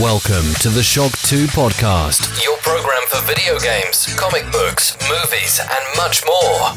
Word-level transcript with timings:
Welcome 0.00 0.52
to 0.60 0.70
the 0.70 0.82
Shock 0.82 1.12
2 1.22 1.46
podcast, 1.46 2.26
your 2.44 2.56
program 2.62 3.00
for 3.06 3.22
video 3.28 3.56
games, 3.60 4.12
comic 4.16 4.42
books, 4.50 4.98
movies, 5.08 5.60
and 5.60 5.96
much 5.96 6.24
more. 6.26 6.74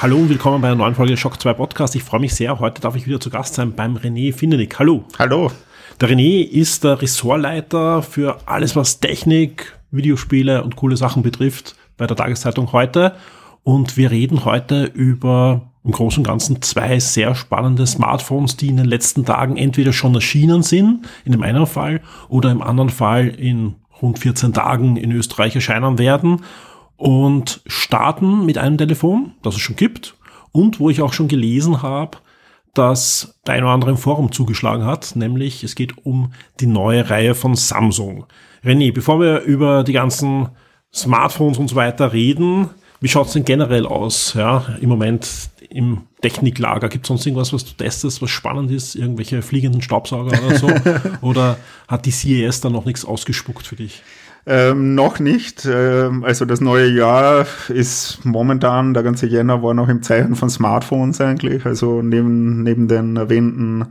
Hallo 0.00 0.18
und 0.18 0.28
willkommen 0.28 0.60
bei 0.60 0.68
einer 0.68 0.76
neuen 0.76 0.94
Folge 0.94 1.16
Shock 1.16 1.40
2 1.40 1.54
Podcast. 1.54 1.96
Ich 1.96 2.04
freue 2.04 2.20
mich 2.20 2.32
sehr. 2.32 2.60
Heute 2.60 2.80
darf 2.80 2.94
ich 2.94 3.08
wieder 3.08 3.18
zu 3.18 3.28
Gast 3.28 3.54
sein 3.54 3.72
beim 3.74 3.96
René 3.96 4.32
Findenig. 4.32 4.78
Hallo. 4.78 5.04
Hallo. 5.18 5.50
Der 6.00 6.10
René 6.10 6.44
ist 6.48 6.84
der 6.84 7.02
Ressortleiter 7.02 8.02
für 8.02 8.38
alles, 8.46 8.76
was 8.76 9.00
Technik, 9.00 9.76
Videospiele 9.90 10.62
und 10.62 10.76
coole 10.76 10.96
Sachen 10.96 11.24
betrifft 11.24 11.74
bei 11.96 12.06
der 12.06 12.16
Tageszeitung 12.16 12.70
heute. 12.70 13.16
Und 13.64 13.96
wir 13.96 14.12
reden 14.12 14.44
heute 14.44 14.84
über 14.84 15.62
im 15.86 15.92
Großen 15.92 16.20
und 16.20 16.26
Ganzen 16.26 16.60
zwei 16.62 16.98
sehr 16.98 17.34
spannende 17.36 17.86
Smartphones, 17.86 18.56
die 18.56 18.68
in 18.68 18.76
den 18.76 18.86
letzten 18.86 19.24
Tagen 19.24 19.56
entweder 19.56 19.92
schon 19.92 20.14
erschienen 20.14 20.62
sind, 20.62 21.06
in 21.24 21.32
dem 21.32 21.42
einen 21.42 21.66
Fall, 21.66 22.00
oder 22.28 22.50
im 22.50 22.60
anderen 22.60 22.90
Fall 22.90 23.28
in 23.28 23.76
rund 24.02 24.18
14 24.18 24.52
Tagen 24.52 24.96
in 24.96 25.12
Österreich 25.12 25.54
erscheinen 25.54 25.98
werden 25.98 26.42
und 26.96 27.62
starten 27.66 28.44
mit 28.44 28.58
einem 28.58 28.76
Telefon, 28.76 29.32
das 29.42 29.54
es 29.54 29.60
schon 29.60 29.76
gibt 29.76 30.16
und 30.50 30.80
wo 30.80 30.90
ich 30.90 31.02
auch 31.02 31.12
schon 31.12 31.28
gelesen 31.28 31.82
habe, 31.82 32.18
dass 32.74 33.38
der 33.46 33.54
ein 33.54 33.62
oder 33.62 33.72
andere 33.72 33.92
im 33.92 33.96
Forum 33.96 34.32
zugeschlagen 34.32 34.84
hat, 34.84 35.14
nämlich 35.14 35.62
es 35.62 35.76
geht 35.76 36.04
um 36.04 36.32
die 36.60 36.66
neue 36.66 37.08
Reihe 37.08 37.34
von 37.34 37.54
Samsung. 37.54 38.26
René, 38.64 38.92
bevor 38.92 39.20
wir 39.20 39.42
über 39.42 39.84
die 39.84 39.92
ganzen 39.92 40.48
Smartphones 40.92 41.58
und 41.58 41.68
so 41.68 41.76
weiter 41.76 42.12
reden, 42.12 42.70
wie 43.00 43.08
schaut 43.08 43.26
es 43.26 43.34
denn 43.34 43.44
generell 43.44 43.86
aus, 43.86 44.34
ja, 44.34 44.64
im 44.80 44.88
Moment 44.88 45.28
im 45.70 46.02
Techniklager? 46.20 46.88
Gibt 46.88 47.04
es 47.04 47.08
sonst 47.08 47.26
irgendwas, 47.26 47.52
was 47.52 47.64
du 47.64 47.72
testest, 47.72 48.22
was 48.22 48.30
spannend 48.30 48.70
ist? 48.70 48.94
Irgendwelche 48.94 49.42
fliegenden 49.42 49.82
Staubsauger 49.82 50.42
oder 50.44 50.58
so? 50.58 50.68
oder 51.20 51.58
hat 51.88 52.06
die 52.06 52.10
CES 52.10 52.60
da 52.60 52.70
noch 52.70 52.84
nichts 52.84 53.04
ausgespuckt 53.04 53.66
für 53.66 53.76
dich? 53.76 54.02
Ähm, 54.48 54.94
noch 54.94 55.18
nicht. 55.18 55.66
Ähm, 55.68 56.22
also 56.22 56.44
das 56.44 56.60
neue 56.60 56.88
Jahr 56.88 57.46
ist 57.68 58.24
momentan, 58.24 58.94
der 58.94 59.02
ganze 59.02 59.26
Jänner 59.26 59.60
war 59.60 59.74
noch 59.74 59.88
im 59.88 60.02
Zeichen 60.02 60.36
von 60.36 60.48
Smartphones 60.48 61.20
eigentlich. 61.20 61.66
Also 61.66 62.00
neben, 62.00 62.62
neben 62.62 62.86
den 62.86 63.16
erwähnten 63.16 63.86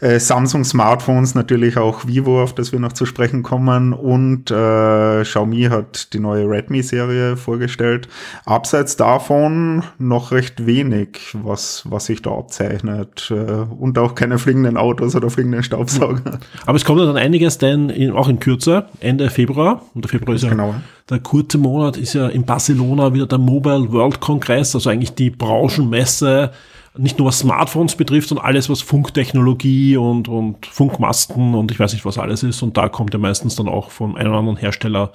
äh, 0.00 0.20
Samsung 0.20 0.62
Smartphones 0.62 1.34
natürlich 1.34 1.78
auch 1.78 2.06
Vivo, 2.06 2.40
auf 2.40 2.54
das 2.54 2.70
wir 2.70 2.78
noch 2.78 2.92
zu 2.92 3.06
sprechen 3.06 3.42
kommen. 3.42 3.92
Und 3.92 4.52
äh, 4.52 5.22
Xiaomi 5.22 5.64
hat 5.64 6.12
die 6.12 6.20
neue 6.20 6.48
Redmi-Serie 6.48 7.36
vorgestellt. 7.36 8.08
Abseits 8.44 8.96
davon 8.96 9.82
noch 9.98 10.30
recht 10.30 10.64
wenig, 10.64 11.34
was, 11.42 11.82
was 11.90 12.06
sich 12.06 12.22
da 12.22 12.30
abzeichnet. 12.30 13.32
Äh, 13.32 13.34
und 13.34 13.98
auch 13.98 14.14
keine 14.14 14.38
fliegenden 14.38 14.76
Autos 14.76 15.16
oder 15.16 15.28
fliegenden 15.28 15.64
Staubsauger. 15.64 16.38
Aber 16.66 16.76
es 16.76 16.84
kommt 16.84 17.00
dann 17.00 17.16
einiges, 17.16 17.58
denn 17.58 17.90
in, 17.90 18.12
auch 18.12 18.28
in 18.28 18.38
Kürze, 18.38 18.84
Ende 19.00 19.28
Februar, 19.28 19.71
und 19.94 20.04
der 20.04 20.10
Februar 20.10 20.34
ist 20.34 20.42
ja 20.42 20.50
Genau. 20.50 20.74
der 21.08 21.20
kurze 21.20 21.58
Monat, 21.58 21.96
ist 21.96 22.14
ja 22.14 22.28
in 22.28 22.44
Barcelona 22.44 23.12
wieder 23.14 23.26
der 23.26 23.38
Mobile 23.38 23.92
World 23.92 24.20
Congress, 24.20 24.74
also 24.74 24.90
eigentlich 24.90 25.14
die 25.14 25.30
Branchenmesse, 25.30 26.52
nicht 26.96 27.18
nur 27.18 27.28
was 27.28 27.38
Smartphones 27.38 27.96
betrifft, 27.96 28.28
sondern 28.28 28.46
alles, 28.46 28.68
was 28.68 28.82
Funktechnologie 28.82 29.96
und, 29.96 30.28
und 30.28 30.66
Funkmasten 30.66 31.54
und 31.54 31.70
ich 31.70 31.80
weiß 31.80 31.92
nicht, 31.94 32.04
was 32.04 32.18
alles 32.18 32.42
ist. 32.42 32.62
Und 32.62 32.76
da 32.76 32.88
kommt 32.88 33.14
ja 33.14 33.18
meistens 33.18 33.56
dann 33.56 33.68
auch 33.68 33.90
von 33.90 34.16
einem 34.16 34.30
oder 34.30 34.38
anderen 34.40 34.58
Hersteller 34.58 35.12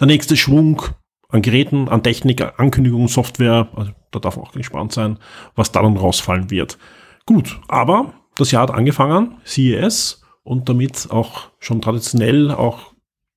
der 0.00 0.06
nächste 0.06 0.36
Schwung 0.36 0.82
an 1.28 1.42
Geräten, 1.42 1.88
an 1.88 2.02
Technik, 2.02 2.42
Ankündigungen, 2.58 3.08
Software. 3.08 3.68
Also 3.76 3.92
da 4.10 4.20
darf 4.20 4.36
man 4.36 4.46
auch 4.46 4.52
gespannt 4.52 4.92
sein, 4.92 5.18
was 5.54 5.70
da 5.70 5.82
dann 5.82 5.96
rausfallen 5.98 6.50
wird. 6.50 6.78
Gut, 7.26 7.60
aber 7.68 8.14
das 8.36 8.50
Jahr 8.50 8.62
hat 8.62 8.70
angefangen, 8.70 9.36
CES, 9.44 10.22
und 10.44 10.70
damit 10.70 11.08
auch 11.10 11.50
schon 11.58 11.82
traditionell 11.82 12.50
auch 12.50 12.87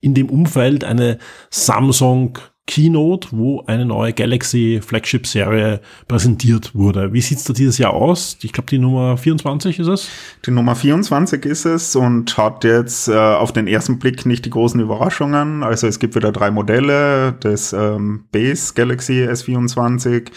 in 0.01 0.13
dem 0.13 0.29
Umfeld 0.29 0.83
eine 0.83 1.17
Samsung 1.49 2.37
Keynote, 2.71 3.27
wo 3.31 3.65
eine 3.67 3.85
neue 3.85 4.13
Galaxy 4.13 4.79
Flagship 4.81 5.27
Serie 5.27 5.81
präsentiert 6.07 6.73
wurde. 6.73 7.11
Wie 7.11 7.19
sieht's 7.19 7.43
da 7.43 7.51
dieses 7.51 7.77
Jahr 7.77 7.91
aus? 7.91 8.37
Ich 8.43 8.53
glaube, 8.53 8.69
die 8.69 8.77
Nummer 8.77 9.17
24 9.17 9.79
ist 9.79 9.87
es. 9.87 10.09
Die 10.45 10.51
Nummer 10.51 10.73
24 10.73 11.43
ist 11.43 11.65
es 11.65 11.97
und 11.97 12.37
hat 12.37 12.63
jetzt 12.63 13.09
äh, 13.09 13.17
auf 13.17 13.51
den 13.51 13.67
ersten 13.67 13.99
Blick 13.99 14.25
nicht 14.25 14.45
die 14.45 14.51
großen 14.51 14.79
Überraschungen. 14.79 15.63
Also 15.63 15.85
es 15.85 15.99
gibt 15.99 16.15
wieder 16.15 16.31
drei 16.31 16.49
Modelle, 16.49 17.33
das 17.41 17.73
ähm, 17.73 18.23
Base 18.31 18.73
Galaxy 18.73 19.27
S24, 19.27 20.31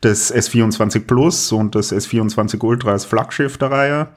das 0.00 0.32
S24 0.32 1.00
Plus 1.00 1.50
und 1.50 1.74
das 1.74 1.92
S24 1.92 2.62
Ultra 2.62 2.92
als 2.92 3.04
Flaggschiff 3.04 3.58
der 3.58 3.72
Reihe. 3.72 4.08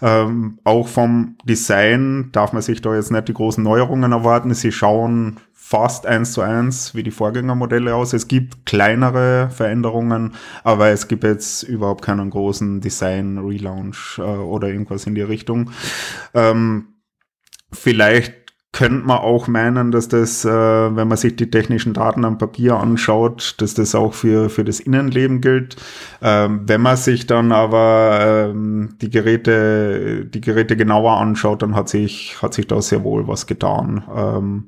Ähm, 0.00 0.58
auch 0.64 0.88
vom 0.88 1.36
Design 1.44 2.30
darf 2.32 2.52
man 2.52 2.62
sich 2.62 2.82
da 2.82 2.96
jetzt 2.96 3.12
nicht 3.12 3.28
die 3.28 3.34
großen 3.34 3.62
Neuerungen 3.62 4.10
erwarten. 4.10 4.52
Sie 4.54 4.72
schauen 4.72 5.36
fast 5.72 6.04
eins 6.04 6.32
zu 6.32 6.42
eins 6.42 6.94
wie 6.94 7.02
die 7.02 7.10
Vorgängermodelle 7.10 7.94
aus. 7.94 8.12
Es 8.12 8.28
gibt 8.28 8.66
kleinere 8.66 9.48
Veränderungen, 9.48 10.34
aber 10.64 10.88
es 10.88 11.08
gibt 11.08 11.24
jetzt 11.24 11.62
überhaupt 11.62 12.04
keinen 12.04 12.28
großen 12.28 12.82
Design-Relaunch 12.82 14.18
äh, 14.18 14.20
oder 14.20 14.68
irgendwas 14.68 15.06
in 15.06 15.14
die 15.14 15.22
Richtung. 15.22 15.70
Ähm, 16.34 16.88
vielleicht 17.72 18.34
könnte 18.72 19.06
man 19.06 19.20
auch 19.20 19.48
meinen, 19.48 19.92
dass 19.92 20.08
das, 20.08 20.44
äh, 20.44 20.50
wenn 20.50 21.08
man 21.08 21.16
sich 21.16 21.36
die 21.36 21.48
technischen 21.48 21.94
Daten 21.94 22.26
am 22.26 22.36
Papier 22.36 22.76
anschaut, 22.76 23.54
dass 23.56 23.72
das 23.72 23.94
auch 23.94 24.12
für, 24.12 24.50
für 24.50 24.64
das 24.64 24.78
Innenleben 24.78 25.40
gilt. 25.40 25.76
Ähm, 26.20 26.64
wenn 26.66 26.82
man 26.82 26.98
sich 26.98 27.26
dann 27.26 27.50
aber 27.50 28.50
ähm, 28.50 28.96
die 29.00 29.08
Geräte, 29.08 30.26
die 30.26 30.40
Geräte 30.42 30.76
genauer 30.76 31.16
anschaut, 31.16 31.62
dann 31.62 31.74
hat 31.74 31.88
sich, 31.88 32.42
hat 32.42 32.52
sich 32.52 32.66
da 32.66 32.82
sehr 32.82 33.04
wohl 33.04 33.26
was 33.26 33.46
getan. 33.46 34.04
Ähm, 34.14 34.64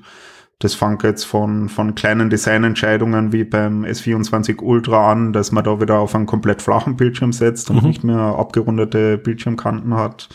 das 0.60 0.74
fängt 0.74 1.02
jetzt 1.02 1.24
von, 1.24 1.68
von 1.68 1.94
kleinen 1.94 2.30
Designentscheidungen 2.30 3.32
wie 3.32 3.44
beim 3.44 3.84
S24 3.84 4.60
Ultra 4.62 5.10
an, 5.12 5.32
dass 5.32 5.52
man 5.52 5.64
da 5.64 5.80
wieder 5.80 5.98
auf 5.98 6.14
einen 6.14 6.26
komplett 6.26 6.62
flachen 6.62 6.96
Bildschirm 6.96 7.32
setzt 7.32 7.70
und 7.70 7.82
Mhm. 7.82 7.88
nicht 7.88 8.04
mehr 8.04 8.18
abgerundete 8.18 9.18
Bildschirmkanten 9.18 9.94
hat. 9.94 10.28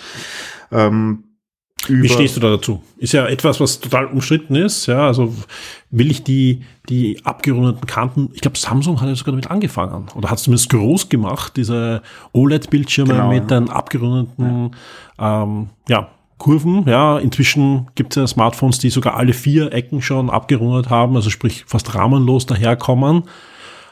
Ähm, 0.71 1.23
Wie 1.87 2.09
stehst 2.09 2.35
du 2.35 2.41
da 2.41 2.49
dazu? 2.49 2.83
Ist 2.97 3.13
ja 3.13 3.25
etwas, 3.25 3.59
was 3.61 3.79
total 3.79 4.05
umstritten 4.07 4.53
ist. 4.55 4.85
Ja, 4.87 5.07
also 5.07 5.33
will 5.89 6.11
ich 6.11 6.23
die, 6.23 6.63
die 6.89 7.21
abgerundeten 7.23 7.87
Kanten, 7.87 8.29
ich 8.33 8.41
glaube, 8.41 8.57
Samsung 8.57 8.99
hat 9.01 9.07
ja 9.07 9.15
sogar 9.15 9.31
damit 9.31 9.49
angefangen 9.49 10.07
oder 10.13 10.29
hat 10.29 10.37
es 10.37 10.43
zumindest 10.43 10.69
groß 10.69 11.07
gemacht, 11.09 11.55
diese 11.55 12.01
OLED-Bildschirme 12.33 13.13
Genau, 13.13 13.29
mit 13.29 13.49
ja. 13.49 13.59
den 13.61 13.69
abgerundeten 13.69 14.75
ähm, 15.17 15.69
ja, 15.87 16.09
Kurven. 16.39 16.85
Ja, 16.87 17.19
inzwischen 17.19 17.87
gibt 17.93 18.13
es 18.13 18.15
ja 18.15 18.25
Smartphones, 18.25 18.79
die 18.79 18.89
sogar 18.89 19.15
alle 19.15 19.33
vier 19.33 19.71
Ecken 19.71 20.01
schon 20.01 20.31
abgerundet 20.31 20.89
haben, 20.89 21.15
also 21.15 21.29
sprich 21.29 21.65
fast 21.67 21.93
rahmenlos 21.93 22.47
daherkommen. 22.47 23.25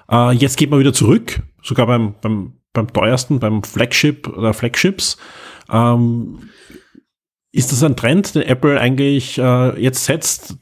Äh, 0.10 0.32
jetzt 0.32 0.58
geht 0.58 0.72
man 0.72 0.80
wieder 0.80 0.94
zurück, 0.94 1.44
sogar 1.62 1.86
beim, 1.86 2.16
beim, 2.22 2.54
beim 2.74 2.92
teuersten, 2.92 3.40
beim 3.40 3.62
Flagship 3.62 4.28
oder 4.28 4.54
Flagships. 4.54 5.18
Ähm, 5.70 6.50
ist 7.52 7.72
das 7.72 7.84
ein 7.84 7.96
Trend, 7.96 8.34
den 8.34 8.44
Apple 8.44 8.80
eigentlich 8.80 9.38
äh, 9.38 9.80
jetzt 9.80 10.06
setzt? 10.06 10.58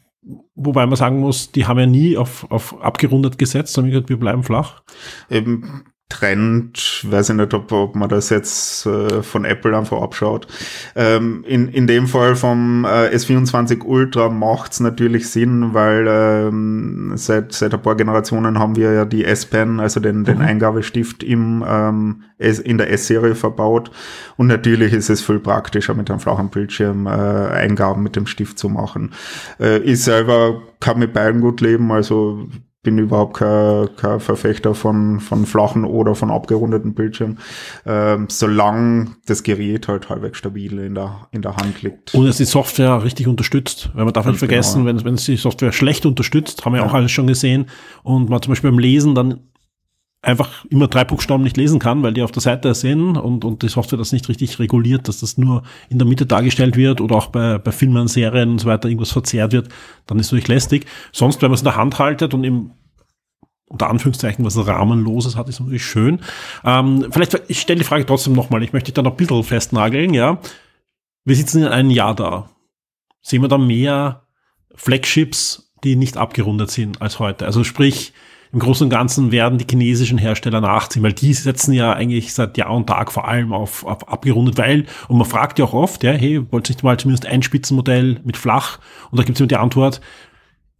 Wobei 0.55 0.85
man 0.85 0.95
sagen 0.95 1.19
muss, 1.19 1.51
die 1.51 1.67
haben 1.67 1.79
ja 1.79 1.85
nie 1.85 2.17
auf, 2.17 2.49
auf 2.49 2.81
abgerundet 2.81 3.37
gesetzt, 3.37 3.73
sondern 3.73 4.09
wir 4.09 4.17
bleiben 4.17 4.43
flach. 4.43 4.81
eben 5.29 5.83
Trend, 6.07 7.03
weiß 7.09 7.29
ich 7.29 7.35
nicht, 7.35 7.53
ob, 7.55 7.71
ob 7.71 7.95
man 7.95 8.07
das 8.07 8.29
jetzt 8.29 8.85
äh, 8.85 9.23
von 9.23 9.43
Apple 9.43 9.75
einfach 9.75 10.01
abschaut. 10.03 10.45
Ähm, 10.95 11.43
in, 11.47 11.67
in 11.67 11.87
dem 11.87 12.05
Fall 12.05 12.35
vom 12.35 12.85
äh, 12.85 13.09
S24 13.09 13.83
Ultra 13.83 14.29
macht's 14.29 14.79
natürlich 14.79 15.29
Sinn, 15.29 15.73
weil 15.73 16.05
ähm, 16.07 17.13
seit, 17.15 17.53
seit 17.53 17.73
ein 17.73 17.81
paar 17.81 17.95
Generationen 17.95 18.59
haben 18.59 18.75
wir 18.75 18.93
ja 18.93 19.05
die 19.05 19.25
S-Pen, 19.25 19.79
also 19.79 19.99
den, 19.99 20.25
den 20.25 20.41
Eingabestift 20.41 21.23
im, 21.23 21.65
ähm, 21.67 22.23
S, 22.37 22.59
in 22.59 22.77
der 22.77 22.91
S-Serie 22.91 23.33
verbaut. 23.33 23.89
Und 24.37 24.45
natürlich 24.45 24.93
ist 24.93 25.09
es 25.09 25.23
viel 25.23 25.39
praktischer, 25.39 25.95
mit 25.95 26.11
einem 26.11 26.19
flachen 26.19 26.49
Bildschirm 26.49 27.07
äh, 27.07 27.09
Eingaben 27.09 28.03
mit 28.03 28.15
dem 28.15 28.27
Stift 28.27 28.59
zu 28.59 28.69
machen. 28.69 29.13
Äh, 29.59 29.79
ich 29.79 30.03
selber 30.03 30.61
kann 30.79 30.99
mit 30.99 31.13
beiden 31.13 31.41
gut 31.41 31.61
leben, 31.61 31.91
also 31.91 32.47
bin 32.85 32.97
überhaupt 32.97 33.35
kein, 33.37 33.89
kein 33.97 34.21
Verfechter 34.21 34.73
von, 34.73 35.19
von 35.19 35.45
flachen 35.45 35.83
oder 35.83 36.15
von 36.15 36.31
abgerundeten 36.31 36.93
Bildschirmen, 36.93 37.39
ähm, 37.85 38.27
solange 38.29 39.07
das 39.25 39.43
Gerät 39.43 39.89
halt 39.89 40.07
halbwegs 40.09 40.37
stabil 40.37 40.79
in 40.79 40.95
der, 40.95 41.27
in 41.31 41.41
der 41.41 41.57
Hand 41.57 41.81
liegt. 41.81 42.13
Und 42.15 42.27
es 42.27 42.37
die 42.37 42.45
Software 42.45 43.03
richtig 43.03 43.27
unterstützt. 43.27 43.89
Weil 43.93 44.05
man 44.05 44.13
darf 44.13 44.25
nicht 44.25 44.33
Ganz 44.33 44.39
vergessen, 44.39 44.85
genau, 44.85 44.97
wenn, 44.99 45.05
wenn 45.05 45.15
es 45.15 45.25
die 45.25 45.35
Software 45.35 45.73
schlecht 45.73 46.05
unterstützt, 46.05 46.63
haben 46.63 46.73
wir 46.73 46.79
Ja. 46.81 46.87
auch 46.87 46.93
alles 46.93 47.11
schon 47.11 47.27
gesehen, 47.27 47.65
und 48.03 48.29
man 48.29 48.41
zum 48.41 48.51
Beispiel 48.51 48.69
beim 48.71 48.79
Lesen 48.79 49.15
dann 49.15 49.39
einfach 50.25 50.65
immer 50.69 50.87
drei 50.87 51.03
Buchstaben 51.03 51.43
nicht 51.43 51.55
lesen 51.55 51.79
kann, 51.79 52.01
weil 52.01 52.13
die 52.13 52.23
auf 52.23 52.31
der 52.31 52.41
Seite 52.41 52.73
sind 52.73 53.15
und, 53.15 53.45
und 53.45 53.61
die 53.61 53.69
Software 53.69 53.99
das 53.99 54.11
nicht 54.11 54.27
richtig 54.27 54.57
reguliert, 54.57 55.07
dass 55.07 55.19
das 55.19 55.37
nur 55.37 55.63
in 55.89 55.99
der 55.99 56.07
Mitte 56.07 56.25
dargestellt 56.25 56.75
wird 56.75 56.99
oder 56.99 57.15
auch 57.15 57.27
bei, 57.27 57.59
bei 57.59 57.71
Filmen, 57.71 58.07
Serien 58.07 58.51
und 58.51 58.59
so 58.59 58.67
weiter 58.67 58.89
irgendwas 58.89 59.11
verzerrt 59.11 59.53
wird, 59.53 59.69
dann 60.07 60.17
ist 60.17 60.27
es 60.27 60.31
natürlich 60.31 60.47
lästig. 60.47 60.87
Sonst, 61.11 61.41
wenn 61.41 61.51
man 61.51 61.55
es 61.55 61.61
in 61.61 61.65
der 61.65 61.75
Hand 61.75 61.99
haltet 61.99 62.33
und 62.33 62.43
im 62.43 62.71
unter 63.67 63.89
Anführungszeichen 63.89 64.45
was 64.45 64.55
Rahmenloses 64.57 65.35
hat, 65.35 65.49
ist 65.49 65.59
natürlich 65.59 65.85
schön. 65.85 66.19
Ähm, 66.63 67.07
vielleicht, 67.09 67.41
ich 67.47 67.59
stelle 67.59 67.79
die 67.79 67.85
Frage 67.85 68.05
trotzdem 68.05 68.33
nochmal, 68.33 68.61
ich 68.61 68.73
möchte 68.73 68.85
dich 68.87 68.93
da 68.93 69.01
noch 69.01 69.11
ein 69.11 69.17
bisschen 69.17 69.43
festnageln, 69.43 70.13
ja. 70.13 70.39
wir 71.23 71.35
sitzen 71.35 71.63
in 71.63 71.67
einem 71.67 71.89
Jahr 71.89 72.15
da. 72.15 72.49
Sehen 73.21 73.41
wir 73.41 73.47
da 73.47 73.57
mehr 73.57 74.21
Flagships, 74.75 75.73
die 75.83 75.95
nicht 75.95 76.15
abgerundet 76.15 76.69
sind 76.69 77.01
als 77.01 77.17
heute? 77.17 77.45
Also 77.45 77.63
sprich, 77.63 78.13
im 78.51 78.59
Großen 78.59 78.85
und 78.85 78.89
Ganzen 78.89 79.31
werden 79.31 79.57
die 79.57 79.67
chinesischen 79.69 80.17
Hersteller 80.17 80.61
nachziehen, 80.61 81.03
weil 81.03 81.13
die 81.13 81.33
setzen 81.33 81.73
ja 81.73 81.93
eigentlich 81.93 82.33
seit 82.33 82.57
Jahr 82.57 82.71
und 82.71 82.87
Tag 82.87 83.11
vor 83.11 83.27
allem 83.27 83.53
auf, 83.53 83.85
auf 83.85 84.07
abgerundet, 84.07 84.57
weil, 84.57 84.85
und 85.07 85.17
man 85.17 85.27
fragt 85.27 85.59
ja 85.59 85.65
auch 85.65 85.73
oft, 85.73 86.03
ja, 86.03 86.11
hey, 86.11 86.41
wollt 86.51 86.69
nicht 86.69 86.83
mal 86.83 86.97
zumindest 86.97 87.25
ein 87.25 87.43
Spitzenmodell 87.43 88.19
mit 88.23 88.37
flach? 88.37 88.79
Und 89.11 89.19
da 89.19 89.23
gibt 89.23 89.37
es 89.37 89.41
immer 89.41 89.47
die 89.47 89.57
Antwort, 89.57 90.01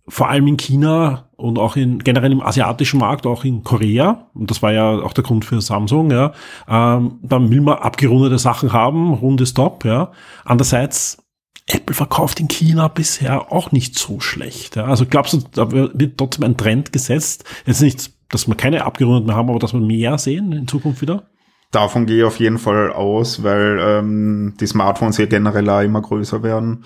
vor 0.07 0.29
allem 0.29 0.47
in 0.47 0.57
China 0.57 1.29
und 1.35 1.57
auch 1.57 1.75
in 1.75 1.99
generell 1.99 2.31
im 2.31 2.41
asiatischen 2.41 2.99
Markt, 2.99 3.25
auch 3.25 3.43
in 3.43 3.63
Korea, 3.63 4.27
und 4.33 4.51
das 4.51 4.61
war 4.61 4.71
ja 4.71 4.99
auch 4.99 5.13
der 5.13 5.23
Grund 5.23 5.45
für 5.45 5.59
Samsung, 5.61 6.11
ja, 6.11 6.33
ähm, 6.67 7.19
dann 7.23 7.49
will 7.49 7.61
man 7.61 7.79
abgerundete 7.79 8.37
Sachen 8.37 8.71
haben, 8.71 9.13
rundes 9.13 9.53
Top, 9.53 9.83
ja. 9.83 10.11
Andererseits, 10.43 11.24
Apple 11.67 11.95
verkauft 11.95 12.39
in 12.39 12.47
China 12.47 12.87
bisher 12.87 13.51
auch 13.51 13.71
nicht 13.71 13.97
so 13.97 14.19
schlecht. 14.19 14.75
Ja. 14.75 14.85
Also 14.85 15.05
glaubst 15.05 15.33
du, 15.33 15.43
da 15.51 15.71
wird 15.71 16.17
trotzdem 16.17 16.43
ein 16.43 16.57
Trend 16.57 16.93
gesetzt? 16.93 17.43
Jetzt 17.65 17.81
nicht, 17.81 18.11
dass 18.29 18.47
wir 18.47 18.55
keine 18.55 18.85
abgerundeten 18.85 19.27
mehr 19.27 19.35
haben, 19.35 19.49
aber 19.49 19.59
dass 19.59 19.73
wir 19.73 19.79
mehr 19.79 20.17
sehen 20.17 20.51
in 20.51 20.67
Zukunft 20.67 21.01
wieder? 21.01 21.27
Davon 21.71 22.05
gehe 22.05 22.19
ich 22.19 22.23
auf 22.23 22.39
jeden 22.39 22.59
Fall 22.59 22.93
aus, 22.93 23.43
weil 23.43 23.79
ähm, 23.81 24.53
die 24.59 24.67
Smartphones 24.67 25.17
hier 25.17 25.27
generell 25.27 25.69
auch 25.69 25.81
immer 25.81 26.01
größer 26.01 26.43
werden. 26.43 26.85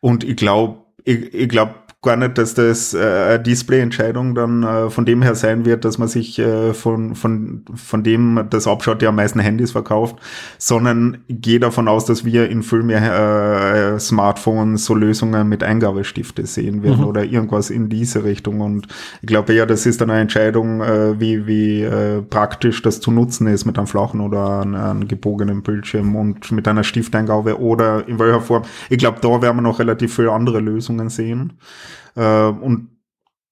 Und 0.00 0.24
ich 0.24 0.36
glaube, 0.36 0.78
ich, 1.04 1.34
ich 1.34 1.48
glaube, 1.48 1.74
gar 2.02 2.16
nicht, 2.16 2.38
dass 2.38 2.54
das 2.54 2.94
äh, 2.94 3.38
Display-Entscheidung 3.42 4.34
dann 4.34 4.62
äh, 4.62 4.88
von 4.88 5.04
dem 5.04 5.20
her 5.20 5.34
sein 5.34 5.66
wird, 5.66 5.84
dass 5.84 5.98
man 5.98 6.08
sich 6.08 6.38
äh, 6.38 6.72
von, 6.72 7.14
von, 7.14 7.62
von 7.74 8.02
dem 8.02 8.46
das 8.48 8.66
abschaut, 8.66 9.02
der 9.02 9.10
am 9.10 9.16
meisten 9.16 9.38
Handys 9.38 9.72
verkauft, 9.72 10.16
sondern 10.56 11.18
gehe 11.28 11.60
davon 11.60 11.88
aus, 11.88 12.06
dass 12.06 12.24
wir 12.24 12.48
in 12.48 12.62
viel 12.62 12.82
mehr 12.82 13.94
äh, 13.94 14.00
Smartphones 14.00 14.86
so 14.86 14.94
Lösungen 14.94 15.46
mit 15.50 15.62
Eingabestifte 15.62 16.46
sehen 16.46 16.82
werden 16.82 17.00
mhm. 17.00 17.06
oder 17.06 17.24
irgendwas 17.24 17.68
in 17.68 17.90
diese 17.90 18.24
Richtung. 18.24 18.62
Und 18.62 18.86
ich 19.20 19.26
glaube 19.26 19.52
ja, 19.52 19.66
das 19.66 19.84
ist 19.84 20.00
dann 20.00 20.08
eine 20.08 20.22
Entscheidung, 20.22 20.80
äh, 20.80 21.20
wie, 21.20 21.46
wie 21.46 21.82
äh, 21.82 22.22
praktisch 22.22 22.80
das 22.80 23.00
zu 23.00 23.10
nutzen 23.10 23.46
ist 23.46 23.66
mit 23.66 23.76
einem 23.76 23.86
flachen 23.86 24.22
oder 24.22 24.62
einem, 24.62 24.74
einem 24.74 25.08
gebogenen 25.08 25.62
Bildschirm 25.62 26.16
und 26.16 26.50
mit 26.50 26.66
einer 26.66 26.82
Stifteingabe 26.82 27.60
oder 27.60 28.08
in 28.08 28.18
welcher 28.18 28.40
Form. 28.40 28.62
Ich 28.88 28.96
glaube, 28.96 29.18
da 29.20 29.42
werden 29.42 29.58
wir 29.58 29.62
noch 29.62 29.80
relativ 29.80 30.16
viele 30.16 30.32
andere 30.32 30.60
Lösungen 30.60 31.10
sehen. 31.10 31.52
Äh, 32.16 32.46
und 32.46 32.88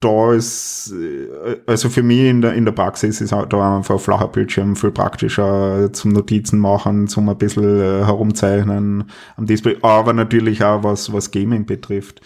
da 0.01 0.33
ist, 0.33 0.93
äh, 0.93 1.57
also 1.67 1.89
für 1.89 2.05
mich 2.05 2.21
in 2.21 2.41
der, 2.41 2.55
in 2.55 2.65
der 2.65 2.73
Praxis 2.73 3.21
ist 3.21 3.33
da 3.33 3.77
einfach 3.77 3.97
ein 3.97 3.99
flacher 3.99 4.29
Bildschirm 4.29 4.77
viel 4.77 4.93
praktischer 4.93 5.93
zum 5.93 6.13
Notizen 6.13 6.61
machen, 6.61 7.09
zum 7.09 7.29
ein 7.29 7.37
bisschen 7.37 7.81
äh, 7.81 8.05
herumzeichnen 8.05 9.05
am 9.37 9.47
Display, 9.47 9.77
aber 9.83 10.13
natürlich 10.13 10.63
auch 10.63 10.85
was, 10.85 11.13
was 11.13 11.33
Gaming 11.33 11.67
betrifft. 11.67 12.21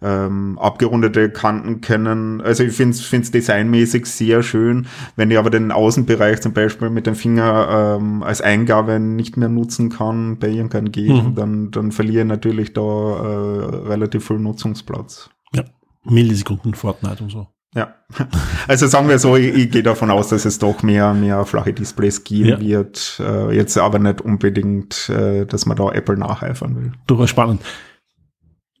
Ähm, 0.00 0.58
abgerundete 0.58 1.28
Kanten 1.28 1.82
können, 1.82 2.40
also 2.40 2.64
ich 2.64 2.72
finde 2.72 2.96
es 2.96 3.30
designmäßig 3.30 4.06
sehr 4.06 4.42
schön, 4.42 4.86
wenn 5.16 5.30
ich 5.30 5.38
aber 5.38 5.50
den 5.50 5.70
Außenbereich 5.70 6.40
zum 6.40 6.54
Beispiel 6.54 6.88
mit 6.88 7.06
dem 7.06 7.14
Finger 7.14 7.98
ähm, 7.98 8.22
als 8.22 8.40
Eingabe 8.40 9.00
nicht 9.00 9.36
mehr 9.36 9.50
nutzen 9.50 9.90
kann 9.90 10.38
bei 10.38 10.48
irgendeinem 10.48 10.92
Game, 10.92 11.30
mhm. 11.30 11.34
dann, 11.34 11.70
dann 11.72 11.92
verliere 11.92 12.22
ich 12.22 12.28
natürlich 12.28 12.72
da 12.72 12.80
äh, 12.80 13.86
relativ 13.88 14.28
viel 14.28 14.38
Nutzungsplatz. 14.38 15.28
Ja. 15.54 15.64
Millisekunden 16.04 16.74
Fortnite 16.74 17.22
und 17.22 17.30
so. 17.30 17.48
Ja, 17.74 17.94
also 18.68 18.86
sagen 18.86 19.08
wir 19.08 19.18
so, 19.18 19.36
ich, 19.36 19.54
ich 19.54 19.70
gehe 19.70 19.82
davon 19.82 20.10
aus, 20.10 20.28
dass 20.28 20.46
es 20.46 20.58
doch 20.58 20.82
mehr, 20.82 21.12
mehr 21.12 21.44
flache 21.44 21.74
Displays 21.74 22.24
geben 22.24 22.48
ja. 22.48 22.60
wird. 22.60 23.20
Äh, 23.20 23.54
jetzt 23.54 23.76
aber 23.76 23.98
nicht 23.98 24.22
unbedingt, 24.22 25.10
äh, 25.10 25.44
dass 25.44 25.66
man 25.66 25.76
da 25.76 25.90
Apple 25.92 26.16
nacheifern 26.16 26.76
will. 26.76 26.92
Durchaus 27.06 27.28
spannend. 27.28 27.62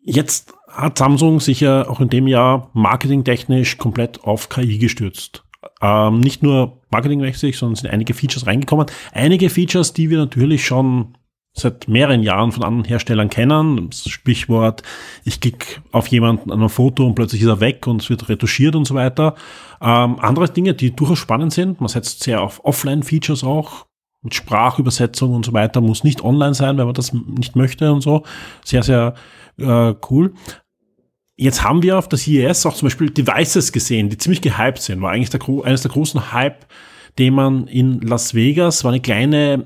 Jetzt 0.02 0.54
hat 0.70 0.96
Samsung 0.96 1.40
sich 1.40 1.60
ja 1.60 1.86
auch 1.86 2.00
in 2.00 2.08
dem 2.08 2.26
Jahr 2.26 2.70
marketingtechnisch 2.72 3.76
komplett 3.76 4.24
auf 4.24 4.48
KI 4.48 4.78
gestürzt. 4.78 5.44
Ähm, 5.82 6.20
nicht 6.20 6.42
nur 6.42 6.80
marketingmäßig, 6.90 7.58
sondern 7.58 7.76
sind 7.76 7.90
einige 7.90 8.14
Features 8.14 8.46
reingekommen. 8.46 8.86
Einige 9.12 9.50
Features, 9.50 9.92
die 9.92 10.08
wir 10.08 10.16
natürlich 10.16 10.64
schon 10.64 11.17
seit 11.58 11.88
mehreren 11.88 12.22
Jahren 12.22 12.52
von 12.52 12.62
anderen 12.62 12.84
Herstellern 12.84 13.30
kennen. 13.30 13.90
Das 13.90 14.08
Sprichwort, 14.08 14.82
ich 15.24 15.40
klicke 15.40 15.80
auf 15.92 16.06
jemanden 16.08 16.50
an 16.50 16.60
einem 16.60 16.68
Foto 16.68 17.06
und 17.06 17.14
plötzlich 17.14 17.42
ist 17.42 17.48
er 17.48 17.60
weg 17.60 17.86
und 17.86 18.02
es 18.02 18.10
wird 18.10 18.28
retuschiert 18.28 18.76
und 18.76 18.86
so 18.86 18.94
weiter. 18.94 19.34
Ähm, 19.80 20.18
andere 20.20 20.48
Dinge, 20.48 20.74
die 20.74 20.94
durchaus 20.94 21.18
spannend 21.18 21.52
sind. 21.52 21.80
Man 21.80 21.88
setzt 21.88 22.22
sehr 22.22 22.42
auf 22.42 22.64
Offline-Features 22.64 23.44
auch. 23.44 23.86
Mit 24.22 24.34
Sprachübersetzung 24.34 25.32
und 25.32 25.44
so 25.44 25.52
weiter 25.52 25.80
muss 25.80 26.02
nicht 26.02 26.24
online 26.24 26.54
sein, 26.54 26.76
wenn 26.76 26.86
man 26.86 26.94
das 26.94 27.12
nicht 27.12 27.54
möchte 27.54 27.92
und 27.92 28.00
so. 28.00 28.24
Sehr, 28.64 28.82
sehr 28.82 29.14
äh, 29.58 29.94
cool. 30.10 30.34
Jetzt 31.36 31.62
haben 31.62 31.84
wir 31.84 31.96
auf 31.96 32.08
der 32.08 32.18
CES 32.18 32.66
auch 32.66 32.74
zum 32.74 32.86
Beispiel 32.86 33.10
Devices 33.10 33.70
gesehen, 33.70 34.08
die 34.08 34.18
ziemlich 34.18 34.42
gehypt 34.42 34.82
sind. 34.82 35.00
War 35.02 35.12
eigentlich 35.12 35.30
der, 35.30 35.40
eines 35.64 35.82
der 35.82 35.90
großen 35.92 36.32
Hype, 36.32 36.66
den 37.16 37.34
man 37.34 37.68
in 37.68 38.00
Las 38.00 38.34
Vegas, 38.34 38.82
war 38.82 38.90
eine 38.90 39.00
kleine 39.00 39.64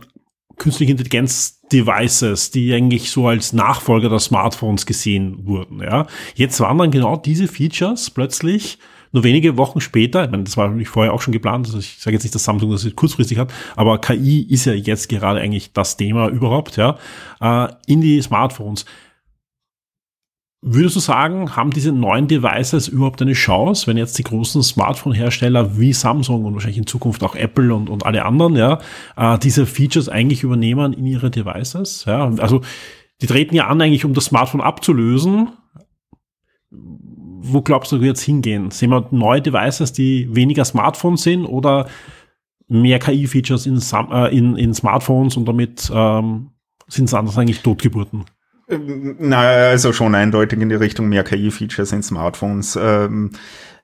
künstliche 0.59 0.93
Intelligenz 0.93 1.62
Devices, 1.73 2.51
die 2.51 2.73
eigentlich 2.73 3.11
so 3.11 3.29
als 3.29 3.53
Nachfolger 3.53 4.09
der 4.09 4.19
Smartphones 4.19 4.87
gesehen 4.87 5.47
wurden. 5.47 5.81
Ja. 5.81 6.07
Jetzt 6.35 6.61
waren 6.61 6.79
dann 6.79 6.91
genau 6.91 7.17
diese 7.17 7.49
Features 7.49 8.11
plötzlich 8.11 8.79
nur 9.13 9.25
wenige 9.25 9.59
Wochen 9.59 9.81
später, 9.81 10.25
ich 10.25 10.31
meine, 10.31 10.45
das 10.45 10.57
war 10.57 10.69
natürlich 10.69 10.89
vorher 10.89 11.13
auch 11.13 11.21
schon 11.21 11.33
geplant, 11.33 11.67
also 11.67 11.79
ich 11.79 11.99
sage 11.99 12.17
jetzt 12.17 12.23
nicht, 12.23 12.35
dass 12.35 12.45
Samsung 12.45 12.71
das 12.71 12.89
kurzfristig 12.97 13.39
hat, 13.39 13.53
aber 13.77 14.01
KI 14.01 14.41
ist 14.49 14.65
ja 14.65 14.73
jetzt 14.73 15.09
gerade 15.09 15.41
eigentlich 15.41 15.73
das 15.73 15.99
Thema 15.99 16.29
überhaupt, 16.29 16.79
ja, 16.79 16.97
äh, 17.41 17.69
in 17.87 18.01
die 18.01 18.21
Smartphones. 18.23 18.87
Würdest 20.65 20.95
du 20.95 21.01
sagen, 21.01 21.57
haben 21.57 21.73
diese 21.73 21.91
neuen 21.91 22.29
Devices 22.29 22.87
überhaupt 22.87 23.21
eine 23.21 23.33
Chance, 23.33 23.89
wenn 23.89 23.97
jetzt 23.97 24.17
die 24.17 24.23
großen 24.23 24.63
Smartphone-Hersteller 24.63 25.77
wie 25.77 25.93
Samsung 25.93 26.45
und 26.45 26.55
wahrscheinlich 26.55 26.79
in 26.79 26.87
Zukunft 26.87 27.25
auch 27.25 27.35
Apple 27.35 27.75
und, 27.75 27.91
und 27.91 28.07
alle 28.07 28.25
anderen, 28.25 28.55
ja, 28.55 28.79
äh, 29.17 29.37
diese 29.41 29.67
Features 29.67 30.09
eigentlich 30.09 30.45
übernehmen 30.45 30.93
in 30.93 31.05
ihre 31.05 31.33
Devices? 31.33 32.05
Ja, 32.05 32.31
also 32.39 32.61
die 33.21 33.27
treten 33.27 33.57
ja 33.57 33.67
an, 33.67 33.81
eigentlich 33.81 34.05
um 34.05 34.15
das 34.15 34.27
Smartphone 34.27 34.61
abzulösen. 34.61 35.49
Wo 36.71 37.61
glaubst 37.63 37.91
du, 37.91 37.97
jetzt 37.97 38.23
hingehen? 38.23 38.71
Sehen 38.71 38.91
wir 38.91 39.09
neue 39.11 39.43
Devices, 39.43 39.93
die 39.93 40.33
weniger 40.33 40.65
Smartphones 40.65 41.25
sind 41.25 41.45
oder 41.45 41.89
mehr 42.69 43.01
KI-Features 43.01 43.67
in, 43.67 43.81
äh, 44.13 44.37
in, 44.37 44.57
in 44.57 44.75
Smartphones 44.75 45.37
und 45.37 45.45
damit 45.45 45.91
ähm, 45.93 46.51
sind 46.87 47.07
es 47.07 47.15
anders 47.15 47.37
eigentlich 47.37 47.63
Totgeburten? 47.63 48.27
Na, 49.19 49.41
also 49.41 49.93
schon 49.93 50.15
eindeutig 50.15 50.61
in 50.61 50.69
die 50.69 50.75
Richtung 50.75 51.09
mehr 51.09 51.25
KI-Features 51.25 51.93
in 51.93 52.03
Smartphones. 52.03 52.79
Ähm, 52.81 53.33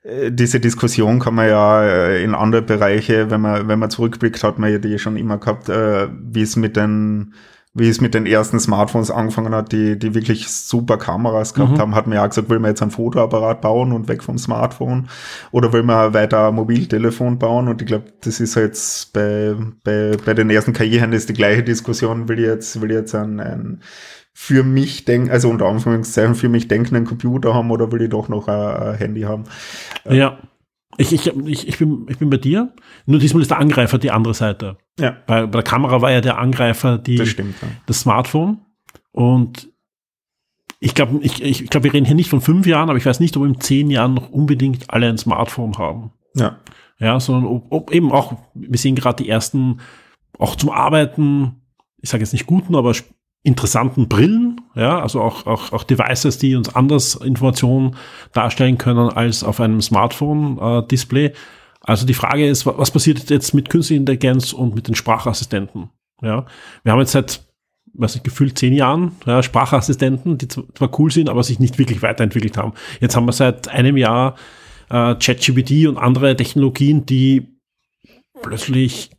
äh, 0.03 0.31
diese 0.31 0.59
Diskussion 0.59 1.19
kann 1.19 1.35
man 1.35 1.47
ja 1.47 1.83
äh, 1.83 2.23
in 2.23 2.35
andere 2.35 2.61
Bereiche, 2.61 3.29
wenn 3.29 3.41
man, 3.41 3.67
wenn 3.67 3.79
man 3.79 3.89
zurückblickt, 3.89 4.43
hat 4.43 4.59
man 4.59 4.71
ja 4.71 4.79
die 4.79 4.99
schon 4.99 5.17
immer 5.17 5.37
gehabt, 5.37 5.69
äh, 5.69 6.07
wie 6.11 6.41
es 6.41 6.55
mit 6.55 6.75
den 6.75 7.33
wie 7.75 7.87
es 7.87 8.01
mit 8.01 8.15
den 8.15 8.25
ersten 8.25 8.59
Smartphones 8.59 9.11
angefangen 9.11 9.53
hat, 9.53 9.71
die, 9.71 9.97
die 9.97 10.15
wirklich 10.15 10.49
super 10.49 10.97
Kameras 10.97 11.53
gehabt 11.53 11.73
mhm. 11.73 11.79
haben, 11.79 11.95
hat 11.95 12.07
man 12.07 12.15
ja 12.15 12.25
gesagt, 12.25 12.49
will 12.49 12.59
man 12.59 12.71
jetzt 12.71 12.81
ein 12.81 12.89
Fotoapparat 12.89 13.61
bauen 13.61 13.91
und 13.91 14.07
weg 14.07 14.23
vom 14.23 14.39
Smartphone 14.39 15.07
oder 15.51 15.71
will 15.71 15.83
man 15.83 16.15
weiter 16.15 16.47
ein 16.47 16.55
Mobiltelefon 16.55 17.37
bauen 17.37 17.67
und 17.67 17.81
ich 17.81 17.87
glaube, 17.87 18.05
das 18.21 18.39
ist 18.39 18.55
jetzt 18.55 19.13
bei, 19.13 19.55
bei, 19.83 20.17
bei 20.25 20.33
den 20.33 20.49
ersten 20.49 20.73
KI-Handys 20.73 21.27
die 21.27 21.33
gleiche 21.33 21.63
Diskussion, 21.63 22.27
will 22.27 22.39
ich 22.39 22.45
jetzt, 22.45 22.81
will 22.81 22.89
ich 22.89 22.97
jetzt 22.97 23.13
ein, 23.13 23.39
ein 23.39 23.81
für 24.41 24.63
mich 24.63 25.03
denken, 25.03 25.29
also 25.29 25.49
unter 25.49 25.65
Anführungszeichen 25.65 26.33
für 26.33 26.47
mich 26.47 26.69
denkenden 26.69 27.03
Computer 27.03 27.53
haben 27.53 27.69
oder 27.71 27.91
will 27.91 28.01
ich 28.01 28.09
doch 28.09 28.29
noch 28.29 28.47
ein, 28.47 28.95
Handy 28.95 29.23
haben? 29.23 29.43
Ja. 30.09 30.39
Ich, 30.97 31.11
ich, 31.11 31.27
ich, 31.27 31.67
ich, 31.67 31.77
bin, 31.77 32.07
ich 32.09 32.19
bin 32.19 32.29
bei 32.29 32.37
dir. 32.37 32.73
Nur 33.05 33.19
diesmal 33.19 33.41
ist 33.41 33.51
der 33.51 33.59
Angreifer 33.59 33.97
die 33.97 34.11
andere 34.11 34.33
Seite. 34.33 34.77
Ja. 34.97 35.17
Bei, 35.27 35.45
bei 35.45 35.51
der 35.51 35.63
Kamera 35.63 36.01
war 36.01 36.09
ja 36.11 36.21
der 36.21 36.37
Angreifer 36.37 36.97
die, 36.97 37.17
das, 37.17 37.27
stimmt, 37.27 37.55
ja. 37.61 37.67
das 37.85 37.99
Smartphone. 37.99 38.59
Und 39.11 39.67
ich 40.79 40.95
glaube, 40.95 41.19
ich, 41.21 41.43
ich 41.43 41.69
glaube, 41.69 41.83
wir 41.83 41.93
reden 41.93 42.05
hier 42.05 42.15
nicht 42.15 42.29
von 42.29 42.39
fünf 42.39 42.65
Jahren, 42.65 42.89
aber 42.89 42.97
ich 42.97 43.05
weiß 43.05 43.19
nicht, 43.19 43.35
ob 43.35 43.43
in 43.43 43.59
zehn 43.59 43.91
Jahren 43.91 44.13
noch 44.13 44.29
unbedingt 44.29 44.89
alle 44.89 45.09
ein 45.09 45.17
Smartphone 45.17 45.77
haben. 45.77 46.13
Ja. 46.35 46.59
Ja, 46.97 47.19
sondern 47.19 47.45
ob, 47.45 47.65
ob 47.71 47.91
eben 47.91 48.13
auch, 48.13 48.37
wir 48.53 48.79
sehen 48.79 48.95
gerade 48.95 49.21
die 49.21 49.29
ersten, 49.29 49.81
auch 50.37 50.55
zum 50.55 50.69
Arbeiten, 50.69 51.61
ich 51.97 52.09
sage 52.09 52.23
jetzt 52.23 52.31
nicht 52.31 52.45
guten, 52.45 52.77
aber 52.77 52.93
interessanten 53.43 54.09
Brillen, 54.09 54.61
ja, 54.75 54.99
also 54.99 55.21
auch, 55.21 55.45
auch, 55.45 55.71
auch 55.71 55.83
Devices, 55.83 56.37
die 56.37 56.55
uns 56.55 56.75
anders 56.75 57.15
Informationen 57.15 57.95
darstellen 58.33 58.77
können 58.77 59.09
als 59.09 59.43
auf 59.43 59.61
einem 59.61 59.81
Smartphone-Display. 59.81 61.25
Äh, 61.25 61.33
also 61.81 62.05
die 62.05 62.13
Frage 62.13 62.47
ist, 62.47 62.65
was 62.65 62.91
passiert 62.91 63.29
jetzt 63.29 63.53
mit 63.53 63.69
künstlicher 63.69 63.99
Intelligenz 63.99 64.51
und 64.51 64.75
mit 64.75 64.87
den 64.87 64.95
Sprachassistenten? 64.95 65.89
Ja, 66.21 66.45
wir 66.83 66.91
haben 66.91 66.99
jetzt 66.99 67.13
seit, 67.13 67.47
was 67.93 68.15
ich 68.15 68.23
gefühlt 68.23 68.57
zehn 68.57 68.73
Jahren 68.73 69.13
ja, 69.25 69.41
Sprachassistenten, 69.41 70.37
die 70.37 70.49
zwar 70.49 70.99
cool 70.99 71.09
sind, 71.09 71.29
aber 71.29 71.43
sich 71.43 71.59
nicht 71.59 71.79
wirklich 71.79 72.01
weiterentwickelt 72.01 72.57
haben. 72.57 72.73
Jetzt 72.99 73.15
haben 73.15 73.25
wir 73.25 73.31
seit 73.31 73.69
einem 73.69 73.95
Jahr 73.95 74.35
äh, 74.89 75.15
ChatGPT 75.15 75.87
und 75.87 75.97
andere 75.97 76.35
Technologien, 76.35 77.05
die 77.05 77.47
plötzlich 78.41 79.11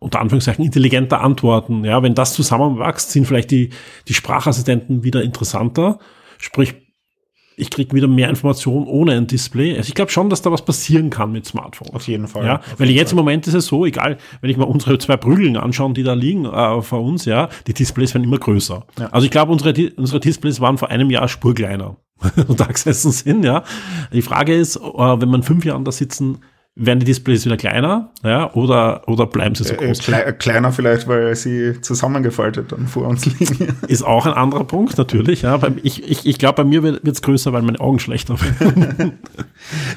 unter 0.00 0.20
Anführungszeichen 0.20 0.64
intelligenter 0.64 1.20
antworten. 1.20 1.84
Ja, 1.84 2.02
wenn 2.02 2.14
das 2.14 2.34
zusammenwächst, 2.34 3.12
sind 3.12 3.26
vielleicht 3.26 3.50
die, 3.50 3.70
die 4.08 4.14
Sprachassistenten 4.14 5.04
wieder 5.04 5.22
interessanter. 5.22 5.98
Sprich, 6.38 6.74
ich 7.60 7.70
kriege 7.70 7.94
wieder 7.94 8.08
mehr 8.08 8.30
Informationen 8.30 8.86
ohne 8.86 9.12
ein 9.12 9.26
Display. 9.26 9.76
Also 9.76 9.88
ich 9.88 9.94
glaube 9.94 10.10
schon, 10.10 10.30
dass 10.30 10.40
da 10.40 10.50
was 10.50 10.64
passieren 10.64 11.10
kann 11.10 11.30
mit 11.30 11.44
Smartphones. 11.46 11.92
Auf 11.92 12.08
jeden 12.08 12.26
Fall. 12.26 12.46
Ja, 12.46 12.60
weil 12.78 12.90
jetzt 12.90 13.10
Fall. 13.10 13.18
im 13.18 13.24
Moment 13.24 13.46
ist 13.46 13.54
es 13.54 13.66
so, 13.66 13.84
egal, 13.84 14.16
wenn 14.40 14.50
ich 14.50 14.56
mal 14.56 14.64
unsere 14.64 14.96
zwei 14.98 15.18
Prügeln 15.18 15.58
anschaue, 15.58 15.92
die 15.92 16.02
da 16.02 16.14
liegen 16.14 16.46
äh, 16.46 16.80
vor 16.80 17.02
uns, 17.02 17.26
ja, 17.26 17.50
die 17.66 17.74
Displays 17.74 18.14
werden 18.14 18.24
immer 18.24 18.38
größer. 18.38 18.86
Ja. 18.98 19.06
Also 19.08 19.26
ich 19.26 19.30
glaube, 19.30 19.52
unsere, 19.52 19.74
unsere 19.96 20.20
Displays 20.20 20.60
waren 20.60 20.78
vor 20.78 20.88
einem 20.88 21.10
Jahr 21.10 21.28
spurkleiner 21.28 21.96
und 22.48 22.58
da 22.58 22.64
gesessen 22.64 23.12
sind, 23.12 23.44
ja. 23.44 23.64
Die 24.12 24.22
Frage 24.22 24.54
ist, 24.54 24.76
äh, 24.76 24.80
wenn 24.80 25.28
man 25.28 25.42
fünf 25.42 25.66
Jahren 25.66 25.84
da 25.84 25.92
sitzen, 25.92 26.38
werden 26.76 27.00
die 27.00 27.06
Displays 27.06 27.44
wieder 27.44 27.56
kleiner, 27.56 28.10
ja, 28.22 28.52
oder, 28.54 29.06
oder 29.08 29.26
bleiben 29.26 29.54
sie 29.54 29.64
so 29.64 29.74
äh, 29.74 29.88
groß? 29.88 30.08
Äh, 30.08 30.32
kleiner 30.32 30.70
vielleicht, 30.70 31.08
weil 31.08 31.34
sie 31.34 31.80
zusammengefaltet 31.80 32.70
dann 32.72 32.86
vor 32.86 33.08
uns 33.08 33.26
liegen. 33.26 33.76
Ist 33.88 34.02
auch 34.02 34.24
ein 34.24 34.32
anderer 34.32 34.64
Punkt, 34.64 34.96
natürlich, 34.96 35.42
ja. 35.42 35.60
Ich, 35.82 36.08
ich, 36.08 36.26
ich 36.26 36.38
glaube, 36.38 36.62
bei 36.62 36.64
mir 36.64 36.82
wird 36.82 37.06
es 37.06 37.22
größer, 37.22 37.52
weil 37.52 37.62
meine 37.62 37.80
Augen 37.80 37.98
schlechter 37.98 38.36
werden. 38.40 39.18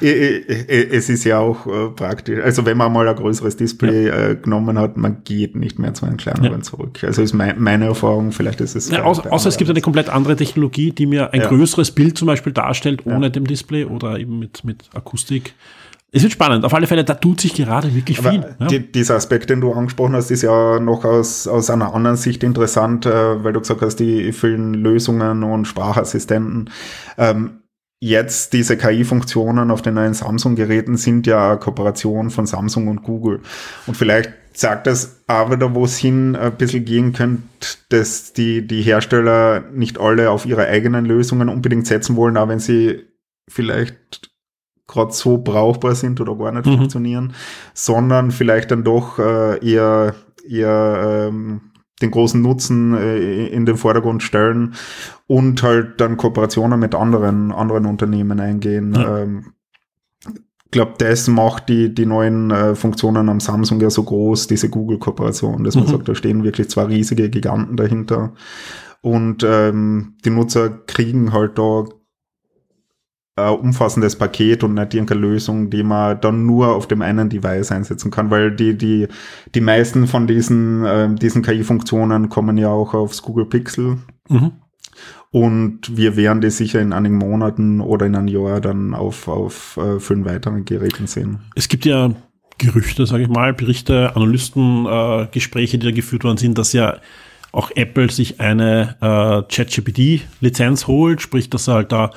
es 0.00 1.08
ist 1.08 1.24
ja 1.24 1.38
auch 1.38 1.66
äh, 1.66 1.88
praktisch. 1.90 2.40
Also 2.42 2.66
wenn 2.66 2.76
man 2.76 2.92
mal 2.92 3.08
ein 3.08 3.16
größeres 3.16 3.56
Display 3.56 4.08
ja. 4.08 4.30
äh, 4.30 4.36
genommen 4.36 4.78
hat, 4.78 4.96
man 4.96 5.22
geht 5.24 5.54
nicht 5.54 5.78
mehr 5.78 5.94
zu 5.94 6.06
einem 6.06 6.16
kleineren 6.16 6.58
ja. 6.58 6.62
zurück. 6.62 7.02
Also 7.04 7.22
ist 7.22 7.32
mein, 7.34 7.60
meine 7.62 7.86
Erfahrung, 7.86 8.32
vielleicht 8.32 8.60
ist 8.60 8.74
es. 8.74 8.90
Ja, 8.90 9.04
außer, 9.04 9.32
außer 9.32 9.48
es 9.48 9.56
gibt 9.56 9.70
eine 9.70 9.80
komplett 9.80 10.08
andere 10.08 10.36
Technologie, 10.36 10.90
die 10.90 11.06
mir 11.06 11.32
ein 11.32 11.40
größeres 11.40 11.92
Bild 11.92 12.18
zum 12.18 12.26
Beispiel 12.26 12.52
darstellt, 12.52 13.06
ohne 13.06 13.30
dem 13.30 13.46
Display 13.46 13.84
oder 13.84 14.18
eben 14.18 14.38
mit, 14.38 14.64
mit 14.64 14.84
Akustik. 14.92 15.54
Es 16.14 16.22
wird 16.22 16.32
spannend. 16.32 16.64
Auf 16.64 16.72
alle 16.72 16.86
Fälle, 16.86 17.02
da 17.02 17.14
tut 17.14 17.40
sich 17.40 17.54
gerade 17.54 17.92
wirklich 17.92 18.20
Aber 18.20 18.30
viel. 18.30 18.44
Ja. 18.60 18.66
Die, 18.68 18.92
dieser 18.92 19.16
Aspekt, 19.16 19.50
den 19.50 19.60
du 19.60 19.72
angesprochen 19.72 20.14
hast, 20.14 20.30
ist 20.30 20.42
ja 20.42 20.78
noch 20.78 21.04
aus, 21.04 21.48
aus 21.48 21.70
einer 21.70 21.92
anderen 21.92 22.16
Sicht 22.16 22.44
interessant, 22.44 23.04
äh, 23.04 23.42
weil 23.42 23.52
du 23.52 23.60
gesagt 23.60 23.82
hast, 23.82 23.96
die 23.96 24.32
vielen 24.32 24.74
Lösungen 24.74 25.42
und 25.42 25.64
Sprachassistenten. 25.64 26.70
Ähm, 27.18 27.62
jetzt 27.98 28.52
diese 28.52 28.76
KI-Funktionen 28.76 29.72
auf 29.72 29.82
den 29.82 29.94
neuen 29.94 30.14
Samsung-Geräten 30.14 30.96
sind 30.96 31.26
ja 31.26 31.50
eine 31.50 31.58
Kooperation 31.58 32.30
von 32.30 32.46
Samsung 32.46 32.86
und 32.86 33.02
Google. 33.02 33.40
Und 33.88 33.96
vielleicht 33.96 34.32
sagt 34.52 34.86
das 34.86 35.24
aber 35.26 35.56
da, 35.56 35.74
wo 35.74 35.84
es 35.84 35.98
hin 35.98 36.36
ein 36.36 36.56
bisschen 36.56 36.84
gehen 36.84 37.12
könnte, 37.12 37.42
dass 37.88 38.32
die, 38.32 38.64
die 38.64 38.82
Hersteller 38.82 39.64
nicht 39.72 39.98
alle 39.98 40.30
auf 40.30 40.46
ihre 40.46 40.68
eigenen 40.68 41.06
Lösungen 41.06 41.48
unbedingt 41.48 41.88
setzen 41.88 42.14
wollen, 42.14 42.36
auch 42.36 42.46
wenn 42.46 42.60
sie 42.60 43.02
vielleicht 43.50 44.30
gerade 44.94 45.12
so 45.12 45.38
brauchbar 45.38 45.94
sind 45.94 46.20
oder 46.20 46.34
gar 46.36 46.52
nicht 46.52 46.66
mhm. 46.66 46.78
funktionieren, 46.78 47.34
sondern 47.74 48.30
vielleicht 48.30 48.70
dann 48.70 48.84
doch 48.84 49.18
äh, 49.18 49.58
eher, 49.64 50.14
eher 50.48 51.28
ähm, 51.28 51.60
den 52.00 52.10
großen 52.10 52.40
Nutzen 52.40 52.94
äh, 52.94 53.46
in 53.46 53.66
den 53.66 53.76
Vordergrund 53.76 54.22
stellen 54.22 54.74
und 55.26 55.62
halt 55.62 56.00
dann 56.00 56.16
Kooperationen 56.16 56.80
mit 56.80 56.94
anderen, 56.94 57.52
anderen 57.52 57.86
Unternehmen 57.86 58.40
eingehen. 58.40 58.94
Ja. 58.94 59.20
Ähm, 59.20 59.54
glaube, 60.74 60.94
das 60.98 61.28
macht 61.28 61.68
die, 61.68 61.94
die 61.94 62.04
neuen 62.04 62.50
äh, 62.50 62.74
Funktionen 62.74 63.28
am 63.28 63.38
Samsung 63.38 63.80
ja 63.80 63.90
so 63.90 64.02
groß, 64.02 64.48
diese 64.48 64.68
Google-Kooperation, 64.68 65.62
dass 65.62 65.76
man 65.76 65.84
mhm. 65.84 65.88
sagt, 65.88 66.08
da 66.08 66.14
stehen 66.16 66.42
wirklich 66.42 66.68
zwei 66.68 66.84
riesige 66.84 67.30
Giganten 67.30 67.76
dahinter. 67.76 68.32
Und 69.00 69.44
ähm, 69.44 70.16
die 70.24 70.30
Nutzer 70.30 70.70
kriegen 70.70 71.32
halt 71.32 71.58
da 71.58 71.84
äh, 73.36 73.48
umfassendes 73.48 74.16
Paket 74.16 74.62
und 74.62 74.74
nicht 74.74 74.94
irgendeine 74.94 75.20
Lösung, 75.20 75.70
die 75.70 75.82
man 75.82 76.20
dann 76.20 76.46
nur 76.46 76.74
auf 76.74 76.86
dem 76.86 77.02
einen 77.02 77.28
Device 77.28 77.72
einsetzen 77.72 78.10
kann, 78.10 78.30
weil 78.30 78.54
die, 78.54 78.76
die, 78.76 79.08
die 79.54 79.60
meisten 79.60 80.06
von 80.06 80.26
diesen, 80.26 80.84
äh, 80.84 81.14
diesen 81.14 81.42
KI-Funktionen 81.42 82.28
kommen 82.28 82.58
ja 82.58 82.68
auch 82.68 82.94
aufs 82.94 83.22
Google 83.22 83.46
Pixel. 83.46 83.98
Mhm. 84.28 84.52
Und 85.30 85.96
wir 85.96 86.16
werden 86.16 86.40
die 86.40 86.50
sicher 86.50 86.80
in 86.80 86.92
einigen 86.92 87.16
Monaten 87.16 87.80
oder 87.80 88.06
in 88.06 88.14
einem 88.14 88.28
Jahr 88.28 88.60
dann 88.60 88.94
auf, 88.94 89.26
auf 89.26 89.76
äh, 89.78 89.98
fünf 89.98 90.26
weiteren 90.26 90.64
Geräten 90.64 91.08
sehen. 91.08 91.40
Es 91.56 91.68
gibt 91.68 91.84
ja 91.84 92.12
Gerüchte, 92.58 93.04
sage 93.04 93.24
ich 93.24 93.28
mal, 93.28 93.52
Berichte, 93.52 94.14
Analysten, 94.14 94.86
äh, 94.86 95.26
Gespräche, 95.32 95.78
die 95.78 95.86
da 95.86 95.92
geführt 95.92 96.22
worden 96.22 96.36
sind, 96.36 96.56
dass 96.56 96.72
ja 96.72 96.98
auch 97.50 97.72
Apple 97.74 98.10
sich 98.10 98.40
eine 98.40 98.96
äh, 99.00 99.52
ChatGPT-Lizenz 99.52 100.86
holt, 100.86 101.20
sprich, 101.20 101.50
dass 101.50 101.66
er 101.66 101.74
halt 101.74 101.90
da 101.90 102.10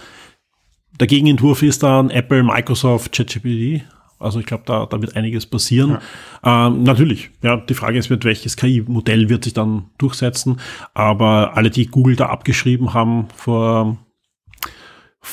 der 1.00 1.08
Gegenentwurf 1.08 1.64
ist 1.64 1.84
dann 1.84 2.10
Apple, 2.10 2.44
Microsoft, 2.44 3.12
ChatGPT. 3.12 3.84
Also 4.20 4.40
ich 4.40 4.48
glaube, 4.48 4.64
da, 4.66 4.88
da 4.88 5.00
wird 5.00 5.16
einiges 5.16 5.46
passieren. 5.46 6.00
Ja. 6.44 6.68
Ähm, 6.68 6.84
natürlich, 6.84 7.30
ja, 7.44 7.58
die 7.58 7.76
Frage 7.76 8.00
ist, 8.00 8.10
welches 8.10 8.58
KI-Modell 8.58 9.30
wird 9.30 9.44
sich 9.44 9.54
dann 9.54 9.86
durchsetzen. 10.00 10.60
Aber 10.96 11.56
alle, 11.56 11.70
die 11.70 11.86
Google 11.86 12.16
da 12.16 12.28
abgeschrieben 12.28 12.94
haben 12.94 13.28
vor 13.36 13.98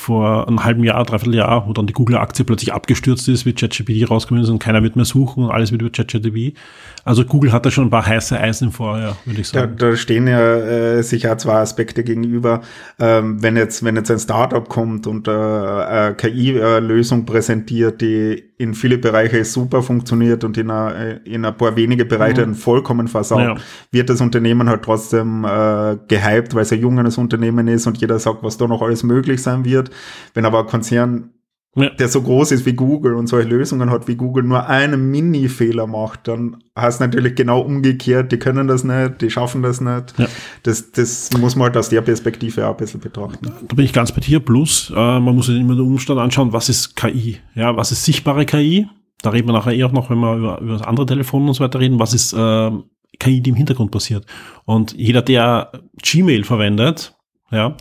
vor 0.04 0.46
einem 0.46 0.64
halben 0.64 0.84
Jahr, 0.84 1.02
dreiviertel 1.04 1.34
Jahr, 1.34 1.66
wo 1.66 1.72
dann 1.72 1.86
die 1.86 1.94
Google-Aktie 1.94 2.44
plötzlich 2.44 2.72
abgestürzt 2.72 3.26
ist, 3.28 3.46
wie 3.46 3.54
ChatGPT 3.54 4.10
rausgekommen 4.10 4.44
ist 4.44 4.50
und 4.50 4.58
keiner 4.58 4.82
wird 4.82 4.96
mehr 4.96 5.06
suchen 5.06 5.44
und 5.44 5.50
alles 5.50 5.72
wird 5.72 5.80
über 5.80 5.90
ChatGPT. 5.90 6.56
Also 7.04 7.24
Google 7.24 7.52
hat 7.52 7.64
da 7.64 7.70
schon 7.70 7.86
ein 7.86 7.90
paar 7.90 8.06
heiße 8.06 8.38
Eisen 8.38 8.70
vorher, 8.70 9.16
würde 9.24 9.40
ich 9.40 9.48
sagen. 9.48 9.76
Da, 9.78 9.90
da 9.90 9.96
stehen 9.96 10.26
ja 10.26 10.56
äh, 10.56 11.02
sicher 11.02 11.36
zwei 11.38 11.54
Aspekte 11.54 12.04
gegenüber. 12.04 12.60
Ähm, 12.98 13.42
wenn 13.42 13.56
jetzt, 13.56 13.82
wenn 13.82 13.96
jetzt 13.96 14.10
ein 14.10 14.18
Startup 14.18 14.68
kommt 14.68 15.06
und 15.06 15.26
äh, 15.26 15.30
eine 15.30 16.14
KI-Lösung 16.14 17.24
präsentiert, 17.24 18.00
die 18.00 18.42
in 18.56 18.74
viele 18.74 18.98
Bereiche 18.98 19.44
super 19.44 19.82
funktioniert 19.82 20.44
und 20.44 20.56
in, 20.56 20.70
eine, 20.70 21.20
in 21.24 21.44
ein 21.44 21.56
paar 21.56 21.74
wenige 21.74 22.04
Bereiche 22.04 22.46
mhm. 22.46 22.54
vollkommen 22.54 23.08
versaut, 23.08 23.40
ja. 23.40 23.56
wird 23.90 24.10
das 24.10 24.20
Unternehmen 24.20 24.68
halt 24.68 24.82
trotzdem 24.82 25.44
äh, 25.44 25.96
gehypt, 26.06 26.54
weil 26.54 26.62
es 26.62 26.72
ein 26.72 26.80
junges 26.80 27.18
Unternehmen 27.18 27.66
ist 27.66 27.86
und 27.86 27.98
jeder 27.98 28.18
sagt, 28.18 28.42
was 28.42 28.56
da 28.56 28.68
noch 28.68 28.80
alles 28.80 29.02
möglich 29.02 29.42
sein 29.42 29.64
wird. 29.64 29.90
Wenn 30.34 30.44
aber 30.44 30.60
ein 30.60 30.66
Konzern 30.66 31.30
ja. 31.76 31.90
der 31.90 32.08
so 32.08 32.22
groß 32.22 32.52
ist 32.52 32.66
wie 32.66 32.74
Google 32.74 33.14
und 33.14 33.26
solche 33.26 33.48
Lösungen 33.48 33.90
hat 33.90 34.06
wie 34.06 34.14
Google, 34.14 34.44
nur 34.44 34.66
einen 34.66 35.10
Mini-Fehler 35.10 35.86
macht, 35.86 36.28
dann 36.28 36.62
heißt 36.78 37.00
natürlich 37.00 37.34
genau 37.34 37.60
umgekehrt, 37.60 38.32
die 38.32 38.38
können 38.38 38.68
das 38.68 38.84
nicht, 38.84 39.20
die 39.20 39.30
schaffen 39.30 39.62
das 39.62 39.80
nicht. 39.80 40.14
Ja. 40.18 40.26
Das, 40.62 40.92
das 40.92 41.30
muss 41.38 41.56
man 41.56 41.66
halt 41.66 41.76
aus 41.76 41.88
der 41.88 42.02
Perspektive 42.02 42.66
auch 42.66 42.72
ein 42.72 42.76
bisschen 42.76 43.00
betrachten. 43.00 43.52
Da 43.68 43.74
bin 43.74 43.84
ich 43.84 43.92
ganz 43.92 44.12
bei 44.12 44.20
dir. 44.20 44.40
Plus, 44.40 44.90
äh, 44.90 44.94
man 44.94 45.34
muss 45.34 45.46
sich 45.46 45.60
immer 45.60 45.74
den 45.74 45.86
Umstand 45.86 46.20
anschauen, 46.20 46.52
was 46.52 46.68
ist 46.68 46.96
KI? 46.96 47.38
Ja, 47.54 47.76
was 47.76 47.92
ist 47.92 48.04
sichtbare 48.04 48.46
KI? 48.46 48.86
Da 49.22 49.30
reden 49.30 49.48
wir 49.48 49.52
nachher 49.52 49.72
eher 49.72 49.88
noch, 49.90 50.10
wenn 50.10 50.18
wir 50.18 50.36
über, 50.36 50.60
über 50.60 50.72
das 50.74 50.82
andere 50.82 51.06
Telefon 51.06 51.48
und 51.48 51.54
so 51.54 51.64
weiter 51.64 51.80
reden. 51.80 51.98
Was 51.98 52.12
ist 52.14 52.32
äh, 52.34 52.70
KI, 53.18 53.40
die 53.40 53.50
im 53.50 53.56
Hintergrund 53.56 53.90
passiert? 53.90 54.26
Und 54.64 54.92
jeder, 54.92 55.22
der 55.22 55.72
Gmail 56.02 56.44
verwendet, 56.44 57.16
ja, 57.50 57.76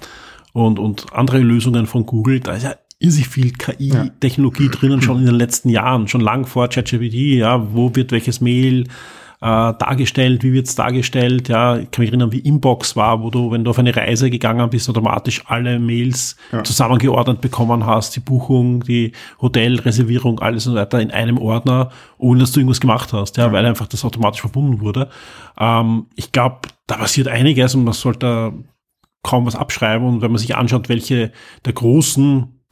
und, 0.53 0.77
und 0.77 1.11
andere 1.13 1.39
Lösungen 1.39 1.87
von 1.87 2.05
Google, 2.05 2.39
da 2.39 2.53
ist 2.53 2.63
ja 2.63 2.75
irrsinnig 3.03 3.27
viel 3.27 3.51
KI-Technologie 3.51 4.65
ja. 4.65 4.71
drinnen 4.71 5.01
schon 5.01 5.19
in 5.19 5.25
den 5.25 5.35
letzten 5.35 5.69
Jahren, 5.69 6.07
schon 6.07 6.21
lang 6.21 6.45
vor 6.45 6.69
ChatGPT, 6.69 7.37
ja, 7.37 7.73
wo 7.73 7.93
wird 7.95 8.11
welches 8.11 8.39
Mail 8.39 8.85
äh, 9.41 9.73
dargestellt, 9.73 10.41
wie 10.43 10.53
wird 10.53 10.67
es 10.67 10.75
dargestellt, 10.75 11.49
ja, 11.49 11.75
ich 11.75 11.91
kann 11.91 12.03
mich 12.03 12.11
erinnern, 12.11 12.31
wie 12.31 12.39
Inbox 12.39 12.95
war, 12.95 13.21
wo 13.21 13.29
du, 13.29 13.51
wenn 13.51 13.65
du 13.65 13.71
auf 13.71 13.77
eine 13.77 13.93
Reise 13.93 14.29
gegangen 14.29 14.69
bist, 14.69 14.89
automatisch 14.89 15.43
alle 15.47 15.79
Mails 15.79 16.37
ja. 16.53 16.63
zusammengeordnet 16.63 17.41
bekommen 17.41 17.85
hast, 17.85 18.15
die 18.15 18.21
Buchung, 18.21 18.83
die 18.85 19.11
Hotelreservierung, 19.41 20.39
alles 20.39 20.65
und 20.65 20.73
so 20.73 20.79
weiter 20.79 21.01
in 21.01 21.11
einem 21.11 21.37
Ordner, 21.37 21.89
ohne 22.17 22.39
dass 22.39 22.53
du 22.53 22.61
irgendwas 22.61 22.79
gemacht 22.79 23.11
hast, 23.11 23.35
ja, 23.35 23.47
ja. 23.47 23.51
weil 23.51 23.65
einfach 23.65 23.87
das 23.87 24.05
automatisch 24.05 24.39
verbunden 24.39 24.79
wurde. 24.79 25.09
Ähm, 25.59 26.05
ich 26.15 26.31
glaube, 26.31 26.69
da 26.87 26.95
passiert 26.95 27.27
einiges 27.27 27.75
und 27.75 27.83
man 27.83 27.93
sollte 27.93 28.53
kaum 29.23 29.45
was 29.45 29.57
abschreiben 29.57 30.07
und 30.07 30.21
wenn 30.21 30.31
man 30.31 30.39
sich 30.39 30.55
anschaut, 30.55 30.87
welche 30.87 31.33
der 31.65 31.73
großen 31.73 32.62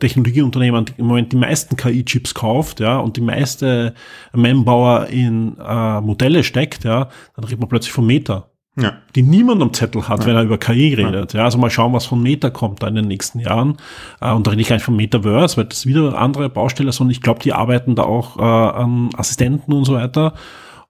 Technologieunternehmen 0.00 0.86
im 0.96 1.06
Moment 1.06 1.32
die 1.32 1.36
meisten 1.36 1.76
KI-Chips 1.76 2.34
kauft, 2.34 2.80
ja, 2.80 2.98
und 2.98 3.16
die 3.16 3.20
meiste 3.20 3.94
Manpower 4.32 5.06
in 5.06 5.56
äh, 5.58 6.00
Modelle 6.00 6.42
steckt, 6.42 6.84
ja, 6.84 7.08
dann 7.36 7.44
redet 7.44 7.60
man 7.60 7.68
plötzlich 7.68 7.92
von 7.92 8.06
Meta. 8.06 8.50
Ja. 8.76 8.94
Die 9.14 9.22
niemand 9.22 9.60
am 9.62 9.72
Zettel 9.72 10.08
hat, 10.08 10.20
ja. 10.20 10.26
wenn 10.26 10.36
er 10.36 10.42
über 10.42 10.58
KI 10.58 10.94
redet. 10.94 11.34
Ja. 11.34 11.40
ja. 11.40 11.44
also 11.44 11.58
mal 11.58 11.70
schauen, 11.70 11.92
was 11.92 12.06
von 12.06 12.22
Meta 12.22 12.50
kommt 12.50 12.82
da 12.82 12.88
in 12.88 12.94
den 12.94 13.08
nächsten 13.08 13.40
Jahren. 13.40 13.76
Äh, 14.20 14.32
und 14.32 14.46
da 14.46 14.52
rede 14.52 14.62
ich 14.62 14.68
gar 14.68 14.76
nicht 14.76 14.84
von 14.84 14.96
Metaverse, 14.96 15.56
weil 15.56 15.64
das 15.64 15.78
ist 15.78 15.86
wieder 15.86 16.16
andere 16.16 16.48
Baustelle, 16.48 16.92
sondern 16.92 17.12
ich 17.12 17.20
glaube, 17.20 17.40
die 17.40 17.52
arbeiten 17.52 17.94
da 17.94 18.04
auch 18.04 18.38
äh, 18.38 18.42
an 18.42 19.10
Assistenten 19.16 19.72
und 19.72 19.84
so 19.84 19.94
weiter. 19.94 20.34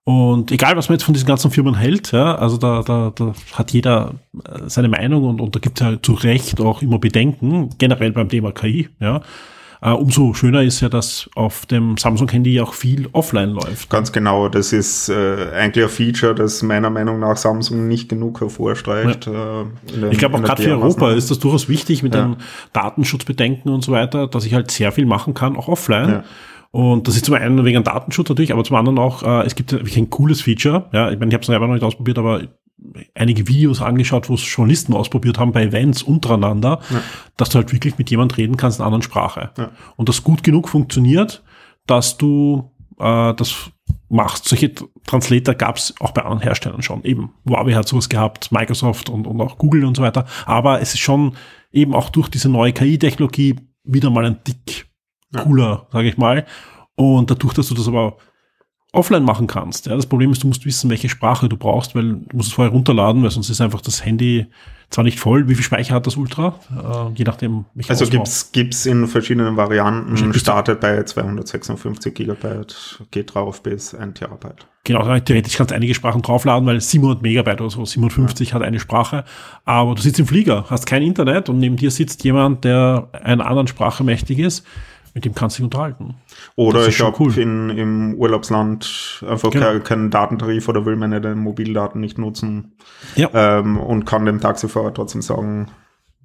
Und 0.05 0.51
egal, 0.51 0.77
was 0.77 0.89
man 0.89 0.95
jetzt 0.95 1.05
von 1.05 1.15
diesen 1.15 1.27
ganzen 1.27 1.51
Firmen 1.51 1.75
hält, 1.75 2.13
ja, 2.13 2.35
also 2.35 2.57
da, 2.57 2.83
da, 2.83 3.13
da 3.15 3.35
hat 3.53 3.73
jeder 3.73 4.15
äh, 4.45 4.61
seine 4.67 4.89
Meinung 4.89 5.25
und, 5.25 5.41
und 5.41 5.55
da 5.55 5.61
gibt 5.61 5.81
es 5.81 5.87
ja 5.87 6.03
zu 6.03 6.15
Recht 6.15 6.61
auch 6.61 6.83
immer 6.83 6.99
Bedenken, 6.99 7.71
generell 7.79 8.13
beim 8.13 8.29
Thema 8.29 8.53
KI, 8.53 8.89
ja. 8.99 9.21
Uh, 9.83 9.95
umso 9.95 10.35
schöner 10.35 10.63
ist 10.63 10.83
ja, 10.83 10.91
dass 10.91 11.31
auf 11.35 11.65
dem 11.65 11.97
Samsung-Handy 11.97 12.61
auch 12.61 12.75
viel 12.75 13.09
offline 13.13 13.49
läuft. 13.49 13.89
Ganz 13.89 14.13
genau, 14.13 14.51
das 14.51 14.75
ist 14.75 15.09
äh, 15.09 15.53
eigentlich 15.55 15.87
ein 15.87 15.91
Feature, 15.91 16.35
das 16.35 16.63
meiner 16.63 16.91
Meinung 16.91 17.19
nach 17.19 17.39
Samsung 17.39 17.89
nicht 17.89 18.11
genug 18.11 18.43
hervorstreicht. 18.43 19.25
Ja. 19.25 19.63
Äh, 19.63 19.65
den, 19.91 20.13
ich 20.13 20.19
glaube 20.19 20.37
auch 20.37 20.43
gerade 20.43 20.63
für 20.63 20.73
Europa 20.73 21.13
ist 21.13 21.31
das 21.31 21.39
durchaus 21.39 21.71
wichtig 21.71 22.03
mit 22.03 22.15
ja. 22.15 22.25
den 22.25 22.37
Datenschutzbedenken 22.75 23.73
und 23.73 23.83
so 23.83 23.93
weiter, 23.93 24.27
dass 24.27 24.45
ich 24.45 24.53
halt 24.53 24.71
sehr 24.71 24.93
viel 24.93 25.07
machen 25.07 25.33
kann, 25.33 25.57
auch 25.57 25.69
offline. 25.69 26.09
Ja. 26.11 26.25
Und 26.73 27.09
das 27.09 27.17
ist 27.17 27.25
zum 27.25 27.35
einen 27.35 27.65
wegen 27.65 27.83
Datenschutz 27.83 28.29
natürlich, 28.29 28.53
aber 28.53 28.63
zum 28.63 28.77
anderen 28.77 28.99
auch, 28.99 29.23
äh, 29.23 29.45
es 29.45 29.57
gibt 29.57 29.73
wirklich 29.73 29.97
ein 29.97 30.11
cooles 30.11 30.43
Feature. 30.43 30.89
Ja, 30.93 31.11
ich 31.11 31.19
meine, 31.19 31.31
ich 31.31 31.35
habe 31.35 31.43
es 31.43 31.49
selber 31.49 31.67
noch 31.67 31.75
nicht 31.75 31.83
ausprobiert, 31.83 32.19
aber 32.19 32.43
einige 33.15 33.49
Videos 33.49 33.83
angeschaut, 33.83 34.29
wo 34.29 34.35
es 34.35 34.55
Journalisten 34.55 34.95
ausprobiert 34.95 35.39
haben 35.39 35.53
bei 35.53 35.65
Events 35.65 36.03
untereinander, 36.03 36.81
ja. 36.91 37.03
dass 37.37 37.51
du 37.51 37.57
halt 37.57 37.73
wirklich 37.73 37.99
mit 37.99 38.11
jemand 38.11 38.37
reden 38.37 38.57
kannst 38.57 38.79
in 38.79 38.83
einer 38.83 38.87
anderen 38.87 39.03
Sprache. 39.03 39.51
Ja. 39.59 39.71
Und 39.97 40.09
das 40.09 40.25
gut 40.25 40.43
genug 40.43 40.69
funktioniert, 40.69 41.43
dass 41.87 42.17
du 42.17 42.71
äh, 42.99 43.35
das 43.35 43.71
machst. 44.09 44.49
Solche 44.49 44.73
Translator 45.07 45.55
gab 45.55 45.77
es 45.77 45.95
auch 46.01 46.13
bei 46.13 46.23
anderen 46.23 46.43
Herstellern 46.43 46.83
schon. 46.83 47.05
Eben 47.05 47.33
Huawei 47.49 47.75
hat 47.75 47.89
sowas 47.89 48.09
gehabt, 48.09 48.53
Microsoft 48.53 49.09
und, 49.09 49.27
und 49.27 49.41
auch 49.41 49.59
Google 49.59 49.85
und 49.85 49.97
so 49.97 50.03
weiter. 50.03 50.27
Aber 50.47 50.81
es 50.81 50.95
ist 50.95 51.01
schon 51.01 51.35
eben 51.73 51.95
auch 51.95 52.11
durch 52.11 52.29
diese 52.29 52.49
neue 52.49 52.73
KI-Technologie 52.73 53.57
wieder 53.85 54.11
mal 54.11 54.25
ein 54.25 54.39
Dick 54.47 54.90
cooler, 55.33 55.65
ja. 55.65 55.87
sage 55.93 56.09
ich 56.09 56.17
mal. 56.17 56.47
Und 56.97 57.31
dadurch, 57.31 57.55
dass 57.55 57.69
du 57.69 57.75
das 57.75 57.89
aber 57.89 58.17
offline 58.93 59.25
machen 59.25 59.47
kannst. 59.47 59.87
Ja, 59.87 59.95
das 59.95 60.07
Problem 60.07 60.33
ist, 60.33 60.43
du 60.43 60.49
musst 60.49 60.67
wissen, 60.67 60.91
welche 60.91 61.09
Sprache 61.09 61.49
du 61.49 61.57
brauchst, 61.57 61.95
weil 61.95 62.15
du 62.15 62.37
musst 62.37 62.49
es 62.49 62.55
vorher 62.55 62.73
runterladen, 62.73 63.23
weil 63.23 63.31
sonst 63.31 63.49
ist 63.49 63.61
einfach 63.61 63.81
das 63.81 64.05
Handy 64.05 64.47
zwar 64.91 65.05
nicht 65.05 65.21
voll. 65.21 65.49
Wie 65.49 65.55
viel 65.55 65.63
Speicher 65.63 65.95
hat 65.95 66.07
das 66.09 66.17
Ultra? 66.17 66.59
Äh, 66.71 67.15
je 67.15 67.25
nachdem. 67.25 67.67
Also 67.87 68.07
gibt's 68.07 68.51
gibt's 68.51 68.87
in 68.87 69.07
verschiedenen 69.07 69.57
Varianten. 69.57 70.35
Startet 70.35 70.81
bei 70.81 71.03
256 71.03 72.13
Gigabyte, 72.13 73.05
geht 73.13 73.35
drauf 73.35 73.63
bis 73.63 73.95
1 73.95 74.19
Terabyte. 74.19 74.67
Genau, 74.83 75.03
theoretisch 75.21 75.57
kannst 75.57 75.71
du 75.71 75.77
einige 75.77 75.95
Sprachen 75.95 76.23
draufladen, 76.23 76.67
weil 76.67 76.81
700 76.81 77.23
Megabyte 77.23 77.61
oder 77.61 77.71
so, 77.71 77.85
750 77.85 78.49
ja. 78.49 78.55
hat 78.55 78.63
eine 78.63 78.81
Sprache. 78.81 79.25
Aber 79.65 79.95
du 79.95 80.03
sitzt 80.03 80.19
im 80.19 80.27
Flieger, 80.27 80.65
hast 80.69 80.87
kein 80.87 81.03
Internet 81.03 81.49
und 81.49 81.59
neben 81.59 81.77
dir 81.77 81.91
sitzt 81.91 82.25
jemand, 82.25 82.65
der 82.65 83.09
einer 83.13 83.47
anderen 83.47 83.69
Sprache 83.69 84.03
mächtig 84.03 84.41
ist 84.41 84.67
mit 85.15 85.25
dem 85.25 85.35
kannst 85.35 85.57
du 85.57 85.63
dich 85.63 85.65
unterhalten. 85.65 86.15
Oder 86.57 86.87
ich 86.87 87.01
habe 87.01 87.17
cool. 87.21 87.37
im 87.37 88.15
Urlaubsland 88.15 89.25
einfach 89.27 89.51
genau. 89.51 89.67
keinen 89.67 89.85
kein 89.85 90.11
Datentarif 90.11 90.69
oder 90.69 90.87
will 90.87 90.97
meine 90.97 91.35
Mobildaten 91.35 92.01
nicht 92.01 92.19
nutzen 92.19 92.77
ja. 93.17 93.29
ähm, 93.33 93.79
und 93.79 94.05
kann 94.05 94.27
dem 94.27 94.41
Taxifahrer 94.41 94.95
trotzdem 94.95 95.23
sagen, 95.23 95.69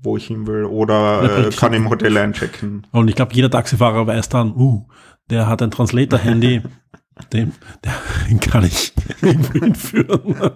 wo 0.02 0.18
ich 0.18 0.28
hin 0.28 0.46
will 0.48 0.66
oder 0.66 1.48
äh, 1.48 1.50
kann 1.50 1.74
im 1.74 1.90
Hotel 1.90 2.18
einchecken. 2.18 2.86
Und 2.92 3.08
ich 3.08 3.16
glaube, 3.16 3.34
jeder 3.34 3.50
Taxifahrer 3.50 4.06
weiß 4.06 4.30
dann, 4.30 4.54
uh, 4.56 4.86
der 5.30 5.48
hat 5.48 5.62
ein 5.62 5.72
Translator-Handy, 5.72 6.62
den, 7.34 7.54
den 8.30 8.40
kann 8.40 8.66
ich 8.66 8.94
hinführen. 9.22 10.36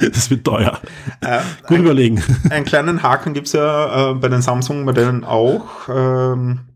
das 0.00 0.30
wird 0.30 0.44
teuer. 0.44 0.78
Äh, 1.20 1.40
Gut 1.62 1.78
ein, 1.78 1.84
überlegen. 1.84 2.22
Einen 2.50 2.66
kleinen 2.66 3.02
Haken 3.02 3.32
gibt's 3.32 3.52
ja 3.52 4.10
äh, 4.10 4.14
bei 4.14 4.28
den 4.28 4.42
Samsung-Modellen 4.42 5.24
auch. 5.24 5.88
Ähm, 5.88 6.67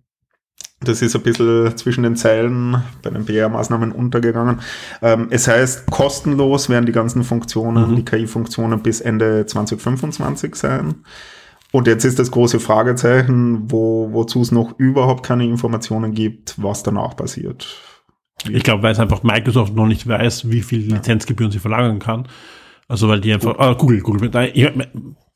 das 0.85 1.03
ist 1.03 1.15
ein 1.15 1.23
bisschen 1.23 1.77
zwischen 1.77 2.03
den 2.03 2.17
Zeilen 2.17 2.83
bei 3.03 3.11
den 3.11 3.25
PR-Maßnahmen 3.25 3.93
untergegangen. 3.93 4.61
Ähm, 5.01 5.29
es 5.31 5.49
heißt, 5.49 5.91
kostenlos 5.91 6.69
werden 6.69 6.87
die 6.87 6.93
ganzen 6.93 7.25
Funktionen, 7.25 7.91
mhm. 7.91 7.97
die 7.97 8.05
KI-Funktionen 8.05 8.83
bis 8.83 9.01
Ende 9.01 9.47
2025 9.47 10.55
sein. 10.55 11.05
Und 11.73 11.87
jetzt 11.87 12.05
ist 12.05 12.19
das 12.19 12.31
große 12.31 12.61
Fragezeichen, 12.61 13.71
wo, 13.71 14.13
wozu 14.13 14.43
es 14.43 14.53
noch 14.53 14.79
überhaupt 14.79 15.25
keine 15.25 15.45
Informationen 15.47 16.13
gibt, 16.13 16.63
was 16.63 16.83
danach 16.83 17.17
passiert. 17.17 17.67
Ich 18.51 18.63
glaube, 18.63 18.83
weil 18.83 18.93
es 18.93 18.99
einfach 18.99 19.23
Microsoft 19.23 19.75
noch 19.75 19.87
nicht 19.87 20.07
weiß, 20.07 20.51
wie 20.51 20.63
viel 20.63 20.81
Lizenzgebühren 20.81 21.51
sie 21.51 21.61
verlagern 21.61 21.99
kann. 21.99 22.29
Also 22.89 23.09
weil 23.09 23.21
die 23.21 23.33
einfach, 23.33 23.59
ah, 23.59 23.73
Google, 23.73 24.01
Google, 24.01 24.33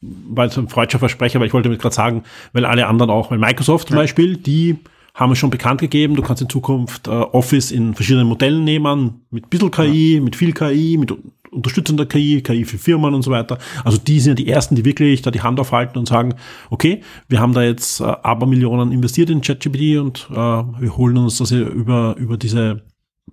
weil 0.00 0.48
es 0.48 0.58
ein 0.58 0.68
freudscher 0.68 0.98
Versprecher, 0.98 1.36
aber 1.38 1.46
ich 1.46 1.54
wollte 1.54 1.68
damit 1.68 1.80
gerade 1.80 1.94
sagen, 1.94 2.24
weil 2.52 2.66
alle 2.66 2.86
anderen 2.86 3.10
auch, 3.10 3.30
weil 3.30 3.38
Microsoft 3.38 3.88
zum 3.88 3.96
ja. 3.96 4.02
Beispiel, 4.02 4.36
die 4.36 4.78
haben 5.16 5.30
wir 5.30 5.36
schon 5.36 5.50
bekannt 5.50 5.80
gegeben. 5.80 6.14
Du 6.14 6.22
kannst 6.22 6.42
in 6.42 6.48
Zukunft 6.48 7.08
äh, 7.08 7.10
Office 7.10 7.72
in 7.72 7.94
verschiedenen 7.94 8.28
Modellen 8.28 8.62
nehmen, 8.64 9.22
mit 9.30 9.50
bisschen 9.50 9.70
KI, 9.70 10.16
ja. 10.16 10.20
mit 10.20 10.36
viel 10.36 10.52
KI, 10.52 10.98
mit 10.98 11.12
unterstützender 11.50 12.04
KI, 12.04 12.42
KI 12.42 12.64
für 12.64 12.76
Firmen 12.76 13.14
und 13.14 13.22
so 13.22 13.30
weiter. 13.30 13.56
Also 13.82 13.96
die 13.96 14.20
sind 14.20 14.38
ja 14.38 14.44
die 14.44 14.50
ersten, 14.50 14.74
die 14.76 14.84
wirklich 14.84 15.22
da 15.22 15.30
die 15.30 15.40
Hand 15.40 15.58
aufhalten 15.58 15.98
und 15.98 16.06
sagen, 16.06 16.34
okay, 16.68 17.00
wir 17.28 17.40
haben 17.40 17.54
da 17.54 17.62
jetzt 17.62 18.00
äh, 18.00 18.04
Abermillionen 18.04 18.92
investiert 18.92 19.30
in 19.30 19.40
ChatGPT 19.40 19.98
und 19.98 20.28
äh, 20.30 20.36
wir 20.36 20.96
holen 20.96 21.16
uns 21.16 21.38
das 21.38 21.50
über, 21.50 22.14
über 22.18 22.36
diese 22.36 22.82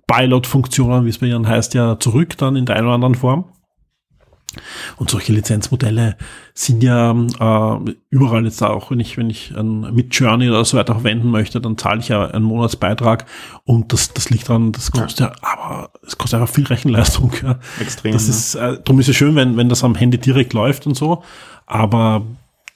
Pilot-Funktionen, 0.06 1.04
wie 1.04 1.10
es 1.10 1.18
bei 1.18 1.26
ihnen 1.26 1.46
heißt, 1.46 1.74
ja 1.74 1.98
zurück 2.00 2.38
dann 2.38 2.56
in 2.56 2.64
der 2.64 2.76
einen 2.76 2.86
oder 2.86 2.94
anderen 2.94 3.14
Form. 3.14 3.44
Und 4.96 5.10
solche 5.10 5.32
Lizenzmodelle 5.32 6.16
sind 6.54 6.82
ja 6.82 7.10
äh, 7.12 7.94
überall 8.10 8.44
jetzt 8.44 8.62
auch, 8.62 8.90
wenn 8.90 9.00
ich, 9.00 9.16
wenn 9.16 9.30
ich 9.30 9.52
ein 9.56 9.94
mit 9.94 10.14
Journey 10.14 10.48
oder 10.48 10.64
so 10.64 10.76
weiter 10.76 10.94
verwenden 10.94 11.30
möchte, 11.30 11.60
dann 11.60 11.76
zahle 11.78 12.00
ich 12.00 12.08
ja 12.08 12.26
einen 12.26 12.44
Monatsbeitrag 12.44 13.26
und 13.64 13.92
das, 13.92 14.12
das 14.12 14.30
liegt 14.30 14.48
daran, 14.48 14.72
das 14.72 14.92
kostet 14.92 15.20
ja, 15.20 15.32
aber 15.42 15.90
es 16.06 16.16
kostet 16.16 16.40
einfach 16.40 16.54
viel 16.54 16.66
Rechenleistung. 16.66 17.32
Ja. 17.42 17.58
Extrem. 17.80 18.12
Das 18.12 18.28
ist, 18.28 18.54
äh, 18.54 18.78
darum 18.84 19.00
ist 19.00 19.08
es 19.08 19.16
schön, 19.16 19.34
wenn, 19.34 19.56
wenn 19.56 19.68
das 19.68 19.84
am 19.84 19.94
Handy 19.94 20.18
direkt 20.18 20.52
läuft 20.52 20.86
und 20.86 20.96
so, 20.96 21.22
aber 21.66 22.22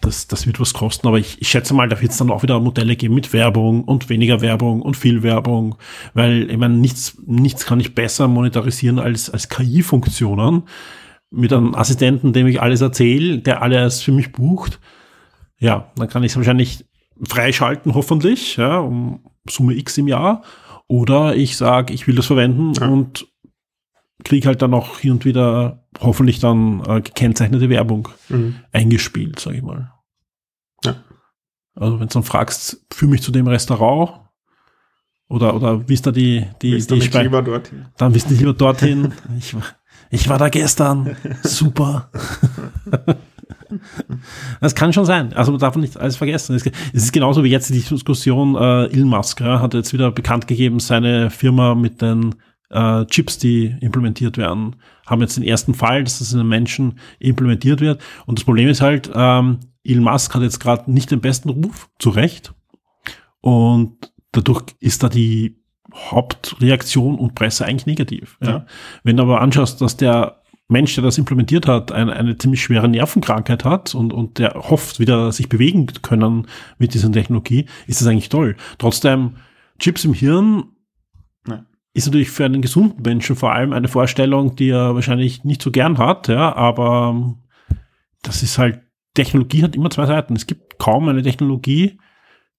das, 0.00 0.28
das 0.28 0.46
wird 0.46 0.60
was 0.60 0.74
kosten, 0.74 1.08
aber 1.08 1.18
ich, 1.18 1.40
ich 1.40 1.48
schätze 1.48 1.74
mal, 1.74 1.88
da 1.88 2.00
wird 2.00 2.12
es 2.12 2.18
dann 2.18 2.30
auch 2.30 2.42
wieder 2.42 2.60
Modelle 2.60 2.94
geben 2.94 3.14
mit 3.14 3.32
Werbung 3.32 3.82
und 3.82 4.08
weniger 4.08 4.40
Werbung 4.40 4.80
und 4.80 4.96
viel 4.96 5.22
Werbung, 5.22 5.76
weil 6.14 6.50
ich 6.50 6.56
meine, 6.56 6.74
nichts, 6.74 7.18
nichts 7.26 7.66
kann 7.66 7.80
ich 7.80 7.94
besser 7.94 8.28
monetarisieren 8.28 8.98
als, 8.98 9.28
als 9.28 9.48
KI-Funktionen 9.48 10.62
mit 11.30 11.52
einem 11.52 11.74
Assistenten, 11.74 12.32
dem 12.32 12.46
ich 12.46 12.60
alles 12.60 12.80
erzähle, 12.80 13.38
der 13.38 13.62
alles 13.62 14.00
für 14.00 14.12
mich 14.12 14.32
bucht, 14.32 14.80
ja, 15.58 15.90
dann 15.96 16.08
kann 16.08 16.22
ich 16.22 16.32
es 16.32 16.36
wahrscheinlich 16.36 16.86
freischalten, 17.22 17.94
hoffentlich, 17.94 18.56
ja, 18.56 18.78
um 18.78 19.24
Summe 19.48 19.74
X 19.74 19.98
im 19.98 20.08
Jahr. 20.08 20.42
Oder 20.86 21.36
ich 21.36 21.56
sage, 21.56 21.92
ich 21.92 22.06
will 22.06 22.14
das 22.14 22.26
verwenden 22.26 22.72
ja. 22.74 22.86
und 22.88 23.26
kriege 24.24 24.46
halt 24.48 24.62
dann 24.62 24.74
auch 24.74 24.98
hin 24.98 25.12
und 25.12 25.24
wieder 25.24 25.84
hoffentlich 26.00 26.40
dann 26.40 26.82
äh, 26.86 27.00
gekennzeichnete 27.00 27.68
Werbung 27.68 28.08
mhm. 28.28 28.56
eingespielt, 28.72 29.38
sage 29.38 29.58
ich 29.58 29.62
mal. 29.62 29.92
Ja. 30.84 30.96
Also 31.74 32.00
wenn 32.00 32.08
du 32.08 32.14
dann 32.14 32.22
fragst, 32.24 32.84
führ 32.92 33.08
mich 33.08 33.22
zu 33.22 33.30
dem 33.30 33.46
Restaurant 33.46 34.20
oder 35.28 35.54
oder 35.54 35.88
wie 35.88 35.94
ist 35.94 36.06
da 36.06 36.10
die 36.10 36.46
die, 36.62 36.78
die 36.78 37.10
dorthin? 37.42 37.86
Dann 37.96 38.12
bist 38.12 38.30
du 38.30 38.34
lieber 38.34 38.54
dorthin. 38.54 39.12
ich, 39.38 39.54
ich 40.10 40.28
war 40.28 40.38
da 40.38 40.48
gestern, 40.48 41.16
super. 41.42 42.10
Das 44.60 44.74
kann 44.74 44.92
schon 44.92 45.04
sein. 45.04 45.32
Also 45.34 45.52
man 45.52 45.60
darf 45.60 45.76
nicht 45.76 45.96
alles 45.98 46.16
vergessen. 46.16 46.56
Es 46.56 46.64
ist 46.92 47.12
genauso 47.12 47.44
wie 47.44 47.50
jetzt 47.50 47.68
die 47.68 47.80
Diskussion, 47.80 48.54
äh, 48.54 48.86
Elon 48.86 49.08
Musk 49.08 49.40
hat 49.42 49.74
jetzt 49.74 49.92
wieder 49.92 50.10
bekannt 50.10 50.46
gegeben, 50.46 50.80
seine 50.80 51.30
Firma 51.30 51.74
mit 51.74 52.00
den 52.00 52.34
äh, 52.70 53.04
Chips, 53.06 53.38
die 53.38 53.76
implementiert 53.80 54.36
werden, 54.36 54.76
haben 55.06 55.20
jetzt 55.20 55.36
den 55.36 55.44
ersten 55.44 55.74
Fall, 55.74 56.04
dass 56.04 56.18
das 56.18 56.32
in 56.32 56.38
den 56.38 56.48
Menschen 56.48 56.98
implementiert 57.18 57.80
wird. 57.80 58.00
Und 58.26 58.38
das 58.38 58.44
Problem 58.44 58.68
ist 58.68 58.80
halt, 58.80 59.10
ähm, 59.14 59.58
Elon 59.84 60.04
Musk 60.04 60.34
hat 60.34 60.42
jetzt 60.42 60.60
gerade 60.60 60.90
nicht 60.90 61.10
den 61.10 61.20
besten 61.20 61.50
Ruf, 61.50 61.88
zu 61.98 62.10
Recht. 62.10 62.54
Und 63.40 64.12
dadurch 64.32 64.64
ist 64.80 65.02
da 65.02 65.08
die 65.08 65.62
Hauptreaktion 65.94 67.18
und 67.18 67.34
Presse 67.34 67.64
eigentlich 67.64 67.86
negativ. 67.86 68.36
Ja. 68.40 68.48
ja. 68.48 68.66
Wenn 69.04 69.16
du 69.16 69.22
aber 69.22 69.40
anschaust, 69.40 69.80
dass 69.80 69.96
der 69.96 70.42
Mensch, 70.68 70.94
der 70.94 71.04
das 71.04 71.16
implementiert 71.16 71.66
hat, 71.66 71.92
eine, 71.92 72.12
eine 72.12 72.36
ziemlich 72.36 72.62
schwere 72.62 72.88
Nervenkrankheit 72.88 73.64
hat 73.64 73.94
und, 73.94 74.12
und 74.12 74.38
der 74.38 74.54
hofft, 74.54 75.00
wieder 75.00 75.32
sich 75.32 75.48
bewegen 75.48 75.86
können 76.02 76.46
mit 76.78 76.92
dieser 76.92 77.10
Technologie, 77.10 77.66
ist 77.86 78.00
das 78.00 78.08
eigentlich 78.08 78.28
toll. 78.28 78.56
Trotzdem, 78.76 79.36
Chips 79.78 80.04
im 80.04 80.12
Hirn 80.12 80.64
ja. 81.48 81.64
ist 81.94 82.06
natürlich 82.06 82.30
für 82.30 82.44
einen 82.44 82.60
gesunden 82.60 83.00
Menschen 83.02 83.34
vor 83.34 83.52
allem 83.52 83.72
eine 83.72 83.88
Vorstellung, 83.88 84.56
die 84.56 84.68
er 84.68 84.94
wahrscheinlich 84.94 85.42
nicht 85.42 85.62
so 85.62 85.70
gern 85.70 85.96
hat, 85.96 86.28
ja, 86.28 86.54
aber 86.54 87.34
das 88.22 88.42
ist 88.42 88.58
halt, 88.58 88.82
Technologie 89.14 89.62
hat 89.62 89.74
immer 89.74 89.90
zwei 89.90 90.06
Seiten. 90.06 90.36
Es 90.36 90.46
gibt 90.46 90.78
kaum 90.78 91.08
eine 91.08 91.22
Technologie, 91.22 91.98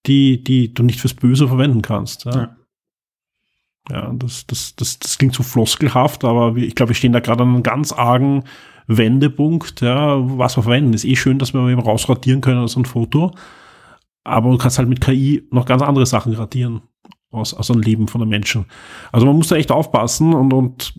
die, 0.08 0.44
die 0.44 0.74
du 0.74 0.84
nicht 0.84 1.00
fürs 1.00 1.14
Böse 1.14 1.48
verwenden 1.48 1.82
kannst. 1.82 2.26
Ja. 2.26 2.32
ja. 2.32 2.56
Ja, 3.92 4.12
das, 4.14 4.46
das, 4.46 4.76
das, 4.76 5.00
das 5.00 5.18
klingt 5.18 5.34
so 5.34 5.44
floskelhaft, 5.44 6.24
aber 6.24 6.56
ich 6.58 6.76
glaube, 6.76 6.92
wir 6.92 6.96
stehen 6.96 7.14
da 7.14 7.20
gerade 7.20 7.44
an 7.44 7.50
einem 7.50 7.64
ganz 7.64 7.92
argen 7.92 8.44
Wendepunkt, 8.88 9.82
ja, 9.82 10.18
was 10.38 10.58
wir 10.58 10.64
verwenden. 10.64 10.94
Ist 10.94 11.06
eh 11.06 11.16
schön, 11.16 11.40
dass 11.40 11.54
wir 11.54 11.68
eben 11.68 11.82
rausradieren 11.82 12.42
können 12.42 12.60
aus 12.60 12.76
einem 12.76 12.86
Foto, 12.86 13.32
aber 14.24 14.52
du 14.52 14.58
kannst 14.58 14.78
halt 14.78 14.90
mit 14.90 15.02
KI 15.02 15.48
noch 15.52 15.66
ganz 15.66 15.82
andere 15.82 16.06
Sachen 16.06 16.34
radieren 16.34 16.82
aus, 17.32 17.54
aus 17.54 17.72
einem 17.72 17.82
Leben 17.82 18.08
von 18.08 18.22
einem 18.22 18.30
Menschen. 18.30 18.66
Also 19.12 19.26
man 19.26 19.36
muss 19.36 19.48
da 19.48 19.56
echt 19.56 19.72
aufpassen 19.72 20.34
und, 20.34 20.54
und 20.54 20.94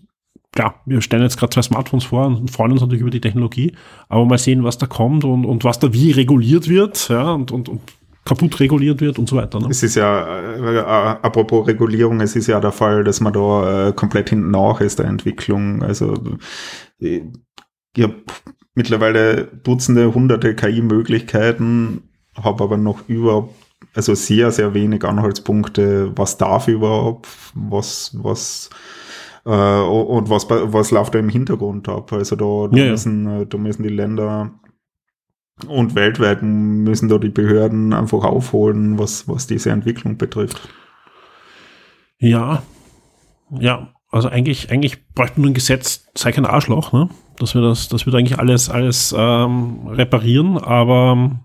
klar, 0.52 0.80
wir 0.86 1.00
stellen 1.00 1.22
jetzt 1.22 1.36
gerade 1.36 1.52
zwei 1.52 1.62
Smartphones 1.62 2.04
vor 2.04 2.26
und 2.26 2.50
freuen 2.50 2.72
uns 2.72 2.80
natürlich 2.80 3.02
über 3.02 3.10
die 3.10 3.20
Technologie, 3.20 3.72
aber 4.08 4.24
mal 4.24 4.38
sehen, 4.38 4.64
was 4.64 4.78
da 4.78 4.86
kommt 4.86 5.24
und, 5.24 5.44
und 5.44 5.64
was 5.64 5.78
da 5.78 5.92
wie 5.92 6.10
reguliert 6.10 6.68
wird, 6.68 7.08
ja, 7.08 7.32
und, 7.32 7.52
und, 7.52 7.68
und 7.68 7.80
kaputt 8.24 8.60
reguliert 8.60 9.00
wird 9.00 9.18
und 9.18 9.28
so 9.28 9.36
weiter. 9.36 9.60
Ne? 9.60 9.68
Es 9.70 9.82
ist 9.82 9.94
ja, 9.94 10.40
äh, 10.40 10.76
äh, 10.76 10.80
apropos 10.80 11.66
Regulierung, 11.66 12.20
es 12.20 12.36
ist 12.36 12.46
ja 12.46 12.60
der 12.60 12.72
Fall, 12.72 13.04
dass 13.04 13.20
man 13.20 13.32
da 13.32 13.88
äh, 13.88 13.92
komplett 13.92 14.30
hinten 14.30 14.50
nach 14.50 14.80
ist 14.80 14.98
der 14.98 15.06
Entwicklung. 15.06 15.82
Also 15.82 16.14
äh, 17.00 17.22
ich 17.96 18.02
habe 18.02 18.16
mittlerweile 18.74 19.46
Dutzende, 19.62 20.14
hunderte 20.14 20.54
KI-Möglichkeiten, 20.54 22.02
habe 22.36 22.64
aber 22.64 22.76
noch 22.76 23.08
überhaupt 23.08 23.54
also 23.94 24.14
sehr, 24.14 24.50
sehr 24.50 24.74
wenig 24.74 25.04
Anhaltspunkte, 25.04 26.12
was 26.16 26.36
darf 26.36 26.68
überhaupt, 26.68 27.28
was, 27.54 28.16
was, 28.22 28.70
äh, 29.44 29.50
und 29.50 30.30
was, 30.30 30.48
was 30.48 30.90
läuft 30.90 31.14
da 31.14 31.18
im 31.18 31.28
Hintergrund 31.28 31.88
ab. 31.88 32.12
Also 32.12 32.36
da, 32.36 32.68
da, 32.70 32.76
Ja, 32.76 32.84
ja. 32.84 32.90
müssen, 32.92 33.26
äh, 33.26 33.46
da 33.46 33.58
müssen 33.58 33.82
die 33.82 33.88
Länder 33.88 34.52
und 35.66 35.94
weltweit 35.94 36.42
müssen 36.42 37.08
da 37.08 37.18
die 37.18 37.28
Behörden 37.28 37.92
einfach 37.92 38.24
aufholen, 38.24 38.98
was, 38.98 39.28
was 39.28 39.46
diese 39.46 39.70
Entwicklung 39.70 40.16
betrifft. 40.16 40.68
Ja, 42.18 42.62
ja, 43.50 43.88
also 44.10 44.28
eigentlich, 44.28 44.70
eigentlich 44.70 45.06
bräuchten 45.14 45.42
wir 45.42 45.50
ein 45.50 45.54
Gesetz, 45.54 46.06
sei 46.14 46.32
kein 46.32 46.46
Arschloch, 46.46 46.92
ne? 46.92 47.08
Dass 47.38 47.54
wir 47.54 47.62
das, 47.62 47.88
dass 47.88 48.06
wir 48.06 48.12
da 48.12 48.18
eigentlich 48.18 48.38
alles, 48.38 48.68
alles 48.68 49.14
ähm, 49.16 49.86
reparieren, 49.86 50.58
aber 50.58 51.40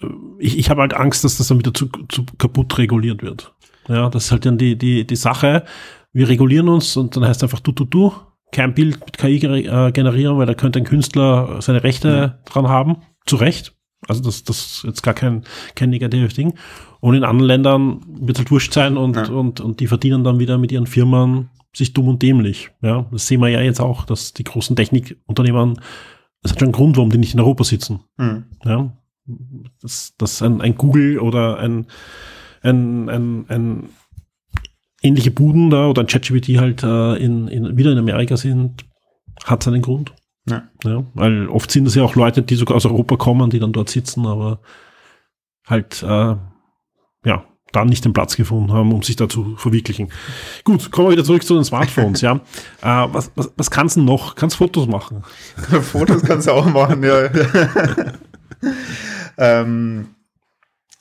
äh, 0.00 0.06
ich, 0.38 0.58
ich 0.58 0.70
habe 0.70 0.80
halt 0.80 0.94
Angst, 0.94 1.24
dass 1.24 1.36
das 1.36 1.48
dann 1.48 1.58
wieder 1.58 1.74
zu, 1.74 1.88
zu 2.08 2.24
kaputt 2.38 2.78
reguliert 2.78 3.22
wird. 3.22 3.52
Ja, 3.88 4.08
das 4.08 4.26
ist 4.26 4.32
halt 4.32 4.46
dann 4.46 4.58
die, 4.58 4.76
die, 4.76 5.06
die 5.06 5.16
Sache. 5.16 5.64
Wir 6.12 6.28
regulieren 6.28 6.68
uns 6.68 6.96
und 6.96 7.16
dann 7.16 7.24
heißt 7.24 7.42
einfach 7.42 7.60
du, 7.60 7.72
du, 7.72 7.84
du, 7.84 8.12
kein 8.52 8.74
Bild 8.74 9.00
mit 9.00 9.18
KI 9.18 9.36
äh, 9.44 9.92
generieren, 9.92 10.38
weil 10.38 10.46
da 10.46 10.54
könnte 10.54 10.78
ein 10.80 10.84
Künstler 10.84 11.60
seine 11.60 11.82
Rechte 11.82 12.38
dran 12.46 12.68
haben. 12.68 12.96
Zu 13.26 13.36
Recht. 13.36 13.74
Also 14.08 14.22
das, 14.22 14.44
das 14.44 14.58
ist 14.58 14.84
jetzt 14.84 15.02
gar 15.02 15.14
kein, 15.14 15.44
kein 15.74 15.90
negatives 15.90 16.34
Ding. 16.34 16.54
Und 17.00 17.14
in 17.14 17.24
anderen 17.24 17.46
Ländern 17.48 18.00
wird 18.20 18.38
halt 18.38 18.50
wurscht 18.50 18.72
sein 18.72 18.96
und, 18.96 19.16
Ja. 19.16 19.28
und, 19.28 19.60
und 19.60 19.80
die 19.80 19.86
verdienen 19.86 20.24
dann 20.24 20.38
wieder 20.38 20.58
mit 20.58 20.72
ihren 20.72 20.86
Firmen 20.86 21.50
sich 21.74 21.92
dumm 21.92 22.08
und 22.08 22.22
dämlich. 22.22 22.70
Ja, 22.82 23.06
das 23.12 23.26
sehen 23.26 23.40
wir 23.40 23.48
ja 23.48 23.60
jetzt 23.60 23.80
auch, 23.80 24.04
dass 24.04 24.32
die 24.32 24.44
großen 24.44 24.74
Technikunternehmen, 24.74 25.80
das 26.42 26.52
hat 26.52 26.58
schon 26.58 26.68
einen 26.68 26.72
Grund, 26.72 26.96
warum 26.96 27.10
die 27.10 27.18
nicht 27.18 27.34
in 27.34 27.40
Europa 27.40 27.64
sitzen. 27.64 28.00
Hm. 28.18 28.44
Ja, 28.64 28.92
dass, 29.80 30.14
dass 30.18 30.42
ein, 30.42 30.60
ein 30.60 30.74
Google 30.76 31.20
oder 31.20 31.58
ein, 31.58 31.86
ein, 32.62 33.08
ein, 33.08 33.44
ein 33.48 33.88
ähnliche 35.02 35.30
Buden 35.30 35.70
da 35.70 35.88
oder 35.88 36.02
ein 36.02 36.06
ChatGPT 36.06 36.58
halt 36.58 36.82
äh, 36.82 37.16
in, 37.16 37.48
in, 37.48 37.76
wieder 37.76 37.92
in 37.92 37.98
Amerika 37.98 38.36
sind, 38.36 38.84
hat 39.44 39.62
seinen 39.62 39.82
Grund. 39.82 40.12
Ja. 40.48 40.68
Ja, 40.84 41.04
weil 41.14 41.48
oft 41.48 41.70
sind 41.70 41.86
es 41.86 41.94
ja 41.94 42.02
auch 42.02 42.14
Leute, 42.14 42.42
die 42.42 42.54
sogar 42.54 42.76
aus 42.76 42.86
Europa 42.86 43.16
kommen, 43.16 43.50
die 43.50 43.58
dann 43.58 43.72
dort 43.72 43.90
sitzen, 43.90 44.26
aber 44.26 44.60
halt, 45.66 46.02
äh, 46.02 46.36
ja, 47.24 47.44
dann 47.72 47.88
nicht 47.88 48.04
den 48.04 48.12
Platz 48.12 48.36
gefunden 48.36 48.72
haben, 48.72 48.92
um 48.92 49.02
sich 49.02 49.16
da 49.16 49.28
zu 49.28 49.56
verwirklichen. 49.56 50.10
Gut, 50.64 50.90
kommen 50.90 51.08
wir 51.08 51.12
wieder 51.12 51.24
zurück 51.24 51.44
zu 51.44 51.54
den 51.54 51.64
Smartphones, 51.64 52.20
ja. 52.20 52.40
Äh, 52.82 53.06
was, 53.12 53.30
was, 53.36 53.52
was 53.56 53.70
kannst 53.70 53.96
du 53.96 54.02
noch? 54.02 54.34
Kannst 54.34 54.56
Fotos 54.56 54.88
machen? 54.88 55.22
Fotos 55.82 56.22
kannst 56.22 56.48
du 56.48 56.52
auch 56.52 56.66
machen, 56.66 57.02
ja. 57.04 57.28
ähm, 59.38 60.08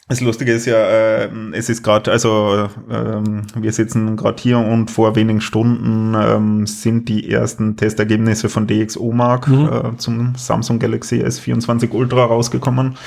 das 0.10 0.22
Lustige 0.22 0.52
ist 0.52 0.66
ja, 0.66 0.76
äh, 0.76 1.30
es 1.54 1.70
ist 1.70 1.84
gerade, 1.84 2.12
also 2.12 2.68
ähm, 2.92 3.44
wir 3.56 3.72
sitzen 3.72 4.18
gerade 4.18 4.42
hier 4.42 4.58
und 4.58 4.90
vor 4.92 5.16
wenigen 5.16 5.40
Stunden 5.40 6.16
ähm, 6.20 6.66
sind 6.68 7.08
die 7.10 7.32
ersten 7.32 7.78
Testergebnisse 7.78 8.50
von 8.50 8.66
DxOMark 8.68 9.48
Mhm. 9.48 9.70
äh, 9.72 9.98
zum 9.98 10.34
Samsung 10.36 10.80
Galaxy 10.80 11.22
S24 11.24 11.92
Ultra 11.94 12.26
rausgekommen. 12.26 12.98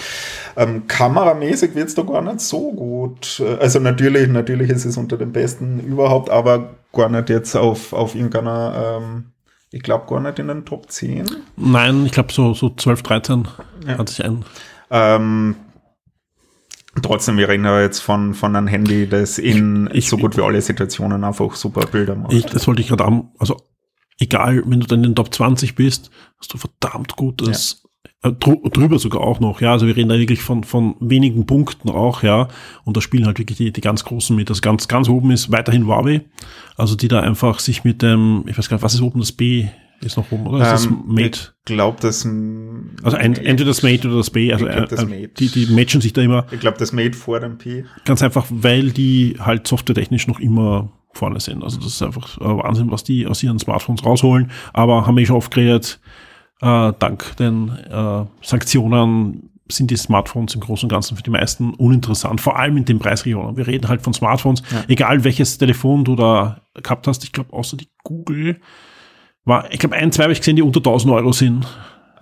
Ähm, 0.57 0.87
kameramäßig 0.87 1.75
wird's 1.75 1.95
da 1.95 2.03
gar 2.03 2.23
nicht 2.23 2.41
so 2.41 2.73
gut. 2.73 3.41
Äh, 3.41 3.59
Also 3.61 3.81
natürlich, 3.81 4.29
natürlich 4.29 4.71
ist 4.71 4.85
es 4.85 4.97
unter 4.97 5.17
den 5.17 5.33
besten 5.33 5.81
überhaupt, 5.81 6.31
aber 6.31 6.71
gar 6.93 7.09
nicht 7.09 7.29
jetzt 7.31 7.57
auf, 7.57 7.93
auf 7.93 8.15
irgendeiner, 8.15 9.01
ähm, 9.03 9.25
ich 9.73 9.83
glaube 9.83 10.05
gar 10.09 10.21
nicht 10.21 10.39
in 10.39 10.49
den 10.49 10.65
Top 10.65 10.91
10. 10.91 11.25
Nein, 11.57 12.07
ich 12.07 12.13
glaube 12.13 12.33
so, 12.33 12.55
so 12.55 12.71
12, 12.71 13.03
13 13.03 13.49
Ja. 13.89 13.99
hat 13.99 14.09
sich 14.09 14.25
ein. 14.25 14.45
Ähm, 14.91 15.57
trotzdem, 17.01 17.37
wir 17.39 17.49
reden 17.49 17.65
ja 17.65 17.81
jetzt 17.81 18.01
von, 18.01 18.35
von 18.35 18.55
einem 18.55 18.67
Handy, 18.67 19.09
das 19.09 19.39
in 19.39 19.89
Ich- 19.93 20.09
so 20.09 20.17
gut 20.19 20.37
wie 20.37 20.43
alle 20.43 20.61
Situationen 20.61 21.25
einfach 21.25 21.55
super 21.55 21.87
Bilder 21.87 22.15
macht. 22.17 22.33
Ich, 22.33 22.45
das 22.47 22.67
wollte 22.67 22.83
ich 22.83 22.89
gerade 22.89 23.05
am, 23.05 23.31
also 23.39 23.57
egal, 24.19 24.63
wenn 24.67 24.81
du 24.81 24.87
dann 24.87 24.99
in 25.05 25.11
den 25.11 25.15
Top 25.17 25.33
20 25.33 25.75
bist, 25.75 26.11
hast 26.39 26.53
du 26.53 26.59
verdammt 26.59 27.17
gutes, 27.17 27.83
äh, 28.23 28.29
drü- 28.29 28.69
drüber 28.71 28.99
sogar 28.99 29.23
auch 29.23 29.41
noch, 29.41 29.61
ja, 29.61 29.73
also 29.73 29.87
wir 29.87 29.97
reden 29.97 30.11
da 30.11 30.19
wirklich 30.19 30.43
von, 30.43 30.65
von 30.65 30.97
wenigen 31.01 31.47
Punkten 31.47 31.89
auch, 31.89 32.23
ja, 32.23 32.49
und 32.85 32.97
da 32.97 33.01
spielen 33.01 33.27
halt 33.27 33.39
wirklich 33.39 33.59
die, 33.59 33.73
die 33.73 33.81
ganz 33.81 34.05
Großen 34.05 34.37
mit. 34.37 34.51
Das 34.51 34.61
ganz, 34.63 34.87
ganz 34.87 35.09
oben 35.09 35.31
ist 35.31 35.51
weiterhin 35.51 35.87
Huawei, 35.87 36.23
also 36.77 36.95
die 36.95 37.09
da 37.09 37.21
einfach 37.21 37.59
sich 37.59 37.85
mit 37.85 38.03
dem, 38.03 38.45
ich 38.47 38.57
weiß 38.59 38.69
gar 38.69 38.77
nicht, 38.77 38.85
was 38.85 38.95
ist 38.95 39.01
oben, 39.03 39.21
das 39.21 39.33
B 39.33 39.67
ist 40.05 40.17
noch 40.17 40.31
oben, 40.33 40.47
oder? 40.47 40.75
Ist 40.75 40.85
Ähm, 40.87 40.99
das 41.07 41.07
Mate? 41.07 41.41
Ich 41.61 41.65
glaube, 41.65 41.99
das, 42.01 42.27
Also 43.03 43.17
ent, 43.17 43.39
entweder 43.39 43.67
das 43.71 43.83
Mate 43.83 44.09
oder 44.09 44.19
das 44.19 44.31
B, 44.31 44.53
also 44.53 44.65
glaub, 44.67 44.85
äh, 44.85 44.87
das 44.89 45.03
äh, 45.03 45.07
Mate. 45.07 45.29
die, 45.39 45.49
die 45.49 45.67
matchen 45.67 46.01
sich 46.01 46.13
da 46.13 46.23
immer 46.23 46.47
ich 46.51 46.61
glaube, 46.61 46.79
das 46.79 46.93
Made 46.93 47.15
vor 47.15 47.41
dem 47.41 47.59
P. 47.59 47.85
Ganz 48.05 48.23
einfach, 48.23 48.47
weil 48.51 48.91
die 48.91 49.37
halt 49.39 49.67
softwaretechnisch 49.67 50.27
noch 50.27 50.41
immer 50.41 50.91
vorne 51.13 51.41
sind. 51.41 51.63
Also 51.63 51.79
das 51.79 51.89
ist 51.89 52.03
einfach 52.03 52.41
äh, 52.41 52.45
Wahnsinn, 52.45 52.91
was 52.91 53.05
die 53.05 53.27
aus 53.27 53.43
ihren 53.43 53.59
Smartphones 53.59 54.05
rausholen. 54.05 54.51
Aber 54.73 55.07
haben 55.07 55.17
wir 55.17 55.27
schon 55.27 55.37
oft 55.37 55.53
geredet, 55.53 56.01
äh, 56.61 56.93
dank 56.99 57.37
den 57.37 57.69
äh, 57.69 58.25
Sanktionen 58.41 59.51
sind 59.71 59.91
die 59.91 59.97
Smartphones 59.97 60.55
im 60.55 60.61
Großen 60.61 60.87
und 60.87 60.91
Ganzen 60.93 61.17
für 61.17 61.23
die 61.23 61.31
meisten 61.31 61.75
uninteressant, 61.75 62.41
vor 62.41 62.59
allem 62.59 62.77
in 62.77 62.85
den 62.85 62.99
Preisregionen. 62.99 63.57
Wir 63.57 63.67
reden 63.67 63.89
halt 63.89 64.03
von 64.03 64.13
Smartphones, 64.13 64.63
egal 64.89 65.25
welches 65.25 65.57
Telefon 65.57 66.05
du 66.05 66.15
da 66.15 66.61
gehabt 66.75 67.07
hast. 67.07 67.25
Ich 67.25 67.33
glaube, 67.33 67.53
außer 67.53 67.77
die 67.77 67.89
Google 68.05 68.61
war, 69.45 69.73
ich 69.73 69.79
glaube, 69.79 69.97
ein, 69.97 70.13
zwei 70.13 70.25
habe 70.25 70.33
ich 70.33 70.39
gesehen, 70.41 70.57
die 70.57 70.63
unter 70.63 70.79
1000 70.81 71.13
Euro 71.13 71.33
sind. 71.33 71.67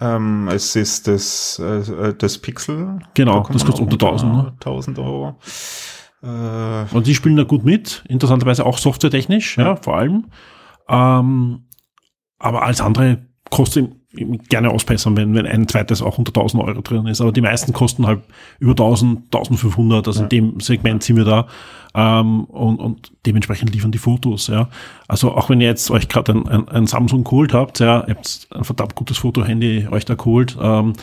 Ähm, 0.00 0.48
es 0.48 0.76
ist 0.76 1.06
das, 1.08 1.58
äh, 1.58 2.14
das 2.16 2.38
Pixel. 2.38 2.98
Genau, 3.14 3.42
Da 3.42 3.52
das 3.52 3.64
kostet 3.64 3.82
unter 3.82 4.06
1000, 4.06 4.32
ne? 4.32 4.52
1000 4.60 4.98
Euro. 4.98 5.38
Äh, 6.22 6.94
Und 6.94 7.06
die 7.06 7.14
spielen 7.14 7.36
da 7.36 7.44
gut 7.44 7.64
mit, 7.64 8.02
interessanterweise 8.08 8.64
auch 8.64 8.78
softwaretechnisch, 8.78 9.58
ja, 9.58 9.76
vor 9.76 9.96
allem. 9.96 10.26
Ähm, 10.88 11.64
aber 12.38 12.62
alles 12.62 12.80
andere 12.80 13.26
kostet 13.50 13.90
gerne 14.12 14.70
ausbessern, 14.70 15.16
wenn, 15.16 15.34
wenn 15.34 15.46
ein 15.46 15.68
zweites 15.68 16.02
auch 16.02 16.18
unter 16.18 16.30
1000 16.30 16.62
Euro 16.64 16.80
drin 16.80 17.06
ist. 17.06 17.20
Aber 17.20 17.30
die 17.32 17.40
meisten 17.40 17.72
kosten 17.72 18.06
halt 18.06 18.20
über 18.58 18.72
1000, 18.72 19.26
1500, 19.26 20.06
also 20.06 20.24
in 20.24 20.28
dem 20.28 20.60
Segment 20.60 21.02
sind 21.02 21.16
wir 21.16 21.24
da. 21.24 21.46
Ähm, 21.94 22.44
und, 22.44 22.78
und 22.78 23.12
dementsprechend 23.26 23.72
liefern 23.72 23.92
die 23.92 23.98
Fotos, 23.98 24.48
ja. 24.48 24.68
Also 25.08 25.32
auch 25.32 25.48
wenn 25.48 25.60
ihr 25.60 25.68
jetzt 25.68 25.90
euch 25.90 26.08
gerade 26.08 26.32
ein, 26.32 26.48
ein, 26.48 26.68
ein 26.68 26.86
Samsung 26.86 27.24
geholt 27.24 27.52
habt, 27.52 27.78
ja, 27.78 28.04
ihr 28.06 28.14
habt 28.14 28.48
ein 28.50 28.64
verdammt 28.64 28.94
gutes 28.94 29.18
Fotohandy 29.18 29.88
euch 29.90 30.04
da 30.04 30.14
geholt, 30.14 30.56
ähm, 30.60 30.94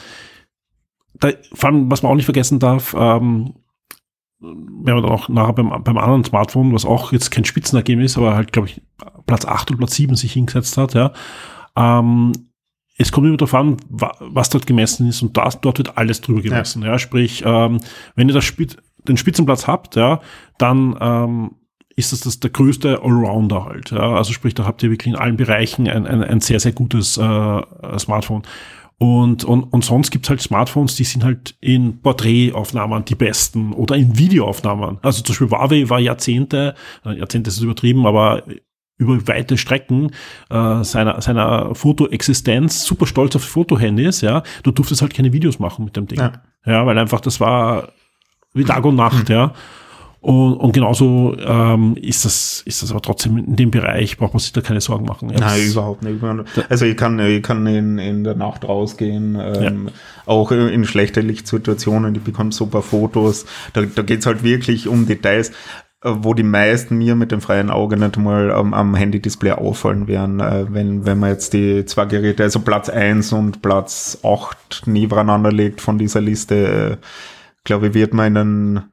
da, 1.20 1.30
vor 1.54 1.70
allem, 1.70 1.90
was 1.90 2.04
man 2.04 2.12
auch 2.12 2.16
nicht 2.16 2.26
vergessen 2.26 2.60
darf, 2.60 2.96
ähm, 2.98 3.54
werden 4.40 4.98
wir 4.98 5.02
dann 5.02 5.12
auch 5.12 5.30
nachher 5.30 5.54
beim, 5.54 5.84
beim 5.84 5.98
anderen 5.98 6.24
Smartphone, 6.24 6.74
was 6.74 6.86
auch 6.86 7.12
jetzt 7.12 7.32
kein 7.32 7.44
Spitzenergebnis, 7.46 8.18
aber 8.18 8.36
halt, 8.36 8.54
glaube 8.54 8.68
ich, 8.68 8.82
Platz 9.26 9.46
8 9.46 9.72
oder 9.72 9.80
Platz 9.80 9.96
7 9.96 10.16
sich 10.16 10.34
hingesetzt 10.34 10.78
hat, 10.78 10.94
ja. 10.94 11.12
Ähm, 11.76 12.32
es 12.98 13.12
kommt 13.12 13.28
immer 13.28 13.38
darauf 13.38 13.54
an, 13.54 13.78
wa 13.90 14.16
was 14.20 14.50
dort 14.50 14.66
gemessen 14.66 15.08
ist 15.08 15.22
und 15.22 15.38
das, 15.38 15.62
dort 15.62 15.78
wird 15.78 15.98
alles 15.98 16.22
drüber 16.22 16.42
gemessen, 16.42 16.84
ja. 16.84 16.98
Sprich, 16.98 17.44
ähm, 17.46 17.80
wenn 18.16 18.28
ihr 18.28 18.34
das 18.34 18.46
Spitz, 18.46 18.78
den 19.08 19.18
Spitzenplatz 19.18 19.68
habt, 19.68 19.96
ja, 19.96 20.20
dann 20.58 20.98
ähm, 21.00 21.52
ist 21.96 22.12
das, 22.12 22.22
das 22.22 22.40
der 22.40 22.52
größte 22.52 23.02
Allrounder 23.02 23.66
halt. 23.66 23.92
Ja. 23.92 24.16
Also 24.16 24.34
sprich, 24.34 24.54
da 24.54 24.66
habt 24.66 24.84
ihr 24.84 24.92
wirklich 24.92 25.14
in 25.14 25.20
allen 25.20 25.38
Bereichen 25.38 25.88
ein, 25.88 26.06
ein, 26.06 26.24
ein 26.24 26.42
sehr, 26.42 26.60
sehr 26.60 26.72
gutes 26.72 27.18
äh, 27.18 27.62
Smartphone. 28.00 28.44
Und, 29.00 29.44
und, 29.44 29.64
und 29.64 29.86
sonst 29.86 30.10
gibt's 30.10 30.30
halt 30.30 30.42
Smartphones, 30.42 30.96
die 30.96 31.04
sind 31.04 31.24
halt 31.24 31.56
in 31.62 32.02
Porträtaufnahmen 32.02 33.06
die 33.06 33.16
besten 33.16 33.74
oder 33.74 33.96
in 33.96 34.18
Videoaufnahmen. 34.18 34.98
Also 35.04 35.22
zum 35.22 35.34
Beispiel 35.34 35.50
Huawei 35.50 35.90
war 35.90 36.00
Jahrzehnte, 36.00 36.74
äh, 37.06 37.18
Jahrzehnte 37.18 37.50
ist 37.50 37.58
es 37.58 37.64
übertrieben, 37.64 38.08
aber 38.08 38.44
über 38.98 39.28
weite 39.28 39.58
Strecken 39.58 40.12
äh, 40.50 40.84
seiner, 40.84 41.22
seiner 41.22 41.76
Fotoexistenz 41.76 42.84
super 42.84 43.06
stolz 43.06 43.36
auf 43.36 43.44
Fotohandys, 43.44 44.22
ja. 44.22 44.44
Du 44.64 44.72
durftest 44.72 45.02
halt 45.02 45.14
keine 45.14 45.34
Videos 45.34 45.60
machen 45.60 45.86
mit 45.86 45.96
dem 45.96 46.08
Ding. 46.08 46.20
Ja. 46.20 46.34
Ja, 46.66 46.86
weil 46.86 46.98
einfach 46.98 47.22
das 47.22 47.40
war 47.40 47.90
wie 48.54 48.64
Tag 48.66 48.84
und 48.86 48.96
Nacht, 48.96 49.30
ja. 49.30 49.54
Und, 50.20 50.56
und 50.56 50.72
genauso 50.74 51.38
ähm, 51.40 51.96
ist 51.96 52.26
das 52.26 52.62
ist 52.66 52.82
das 52.82 52.92
aber 52.92 53.02
trotzdem 53.02 53.38
in 53.38 53.56
dem 53.56 53.72
Bereich, 53.72 54.18
braucht 54.18 54.34
man 54.34 54.40
sich 54.40 54.52
da 54.52 54.62
keine 54.62 54.82
Sorgen 54.82 55.06
machen. 55.06 55.30
Ja, 55.30 55.40
Nein, 55.40 55.62
überhaupt 55.62 56.04
nicht. 56.04 56.22
Also 56.70 56.86
ich 56.86 56.98
kann, 56.98 57.20
ich 57.20 57.44
kann 57.44 57.66
in, 57.68 58.00
in 58.00 58.24
der 58.24 58.36
Nacht 58.36 58.68
rausgehen, 58.68 59.38
ähm, 59.40 59.90
auch 60.26 60.52
in 60.52 60.86
schlechter 60.86 61.22
Lichtsituationen, 61.22 62.16
ich 62.16 62.22
bekomme 62.22 62.52
super 62.52 62.82
Fotos. 62.82 63.46
Da, 63.74 63.84
da 63.84 64.02
geht's 64.02 64.26
halt 64.26 64.44
wirklich 64.44 64.88
um 64.88 65.06
Details, 65.06 65.52
wo 66.24 66.34
die 66.34 66.44
meisten 66.44 66.98
mir 66.98 67.16
mit 67.16 67.32
dem 67.32 67.42
freien 67.42 67.70
Auge 67.70 67.98
nicht 67.98 68.18
mal 68.18 68.52
am, 68.52 68.74
am 68.74 68.96
Handy-Display 68.96 69.52
auffallen 69.52 70.08
werden, 70.08 70.40
äh, 70.40 70.66
wenn, 70.70 71.06
wenn 71.06 71.20
man 71.20 71.32
jetzt 71.32 71.54
die 71.54 71.86
zwei 71.86 72.06
Geräte, 72.06 72.44
also 72.44 72.60
Platz 72.60 72.90
1 72.90 73.34
und 73.34 73.62
Platz 73.62 74.20
8 74.24 74.84
nebeneinander 74.86 75.52
legt 75.52 75.82
von 75.82 75.98
dieser 75.98 76.22
Liste, 76.22 76.56
äh, 76.56 76.98
glaube 77.64 77.88
ich, 77.88 77.94
wird 77.94 78.14
man 78.14 78.28
in 78.28 78.38
einen 78.38 78.84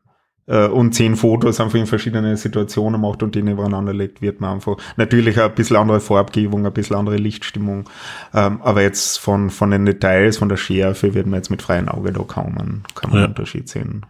äh, 0.47 0.67
und 0.67 0.95
zehn 0.95 1.17
Fotos 1.17 1.61
einfach 1.61 1.79
in 1.79 1.87
verschiedene 1.87 2.37
Situationen 2.37 3.01
macht 3.01 3.23
und 3.23 3.35
die 3.35 3.43
nebeneinander 3.43 3.93
legt, 3.93 4.21
wird 4.21 4.41
man 4.41 4.55
einfach 4.55 4.77
natürlich 4.97 5.41
ein 5.41 5.55
bisschen 5.55 5.77
andere 5.77 6.01
Farbgebung, 6.01 6.67
ein 6.67 6.73
bisschen 6.73 6.97
andere 6.97 7.17
Lichtstimmung. 7.17 7.89
Ähm, 8.35 8.61
aber 8.63 8.83
jetzt 8.83 9.19
von, 9.19 9.51
von 9.51 9.71
den 9.71 9.87
Details, 9.87 10.39
von 10.39 10.49
der 10.49 10.57
Schärfe 10.57 11.15
wird 11.15 11.27
man 11.27 11.39
jetzt 11.39 11.51
mit 11.51 11.63
freiem 11.63 11.89
Auge 11.89 12.13
da 12.13 12.23
kaum 12.23 12.59
einen, 12.59 12.83
kaum 12.95 13.13
einen 13.13 13.23
Ja. 13.23 13.29
Unterschied 13.29 13.69
sehen. 13.69 14.05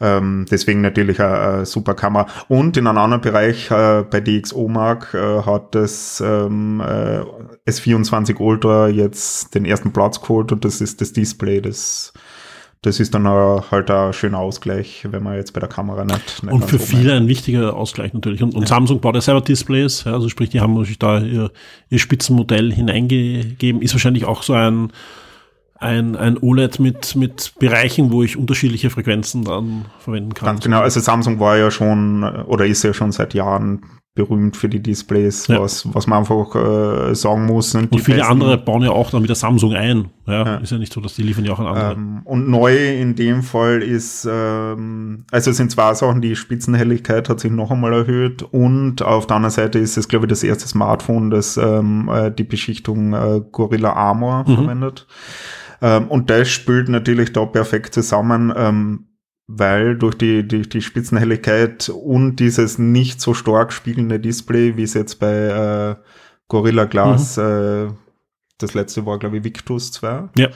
Ähm, 0.00 0.46
deswegen 0.50 0.80
natürlich 0.80 1.20
eine, 1.20 1.64
super 1.66 1.94
Kamera. 1.94 2.26
Und 2.48 2.76
in 2.76 2.86
einem 2.86 2.98
anderen 2.98 3.20
Bereich 3.20 3.70
äh, 3.70 4.04
bei 4.08 4.20
DxO 4.20 4.68
Mark 4.68 5.14
äh, 5.14 5.42
hat 5.42 5.74
das 5.74 6.22
ähm, 6.24 6.80
äh, 6.80 7.20
S24 7.70 8.38
Ultra 8.38 8.88
jetzt 8.88 9.54
den 9.54 9.64
ersten 9.64 9.92
Platz 9.92 10.20
geholt 10.20 10.52
und 10.52 10.64
das 10.64 10.80
ist 10.80 11.00
das 11.00 11.12
Display, 11.12 11.60
das 11.60 12.12
das 12.82 12.98
ist 12.98 13.12
dann 13.12 13.28
halt 13.28 13.90
ein 13.90 14.12
schöner 14.14 14.38
Ausgleich, 14.38 15.06
wenn 15.10 15.22
man 15.22 15.36
jetzt 15.36 15.52
bei 15.52 15.60
der 15.60 15.68
Kamera 15.68 16.02
nicht. 16.04 16.42
nicht 16.42 16.52
und 16.52 16.64
für 16.64 16.78
viele 16.78 17.12
ein 17.12 17.28
wichtiger 17.28 17.76
Ausgleich 17.76 18.14
natürlich. 18.14 18.42
Und, 18.42 18.54
und 18.54 18.62
ja. 18.62 18.68
Samsung 18.68 19.00
baut 19.00 19.14
ja 19.16 19.20
selber 19.20 19.42
Displays, 19.42 20.04
ja, 20.04 20.14
also 20.14 20.30
sprich, 20.30 20.48
die 20.48 20.60
haben 20.60 20.72
natürlich 20.72 20.98
da 20.98 21.20
ihr, 21.20 21.50
ihr 21.90 21.98
Spitzenmodell 21.98 22.72
hineingegeben. 22.72 23.82
Ist 23.82 23.92
wahrscheinlich 23.92 24.24
auch 24.24 24.42
so 24.42 24.54
ein, 24.54 24.92
ein, 25.80 26.14
ein 26.14 26.38
OLED 26.38 26.78
mit, 26.78 27.16
mit 27.16 27.54
Bereichen, 27.58 28.12
wo 28.12 28.22
ich 28.22 28.36
unterschiedliche 28.36 28.90
Frequenzen 28.90 29.44
dann 29.44 29.86
verwenden 29.98 30.34
kann. 30.34 30.46
Ganz 30.46 30.62
genau, 30.62 30.80
also 30.80 31.00
Samsung 31.00 31.40
war 31.40 31.56
ja 31.56 31.70
schon 31.70 32.22
oder 32.22 32.66
ist 32.66 32.84
ja 32.84 32.92
schon 32.92 33.12
seit 33.12 33.34
Jahren 33.34 33.82
berühmt 34.14 34.56
für 34.56 34.68
die 34.68 34.82
Displays, 34.82 35.46
ja. 35.46 35.60
was, 35.60 35.86
was 35.94 36.06
man 36.06 36.18
einfach 36.20 36.54
äh, 36.54 37.14
sagen 37.14 37.46
muss. 37.46 37.74
Und, 37.74 37.92
und 37.92 38.00
viele 38.00 38.18
besten, 38.18 38.32
andere 38.32 38.58
bauen 38.58 38.82
ja 38.82 38.90
auch 38.90 39.10
dann 39.10 39.22
wieder 39.22 39.36
Samsung 39.36 39.74
ein. 39.74 40.10
Ja, 40.26 40.44
ja, 40.44 40.56
Ist 40.56 40.72
ja 40.72 40.78
nicht 40.78 40.92
so, 40.92 41.00
dass 41.00 41.14
die 41.14 41.22
liefern 41.22 41.44
ja 41.44 41.52
auch 41.52 41.60
an 41.60 41.66
andere. 41.66 41.92
Ähm, 41.92 42.20
und 42.24 42.50
neu 42.50 43.00
in 43.00 43.14
dem 43.14 43.42
Fall 43.42 43.82
ist, 43.82 44.28
ähm, 44.30 45.24
also 45.30 45.52
es 45.52 45.56
sind 45.56 45.70
zwei 45.70 45.94
Sachen, 45.94 46.20
die 46.20 46.34
Spitzenhelligkeit 46.34 47.28
hat 47.28 47.40
sich 47.40 47.52
noch 47.52 47.70
einmal 47.70 47.92
erhöht 47.92 48.42
und 48.42 49.00
auf 49.00 49.28
der 49.28 49.36
anderen 49.36 49.52
Seite 49.52 49.78
ist 49.78 49.96
es, 49.96 50.08
glaube 50.08 50.26
ich, 50.26 50.30
das 50.30 50.42
erste 50.42 50.66
Smartphone, 50.68 51.30
das 51.30 51.56
ähm, 51.56 52.10
äh, 52.12 52.30
die 52.32 52.44
Beschichtung 52.44 53.14
äh, 53.14 53.40
Gorilla 53.52 53.92
Armor 53.92 54.44
mhm. 54.46 54.54
verwendet. 54.56 55.06
Ähm, 55.82 56.08
und 56.08 56.30
das 56.30 56.48
spielt 56.48 56.88
natürlich 56.88 57.32
da 57.32 57.44
perfekt 57.46 57.94
zusammen. 57.94 58.52
Ähm, 58.56 59.06
weil 59.52 59.96
durch 59.96 60.14
die, 60.14 60.46
die, 60.46 60.62
die 60.62 60.80
Spitzenhelligkeit 60.80 61.88
und 61.88 62.36
dieses 62.36 62.78
nicht 62.78 63.20
so 63.20 63.34
stark 63.34 63.72
spiegelnde 63.72 64.20
Display, 64.20 64.76
wie 64.76 64.84
es 64.84 64.94
jetzt 64.94 65.18
bei 65.18 65.32
äh, 65.32 65.96
Gorilla 66.46 66.84
Glass, 66.84 67.36
mhm. 67.36 67.42
äh, 67.42 67.88
das 68.58 68.74
letzte 68.74 69.06
war, 69.06 69.18
glaube 69.18 69.38
ich, 69.38 69.44
Victus 69.44 69.90
2. 69.92 70.28
Ja. 70.36 70.48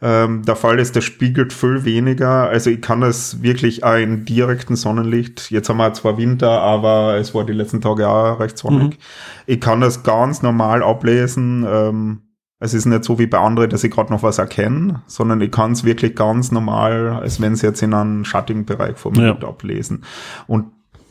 Ähm, 0.00 0.42
der 0.42 0.56
Fall 0.56 0.80
ist, 0.80 0.96
der 0.96 1.02
spiegelt 1.02 1.52
viel 1.52 1.84
weniger. 1.84 2.48
Also 2.48 2.70
ich 2.70 2.80
kann 2.80 3.02
das 3.02 3.42
wirklich 3.42 3.84
auch 3.84 3.96
in 3.96 4.24
direkten 4.24 4.74
Sonnenlicht. 4.74 5.50
Jetzt 5.50 5.68
haben 5.68 5.76
wir 5.76 5.92
zwar 5.92 6.16
Winter, 6.16 6.50
aber 6.50 7.16
es 7.16 7.34
war 7.34 7.44
die 7.44 7.52
letzten 7.52 7.80
Tage 7.80 8.08
auch 8.08 8.40
recht 8.40 8.56
sonnig. 8.56 8.94
Mhm. 8.94 9.02
Ich 9.46 9.60
kann 9.60 9.82
das 9.82 10.02
ganz 10.02 10.42
normal 10.42 10.82
ablesen. 10.82 11.64
Ähm, 11.68 12.22
es 12.62 12.74
ist 12.74 12.86
nicht 12.86 13.02
so 13.02 13.18
wie 13.18 13.26
bei 13.26 13.38
anderen, 13.38 13.70
dass 13.70 13.82
ich 13.82 13.90
gerade 13.90 14.12
noch 14.12 14.22
was 14.22 14.38
erkenne, 14.38 15.02
sondern 15.08 15.40
ich 15.40 15.50
kann 15.50 15.72
es 15.72 15.82
wirklich 15.82 16.14
ganz 16.14 16.52
normal, 16.52 17.08
als 17.08 17.40
wenn 17.40 17.54
es 17.54 17.62
jetzt 17.62 17.82
in 17.82 17.92
einem 17.92 18.24
schattigen 18.24 18.64
Bereich 18.64 18.96
vor 18.96 19.10
mir 19.10 19.36
ja. 19.40 19.48
ablesen. 19.48 20.04
Und 20.46 20.66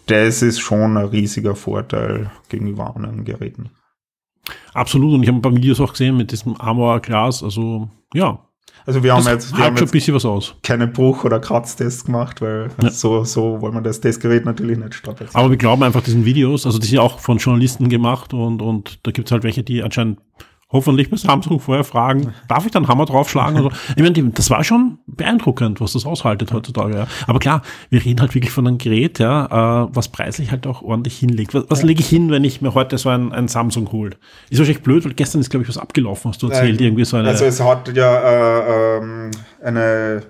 das 0.05 0.41
ist 0.41 0.61
schon 0.61 0.95
ein 0.95 1.05
riesiger 1.05 1.55
Vorteil 1.55 2.31
gegenüber 2.47 2.95
anderen 2.95 3.25
Geräten. 3.25 3.69
Absolut. 4.73 5.13
Und 5.13 5.23
ich 5.23 5.27
habe 5.27 5.39
ein 5.39 5.41
paar 5.41 5.53
Videos 5.53 5.81
auch 5.81 5.91
gesehen 5.91 6.15
mit 6.15 6.31
diesem 6.31 6.59
Armor 6.59 7.01
Glas. 7.01 7.43
Also 7.43 7.89
ja. 8.13 8.39
Also 8.85 9.03
wir 9.03 9.13
haben 9.13 9.25
jetzt, 9.25 9.55
wir 9.55 9.65
haben 9.65 9.75
jetzt 9.75 9.89
ein 9.89 9.91
bisschen 9.91 10.15
was 10.15 10.25
aus. 10.25 10.55
keine 10.63 10.87
Bruch- 10.87 11.25
oder 11.25 11.39
Kratztests 11.39 12.05
gemacht, 12.05 12.41
weil 12.41 12.69
ja. 12.81 12.89
so, 12.89 13.25
so 13.25 13.61
wollen 13.61 13.73
wir 13.73 13.81
das 13.81 13.99
Testgerät 13.99 14.45
natürlich 14.45 14.77
nicht 14.77 14.95
strapazieren. 14.95 15.35
Aber 15.35 15.49
wir 15.49 15.57
glauben 15.57 15.83
einfach 15.83 16.01
diesen 16.01 16.23
Videos, 16.23 16.65
also 16.65 16.79
die 16.79 16.87
sind 16.87 16.95
ja 16.95 17.01
auch 17.01 17.19
von 17.19 17.37
Journalisten 17.37 17.89
gemacht 17.89 18.33
und, 18.33 18.61
und 18.61 18.99
da 19.03 19.11
gibt 19.11 19.27
es 19.27 19.31
halt 19.33 19.43
welche, 19.43 19.63
die 19.63 19.83
anscheinend 19.83 20.19
hoffentlich 20.71 21.09
bei 21.09 21.17
Samsung 21.17 21.59
vorher 21.59 21.83
fragen, 21.83 22.33
darf 22.47 22.65
ich 22.65 22.71
dann 22.71 22.87
Hammer 22.87 23.05
draufschlagen? 23.05 23.57
Also, 23.57 23.71
ich 23.95 24.01
meine, 24.01 24.31
das 24.31 24.49
war 24.49 24.63
schon 24.63 24.99
beeindruckend, 25.07 25.81
was 25.81 25.93
das 25.93 26.05
aushaltet 26.05 26.53
heutzutage. 26.53 26.95
Ja. 26.95 27.07
Aber 27.27 27.39
klar, 27.39 27.61
wir 27.89 28.03
reden 28.03 28.21
halt 28.21 28.33
wirklich 28.35 28.51
von 28.51 28.67
einem 28.67 28.77
Gerät, 28.77 29.19
ja, 29.19 29.85
äh, 29.85 29.89
was 29.93 30.09
preislich 30.09 30.51
halt 30.51 30.67
auch 30.67 30.81
ordentlich 30.81 31.17
hinlegt. 31.17 31.53
Was, 31.53 31.65
was 31.69 31.83
lege 31.83 32.01
ich 32.01 32.09
hin, 32.09 32.31
wenn 32.31 32.43
ich 32.43 32.61
mir 32.61 32.73
heute 32.73 32.97
so 32.97 33.09
ein, 33.09 33.31
ein 33.33 33.47
Samsung 33.47 33.91
hole? 33.91 34.11
Ist 34.49 34.59
wahrscheinlich 34.59 34.83
blöd, 34.83 35.05
weil 35.05 35.13
gestern 35.13 35.41
ist, 35.41 35.49
glaube 35.49 35.63
ich, 35.63 35.69
was 35.69 35.77
abgelaufen, 35.77 36.31
hast 36.31 36.41
du 36.41 36.47
erzählt, 36.47 36.79
äh, 36.79 36.85
irgendwie 36.85 37.05
so 37.05 37.17
eine. 37.17 37.29
Also 37.29 37.45
es 37.45 37.61
hat 37.61 37.95
ja 37.95 38.19
äh, 38.19 38.97
ähm, 38.97 39.31
eine 39.63 40.23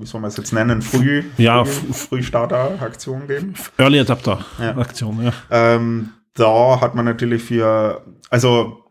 wie 0.00 0.06
soll 0.06 0.20
man 0.20 0.28
es 0.28 0.36
jetzt 0.36 0.52
nennen, 0.52 0.80
Früh, 0.80 1.24
ja, 1.38 1.64
Früh, 1.64 1.92
Frühstarter-Aktion 1.92 3.26
geben. 3.26 3.54
Early 3.78 4.00
Adapter-Aktion, 4.00 5.24
ja. 5.24 5.32
ja. 5.50 5.74
Ähm, 5.74 6.10
da 6.34 6.80
hat 6.80 6.94
man 6.94 7.04
natürlich 7.04 7.42
für, 7.42 8.04
also 8.30 8.84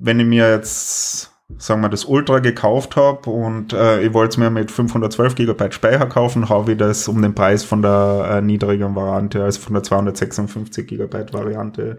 wenn 0.00 0.18
ich 0.18 0.26
mir 0.26 0.50
jetzt, 0.50 1.30
sagen 1.58 1.82
wir, 1.82 1.88
das 1.88 2.06
Ultra 2.06 2.38
gekauft 2.38 2.96
habe 2.96 3.30
und 3.30 3.72
äh, 3.72 4.02
ich 4.02 4.14
wollte 4.14 4.30
es 4.30 4.36
mir 4.38 4.50
mit 4.50 4.70
512 4.70 5.34
GB 5.34 5.70
Speicher 5.72 6.06
kaufen, 6.06 6.48
habe 6.48 6.72
ich 6.72 6.78
das 6.78 7.06
um 7.06 7.20
den 7.22 7.34
Preis 7.34 7.62
von 7.62 7.82
der 7.82 8.30
äh, 8.32 8.42
niedrigeren 8.42 8.96
Variante, 8.96 9.44
also 9.44 9.60
von 9.60 9.74
der 9.74 9.82
256 9.82 10.86
GB 10.86 11.32
Variante. 11.32 11.98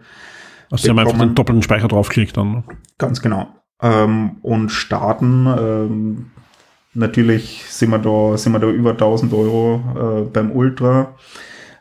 Also 0.71 0.83
Sie 0.83 0.89
haben 0.89 0.99
einfach 0.99 1.17
den 1.17 1.35
doppelten 1.35 1.61
Speicher 1.61 1.87
draufgelegt 1.87 2.35
dann. 2.37 2.51
Ne? 2.51 2.63
Ganz 2.97 3.21
genau. 3.21 3.47
Ähm, 3.81 4.37
und 4.41 4.69
starten, 4.69 5.45
ähm, 5.47 6.31
natürlich 6.93 7.65
sind 7.67 7.91
wir 7.91 7.99
da, 7.99 8.37
sind 8.37 8.53
wir 8.53 8.59
da 8.59 8.67
über 8.67 8.91
1000 8.91 9.33
Euro 9.33 10.23
äh, 10.25 10.29
beim 10.29 10.51
Ultra. 10.51 11.15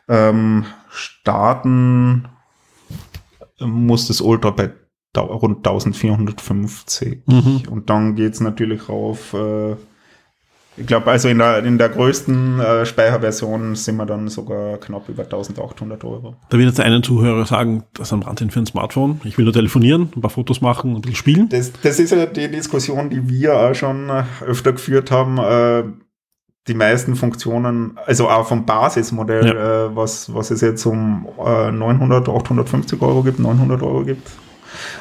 Ähm, 0.07 0.65
starten 0.89 2.27
muss 3.59 4.07
das 4.07 4.21
Ultra 4.21 4.51
bei 4.51 4.71
rund 5.19 5.57
1450. 5.57 7.23
Mhm. 7.25 7.63
Und 7.69 7.89
dann 7.89 8.15
geht's 8.15 8.39
natürlich 8.39 8.87
auf, 8.89 9.33
äh, 9.33 9.73
ich 10.77 10.87
glaube, 10.87 11.11
also 11.11 11.27
in 11.27 11.37
der, 11.37 11.63
in 11.63 11.77
der 11.77 11.89
größten 11.89 12.59
äh, 12.59 12.85
Speicherversion 12.85 13.75
sind 13.75 13.97
wir 13.97 14.05
dann 14.05 14.29
sogar 14.29 14.77
knapp 14.77 15.09
über 15.09 15.23
1800 15.23 16.03
Euro. 16.05 16.37
Da 16.49 16.57
wird 16.57 16.69
jetzt 16.69 16.79
einen 16.79 17.03
Zuhörer 17.03 17.45
sagen, 17.45 17.83
das 17.93 18.07
ist 18.07 18.13
ein 18.13 18.25
Wahnsinn 18.25 18.51
für 18.51 18.59
ein 18.59 18.65
Smartphone. 18.65 19.19
Ich 19.25 19.37
will 19.37 19.45
nur 19.45 19.53
telefonieren, 19.53 20.09
ein 20.15 20.21
paar 20.21 20.29
Fotos 20.29 20.61
machen 20.61 20.91
und 20.91 20.99
ein 20.99 21.01
bisschen 21.01 21.15
spielen. 21.15 21.49
Das, 21.49 21.73
das 21.81 21.99
ist 21.99 22.11
ja 22.11 22.25
die 22.25 22.49
Diskussion, 22.49 23.09
die 23.09 23.27
wir 23.27 23.57
auch 23.59 23.75
schon 23.75 24.09
äh, 24.09 24.23
öfter 24.45 24.71
geführt 24.71 25.11
haben. 25.11 25.37
Äh, 25.37 25.91
die 26.67 26.73
meisten 26.75 27.15
Funktionen, 27.15 27.97
also 28.05 28.29
auch 28.29 28.47
vom 28.47 28.65
Basismodell, 28.65 29.47
ja. 29.47 29.85
äh, 29.87 29.95
was, 29.95 30.33
was 30.33 30.51
es 30.51 30.61
jetzt 30.61 30.85
um 30.85 31.27
äh, 31.43 31.71
900, 31.71 32.29
850 32.29 33.01
Euro 33.01 33.23
gibt, 33.23 33.39
900 33.39 33.81
Euro 33.81 34.05
gibt, 34.05 34.29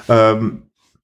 ähm, 0.09 0.63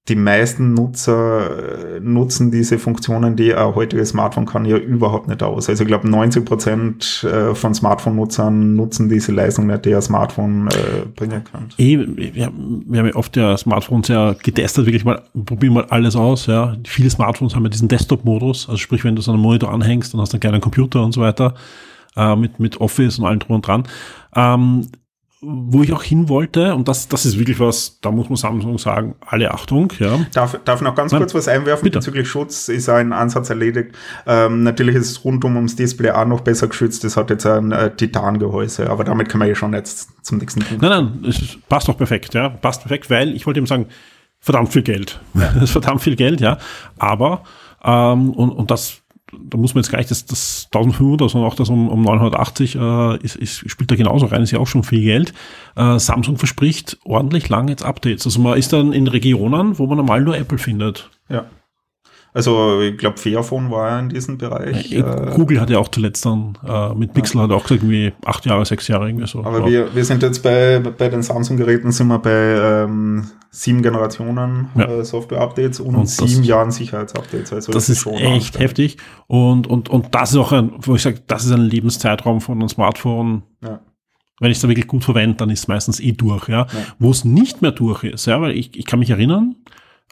die 0.09 0.15
meisten 0.15 0.73
Nutzer 0.73 1.95
äh, 1.95 1.99
nutzen 1.99 2.49
diese 2.49 2.79
Funktionen, 2.79 3.35
die 3.35 3.53
ein 3.53 3.75
heutiges 3.75 4.09
Smartphone 4.09 4.45
kann, 4.45 4.63
ja 4.63 4.77
überhaupt 4.77 5.27
nicht 5.27 5.43
aus. 5.43 5.67
Also 5.67 5.83
ich 5.83 5.87
glaube, 5.87 6.09
90 6.09 6.45
Prozent 6.45 7.25
äh, 7.29 7.53
von 7.53 7.73
Smartphone-Nutzern 7.73 8.75
nutzen 8.75 9.09
diese 9.09 9.33
Leistung 9.33 9.67
nicht, 9.67 9.83
die 9.83 9.93
ein 9.93 10.01
Smartphone 10.01 10.67
äh, 10.67 11.05
bringen 11.13 11.43
kann. 11.43 11.69
Wir, 11.75 12.07
wir 12.15 12.45
haben 12.45 12.93
ja 12.93 13.15
oft 13.15 13.35
ja 13.35 13.57
Smartphones 13.57 14.07
ja 14.07 14.33
getestet, 14.33 14.85
wirklich 14.85 15.03
mal, 15.03 15.21
probieren 15.45 15.73
mal 15.73 15.85
alles 15.89 16.15
aus. 16.15 16.45
Ja. 16.45 16.77
Viele 16.85 17.09
Smartphones 17.09 17.55
haben 17.55 17.63
ja 17.63 17.69
diesen 17.69 17.89
Desktop-Modus, 17.89 18.69
also 18.69 18.77
sprich, 18.77 19.03
wenn 19.03 19.15
du 19.15 19.21
so 19.21 19.31
einen 19.31 19.41
Monitor 19.41 19.73
anhängst, 19.73 20.13
dann 20.13 20.21
hast 20.21 20.31
du 20.31 20.35
einen 20.35 20.41
kleinen 20.41 20.61
Computer 20.61 21.03
und 21.03 21.11
so 21.11 21.19
weiter, 21.19 21.53
äh, 22.15 22.35
mit, 22.37 22.59
mit 22.59 22.79
Office 22.79 23.19
und 23.19 23.25
allem 23.25 23.39
drum 23.39 23.57
und 23.57 23.67
dran. 23.67 23.83
Ähm, 24.35 24.87
wo 25.41 25.83
ich 25.83 25.93
auch 25.93 26.01
hin 26.01 26.29
wollte, 26.29 26.73
und 26.73 26.87
das, 26.87 27.07
das 27.09 27.25
ist 27.25 27.37
wirklich 27.37 27.59
was, 27.59 27.99
da 28.01 28.09
muss 28.09 28.27
man 28.27 28.37
Samsung 28.37 28.77
sagen, 28.79 29.15
alle 29.25 29.51
Achtung, 29.51 29.93
ja. 29.99 30.19
Darf, 30.33 30.59
darf 30.65 30.81
noch 30.81 30.95
ganz 30.95 31.11
Nein, 31.11 31.21
kurz 31.21 31.35
was 31.35 31.47
einwerfen 31.47 31.83
bitte. 31.83 31.99
bezüglich 31.99 32.27
Schutz, 32.27 32.69
ist 32.69 32.89
ein 32.89 33.13
Ansatz 33.13 33.51
erledigt. 33.51 33.91
Ähm, 34.25 34.63
natürlich 34.63 34.95
ist 34.95 35.11
es 35.11 35.23
rundum 35.23 35.55
ums 35.55 35.75
Display 35.75 36.09
auch 36.09 36.25
noch 36.25 36.41
besser 36.41 36.67
geschützt, 36.67 37.03
es 37.05 37.17
hat 37.17 37.29
jetzt 37.29 37.45
ein 37.45 37.71
äh, 37.71 37.95
Titangehäuse, 37.95 38.89
aber 38.89 39.03
damit 39.03 39.29
kann 39.29 39.37
man 39.37 39.47
ja 39.47 39.53
schon 39.53 39.73
jetzt 39.73 40.25
zum 40.25 40.39
nächsten 40.39 40.61
Punkt. 40.61 40.81
Nein, 40.81 41.19
nein, 41.21 41.29
es 41.29 41.57
passt 41.69 41.87
doch 41.87 41.97
perfekt, 41.97 42.33
ja, 42.33 42.49
passt 42.49 42.81
perfekt, 42.81 43.09
weil 43.11 43.35
ich 43.35 43.45
wollte 43.45 43.59
eben 43.59 43.67
sagen, 43.67 43.87
verdammt 44.39 44.73
viel 44.73 44.83
Geld. 44.83 45.19
Ja. 45.35 45.51
Das 45.53 45.63
ist 45.63 45.71
verdammt 45.71 46.01
viel 46.01 46.15
Geld, 46.15 46.41
ja, 46.41 46.57
aber, 46.97 47.43
ähm, 47.83 48.31
und, 48.31 48.49
und 48.49 48.71
das 48.71 49.03
da 49.49 49.57
muss 49.57 49.73
man 49.73 49.83
jetzt 49.83 49.89
gleich 49.89 50.07
das, 50.07 50.25
das 50.25 50.67
1500, 50.73 51.29
sondern 51.29 51.49
auch 51.49 51.55
das 51.55 51.69
um, 51.69 51.89
um 51.89 52.01
980 52.01 52.75
äh, 52.75 53.17
ist, 53.17 53.35
ist, 53.35 53.69
spielt 53.69 53.91
da 53.91 53.95
genauso 53.95 54.25
rein, 54.27 54.43
ist 54.43 54.51
ja 54.51 54.59
auch 54.59 54.67
schon 54.67 54.83
viel 54.83 55.01
Geld. 55.01 55.33
Äh, 55.75 55.99
Samsung 55.99 56.37
verspricht 56.37 56.97
ordentlich 57.03 57.49
lange 57.49 57.71
jetzt 57.71 57.83
Updates. 57.83 58.25
Also 58.25 58.39
man 58.39 58.57
ist 58.57 58.73
dann 58.73 58.93
in 58.93 59.07
Regionen, 59.07 59.79
wo 59.79 59.87
man 59.87 59.97
normal 59.97 60.21
nur 60.21 60.37
Apple 60.37 60.57
findet. 60.57 61.09
Ja. 61.29 61.45
Also 62.33 62.81
ich 62.81 62.97
glaube, 62.97 63.17
Fairphone 63.17 63.71
war 63.71 63.89
ja 63.89 63.99
in 63.99 64.09
diesem 64.09 64.37
Bereich. 64.37 64.91
Ja, 64.91 65.29
äh, 65.29 65.35
Google 65.35 65.59
hat 65.59 65.69
ja 65.69 65.79
auch 65.79 65.87
zuletzt 65.87 66.25
dann 66.25 66.57
äh, 66.65 66.93
mit 66.93 67.13
Pixel 67.13 67.37
ja. 67.37 67.43
hat 67.43 67.51
auch 67.51 67.63
gesagt, 67.63 67.83
irgendwie 67.83 68.13
acht 68.25 68.45
Jahre, 68.45 68.65
sechs 68.65 68.87
Jahre 68.87 69.07
irgendwie 69.07 69.27
so. 69.27 69.43
Aber 69.43 69.59
ja. 69.61 69.65
wir, 69.65 69.95
wir 69.95 70.05
sind 70.05 70.21
jetzt 70.23 70.43
bei, 70.43 70.79
bei 70.79 71.09
den 71.09 71.23
Samsung-Geräten 71.23 71.91
sind 71.91 72.07
wir 72.07 72.19
bei 72.19 72.83
ähm, 72.85 73.27
sieben 73.49 73.81
Generationen 73.81 74.69
äh, 74.75 75.03
Software-Updates 75.03 75.79
und, 75.79 75.95
und 75.95 76.07
sieben 76.07 76.43
Jahren 76.43 76.71
Sicherheitsupdates. 76.71 77.53
Also 77.53 77.71
das, 77.71 77.89
ist 77.89 78.05
echt 78.05 78.25
anstellen. 78.25 78.61
heftig. 78.61 78.97
Und, 79.27 79.67
und, 79.67 79.89
und 79.89 80.13
das 80.13 80.31
ist 80.31 80.37
auch 80.37 80.51
ein, 80.51 80.71
wo 80.79 80.95
ich 80.95 81.01
sage, 81.01 81.21
das 81.25 81.45
ist 81.45 81.51
ein 81.51 81.61
Lebenszeitraum 81.61 82.41
von 82.41 82.59
einem 82.59 82.69
Smartphone. 82.69 83.43
Ja 83.63 83.79
wenn 84.39 84.51
ich 84.51 84.57
es 84.57 84.61
da 84.61 84.67
wirklich 84.67 84.87
gut 84.87 85.03
verwende, 85.03 85.37
dann 85.37 85.49
ist 85.49 85.61
es 85.61 85.67
meistens 85.67 85.99
eh 85.99 86.11
durch, 86.11 86.47
ja. 86.47 86.67
ja. 86.67 86.67
Wo 86.99 87.09
es 87.09 87.25
nicht 87.25 87.61
mehr 87.61 87.71
durch 87.71 88.03
ist, 88.03 88.27
ja, 88.27 88.39
weil 88.39 88.51
ich, 88.51 88.77
ich 88.77 88.85
kann 88.85 88.99
mich 88.99 89.09
erinnern, 89.09 89.55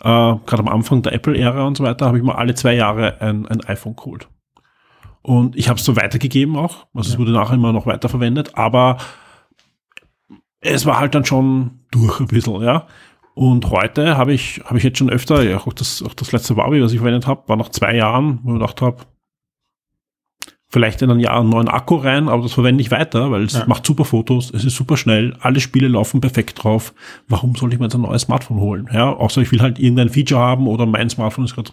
äh, 0.01 0.03
gerade 0.03 0.59
am 0.59 0.67
Anfang 0.67 1.01
der 1.01 1.13
Apple-Ära 1.13 1.65
und 1.65 1.77
so 1.77 1.83
weiter, 1.83 2.07
habe 2.07 2.17
ich 2.17 2.23
mal 2.23 2.35
alle 2.35 2.55
zwei 2.55 2.73
Jahre 2.75 3.21
ein, 3.21 3.45
ein 3.47 3.61
iPhone 3.65 3.95
geholt. 3.95 4.27
Und 5.21 5.55
ich 5.55 5.69
habe 5.69 5.79
es 5.79 5.85
so 5.85 5.95
weitergegeben 5.95 6.55
auch. 6.55 6.85
Also 6.93 7.11
es 7.11 7.17
wurde 7.17 7.31
nachher 7.31 7.55
immer 7.55 7.73
noch 7.73 7.87
weiterverwendet, 7.87 8.51
aber 8.55 8.97
es 10.59 10.85
war 10.85 10.99
halt 10.99 11.15
dann 11.15 11.25
schon 11.25 11.79
durch 11.91 12.19
ein 12.19 12.27
bisschen, 12.27 12.61
ja. 12.61 12.87
Und 13.33 13.69
heute 13.69 14.17
habe 14.17 14.33
ich, 14.33 14.61
habe 14.65 14.77
ich 14.77 14.83
jetzt 14.83 14.97
schon 14.97 15.09
öfter, 15.09 15.43
ja, 15.43 15.57
auch 15.57 15.73
das, 15.73 16.01
auch 16.03 16.13
das 16.13 16.31
letzte 16.31 16.55
Wabi, 16.55 16.81
was 16.81 16.93
ich 16.93 16.99
verwendet 16.99 17.27
habe, 17.27 17.47
war 17.47 17.57
nach 17.57 17.69
zwei 17.69 17.95
Jahren, 17.95 18.39
wo 18.43 18.53
ich 18.53 18.59
gedacht 18.59 18.81
habe, 18.81 18.97
vielleicht 20.75 21.01
in 21.01 21.09
ein 21.09 21.21
Jahr 21.21 21.39
einen 21.39 21.47
neuen 21.47 21.69
Akku 21.69 21.95
rein, 21.95 22.27
aber 22.27 22.43
das 22.43 22.51
verwende 22.51 22.81
ich 22.81 22.91
weiter, 22.91 23.31
weil 23.31 23.43
es 23.43 23.53
Ja. 23.53 23.63
macht 23.65 23.85
super 23.85 24.03
Fotos, 24.03 24.51
es 24.53 24.65
ist 24.65 24.75
super 24.75 24.97
schnell, 24.97 25.33
alle 25.39 25.61
Spiele 25.61 25.87
laufen 25.87 26.19
perfekt 26.19 26.61
drauf. 26.61 26.93
Warum 27.29 27.55
soll 27.55 27.71
ich 27.71 27.79
mir 27.79 27.85
jetzt 27.85 27.95
ein 27.95 28.01
neues 28.01 28.23
Smartphone 28.23 28.59
holen? 28.59 28.89
Ja, 28.91 29.09
außer 29.13 29.41
ich 29.41 29.53
will 29.53 29.61
halt 29.61 29.79
irgendein 29.79 30.09
Feature 30.09 30.41
haben 30.41 30.67
oder 30.67 30.85
mein 30.85 31.09
Smartphone 31.09 31.45
ist 31.45 31.55
gerade 31.55 31.71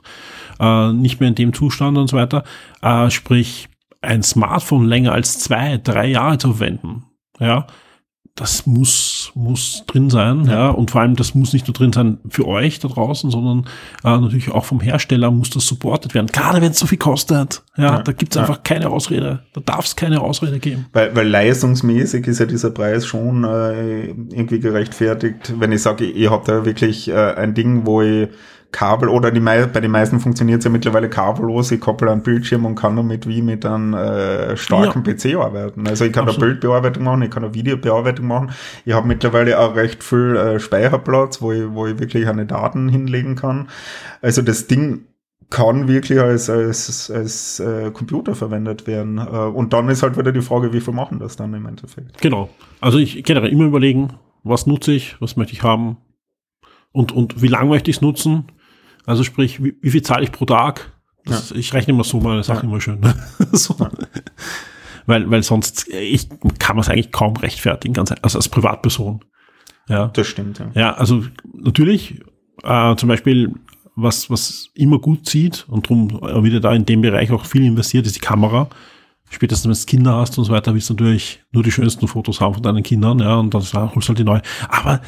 äh, 0.60 0.92
nicht 0.92 1.18
mehr 1.18 1.30
in 1.30 1.34
dem 1.34 1.52
Zustand 1.52 1.98
und 1.98 2.08
so 2.08 2.16
weiter. 2.16 2.44
Äh, 2.80 3.10
sprich, 3.10 3.68
ein 4.02 4.22
Smartphone 4.22 4.86
länger 4.86 5.10
als 5.12 5.40
zwei, 5.40 5.78
drei 5.82 6.06
Jahre 6.06 6.38
zu 6.38 6.52
verwenden. 6.54 7.04
Ja, 7.40 7.66
das 8.34 8.66
muss, 8.66 9.30
muss 9.34 9.84
drin 9.86 10.08
sein, 10.08 10.46
ja. 10.46 10.70
und 10.70 10.90
vor 10.90 11.02
allem, 11.02 11.16
das 11.16 11.34
muss 11.34 11.52
nicht 11.52 11.66
nur 11.66 11.74
drin 11.74 11.92
sein 11.92 12.18
für 12.30 12.46
euch 12.46 12.78
da 12.78 12.88
draußen, 12.88 13.30
sondern 13.30 13.66
äh, 14.04 14.18
natürlich 14.18 14.50
auch 14.50 14.64
vom 14.64 14.80
Hersteller 14.80 15.30
muss 15.30 15.50
das 15.50 15.66
supportet 15.66 16.14
werden. 16.14 16.28
Gerade 16.28 16.62
wenn 16.62 16.70
es 16.70 16.78
so 16.78 16.86
viel 16.86 16.96
kostet. 16.96 17.62
Ja, 17.76 17.84
Ja, 17.84 18.02
da 18.02 18.12
gibt's 18.12 18.36
ja. 18.36 18.42
einfach 18.42 18.62
keine 18.62 18.88
Ausrede. 18.88 19.42
Da 19.52 19.60
darf 19.60 19.84
es 19.84 19.96
keine 19.96 20.22
Ausrede 20.22 20.60
geben. 20.60 20.86
Weil, 20.94 21.14
weil 21.14 21.28
leistungsmäßig 21.28 22.26
ist 22.26 22.38
ja 22.38 22.46
dieser 22.46 22.70
Preis 22.70 23.04
schon 23.04 23.44
äh, 23.44 24.06
irgendwie 24.06 24.60
gerechtfertigt. 24.60 25.52
Wenn 25.58 25.72
ich 25.72 25.82
sage, 25.82 26.06
ihr 26.06 26.30
habt 26.30 26.48
da 26.48 26.64
wirklich 26.64 27.08
äh, 27.08 27.34
ein 27.34 27.52
Ding, 27.52 27.84
wo 27.84 28.00
ich 28.00 28.28
Kabel 28.72 29.08
oder 29.08 29.30
die 29.30 29.40
mei 29.40 29.66
bei 29.66 29.80
den 29.80 29.90
meisten 29.90 30.18
funktioniert 30.18 30.58
es 30.58 30.64
ja 30.64 30.70
mittlerweile 30.70 31.08
kabellos. 31.08 31.70
Ich 31.70 31.80
koppel 31.80 32.08
einen 32.08 32.22
Bildschirm 32.22 32.64
und 32.64 32.74
kann 32.74 32.96
damit 32.96 33.28
wie 33.28 33.42
mit 33.42 33.64
einem 33.66 33.94
äh, 33.94 34.56
starken 34.56 35.02
PC 35.02 35.36
arbeiten. 35.36 35.86
Also 35.86 36.06
ich 36.06 36.12
kann 36.12 36.24
da 36.24 36.32
Absolut. 36.32 36.60
Bildbearbeitung 36.60 37.04
machen, 37.04 37.22
ich 37.22 37.30
kann 37.30 37.42
da 37.42 37.54
Videobearbeitung 37.54 38.26
machen. 38.26 38.50
Ich 38.84 38.94
habe 38.94 39.06
mittlerweile 39.06 39.60
auch 39.60 39.76
recht 39.76 40.02
viel 40.02 40.36
äh, 40.36 40.58
Speicherplatz, 40.58 41.42
wo 41.42 41.52
ich, 41.52 41.64
wo 41.70 41.86
ich 41.86 41.98
wirklich 41.98 42.26
eine 42.26 42.46
Daten 42.46 42.88
hinlegen 42.88 43.36
kann. 43.36 43.68
Also 44.22 44.40
das 44.40 44.66
Ding 44.66 45.06
kann 45.50 45.86
wirklich 45.86 46.18
als, 46.18 46.48
als, 46.48 47.10
als 47.10 47.60
äh, 47.60 47.90
Computer 47.90 48.34
verwendet 48.34 48.86
werden. 48.86 49.18
Äh, 49.18 49.20
und 49.20 49.74
dann 49.74 49.88
ist 49.90 50.02
halt 50.02 50.16
wieder 50.16 50.32
die 50.32 50.40
Frage, 50.40 50.72
wie 50.72 50.80
viel 50.80 50.94
machen 50.94 51.18
das 51.18 51.36
dann 51.36 51.52
im 51.52 51.66
Endeffekt? 51.66 52.20
Genau. 52.22 52.48
Also 52.80 52.98
ich 52.98 53.22
generell 53.22 53.50
immer 53.50 53.66
überlegen, 53.66 54.14
was 54.42 54.66
nutze 54.66 54.92
ich, 54.92 55.20
was 55.20 55.36
möchte 55.36 55.52
ich 55.52 55.62
haben 55.62 55.98
und, 56.90 57.12
und 57.12 57.42
wie 57.42 57.48
lange 57.48 57.68
möchte 57.68 57.90
ich 57.90 57.98
es 57.98 58.02
nutzen. 58.02 58.46
Also 59.06 59.24
sprich, 59.24 59.62
wie, 59.62 59.76
wie 59.80 59.90
viel 59.90 60.02
zahle 60.02 60.24
ich 60.24 60.32
pro 60.32 60.44
Tag? 60.44 60.92
Das, 61.24 61.52
Ich 61.52 61.72
rechne 61.72 61.94
immer 61.94 62.04
so 62.04 62.20
meine 62.20 62.42
Sachen 62.42 62.68
immer 62.68 62.80
schön. 62.80 63.00
Ne? 63.00 63.14
so. 63.52 63.76
Weil, 65.06 65.30
weil 65.30 65.42
sonst, 65.42 65.88
ich 65.88 66.28
kann 66.58 66.76
man 66.76 66.82
es 66.82 66.88
eigentlich 66.88 67.12
kaum 67.12 67.36
rechtfertigen, 67.36 67.94
ganz, 67.94 68.12
also 68.22 68.38
als 68.38 68.48
Privatperson. 68.48 69.24
Ja. 69.88 70.08
Das 70.08 70.26
stimmt, 70.26 70.58
ja. 70.58 70.70
Ja, 70.74 70.94
also 70.94 71.24
natürlich, 71.52 72.20
äh, 72.62 72.96
zum 72.96 73.08
Beispiel, 73.08 73.52
was, 73.94 74.30
was 74.30 74.70
immer 74.74 74.98
gut 74.98 75.28
sieht 75.28 75.66
und 75.68 75.90
darum 75.90 76.44
wieder 76.44 76.60
da 76.60 76.72
in 76.72 76.86
dem 76.86 77.02
Bereich 77.02 77.30
auch 77.30 77.44
viel 77.44 77.64
investiert, 77.64 78.06
ist 78.06 78.16
die 78.16 78.20
Kamera. 78.20 78.68
Spätestens 79.28 79.66
wenn 79.66 79.72
du 79.72 79.86
Kinder 79.86 80.16
hast 80.16 80.38
und 80.38 80.44
so 80.44 80.52
weiter, 80.52 80.74
willst 80.74 80.90
du 80.90 80.94
natürlich 80.94 81.42
nur 81.52 81.62
die 81.62 81.72
schönsten 81.72 82.06
Fotos 82.06 82.40
haben 82.40 82.54
von 82.54 82.62
deinen 82.62 82.82
Kindern, 82.82 83.18
ja, 83.18 83.36
und 83.36 83.52
dann 83.52 83.62
ja, 83.62 83.92
holst 83.94 84.08
du 84.08 84.10
halt 84.10 84.18
die 84.18 84.24
neue. 84.24 84.42
Aber 84.68 85.00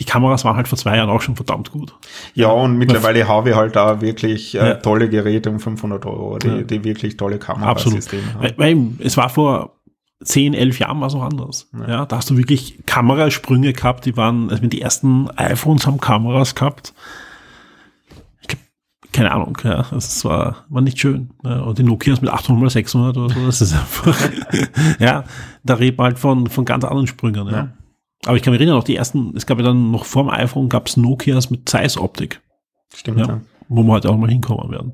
die 0.00 0.04
Kameras 0.04 0.44
waren 0.44 0.56
halt 0.56 0.68
vor 0.68 0.78
zwei 0.78 0.96
Jahren 0.96 1.10
auch 1.10 1.20
schon 1.22 1.34
verdammt 1.36 1.72
gut. 1.72 1.94
Ja, 2.34 2.48
und 2.48 2.76
mittlerweile 2.78 3.26
habe 3.26 3.50
ich 3.50 3.56
halt 3.56 3.74
da 3.76 4.00
wirklich 4.00 4.54
äh, 4.54 4.58
Ja. 4.58 4.74
tolle 4.74 5.08
Geräte 5.08 5.50
um 5.50 5.58
500 5.60 6.06
Euro, 6.06 6.38
die, 6.38 6.48
Ja. 6.48 6.62
die 6.62 6.84
wirklich 6.84 7.16
tolle 7.16 7.36
Absolut. 7.36 8.00
Kamerasysteme 8.04 8.34
haben. 8.34 8.52
Weil, 8.56 9.06
es 9.06 9.16
war 9.16 9.28
vor 9.28 9.74
10, 10.22 10.54
11 10.54 10.78
Jahren 10.80 11.00
war 11.00 11.06
es 11.08 11.14
noch 11.14 11.22
anders. 11.22 11.68
Ja. 11.86 12.04
da 12.06 12.16
hast 12.16 12.28
du 12.30 12.36
wirklich 12.36 12.78
Kamerasprünge 12.86 13.72
gehabt, 13.72 14.04
die 14.04 14.16
waren, 14.16 14.50
also 14.50 14.66
die 14.66 14.80
ersten 14.80 15.28
iPhones 15.36 15.86
haben 15.86 16.00
Kameras 16.00 16.54
gehabt. 16.54 16.92
Glaub, 18.46 18.60
keine 19.12 19.32
Ahnung, 19.32 19.56
ja, 19.64 19.84
das 19.90 20.24
war, 20.24 20.64
war 20.68 20.82
nicht 20.82 20.98
schön. 20.98 21.30
Ja, 21.44 21.60
und 21.60 21.78
die 21.78 21.82
Nokias 21.82 22.20
mit 22.20 22.30
800 22.30 22.62
mal 22.62 22.70
600 22.70 23.16
oder 23.16 23.34
so, 23.34 23.46
das 23.46 23.60
ist 23.60 23.72
einfach, 23.74 24.16
ja, 24.98 25.24
da 25.64 25.74
redet 25.74 25.98
man 25.98 26.06
halt 26.06 26.18
von, 26.18 26.46
von 26.48 26.64
ganz 26.64 26.84
anderen 26.84 27.06
Sprüngen, 27.06 27.48
ja. 27.48 27.68
Aber 28.26 28.36
ich 28.36 28.42
kann 28.42 28.52
mich 28.52 28.60
erinnern, 28.60 28.78
auch 28.78 28.84
die 28.84 28.96
ersten, 28.96 29.34
es 29.36 29.46
gab 29.46 29.58
ja 29.58 29.64
dann 29.64 29.90
noch 29.90 30.04
vor 30.04 30.24
dem 30.24 30.30
iPhone 30.30 30.68
gab 30.68 30.88
es 30.88 30.96
Nokias 30.96 31.50
mit 31.50 31.68
Zeiss-Optik. 31.68 32.40
Stimmt, 32.94 33.20
Ja, 33.20 33.26
ja. 33.26 33.40
wo 33.68 33.82
wir 33.82 33.92
heute 33.92 34.10
auch 34.10 34.16
mal 34.16 34.30
hinkommen 34.30 34.70
werden. 34.70 34.92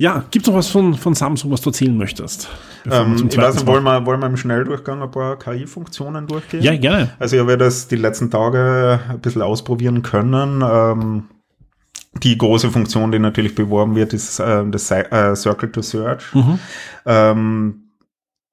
Ja, 0.00 0.24
gibt 0.30 0.46
es 0.46 0.48
noch 0.48 0.56
was 0.56 0.68
von, 0.68 0.94
von 0.94 1.14
Samsung, 1.14 1.50
was 1.50 1.60
du 1.60 1.70
erzählen 1.70 1.96
möchtest? 1.96 2.48
Ähm, 2.88 3.26
ich 3.28 3.36
weiß 3.36 3.56
nicht, 3.56 3.66
wollen 3.66 3.82
wir, 3.82 4.06
wollen 4.06 4.20
wir 4.20 4.26
im 4.28 4.36
Schnelldurchgang 4.36 5.02
ein 5.02 5.10
paar 5.10 5.36
KI-Funktionen 5.36 6.28
durchgehen? 6.28 6.62
Ja, 6.62 6.76
gerne. 6.76 7.10
Also 7.18 7.34
ich 7.34 7.42
habe 7.42 7.58
das 7.58 7.88
die 7.88 7.96
letzten 7.96 8.30
Tage 8.30 9.00
ein 9.08 9.20
bisschen 9.20 9.42
ausprobieren 9.42 10.02
können. 10.02 10.62
Ähm, 10.64 11.24
die 12.22 12.38
große 12.38 12.70
Funktion, 12.70 13.10
die 13.10 13.18
natürlich 13.18 13.56
beworben 13.56 13.96
wird, 13.96 14.12
ist 14.12 14.38
ähm, 14.38 14.70
das 14.70 14.88
äh, 14.92 15.34
Circle 15.34 15.72
to 15.72 15.82
Search. 15.82 16.32
Mhm. 16.32 16.58
Ähm, 17.04 17.82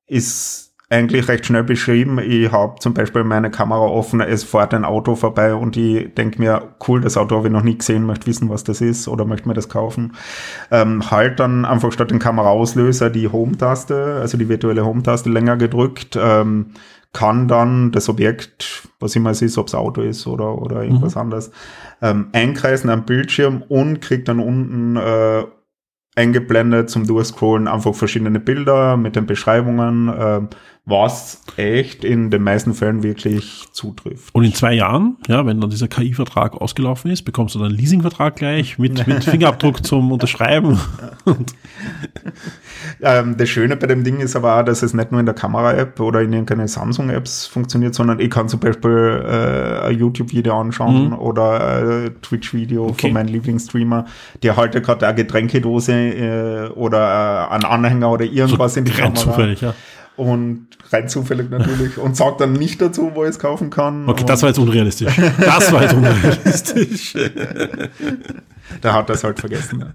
ist 0.07 0.64
eigentlich 0.89 1.27
recht 1.27 1.45
schnell 1.45 1.63
beschrieben. 1.63 2.19
Ich 2.19 2.51
habe 2.51 2.79
zum 2.79 2.93
Beispiel 2.93 3.23
meine 3.23 3.49
Kamera 3.49 3.81
offen, 3.81 4.21
es 4.21 4.43
fährt 4.43 4.73
ein 4.73 4.85
Auto 4.85 5.15
vorbei 5.15 5.55
und 5.55 5.75
ich 5.77 6.13
denke 6.13 6.39
mir, 6.39 6.75
cool, 6.87 7.01
das 7.01 7.17
Auto 7.17 7.37
habe 7.37 7.47
ich 7.47 7.53
noch 7.53 7.63
nie 7.63 7.77
gesehen, 7.77 8.05
möchte 8.05 8.27
wissen, 8.27 8.49
was 8.49 8.63
das 8.63 8.81
ist 8.81 9.07
oder 9.07 9.25
möchte 9.25 9.47
mir 9.47 9.55
das 9.55 9.69
kaufen. 9.69 10.13
Ähm, 10.69 11.09
halt 11.09 11.39
dann 11.39 11.65
einfach 11.65 11.91
statt 11.91 12.11
den 12.11 12.19
Kameraauslöser 12.19 13.09
die 13.09 13.27
Home-Taste, 13.27 14.19
also 14.21 14.37
die 14.37 14.49
virtuelle 14.49 14.85
Home-Taste 14.85 15.29
länger 15.29 15.57
gedrückt, 15.57 16.17
ähm, 16.21 16.67
kann 17.13 17.47
dann 17.47 17.91
das 17.91 18.09
Objekt, 18.09 18.89
was 18.99 19.15
immer 19.15 19.31
es 19.31 19.41
ist, 19.41 19.57
ob 19.57 19.67
es 19.67 19.75
Auto 19.75 20.01
ist 20.01 20.27
oder, 20.27 20.61
oder 20.61 20.83
irgendwas 20.83 21.15
anderes, 21.15 21.49
ähm, 22.01 22.27
einkreisen 22.33 22.89
am 22.89 23.05
Bildschirm 23.05 23.63
und 23.69 24.01
kriegt 24.01 24.27
dann 24.27 24.39
unten 24.39 24.97
äh, 24.97 25.45
eingeblendet 26.15 26.89
zum 26.89 27.05
Durchscrollen 27.05 27.67
einfach 27.67 27.93
verschiedene 27.93 28.39
Bilder 28.39 28.97
mit 28.97 29.15
den 29.15 29.25
Beschreibungen, 29.25 30.11
ähm, 30.17 30.49
was 30.87 31.41
echt 31.57 32.03
in 32.03 32.29
den 32.29 32.43
meisten 32.43 32.75
Fällen 32.75 33.01
wirklich 33.01 33.65
zutrifft. 33.71 34.33
Und 34.35 34.43
in 34.43 34.53
zwei 34.53 34.73
Jahren, 34.73 35.17
ja, 35.27 35.43
wenn 35.45 35.59
dann 35.59 35.71
dieser 35.71 35.87
KI-Vertrag 35.87 36.53
ausgelaufen 36.61 37.09
ist, 37.09 37.23
bekommst 37.23 37.55
du 37.55 37.59
dann 37.59 37.69
einen 37.69 37.77
Leasing-Vertrag 37.77 38.35
gleich 38.35 38.77
mit, 38.77 39.07
mit 39.07 39.23
Fingerabdruck 39.23 39.83
zum 39.83 40.11
Unterschreiben. 40.11 40.79
Ähm, 43.01 43.35
das 43.37 43.49
Schöne 43.49 43.75
bei 43.77 43.87
dem 43.87 44.03
Ding 44.03 44.19
ist 44.19 44.35
aber 44.35 44.59
auch, 44.59 44.63
dass 44.63 44.83
es 44.83 44.93
nicht 44.93 45.11
nur 45.11 45.19
in 45.19 45.25
der 45.25 45.35
Kamera-App 45.35 45.99
oder 45.99 46.21
in 46.21 46.31
irgendeinen 46.33 46.67
Samsung-Apps 46.67 47.47
funktioniert, 47.47 47.95
sondern 47.95 48.19
ich 48.19 48.29
kann 48.29 48.47
zum 48.47 48.59
Beispiel 48.59 49.23
äh, 49.25 49.87
ein 49.87 49.97
YouTube-Video 49.97 50.59
anschauen 50.59 51.13
oder 51.13 52.05
äh, 52.05 52.09
Twitch-Video 52.21 52.85
Okay. 52.85 53.07
von 53.07 53.13
meinem 53.13 53.27
Lieblingsstreamer, 53.29 54.05
der 54.43 54.55
halt 54.55 54.73
gerade 54.83 55.07
eine 55.07 55.15
Getränkedose 55.15 55.93
äh, 55.93 56.69
oder 56.75 57.47
äh, 57.49 57.53
einen 57.53 57.65
Anhänger 57.65 58.11
oder 58.11 58.25
irgendwas 58.25 58.77
in 58.77 58.85
die 58.85 58.91
Kamera. 58.91 59.15
zufällig, 59.15 59.61
ja. 59.61 59.73
Und 60.17 60.67
rein 60.91 61.09
zufällig 61.09 61.49
natürlich. 61.49 61.97
Und 61.97 62.15
sagt 62.15 62.39
dann 62.41 62.53
nicht 62.53 62.81
dazu, 62.81 63.11
wo 63.15 63.23
ich 63.23 63.31
es 63.31 63.39
kaufen 63.39 63.69
kann. 63.69 64.07
Okay, 64.07 64.23
das 64.25 64.41
war 64.41 64.49
jetzt 64.49 64.59
unrealistisch. 64.59 65.13
Das 65.39 65.71
war 65.73 65.81
jetzt 65.81 65.93
unrealistisch. 65.93 67.15
Da 68.81 68.93
hat 68.93 69.09
er 69.09 69.15
es 69.15 69.23
halt 69.23 69.39
vergessen. 69.39 69.85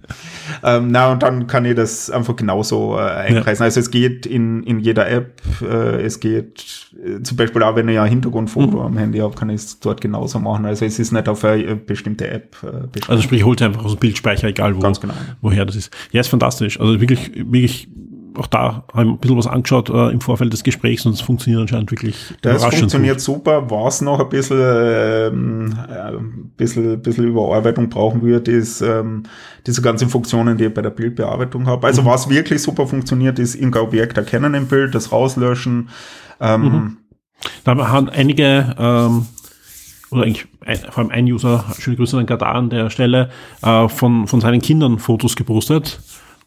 Ja. 0.62 0.76
Ähm, 0.76 0.92
na, 0.92 1.10
und 1.10 1.22
dann 1.24 1.48
kann 1.48 1.64
ich 1.64 1.74
das 1.74 2.08
einfach 2.08 2.36
genauso 2.36 2.96
äh, 2.96 3.00
einkreisen. 3.02 3.64
Also 3.64 3.80
es 3.80 3.90
geht 3.90 4.26
in, 4.26 4.62
in 4.62 4.78
jeder 4.78 5.10
App, 5.10 5.40
äh, 5.60 6.02
es 6.02 6.20
geht 6.20 6.88
äh, 7.04 7.20
zum 7.20 7.36
Beispiel 7.36 7.62
auch, 7.64 7.74
wenn 7.74 7.88
ich 7.88 7.98
ein 7.98 8.08
Hintergrundfoto 8.08 8.76
Mhm. 8.78 8.78
am 8.78 8.96
Handy 8.96 9.18
habe, 9.18 9.34
kann 9.34 9.50
ich 9.50 9.56
es 9.56 9.80
dort 9.80 10.00
genauso 10.00 10.38
machen. 10.38 10.66
Also 10.66 10.84
es 10.84 11.00
ist 11.00 11.10
nicht 11.12 11.28
auf 11.28 11.44
eine 11.44 11.62
äh, 11.64 11.74
bestimmte 11.74 12.28
App 12.30 12.56
äh, 12.62 12.86
beschränkt. 12.86 13.10
Also 13.10 13.22
sprich, 13.24 13.44
holt 13.44 13.60
einfach 13.60 13.84
aus 13.84 13.94
dem 13.96 13.98
Bildspeicher, 14.00 14.46
egal 14.48 14.76
wo, 14.76 14.80
Ganz 14.80 15.00
genau. 15.00 15.14
woher 15.40 15.64
das 15.66 15.74
ist. 15.74 15.92
Ja, 16.12 16.20
ist 16.20 16.28
fantastisch. 16.28 16.78
Also 16.78 17.00
wirklich, 17.00 17.32
wirklich, 17.34 17.88
auch 18.36 18.46
da 18.46 18.84
haben 18.92 19.08
wir 19.08 19.14
ein 19.14 19.18
bisschen 19.18 19.36
was 19.36 19.46
angeschaut 19.46 19.90
äh, 19.90 20.10
im 20.10 20.20
Vorfeld 20.20 20.52
des 20.52 20.64
Gesprächs 20.64 21.06
und 21.06 21.12
es 21.12 21.20
funktioniert 21.20 21.62
anscheinend 21.62 21.90
wirklich 21.90 22.34
Das 22.42 22.64
funktioniert 22.64 23.20
super. 23.20 23.70
Was 23.70 24.00
noch 24.00 24.20
ein 24.20 24.28
bisschen, 24.28 24.58
ähm, 24.60 25.74
äh, 25.88 26.16
ein 26.16 26.52
bisschen, 26.56 27.00
bisschen 27.02 27.26
Überarbeitung 27.26 27.88
brauchen 27.88 28.22
wird, 28.22 28.48
ist 28.48 28.80
ähm, 28.80 29.24
diese 29.66 29.82
ganzen 29.82 30.08
Funktionen, 30.08 30.56
die 30.56 30.64
ich 30.64 30.74
bei 30.74 30.82
der 30.82 30.90
Bildbearbeitung 30.90 31.66
habe. 31.66 31.78
Mhm. 31.78 31.84
Also 31.84 32.04
was 32.04 32.28
wirklich 32.28 32.62
super 32.62 32.86
funktioniert, 32.86 33.38
ist 33.38 33.54
irgendein 33.54 33.82
Objekt 33.82 34.16
erkennen 34.16 34.54
im 34.54 34.66
Bild, 34.66 34.94
das 34.94 35.12
rauslöschen. 35.12 35.88
Ähm, 36.40 36.62
Mhm. 36.62 36.96
Da 37.64 37.76
haben 37.88 38.08
einige, 38.08 38.74
ähm, 38.78 39.26
oder 40.10 40.24
eigentlich 40.24 40.46
ein, 40.64 40.76
vor 40.76 40.98
allem 40.98 41.10
ein 41.10 41.24
User, 41.26 41.64
schöne 41.78 41.96
Grüße 41.96 42.18
an 42.18 42.26
Gadar 42.26 42.54
an 42.54 42.70
der 42.70 42.90
Stelle, 42.90 43.30
äh, 43.62 43.88
von, 43.88 44.26
von 44.26 44.40
seinen 44.40 44.60
Kindern 44.60 44.98
Fotos 44.98 45.36
gepostet. 45.36 46.00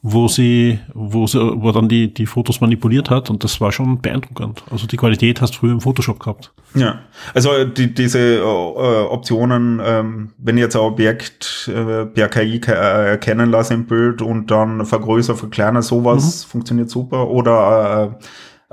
Wo 0.05 0.27
sie, 0.27 0.79
wo 0.93 1.25
sie, 1.27 1.39
wo 1.39 1.71
dann 1.71 1.87
die, 1.87 2.13
die 2.13 2.25
Fotos 2.25 2.59
manipuliert 2.59 3.09
hat 3.09 3.29
und 3.29 3.45
das 3.45 3.61
war 3.61 3.71
schon 3.71 4.01
beeindruckend. 4.01 4.61
Also 4.69 4.85
die 4.85 4.97
Qualität 4.97 5.39
hast 5.39 5.55
du 5.55 5.59
früher 5.59 5.71
im 5.71 5.79
Photoshop 5.79 6.19
gehabt. 6.19 6.51
Ja, 6.75 6.99
also 7.33 7.63
die, 7.63 7.93
diese 7.93 8.19
äh, 8.19 8.41
Optionen, 8.41 9.81
ähm, 9.81 10.33
wenn 10.37 10.57
ich 10.57 10.61
jetzt 10.61 10.75
ein 10.75 10.81
Objekt 10.81 11.71
äh, 11.73 12.05
per 12.05 12.27
KI 12.27 12.59
äh, 12.67 13.11
erkennen 13.11 13.49
lasse 13.49 13.75
im 13.75 13.85
Bild 13.85 14.21
und 14.21 14.51
dann 14.51 14.85
vergrößere, 14.85 15.37
verkleinere, 15.37 15.83
sowas 15.83 16.45
mhm. 16.45 16.49
funktioniert 16.51 16.89
super 16.89 17.29
oder 17.29 18.17
äh, 18.19 18.23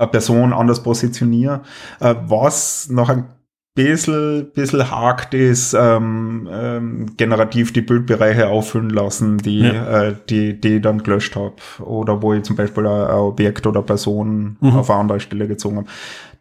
eine 0.01 0.11
Person 0.11 0.51
anders 0.51 0.83
positioniere. 0.83 1.61
Äh, 2.01 2.15
was 2.27 2.89
noch 2.89 3.07
ein 3.07 3.29
bisschen, 3.73 4.51
bisschen 4.53 4.91
hakt 4.91 5.33
ist, 5.33 5.73
ähm, 5.73 6.49
ähm, 6.51 7.15
generativ 7.15 7.71
die 7.71 7.81
Bildbereiche 7.81 8.49
auffüllen 8.49 8.89
lassen, 8.89 9.37
die, 9.37 9.61
ja. 9.61 10.03
äh, 10.03 10.15
die, 10.29 10.59
die 10.59 10.75
ich 10.75 10.81
dann 10.81 11.03
gelöscht 11.03 11.35
habe. 11.35 11.55
Oder 11.79 12.21
wo 12.21 12.33
ich 12.33 12.43
zum 12.43 12.55
Beispiel 12.55 12.85
ein, 12.85 13.09
Objekt 13.11 13.65
oder 13.65 13.81
Person 13.81 14.57
mhm. 14.59 14.75
auf 14.75 14.89
eine 14.89 14.99
andere 14.99 15.19
Stelle 15.19 15.47
gezogen 15.47 15.77
habe. 15.77 15.87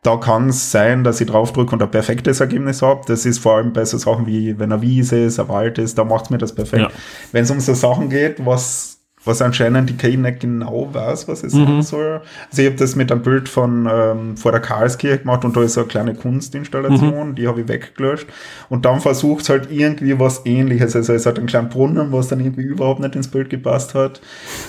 Da 0.03 0.16
kann 0.16 0.49
es 0.49 0.72
sein, 0.72 1.05
dass 1.05 1.20
ich 1.20 1.28
draufdrücke 1.28 1.74
und 1.74 1.83
ein 1.83 1.91
perfektes 1.91 2.41
Ergebnis 2.41 2.81
habe. 2.81 3.03
Das 3.07 3.26
ist 3.26 3.39
vor 3.39 3.57
allem 3.57 3.72
bei 3.72 3.85
so 3.85 3.99
Sachen 3.99 4.26
wie, 4.26 4.59
wenn 4.59 4.72
eine 4.72 4.83
Wiese 4.83 5.18
ist, 5.18 5.39
ein 5.39 5.49
Wald 5.49 5.78
ist, 5.78 5.99
da 5.99 6.05
macht 6.05 6.24
es 6.24 6.31
mir 6.31 6.39
das 6.39 6.55
perfekt. 6.55 6.91
Ja. 6.91 6.99
Wenn 7.33 7.45
es 7.45 7.51
um 7.51 7.61
so 7.61 7.74
Sachen 7.74 8.09
geht, 8.09 8.45
was 8.45 8.99
was 9.25 9.43
anscheinend 9.43 9.91
die 9.91 9.97
KI 9.97 10.16
nicht 10.16 10.41
genau 10.41 10.89
weiß, 10.93 11.29
was 11.29 11.43
es 11.43 11.53
mhm. 11.53 11.66
sein 11.66 11.83
soll. 11.83 12.21
Also 12.51 12.62
ich 12.62 12.68
habe 12.68 12.77
das 12.77 12.97
mit 12.97 13.12
einem 13.12 13.23
Bild 13.23 13.49
von 13.49 13.89
ähm, 13.91 14.37
vor 14.37 14.53
der 14.53 14.61
Karlskirche 14.61 15.18
gemacht 15.18 15.45
und 15.45 15.57
da 15.57 15.62
ist 15.62 15.75
so 15.75 15.81
eine 15.81 15.89
kleine 15.89 16.14
Kunstinstallation, 16.14 17.31
mhm. 17.31 17.35
die 17.35 17.47
habe 17.47 17.61
ich 17.61 17.68
weggelöscht 17.68 18.27
und 18.68 18.85
dann 18.85 19.01
versucht 19.01 19.43
es 19.43 19.49
halt 19.51 19.71
irgendwie 19.71 20.18
was 20.18 20.47
ähnliches. 20.47 20.97
Also 20.97 21.12
es 21.12 21.27
hat 21.27 21.39
einen 21.39 21.49
kleinen 21.49 21.68
Brunnen, 21.68 22.12
was 22.12 22.29
dann 22.29 22.41
irgendwie 22.41 22.62
überhaupt 22.62 23.01
nicht 23.01 23.14
ins 23.14 23.29
Bild 23.29 23.51
gepasst 23.51 23.95
hat. 23.95 24.21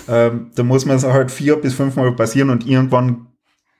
Ähm, 0.09 0.51
da 0.55 0.63
muss 0.63 0.85
man 0.85 0.97
es 0.97 1.05
halt 1.05 1.31
vier 1.31 1.55
bis 1.55 1.73
fünfmal 1.73 2.11
passieren 2.11 2.49
und 2.49 2.67
irgendwann 2.67 3.27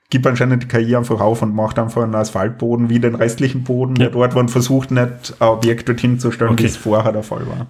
gibt 0.10 0.28
anscheinend 0.28 0.64
die 0.64 0.68
KI 0.68 0.96
einfach 0.96 1.20
auf 1.20 1.42
und 1.42 1.56
macht 1.56 1.80
einfach 1.80 2.04
einen 2.04 2.16
Asphaltboden 2.16 2.90
wie 2.90 3.00
den 3.00 3.16
restlichen 3.16 3.64
Boden 3.64 3.96
ja. 3.96 4.10
dort, 4.10 4.36
wo 4.36 4.40
man 4.40 4.50
versucht 4.50 4.92
nicht 4.92 5.34
ein 5.40 5.48
Objekt 5.48 5.90
dorthin 5.90 6.20
zu 6.20 6.32
stellen, 6.32 6.52
okay. 6.52 6.64
wie 6.64 6.68
es 6.68 6.78
vorher 6.78 7.14
der 7.14 7.24
Fall 7.24 7.48
war. 7.48 7.68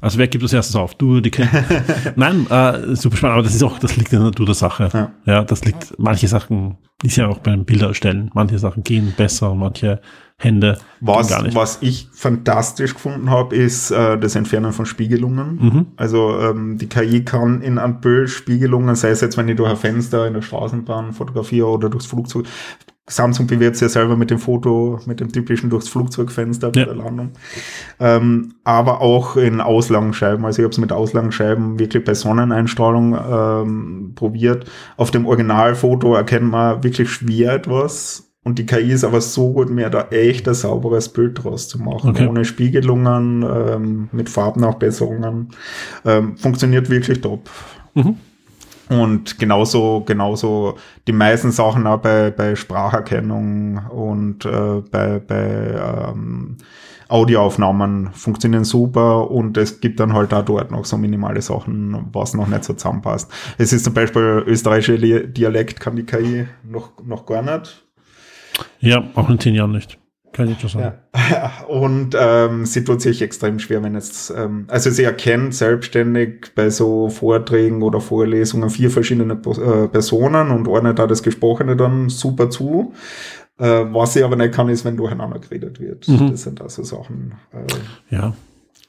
Also 0.00 0.18
wer 0.18 0.28
gibt 0.28 0.44
das 0.44 0.52
erstes 0.52 0.76
auf? 0.76 0.94
Du, 0.94 1.20
die 1.20 1.30
Nein, 2.16 2.46
äh, 2.50 2.94
super 2.94 3.16
spannend, 3.16 3.34
aber 3.34 3.42
das 3.42 3.54
ist 3.54 3.62
auch, 3.62 3.78
das 3.78 3.96
liegt 3.96 4.12
in 4.12 4.20
der 4.20 4.28
Natur 4.28 4.46
der 4.46 4.54
Sache. 4.54 4.88
Ja. 4.92 5.12
ja, 5.24 5.44
das 5.44 5.64
liegt, 5.64 5.98
manche 5.98 6.28
Sachen, 6.28 6.78
ist 7.02 7.16
ja 7.16 7.28
auch 7.28 7.38
beim 7.38 7.64
Bilder 7.64 7.88
erstellen, 7.88 8.30
manche 8.34 8.58
Sachen 8.58 8.82
gehen 8.82 9.14
besser 9.16 9.54
manche 9.54 10.00
Hände 10.40 10.78
was, 11.00 11.28
gar 11.28 11.42
nicht. 11.42 11.56
Was 11.56 11.78
ich 11.80 12.08
fantastisch 12.12 12.94
gefunden 12.94 13.28
habe, 13.28 13.56
ist 13.56 13.90
äh, 13.90 14.16
das 14.18 14.36
Entfernen 14.36 14.72
von 14.72 14.86
Spiegelungen. 14.86 15.58
Mhm. 15.60 15.86
Also 15.96 16.38
ähm, 16.40 16.78
die 16.78 16.86
KI 16.86 17.24
kann 17.24 17.60
in 17.60 17.78
einem 17.78 18.00
Bild 18.00 18.30
Spiegelungen, 18.30 18.94
sei 18.94 19.10
es 19.10 19.20
jetzt, 19.20 19.36
wenn 19.36 19.48
ich 19.48 19.56
durch 19.56 19.68
ein 19.68 19.76
Fenster 19.76 20.28
in 20.28 20.34
der 20.34 20.42
Straßenbahn 20.42 21.12
fotografiere 21.12 21.66
oder 21.66 21.88
durchs 21.88 22.06
Flugzeug, 22.06 22.46
Samsung 23.08 23.46
bewirbt 23.46 23.76
sich 23.76 23.82
ja 23.82 23.88
selber 23.88 24.16
mit 24.16 24.30
dem 24.30 24.38
Foto, 24.38 25.00
mit 25.06 25.20
dem 25.20 25.32
typischen 25.32 25.70
durchs 25.70 25.88
Flugzeugfenster 25.88 26.70
bei 26.70 26.80
ja. 26.80 26.86
der 26.86 26.94
Landung. 26.94 27.30
Ähm, 27.98 28.54
aber 28.64 29.00
auch 29.00 29.36
in 29.36 29.60
Auslangscheiben. 29.60 30.44
Also 30.44 30.60
ich 30.60 30.64
habe 30.64 30.72
es 30.72 30.78
mit 30.78 30.92
Auslangscheiben 30.92 31.78
wirklich 31.78 32.04
bei 32.04 32.14
Sonneneinstrahlung 32.14 33.16
ähm, 33.16 34.12
probiert. 34.14 34.66
Auf 34.96 35.10
dem 35.10 35.26
Originalfoto 35.26 36.14
erkennt 36.14 36.50
man 36.50 36.82
wirklich 36.82 37.10
schwer 37.10 37.54
etwas. 37.54 38.24
Und 38.44 38.58
die 38.58 38.66
KI 38.66 38.92
ist 38.92 39.04
aber 39.04 39.20
so 39.20 39.52
gut, 39.52 39.68
mir 39.68 39.90
da 39.90 40.08
echt 40.10 40.48
ein 40.48 40.54
sauberes 40.54 41.10
Bild 41.10 41.42
draus 41.42 41.68
zu 41.68 41.78
machen. 41.78 42.10
Okay. 42.10 42.26
Ohne 42.26 42.44
Spiegelungen, 42.44 43.42
ähm, 43.42 44.08
mit 44.12 44.30
Farbnachbesserungen. 44.30 45.50
Ähm, 46.04 46.36
funktioniert 46.38 46.88
wirklich 46.88 47.20
top. 47.20 47.50
Mhm. 47.94 48.16
Und 48.88 49.38
genauso, 49.38 50.02
genauso 50.06 50.76
die 51.06 51.12
meisten 51.12 51.50
Sachen 51.50 51.86
auch 51.86 51.98
bei, 51.98 52.30
bei 52.30 52.56
Spracherkennung 52.56 53.78
und 53.90 54.44
äh, 54.46 54.80
bei, 54.90 55.18
bei 55.18 56.10
ähm, 56.10 56.56
Audioaufnahmen 57.08 58.12
funktionieren 58.12 58.64
super 58.64 59.30
und 59.30 59.56
es 59.56 59.80
gibt 59.80 59.98
dann 59.98 60.12
halt 60.12 60.32
auch 60.34 60.44
dort 60.44 60.70
noch 60.70 60.84
so 60.84 60.98
minimale 60.98 61.40
Sachen, 61.40 62.08
was 62.12 62.34
noch 62.34 62.48
nicht 62.48 62.64
so 62.64 62.74
zusammenpasst. 62.74 63.30
Es 63.56 63.72
ist 63.72 63.84
zum 63.84 63.94
Beispiel 63.94 64.44
österreichische 64.46 64.98
Dialekt 65.28 65.80
kann 65.80 65.96
die 65.96 66.04
KI 66.04 66.46
noch, 66.64 66.92
noch 67.04 67.24
gar 67.24 67.42
nicht. 67.42 67.84
Ja, 68.80 69.04
auch 69.14 69.30
in 69.30 69.38
zehn 69.38 69.54
Jahren 69.54 69.72
nicht. 69.72 69.98
Kann 70.38 70.52
ich 70.52 70.60
schon 70.60 70.70
sagen. 70.70 70.98
Ja. 71.32 71.50
Und 71.66 72.16
ähm, 72.16 72.64
sie 72.64 72.84
tut 72.84 73.02
sich 73.02 73.22
extrem 73.22 73.58
schwer, 73.58 73.82
wenn 73.82 73.94
jetzt, 73.94 74.30
ähm, 74.30 74.66
also 74.68 74.88
sie 74.88 75.02
erkennt 75.02 75.52
selbstständig 75.52 76.52
bei 76.54 76.70
so 76.70 77.08
Vorträgen 77.08 77.82
oder 77.82 78.00
Vorlesungen 78.00 78.70
vier 78.70 78.92
verschiedene 78.92 79.32
äh, 79.34 79.88
Personen 79.88 80.52
und 80.52 80.68
ordnet 80.68 81.00
da 81.00 81.08
das 81.08 81.24
Gesprochene 81.24 81.74
dann 81.74 82.08
super 82.08 82.50
zu. 82.50 82.94
Äh, 83.58 83.66
was 83.66 84.12
sie 84.12 84.22
aber 84.22 84.36
nicht 84.36 84.54
kann, 84.54 84.68
ist, 84.68 84.84
wenn 84.84 84.96
durcheinander 84.96 85.40
geredet 85.40 85.80
wird. 85.80 86.06
Mhm. 86.06 86.30
Das 86.30 86.44
sind 86.44 86.62
also 86.62 86.84
Sachen, 86.84 87.34
äh, 87.52 88.14
ja. 88.14 88.32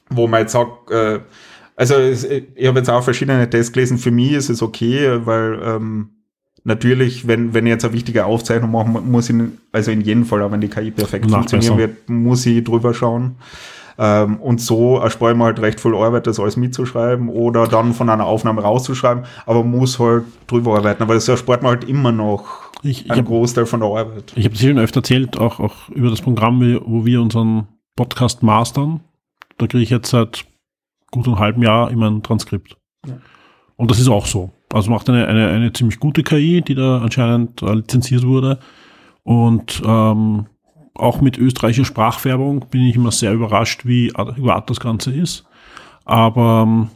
wo 0.08 0.28
man 0.28 0.42
jetzt 0.42 0.52
sagt, 0.52 0.92
äh, 0.92 1.18
also 1.74 1.98
ich 1.98 2.68
habe 2.68 2.78
jetzt 2.78 2.90
auch 2.90 3.02
verschiedene 3.02 3.50
Tests 3.50 3.72
gelesen, 3.72 3.98
für 3.98 4.12
mich 4.12 4.34
ist 4.34 4.50
es 4.50 4.62
okay, 4.62 5.26
weil 5.26 5.60
ähm, 5.64 6.10
Natürlich, 6.64 7.26
wenn, 7.26 7.54
wenn 7.54 7.66
ich 7.66 7.70
jetzt 7.70 7.84
eine 7.84 7.94
wichtige 7.94 8.26
Aufzeichnung 8.26 8.70
mache, 8.70 8.88
muss 8.88 9.30
ich, 9.30 9.36
also 9.72 9.90
in 9.90 10.02
jedem 10.02 10.24
Fall, 10.26 10.42
auch 10.42 10.52
wenn 10.52 10.60
die 10.60 10.68
KI 10.68 10.90
perfekt 10.90 11.30
funktionieren 11.30 11.78
wird, 11.78 12.08
muss 12.08 12.44
ich 12.44 12.62
drüber 12.64 12.92
schauen. 12.92 13.36
Ähm, 13.98 14.36
und 14.36 14.60
so 14.60 14.98
erspare 14.98 15.32
ich 15.32 15.38
mir 15.38 15.44
halt 15.44 15.60
recht 15.60 15.80
viel 15.80 15.94
Arbeit, 15.94 16.26
das 16.26 16.40
alles 16.40 16.56
mitzuschreiben 16.56 17.28
oder 17.28 17.66
dann 17.66 17.92
von 17.92 18.08
einer 18.08 18.24
Aufnahme 18.24 18.62
rauszuschreiben, 18.62 19.24
aber 19.44 19.62
muss 19.62 19.98
halt 19.98 20.24
drüber 20.46 20.76
arbeiten. 20.76 21.02
Aber 21.02 21.14
das 21.14 21.28
erspart 21.28 21.62
mir 21.62 21.68
halt 21.68 21.84
immer 21.84 22.12
noch 22.12 22.70
ich, 22.82 23.04
ich 23.04 23.10
einen 23.10 23.20
hab, 23.20 23.26
Großteil 23.26 23.66
von 23.66 23.80
der 23.80 23.90
Arbeit. 23.90 24.32
Ich 24.36 24.44
habe 24.44 24.54
es 24.54 24.62
Ihnen 24.62 24.78
öfter 24.78 25.00
erzählt, 25.00 25.38
auch, 25.38 25.60
auch 25.60 25.88
über 25.90 26.08
das 26.08 26.22
Programm, 26.22 26.60
wo 26.84 27.04
wir 27.04 27.20
unseren 27.20 27.68
Podcast 27.94 28.42
mastern. 28.42 29.00
Da 29.58 29.66
kriege 29.66 29.82
ich 29.82 29.90
jetzt 29.90 30.10
seit 30.10 30.46
gut 31.10 31.26
einem 31.26 31.38
halben 31.38 31.62
Jahr 31.62 31.90
immer 31.90 32.10
ein 32.10 32.22
Transkript. 32.22 32.78
Ja. 33.06 33.18
Und 33.76 33.90
das 33.90 34.00
ist 34.00 34.08
auch 34.08 34.24
so. 34.24 34.50
Also 34.72 34.90
macht 34.90 35.08
eine, 35.08 35.26
eine, 35.26 35.48
eine 35.48 35.72
ziemlich 35.72 35.98
gute 35.98 36.22
KI, 36.22 36.62
die 36.62 36.74
da 36.74 36.98
anscheinend 36.98 37.62
äh, 37.62 37.74
lizenziert 37.74 38.24
wurde. 38.24 38.58
Und 39.22 39.82
ähm, 39.84 40.46
auch 40.94 41.20
mit 41.20 41.38
österreichischer 41.38 41.84
Sprachfärbung 41.84 42.66
bin 42.70 42.82
ich 42.82 42.96
immer 42.96 43.10
sehr 43.10 43.32
überrascht, 43.32 43.84
wie 43.84 44.14
adäquat 44.14 44.70
das 44.70 44.80
Ganze 44.80 45.12
ist. 45.12 45.44
Aber 46.04 46.64
ähm, 46.66 46.88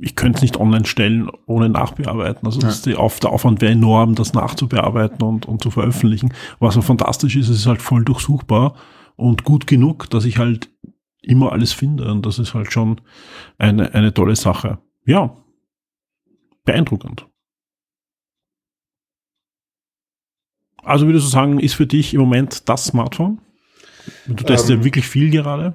ich 0.00 0.16
könnte 0.16 0.38
es 0.38 0.42
nicht 0.42 0.58
online 0.58 0.86
stellen, 0.86 1.28
ohne 1.46 1.68
nachbearbeiten. 1.68 2.46
Also 2.46 2.60
ja. 2.60 2.72
die 2.84 2.96
Auf, 2.96 3.20
der 3.20 3.30
Aufwand 3.30 3.60
wäre 3.60 3.72
enorm, 3.72 4.14
das 4.14 4.32
nachzubearbeiten 4.32 5.22
und, 5.22 5.46
und 5.46 5.62
zu 5.62 5.70
veröffentlichen. 5.70 6.32
Was 6.58 6.74
so 6.74 6.82
fantastisch 6.82 7.36
ist, 7.36 7.48
es 7.48 7.58
ist 7.58 7.66
halt 7.66 7.82
voll 7.82 8.04
durchsuchbar 8.04 8.74
und 9.16 9.44
gut 9.44 9.66
genug, 9.66 10.08
dass 10.10 10.24
ich 10.24 10.38
halt 10.38 10.70
immer 11.22 11.52
alles 11.52 11.72
finde. 11.72 12.10
Und 12.10 12.24
das 12.24 12.38
ist 12.38 12.54
halt 12.54 12.72
schon 12.72 13.00
eine, 13.58 13.94
eine 13.94 14.14
tolle 14.14 14.36
Sache. 14.36 14.78
Ja, 15.04 15.36
beeindruckend. 16.64 17.26
Also 20.82 21.06
würdest 21.06 21.26
du 21.26 21.30
sagen, 21.30 21.60
ist 21.60 21.74
für 21.74 21.86
dich 21.86 22.14
im 22.14 22.20
Moment 22.20 22.68
das 22.68 22.86
Smartphone? 22.86 23.40
Du 24.26 24.34
testest 24.34 24.70
ähm, 24.70 24.78
ja 24.78 24.84
wirklich 24.84 25.06
viel 25.06 25.30
gerade. 25.30 25.74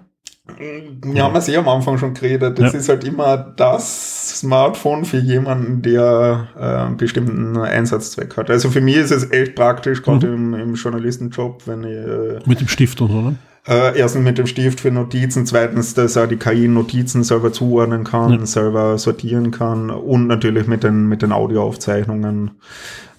Wir 0.57 1.23
haben 1.23 1.35
es 1.35 1.47
eh 1.47 1.57
am 1.57 1.67
Anfang 1.67 1.97
schon 1.97 2.13
geredet. 2.13 2.59
Das 2.59 2.73
ja. 2.73 2.79
ist 2.79 2.89
halt 2.89 3.03
immer 3.03 3.35
das 3.37 4.39
Smartphone 4.39 5.03
für 5.03 5.17
jemanden, 5.17 5.81
der 5.81 6.49
äh, 6.55 6.59
einen 6.59 6.97
bestimmten 6.97 7.57
Einsatzzweck 7.57 8.37
hat. 8.37 8.51
Also 8.51 8.69
für 8.69 8.81
mich 8.81 8.97
ist 8.97 9.11
es 9.11 9.31
echt 9.31 9.55
praktisch, 9.55 10.03
gerade 10.03 10.27
mhm. 10.27 10.53
im, 10.53 10.59
im, 10.59 10.75
Journalistenjob, 10.75 11.65
wenn 11.65 11.83
ich. 11.83 11.95
Äh, 11.95 12.39
Mit 12.45 12.61
dem 12.61 12.67
Stift 12.67 13.01
und 13.01 13.11
so, 13.11 13.21
ne? 13.21 13.35
Äh, 13.67 13.97
erstens 13.97 14.23
mit 14.23 14.37
dem 14.37 14.45
Stift 14.45 14.79
für 14.79 14.91
Notizen, 14.91 15.47
zweitens, 15.47 15.95
dass 15.95 16.15
er 16.15 16.27
die 16.27 16.37
KI 16.37 16.67
Notizen 16.67 17.23
selber 17.23 17.51
zuordnen 17.51 18.03
kann, 18.03 18.31
ja. 18.31 18.45
selber 18.45 18.97
sortieren 18.99 19.49
kann 19.49 19.89
und 19.89 20.27
natürlich 20.27 20.67
mit 20.67 20.83
den, 20.83 21.07
mit 21.07 21.23
den 21.23 21.31
Audioaufzeichnungen. 21.31 22.51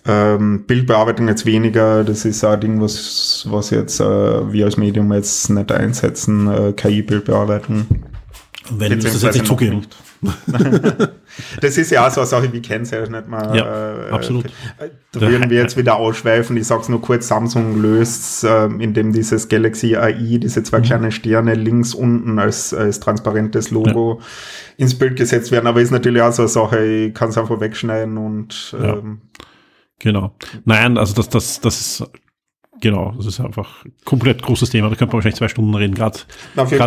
Ähm, 0.09 0.65
Bildbearbeitung 0.67 1.27
jetzt 1.27 1.47
weniger, 1.47 2.05
das 2.05 2.25
ist 2.25 2.45
ein 2.45 2.61
Ding, 2.61 2.81
was, 2.81 3.45
was 3.51 3.71
jetzt 3.71 3.99
äh, 3.99 4.53
wir 4.53 4.67
als 4.67 4.77
Medium 4.77 5.13
jetzt 5.13 5.51
nicht 5.51 5.73
einsetzen, 5.73 6.47
äh, 6.47 6.73
KI-Bildbearbeitung. 6.73 7.87
Wenn 8.71 9.01
das 9.01 9.21
jetzt 9.21 9.35
nicht 9.35 9.47
zugeben. 9.49 9.83
Das 11.61 11.79
ist 11.79 11.91
ja 11.91 12.07
auch 12.07 12.11
so 12.11 12.21
eine 12.21 12.27
Sache 12.27 12.53
wie 12.53 12.61
Kennzeichen 12.61 13.13
nicht 13.13 13.29
mal. 13.29 13.57
Ja, 13.57 14.09
äh, 14.09 14.11
absolut. 14.11 14.47
Da 15.13 15.21
würden 15.21 15.51
wir 15.51 15.59
jetzt 15.59 15.77
wieder 15.77 15.97
ausschweifen. 15.97 16.57
Ich 16.57 16.67
sag's 16.67 16.89
nur 16.89 17.01
kurz, 17.01 17.29
Samsung 17.29 17.81
löst, 17.81 18.45
äh, 18.45 18.67
indem 18.67 19.13
dieses 19.13 19.49
Galaxy 19.49 19.97
AI, 19.97 20.39
diese 20.39 20.63
zwei 20.63 20.79
mhm. 20.79 20.83
kleinen 20.83 21.13
Sterne 21.13 21.55
links 21.55 21.95
unten 21.95 22.39
als, 22.39 22.73
als 22.75 23.01
transparentes 23.01 23.71
Logo 23.71 24.21
ja. 24.21 24.27
ins 24.79 24.99
Bild 24.99 25.17
gesetzt 25.17 25.53
werden. 25.53 25.67
Aber 25.67 25.81
ist 25.81 25.91
natürlich 25.91 26.23
auch 26.23 26.33
so 26.33 26.43
eine 26.43 26.49
Sache, 26.49 26.85
ich 26.85 27.15
kann 27.15 27.31
es 27.31 27.39
einfach 27.39 27.61
wegschneiden 27.61 28.17
und 28.19 28.75
ja. 28.79 28.95
ähm, 28.95 29.21
Genau. 29.99 30.35
Nein, 30.67 30.99
also 30.99 31.15
das, 31.15 31.31
das, 31.31 31.61
das 31.61 31.81
ist 31.81 32.05
Genau, 32.81 33.15
das 33.17 33.27
ist 33.27 33.41
einfach 33.41 33.85
komplett 34.05 34.43
großes 34.43 34.71
Thema. 34.71 34.91
Da 34.91 34.97
könnte 34.97 35.13
man 35.13 35.15
wahrscheinlich 35.15 35.39
zwei 35.39 35.49
Stunden 35.49 35.75
reden. 35.75 35.95
Gerade 35.95 36.21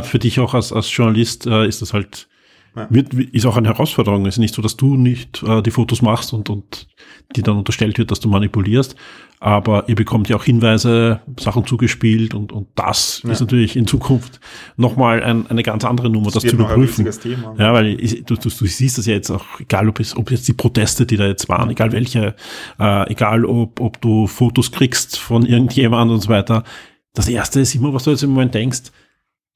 für 0.08 0.20
dich 0.20 0.40
auch 0.40 0.54
als, 0.54 0.72
als 0.72 0.96
Journalist 0.96 1.48
äh, 1.48 1.68
ist 1.68 1.82
das 1.82 1.94
halt 1.94 2.28
ja. 2.76 2.88
wird, 2.90 3.14
ist 3.14 3.46
auch 3.46 3.58
eine 3.58 3.70
Herausforderung. 3.70 4.26
Es 4.26 4.36
ist 4.36 4.40
nicht 4.40 4.56
so, 4.56 4.62
dass 4.62 4.78
du 4.78 4.96
nicht 4.96 5.44
äh, 5.44 5.62
die 5.62 5.72
Fotos 5.72 6.02
machst 6.02 6.34
und, 6.34 6.50
und 6.50 6.88
die 7.36 7.42
dann 7.42 7.58
unterstellt 7.58 7.98
wird, 7.98 8.12
dass 8.12 8.20
du 8.20 8.30
manipulierst. 8.30 8.96
Aber 9.42 9.88
ihr 9.88 9.96
bekommt 9.96 10.28
ja 10.28 10.36
auch 10.36 10.44
Hinweise, 10.44 11.22
Sachen 11.40 11.66
zugespielt 11.66 12.34
und, 12.34 12.52
und 12.52 12.68
das 12.76 13.22
ja. 13.24 13.32
ist 13.32 13.40
natürlich 13.40 13.78
in 13.78 13.88
Zukunft 13.88 14.42
nochmal 14.76 15.24
ein, 15.24 15.48
eine 15.48 15.64
ganz 15.64 15.86
andere 15.86 16.10
Nummer, 16.10 16.26
das, 16.26 16.44
das 16.44 16.52
zu 16.52 16.58
überprüfen. 16.58 17.10
Thema, 17.10 17.56
ja, 17.58 17.72
weil 17.72 18.02
ich, 18.02 18.26
du, 18.26 18.36
du, 18.36 18.50
du 18.50 18.66
siehst 18.66 18.98
das 18.98 19.06
ja 19.06 19.14
jetzt 19.14 19.30
auch, 19.30 19.46
egal 19.60 19.88
ob 19.88 20.02
es, 20.02 20.18
ob 20.18 20.30
jetzt 20.30 20.48
die 20.50 20.54
Proteste, 20.54 21.06
die 21.06 21.16
da 21.16 21.26
jetzt 21.26 21.48
waren, 21.48 21.70
egal 21.70 21.94
welche, 21.94 22.36
äh, 22.80 23.12
egal 23.12 23.46
ob, 23.46 23.80
ob 23.80 24.02
du 24.02 24.28
Fotos 24.28 24.72
kriegst 24.72 25.18
von 25.18 25.46
irgendjemandem 25.46 26.16
und 26.16 26.22
so 26.22 26.30
weiter. 26.30 26.66
Das 27.14 27.30
erste 27.30 27.62
ist 27.62 27.74
immer, 27.76 27.94
was 27.94 28.04
du 28.04 28.12
jetzt 28.12 28.24
im 28.24 28.32
Moment 28.32 28.54
denkst, 28.54 28.92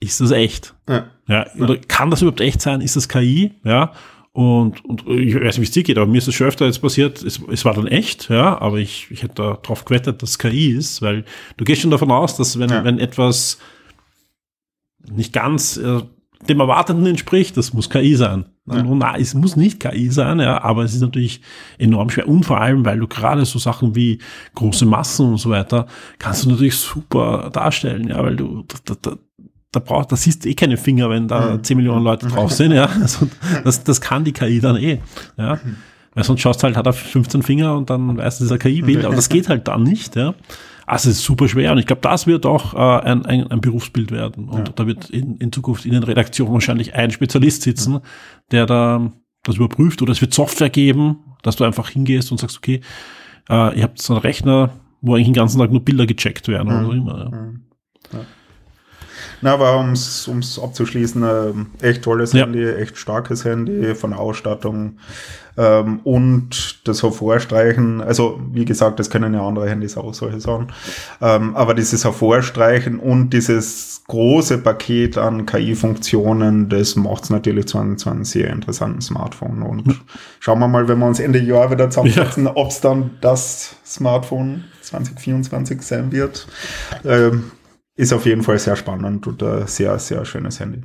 ist 0.08 0.22
das 0.22 0.32
echt? 0.32 0.76
Ja. 0.88 1.06
ja. 1.28 1.45
Oder 1.60 1.78
kann 1.78 2.10
das 2.10 2.22
überhaupt 2.22 2.41
echt 2.41 2.62
sein? 2.62 2.82
Ist 2.82 2.95
das 2.95 3.10
KI? 3.10 3.54
Ja. 3.64 3.93
Und, 4.34 4.84
und 4.84 5.08
ich 5.08 5.36
weiß 5.36 5.58
nicht, 5.58 5.60
wie 5.60 5.64
es 5.64 5.72
dir 5.72 5.84
geht, 5.84 5.97
aber 5.97 6.08
mir 6.08 6.18
ist 6.18 6.28
das 6.28 6.34
schon 6.34 6.47
öfter 6.47 6.66
jetzt 6.66 6.82
passiert, 6.82 7.22
es, 7.22 7.39
es 7.51 7.66
war 7.66 7.76
dann 7.76 7.86
echt, 7.86 8.30
ja, 8.30 8.60
aber 8.60 8.78
ich, 8.78 9.06
ich 9.12 9.22
hätte 9.22 9.36
darauf 9.36 9.86
gewettet, 9.86 10.24
dass 10.24 10.32
es 10.32 10.39
KI 10.39 10.72
ist, 10.72 11.04
weil 11.04 11.24
du 11.58 11.64
gehst 11.64 11.84
schon 11.84 11.91
davon 11.91 12.10
aus, 12.10 12.36
dass 12.36 12.58
wenn, 12.58 12.72
ja. 12.72 12.84
wenn 12.84 12.97
etwas 12.97 13.60
nicht 15.08 15.34
ganz 15.34 15.78
äh, 15.78 16.01
dem 16.49 16.60
Erwarteten 16.60 17.06
entspricht, 17.06 17.58
das 17.58 17.74
muss 17.74 17.91
KI 17.91 18.16
sein. 18.16 18.45
Ja. 18.66 18.82
Und 18.82 18.97
nein, 18.97 19.22
es 19.22 19.34
muss 19.34 19.56
nicht 19.56 19.80
KI 19.80 20.10
sein, 20.10 20.39
ja, 20.39 20.62
aber 20.62 20.84
es 20.84 20.93
ist 20.93 21.01
natürlich 21.01 21.41
enorm 21.78 22.10
schwer. 22.10 22.28
Und 22.28 22.43
vor 22.43 22.60
allem, 22.60 22.86
weil 22.86 22.99
du 22.99 23.08
gerade 23.08 23.45
so 23.45 23.60
Sachen 23.60 23.95
wie 23.95 24.20
große 24.56 24.86
Massen 24.86 25.28
und 25.28 25.38
so 25.38 25.49
weiter, 25.49 25.88
kannst 26.18 26.45
du 26.45 26.49
natürlich 26.49 26.76
super 26.76 27.49
darstellen, 27.51 28.08
ja, 28.08 28.24
weil 28.24 28.36
du, 28.36 28.66
da, 28.86 28.95
da, 29.01 29.18
da 29.74 29.80
braucht, 29.80 30.11
da 30.11 30.15
siehst 30.15 30.45
du 30.45 30.49
eh 30.49 30.53
keine 30.53 30.78
Finger, 30.78 31.09
wenn 31.09 31.28
da 31.28 31.55
mhm. 31.55 31.63
10 31.63 31.78
Millionen 31.78 32.03
Leute 32.03 32.28
drauf 32.28 32.51
sind, 32.51 32.71
ja. 32.71 32.86
Also 32.86 33.28
das, 33.63 33.84
das 33.84 33.99
kann 33.99 34.24
die 34.24 34.32
KI 34.32 34.61
dann 34.61 34.78
eh, 34.78 34.99
ja. 35.38 35.59
Weil 36.13 36.24
sonst 36.24 36.41
schaust 36.41 36.61
du 36.61 36.65
halt, 36.65 36.78
hat 36.78 36.86
er 36.86 36.93
15 36.93 37.41
Finger 37.41 37.76
und 37.76 37.89
dann 37.89 38.17
weißt 38.17 38.41
du, 38.41 38.53
ein 38.53 38.59
KI-Bild, 38.59 39.03
aber 39.03 39.15
das 39.15 39.30
geht 39.30 39.49
halt 39.49 39.67
dann 39.67 39.84
nicht, 39.84 40.15
ja. 40.15 40.36
Also 40.86 41.09
es 41.09 41.17
ist 41.17 41.24
super 41.24 41.47
schwer 41.47 41.71
und 41.71 41.80
ich 41.80 41.88
glaube, 41.88 42.01
das 42.01 42.28
wird 42.28 42.45
auch 42.45 42.74
äh, 42.74 43.07
ein, 43.07 43.26
ein, 43.26 43.47
ein 43.47 43.61
Berufsbild 43.61 44.11
werden. 44.11 44.49
Und 44.49 44.67
ja. 44.67 44.74
da 44.76 44.86
wird 44.86 45.09
in, 45.09 45.38
in 45.38 45.51
Zukunft 45.51 45.86
in 45.86 45.93
den 45.93 46.03
Redaktionen 46.03 46.53
wahrscheinlich 46.53 46.93
ein 46.93 47.09
Spezialist 47.09 47.61
sitzen, 47.61 47.99
der 48.51 48.65
da 48.65 49.11
das 49.43 49.55
überprüft 49.55 50.01
oder 50.01 50.11
es 50.11 50.21
wird 50.21 50.34
Software 50.34 50.69
geben, 50.69 51.17
dass 51.41 51.55
du 51.55 51.63
einfach 51.63 51.89
hingehst 51.89 52.32
und 52.32 52.38
sagst, 52.38 52.57
okay, 52.57 52.82
äh, 53.49 53.78
ihr 53.78 53.84
habt 53.84 54.01
so 54.01 54.13
einen 54.13 54.21
Rechner, 54.21 54.71
wo 55.01 55.15
eigentlich 55.15 55.28
den 55.28 55.34
ganzen 55.34 55.59
Tag 55.59 55.71
nur 55.71 55.84
Bilder 55.84 56.05
gecheckt 56.05 56.47
werden 56.47 56.67
mhm. 56.67 56.76
oder 56.76 56.86
so 56.86 56.91
immer. 56.91 57.19
Ja. 57.19 57.38
Mhm. 57.38 57.61
Na, 59.44 59.56
aber 59.56 59.78
um 59.78 59.91
es 59.91 60.60
abzuschließen, 60.62 61.24
äh, 61.82 61.86
echt 61.86 62.04
tolles 62.04 62.32
ja. 62.32 62.46
Handy, 62.46 62.66
echt 62.66 62.98
starkes 62.98 63.44
Handy 63.44 63.94
von 63.94 64.12
der 64.12 64.20
Ausstattung 64.20 65.00
ähm, 65.58 66.00
und 66.06 66.88
das 66.88 67.04
Hervorstreichen, 67.04 68.00
also 68.00 68.39
wie 68.54 68.64
gesagt, 68.64 69.00
das 69.00 69.10
können 69.10 69.34
ja 69.34 69.46
andere 69.46 69.70
Handys 69.70 69.98
auch 69.98 70.14
solche 70.14 70.39
Sachen, 70.39 70.72
ähm, 71.22 71.58
aber 71.58 71.74
dieses 71.74 72.06
Hervorstreichen 72.06 73.00
und 73.00 73.32
dieses 73.32 74.04
große 74.08 74.60
Paket 74.60 75.18
an 75.18 75.46
KI-Funktionen, 75.46 76.70
das 76.70 76.96
macht 76.96 77.26
es 77.26 77.30
natürlich 77.30 77.66
zu 77.68 77.80
einem, 77.80 77.98
zu 77.98 78.10
einem 78.10 78.24
sehr 78.24 78.50
interessanten 78.50 79.02
Smartphone 79.02 79.62
und 79.62 79.86
hm. 79.86 80.00
schauen 80.39 80.60
wir 80.60 80.70
mal, 80.70 80.88
wenn 80.88 81.00
wir 81.00 81.06
uns 81.06 81.20
Ende 81.20 81.39
Jahr 81.39 81.70
wieder 81.70 81.89
zusammensetzen, 81.89 82.46
ja. 82.46 82.52
ob 82.56 82.70
es 82.70 82.80
dann 82.80 83.12
das 83.20 83.76
Smartphone 83.86 84.64
2024 84.82 85.82
sein 85.82 86.14
wird. 86.14 86.48
Ähm, 87.04 87.52
ist 87.96 88.14
auf 88.14 88.26
jeden 88.26 88.44
Fall 88.44 88.60
sehr 88.60 88.76
spannend 88.76 89.28
und 89.28 89.44
ein 89.44 89.68
sehr, 89.68 89.98
sehr 90.00 90.26
schönes 90.26 90.60
Handy. 90.60 90.82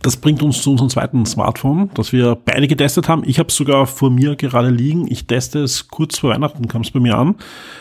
Das 0.00 0.16
bringt 0.16 0.42
uns 0.42 0.62
zu 0.62 0.70
unserem 0.70 0.90
zweiten 0.90 1.26
Smartphone, 1.26 1.90
das 1.94 2.12
wir 2.12 2.36
beide 2.36 2.68
getestet 2.68 3.08
haben. 3.08 3.24
Ich 3.26 3.40
habe 3.40 3.48
es 3.48 3.56
sogar 3.56 3.86
vor 3.86 4.10
mir 4.10 4.36
gerade 4.36 4.70
liegen. 4.70 5.10
Ich 5.10 5.26
teste 5.26 5.60
es 5.60 5.88
kurz 5.88 6.18
vor 6.18 6.30
Weihnachten, 6.30 6.68
kam 6.68 6.82
es 6.82 6.92
bei 6.92 7.00
mir 7.00 7.18
an. 7.18 7.34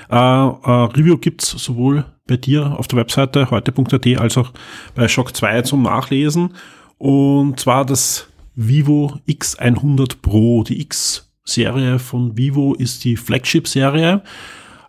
Äh, 0.09 0.15
äh, 0.15 0.85
Review 0.97 1.17
gibt's 1.17 1.51
sowohl 1.51 2.05
bei 2.25 2.37
dir 2.37 2.77
auf 2.79 2.87
der 2.87 2.97
Webseite 2.97 3.51
heute.at 3.51 4.07
als 4.19 4.37
auch 4.37 4.51
bei 4.95 5.07
Shock 5.07 5.35
2 5.35 5.61
zum 5.61 5.83
Nachlesen. 5.83 6.55
Und 6.97 7.59
zwar 7.59 7.85
das 7.85 8.27
Vivo 8.55 9.19
X100 9.27 10.15
Pro. 10.21 10.63
Die 10.63 10.81
X-Serie 10.81 11.99
von 11.99 12.35
Vivo 12.35 12.73
ist 12.73 13.03
die 13.03 13.15
Flagship-Serie. 13.15 14.23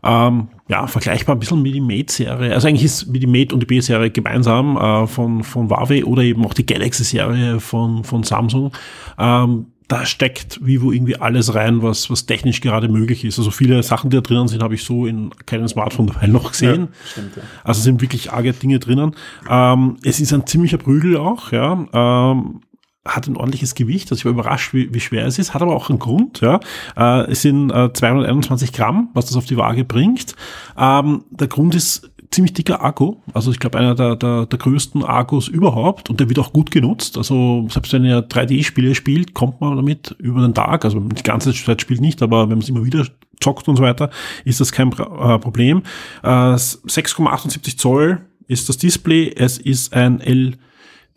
Ähm, 0.02 0.48
ja, 0.68 0.86
vergleichbar 0.86 1.34
ein 1.34 1.40
bisschen 1.40 1.62
mit 1.62 1.74
die 1.74 1.80
Mate-Serie. 1.80 2.52
Also 2.52 2.68
eigentlich 2.68 2.84
ist 2.84 3.06
mit 3.06 3.22
die 3.22 3.26
Mate 3.26 3.54
und 3.54 3.60
die 3.60 3.66
B-Serie 3.66 4.10
gemeinsam 4.10 4.76
äh, 4.76 5.06
von, 5.06 5.42
von 5.42 5.70
Huawei 5.70 6.04
oder 6.04 6.22
eben 6.22 6.44
auch 6.44 6.54
die 6.54 6.66
Galaxy-Serie 6.66 7.58
von, 7.58 8.04
von 8.04 8.22
Samsung. 8.22 8.72
Ähm, 9.18 9.66
da 9.88 10.04
steckt 10.04 10.64
Vivo 10.64 10.92
irgendwie 10.92 11.16
alles 11.16 11.54
rein, 11.54 11.82
was, 11.82 12.10
was 12.10 12.26
technisch 12.26 12.60
gerade 12.60 12.88
möglich 12.88 13.24
ist. 13.24 13.38
Also 13.38 13.50
viele 13.50 13.82
Sachen, 13.82 14.10
die 14.10 14.16
da 14.16 14.20
drinnen 14.20 14.46
sind, 14.46 14.62
habe 14.62 14.74
ich 14.74 14.84
so 14.84 15.06
in 15.06 15.30
keinem 15.46 15.66
Smartphone 15.66 16.08
dabei 16.08 16.26
noch 16.28 16.52
gesehen. 16.52 16.88
Ja, 16.90 17.10
stimmt, 17.10 17.36
ja. 17.36 17.42
Also 17.64 17.80
sind 17.80 18.02
wirklich 18.02 18.30
arge 18.30 18.52
Dinge 18.52 18.78
drinnen. 18.78 19.16
Ähm, 19.48 19.96
es 20.04 20.20
ist 20.20 20.34
ein 20.34 20.46
ziemlicher 20.46 20.76
Prügel 20.76 21.16
auch, 21.16 21.52
ja. 21.52 21.86
Ähm, 21.94 22.60
hat 23.08 23.26
ein 23.26 23.36
ordentliches 23.36 23.74
Gewicht. 23.74 24.10
Also 24.10 24.20
ich 24.20 24.24
war 24.24 24.32
überrascht, 24.32 24.74
wie, 24.74 24.92
wie 24.92 25.00
schwer 25.00 25.26
es 25.26 25.38
ist. 25.38 25.54
Hat 25.54 25.62
aber 25.62 25.74
auch 25.74 25.90
einen 25.90 25.98
Grund. 25.98 26.40
Ja. 26.40 26.60
Äh, 26.96 27.30
es 27.30 27.42
sind 27.42 27.70
äh, 27.70 27.92
221 27.92 28.72
Gramm, 28.72 29.08
was 29.14 29.26
das 29.26 29.36
auf 29.36 29.46
die 29.46 29.56
Waage 29.56 29.84
bringt. 29.84 30.34
Ähm, 30.76 31.24
der 31.30 31.48
Grund 31.48 31.74
ist 31.74 32.10
ziemlich 32.30 32.52
dicker 32.52 32.84
Akku. 32.84 33.16
Also 33.32 33.50
ich 33.50 33.58
glaube, 33.58 33.78
einer 33.78 33.94
der, 33.94 34.16
der, 34.16 34.46
der 34.46 34.58
größten 34.58 35.04
Akkus 35.04 35.48
überhaupt. 35.48 36.10
Und 36.10 36.20
der 36.20 36.28
wird 36.28 36.38
auch 36.38 36.52
gut 36.52 36.70
genutzt. 36.70 37.16
Also 37.16 37.66
selbst 37.70 37.92
wenn 37.92 38.04
ihr 38.04 38.28
3D-Spiele 38.28 38.94
spielt, 38.94 39.34
kommt 39.34 39.60
man 39.60 39.76
damit 39.76 40.14
über 40.18 40.42
den 40.42 40.54
Tag. 40.54 40.84
Also 40.84 41.00
die 41.00 41.22
ganze 41.22 41.52
Zeit 41.52 41.80
spielt 41.80 42.00
nicht, 42.00 42.22
aber 42.22 42.42
wenn 42.42 42.58
man 42.58 42.58
es 42.58 42.68
immer 42.68 42.84
wieder 42.84 43.06
zockt 43.40 43.68
und 43.68 43.76
so 43.76 43.82
weiter, 43.82 44.10
ist 44.44 44.60
das 44.60 44.72
kein 44.72 44.90
äh, 44.92 45.38
Problem. 45.38 45.82
Äh, 46.22 46.26
6,78 46.26 47.78
Zoll 47.78 48.20
ist 48.46 48.68
das 48.68 48.78
Display. 48.78 49.32
Es 49.34 49.58
ist 49.58 49.92
ein 49.94 50.20
L 50.20 50.56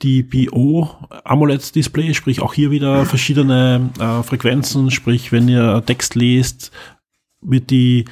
die 0.02 0.24
BO 0.24 0.89
AMOLED 1.24 1.76
Display, 1.76 2.14
sprich 2.14 2.41
auch 2.41 2.54
hier 2.54 2.72
wieder 2.72 3.06
verschiedene 3.06 3.89
äh, 3.99 4.24
Frequenzen, 4.24 4.91
sprich 4.91 5.32
wenn 5.32 5.47
ihr 5.47 5.84
Text 5.86 6.16
lest, 6.16 6.72
wird 7.41 7.70
die, 7.70 8.06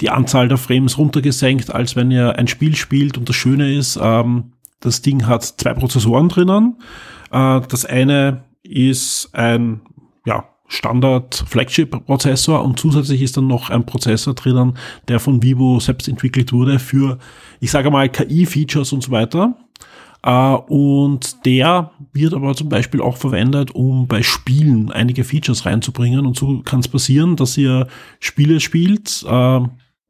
die 0.00 0.10
Anzahl 0.10 0.48
der 0.48 0.58
Frames 0.58 0.98
runtergesenkt, 0.98 1.72
als 1.72 1.96
wenn 1.96 2.10
ihr 2.10 2.36
ein 2.36 2.48
Spiel 2.48 2.76
spielt. 2.76 3.18
Und 3.18 3.28
das 3.28 3.36
Schöne 3.36 3.74
ist, 3.74 3.98
ähm, 4.00 4.52
das 4.80 5.02
Ding 5.02 5.26
hat 5.26 5.44
zwei 5.44 5.74
Prozessoren 5.74 6.28
drinnen. 6.28 6.76
Äh, 7.30 7.60
das 7.68 7.84
eine 7.84 8.44
ist 8.62 9.30
ein 9.32 9.80
ja, 10.24 10.44
Standard 10.68 11.44
Flagship 11.46 12.04
Prozessor 12.06 12.64
und 12.64 12.78
zusätzlich 12.78 13.22
ist 13.22 13.36
dann 13.36 13.46
noch 13.46 13.70
ein 13.70 13.86
Prozessor 13.86 14.34
drinnen, 14.34 14.76
der 15.08 15.20
von 15.20 15.42
Vivo 15.42 15.78
selbst 15.80 16.08
entwickelt 16.08 16.52
wurde 16.52 16.78
für, 16.78 17.18
ich 17.60 17.70
sage 17.70 17.90
mal, 17.90 18.08
KI-Features 18.08 18.92
und 18.92 19.02
so 19.02 19.10
weiter. 19.10 19.56
Äh, 20.26 20.56
und 20.68 21.46
der 21.46 21.92
wird 22.12 22.34
aber 22.34 22.54
zum 22.54 22.68
Beispiel 22.68 23.00
auch 23.00 23.16
verwendet, 23.16 23.70
um 23.70 24.08
bei 24.08 24.22
Spielen 24.22 24.90
einige 24.90 25.22
Features 25.22 25.64
reinzubringen. 25.64 26.26
Und 26.26 26.36
so 26.36 26.62
kann 26.62 26.80
es 26.80 26.88
passieren, 26.88 27.36
dass 27.36 27.56
ihr 27.56 27.86
Spiele 28.18 28.58
spielt 28.58 29.24
äh, 29.26 29.60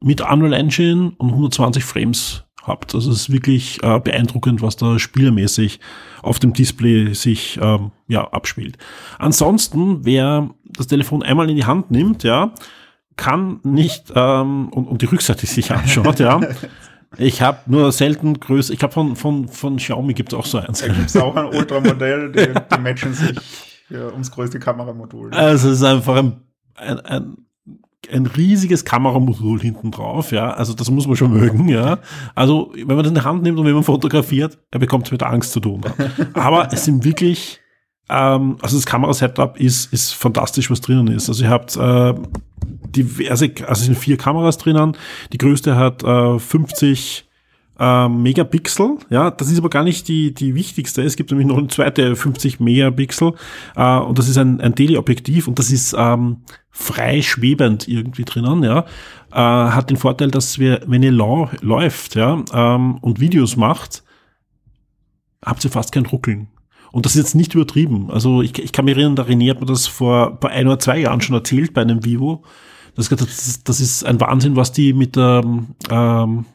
mit 0.01 0.21
Unreal 0.21 0.53
Engine 0.53 1.13
und 1.17 1.29
120 1.29 1.83
Frames 1.83 2.43
habt. 2.63 2.95
Also 2.95 3.11
es 3.11 3.21
ist 3.21 3.31
wirklich 3.31 3.81
äh, 3.83 3.99
beeindruckend, 3.99 4.61
was 4.61 4.75
da 4.75 4.97
spielermäßig 4.97 5.79
auf 6.23 6.39
dem 6.39 6.53
Display 6.53 7.13
sich 7.13 7.59
ähm, 7.61 7.91
ja, 8.07 8.27
abspielt. 8.27 8.77
Ansonsten, 9.19 10.03
wer 10.03 10.49
das 10.65 10.87
Telefon 10.87 11.21
einmal 11.21 11.49
in 11.49 11.55
die 11.55 11.65
Hand 11.65 11.91
nimmt, 11.91 12.23
ja, 12.23 12.53
kann 13.15 13.59
nicht 13.63 14.11
ähm, 14.15 14.69
und, 14.69 14.87
und 14.87 15.01
die 15.01 15.05
Rückseite 15.05 15.45
sich 15.45 15.71
anschaut, 15.71 16.19
ja, 16.19 16.39
Ich 17.17 17.41
habe 17.41 17.59
nur 17.67 17.91
selten 17.91 18.39
größer. 18.39 18.73
Ich 18.73 18.83
habe 18.83 18.91
von, 18.93 19.15
von, 19.15 19.47
von 19.47 19.77
Xiaomi 19.77 20.13
gibt 20.13 20.33
es 20.33 20.39
auch 20.39 20.45
so 20.45 20.57
eins. 20.57 20.79
Da 20.79 20.87
gibt 20.87 21.09
es 21.09 21.15
auch 21.17 21.35
ein 21.35 21.45
Ultramodell, 21.45 22.31
die, 22.31 22.47
die 22.75 22.81
matchen 22.81 23.13
sich 23.13 23.37
ja, 23.89 24.07
ums 24.07 24.31
größte 24.31 24.59
Kameramodul. 24.59 25.33
Also 25.33 25.69
es 25.69 25.77
ist 25.77 25.83
einfach 25.83 26.17
ein, 26.17 26.41
ein, 26.75 26.99
ein, 26.99 27.37
ein 28.11 28.25
riesiges 28.25 28.85
Kameramodul 28.85 29.59
hinten 29.61 29.91
drauf, 29.91 30.31
ja. 30.31 30.51
Also 30.51 30.73
das 30.73 30.89
muss 30.91 31.07
man 31.07 31.15
schon 31.15 31.31
mögen, 31.31 31.69
ja. 31.69 31.99
Also 32.35 32.71
wenn 32.75 32.87
man 32.87 32.99
das 32.99 33.07
in 33.07 33.15
die 33.15 33.21
Hand 33.21 33.43
nimmt 33.43 33.57
und 33.57 33.65
wenn 33.65 33.73
man 33.73 33.83
fotografiert, 33.83 34.59
er 34.71 34.79
bekommt 34.79 35.07
es 35.07 35.11
mit 35.11 35.23
Angst 35.23 35.51
zu 35.51 35.59
tun. 35.59 35.81
Aber 36.33 36.71
es 36.71 36.85
sind 36.85 37.03
wirklich 37.03 37.59
ähm, 38.09 38.57
also 38.61 38.77
das 38.77 38.85
Kamerasetup 38.85 39.59
ist, 39.59 39.91
ist 39.91 40.13
fantastisch, 40.13 40.71
was 40.71 40.81
drinnen 40.81 41.07
ist. 41.07 41.29
Also 41.29 41.43
ihr 41.43 41.49
habt 41.49 41.75
äh, 41.75 42.13
diverse, 42.95 43.51
also 43.61 43.71
es 43.71 43.85
sind 43.85 43.97
vier 43.97 44.17
Kameras 44.17 44.57
drinnen. 44.57 44.95
Die 45.33 45.37
größte 45.37 45.75
hat 45.75 46.03
äh, 46.03 46.39
50 46.39 47.27
äh, 47.79 48.07
Megapixel. 48.07 48.97
Ja, 49.09 49.31
das 49.31 49.51
ist 49.51 49.59
aber 49.59 49.69
gar 49.69 49.83
nicht 49.83 50.07
die, 50.07 50.33
die 50.33 50.55
wichtigste. 50.55 51.03
Es 51.03 51.15
gibt 51.15 51.31
nämlich 51.31 51.47
noch 51.47 51.57
eine 51.57 51.67
zweite 51.67 52.15
50 52.15 52.59
Megapixel 52.59 53.33
äh, 53.75 53.97
und 53.97 54.17
das 54.17 54.29
ist 54.29 54.37
ein, 54.37 54.61
ein 54.61 54.75
Teleobjektiv 54.75 55.47
und 55.47 55.59
das 55.59 55.71
ist 55.71 55.93
ähm, 55.97 56.37
frei 56.71 57.21
schwebend 57.21 57.87
irgendwie 57.87 58.23
drinnen. 58.23 58.63
Ja, 58.63 58.85
äh, 59.31 59.35
hat 59.35 59.89
den 59.89 59.97
Vorteil, 59.97 60.31
dass 60.31 60.59
wir, 60.59 60.81
wenn 60.87 61.03
ihr 61.03 61.11
lau 61.11 61.49
läuft, 61.61 62.15
ja, 62.15 62.43
ähm, 62.53 62.97
und 62.99 63.19
Videos 63.19 63.57
macht, 63.57 64.03
habt 65.45 65.63
ihr 65.65 65.71
fast 65.71 65.91
kein 65.91 66.05
Ruckeln. 66.05 66.47
Und 66.91 67.05
das 67.05 67.15
ist 67.15 67.21
jetzt 67.21 67.35
nicht 67.35 67.53
übertrieben. 67.53 68.09
Also 68.11 68.41
ich, 68.41 68.57
ich 68.59 68.71
kann 68.71 68.85
mich 68.85 68.95
erinnern, 68.95 69.15
der 69.15 69.27
René 69.27 69.49
hat 69.49 69.59
mir 69.59 69.65
das 69.65 69.87
vor 69.87 70.39
ein 70.43 70.67
oder 70.67 70.79
zwei 70.79 70.99
Jahren 70.99 71.21
schon 71.21 71.35
erzählt 71.35 71.73
bei 71.73 71.81
einem 71.81 72.05
Vivo. 72.05 72.43
Das, 72.95 73.09
das, 73.09 73.63
das 73.63 73.79
ist 73.79 74.03
ein 74.05 74.19
Wahnsinn, 74.19 74.55
was 74.55 74.71
die 74.71 74.93
mit 74.93 75.15
der, 75.15 75.43
ähm, 75.91 76.45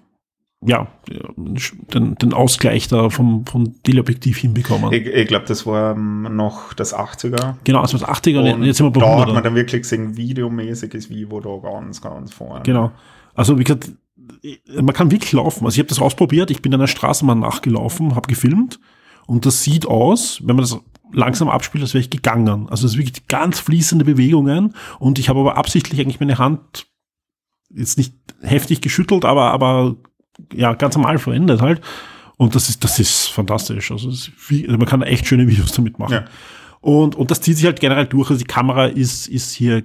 ja, 0.65 0.89
den, 1.07 2.15
den 2.17 2.33
Ausgleich 2.33 2.89
da 2.89 3.11
vom, 3.11 3.47
vom 3.47 3.83
Teleobjektiv 3.83 4.39
hinbekommen. 4.39 4.93
Ich, 4.93 5.07
ich 5.07 5.29
glaube, 5.29 5.45
das 5.47 5.67
war 5.67 5.93
ähm, 5.93 6.29
noch 6.35 6.73
das 6.73 6.95
80er. 6.95 7.57
Genau, 7.65 7.81
also 7.81 7.99
das 7.99 8.09
80er 8.09 8.55
und 8.55 8.65
jetzt 8.65 8.79
sind 8.79 8.87
wir 8.87 8.91
bei 8.91 9.01
Da 9.01 9.07
100er. 9.07 9.21
hat 9.27 9.35
man 9.35 9.43
dann 9.43 9.55
wirklich 9.55 9.83
gesehen, 9.83 10.17
videomäßig 10.17 10.95
ist 10.95 11.11
Vivo 11.11 11.41
da 11.41 11.57
ganz, 11.59 12.01
ganz 12.01 12.33
vorne. 12.33 12.63
Genau. 12.65 12.93
Also 13.35 13.59
wie 13.59 13.65
gesagt, 13.65 13.93
man 14.81 14.95
kann 14.95 15.11
wirklich 15.11 15.33
laufen. 15.33 15.65
Also 15.65 15.75
ich 15.77 15.79
habe 15.81 15.89
das 15.89 16.01
ausprobiert, 16.01 16.51
ich 16.51 16.63
bin 16.63 16.73
einer 16.75 16.87
Straßenbahn 16.87 17.39
nachgelaufen, 17.41 18.15
habe 18.15 18.29
gefilmt 18.29 18.79
und 19.27 19.47
das 19.47 19.63
sieht 19.63 19.87
aus, 19.87 20.41
wenn 20.45 20.57
man 20.57 20.65
das 20.65 20.79
langsam 21.13 21.49
abspielt, 21.49 21.83
als 21.83 21.95
wäre 21.95 22.03
ich 22.03 22.11
gegangen. 22.11 22.69
Also 22.69 22.87
es 22.87 22.93
ist 22.93 22.99
wirklich 22.99 23.27
ganz 23.29 23.61
fließende 23.61 24.05
Bewegungen 24.05 24.75
und 24.99 25.19
ich 25.19 25.29
habe 25.29 25.41
aber 25.41 25.57
absichtlich 25.57 26.01
eigentlich 26.01 26.21
meine 26.21 26.39
Hand 26.39 26.87
jetzt 27.75 27.99
nicht 27.99 28.15
heftig 28.41 28.81
geschüttelt, 28.81 29.25
aber, 29.25 29.51
aber 29.51 29.97
ja, 30.53 30.75
ganz 30.75 30.97
normal 30.97 31.19
verwendet 31.19 31.61
halt. 31.61 31.81
Und 32.37 32.55
das 32.55 32.69
ist, 32.69 32.83
das 32.83 32.99
ist 32.99 33.27
fantastisch. 33.29 33.91
Also, 33.91 34.11
ist 34.11 34.33
viel, 34.37 34.67
also 34.67 34.79
man 34.79 34.89
kann 34.89 35.03
echt 35.03 35.27
schöne 35.27 35.47
Videos 35.47 35.73
damit 35.73 35.99
machen. 35.99 36.13
Ja. 36.13 36.25
Und, 36.81 37.15
und 37.15 37.31
das 37.31 37.41
zieht 37.41 37.57
sich 37.57 37.67
halt 37.67 37.81
generell 37.81 38.07
durch. 38.07 38.31
Also 38.31 38.41
die 38.41 38.47
Kamera 38.47 38.87
ist, 38.87 39.29
ist 39.29 39.53
hier 39.53 39.85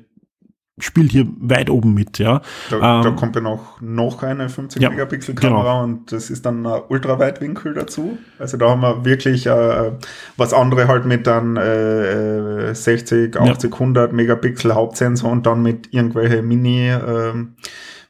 spielt 0.80 1.12
hier 1.12 1.28
weit 1.40 1.70
oben 1.70 1.94
mit, 1.94 2.20
ja. 2.20 2.42
Da, 2.70 2.98
ähm, 2.98 3.04
da 3.04 3.12
kommt 3.12 3.36
ja 3.36 3.42
noch, 3.42 3.82
noch 3.82 4.22
eine 4.22 4.48
50 4.48 4.82
ja, 4.82 4.90
Megapixel 4.90 5.34
Kamera 5.34 5.62
genau. 5.62 5.84
und 5.84 6.12
das 6.12 6.30
ist 6.30 6.46
dann 6.46 6.66
ein 6.66 6.82
Ultraweitwinkel 6.90 7.74
dazu. 7.74 8.18
Also 8.38 8.58
da 8.58 8.70
haben 8.70 8.82
wir 8.82 9.04
wirklich 9.04 9.48
äh, 9.48 9.92
was 10.38 10.54
andere 10.54 10.88
halt 10.88 11.06
mit 11.06 11.26
dann 11.26 11.58
äh, 11.58 12.76
60, 12.76 13.36
80, 13.36 13.72
ja. 13.72 13.74
100 13.74 14.14
Megapixel 14.14 14.76
Hauptsensor 14.76 15.32
und 15.32 15.48
dann 15.48 15.64
mit 15.64 15.94
irgendwelche 15.94 16.44
Mini 16.44 16.90
äh, 16.90 17.34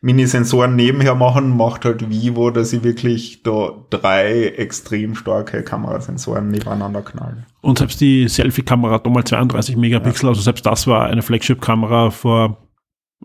Mini-Sensoren 0.02 0.76
nebenher 0.76 1.16
machen, 1.16 1.56
macht 1.56 1.86
halt 1.86 2.10
Vivo, 2.10 2.52
dass 2.52 2.70
sie 2.70 2.84
wirklich 2.84 3.42
da 3.44 3.72
drei 3.90 4.48
extrem 4.50 5.16
starke 5.16 5.64
Kamerasensoren 5.64 6.50
nebeneinander 6.50 7.02
knallen. 7.02 7.46
Und 7.62 7.80
selbst 7.80 8.00
die 8.00 8.28
Selfie-Kamera 8.28 8.94
hat 8.94 9.06
nochmal 9.06 9.24
32 9.24 9.76
Megapixel, 9.76 10.26
ja. 10.26 10.30
also 10.30 10.42
selbst 10.42 10.66
das 10.66 10.86
war 10.88 11.08
eine 11.08 11.22
Flagship-Kamera 11.22 12.12
vor, 12.12 12.58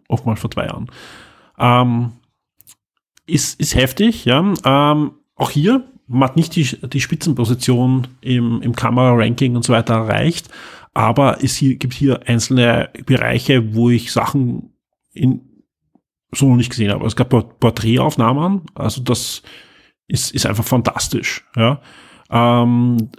oftmals 0.08 0.40
vor 0.40 0.50
zwei 0.50 0.66
Jahren. 0.66 0.90
Ähm, 1.58 2.12
ist, 3.26 3.60
ist 3.60 3.74
heftig, 3.74 4.24
ja. 4.24 4.40
Ähm, 4.64 5.12
auch 5.36 5.50
hier, 5.50 5.84
man 6.06 6.28
hat 6.28 6.36
nicht 6.36 6.56
die, 6.56 6.64
die 6.64 7.00
Spitzenposition 7.00 8.08
im, 8.22 8.62
im 8.62 8.74
Kamera-Ranking 8.74 9.56
und 9.56 9.64
so 9.64 9.72
weiter 9.72 9.94
erreicht, 9.94 10.48
aber 10.94 11.42
es 11.42 11.56
hier, 11.56 11.76
gibt 11.76 11.94
hier 11.94 12.26
einzelne 12.26 12.90
Bereiche, 13.06 13.74
wo 13.74 13.90
ich 13.90 14.12
Sachen 14.12 14.74
in 15.12 15.51
so 16.34 16.48
noch 16.48 16.56
nicht 16.56 16.70
gesehen 16.70 16.90
habe. 16.90 17.06
Es 17.06 17.16
gab 17.16 17.28
Porträtaufnahmen, 17.28 18.62
also 18.74 19.02
das 19.02 19.42
ist, 20.08 20.32
ist 20.32 20.46
einfach 20.46 20.64
fantastisch. 20.64 21.44
Ja. 21.56 21.80
Ähm, 22.30 23.10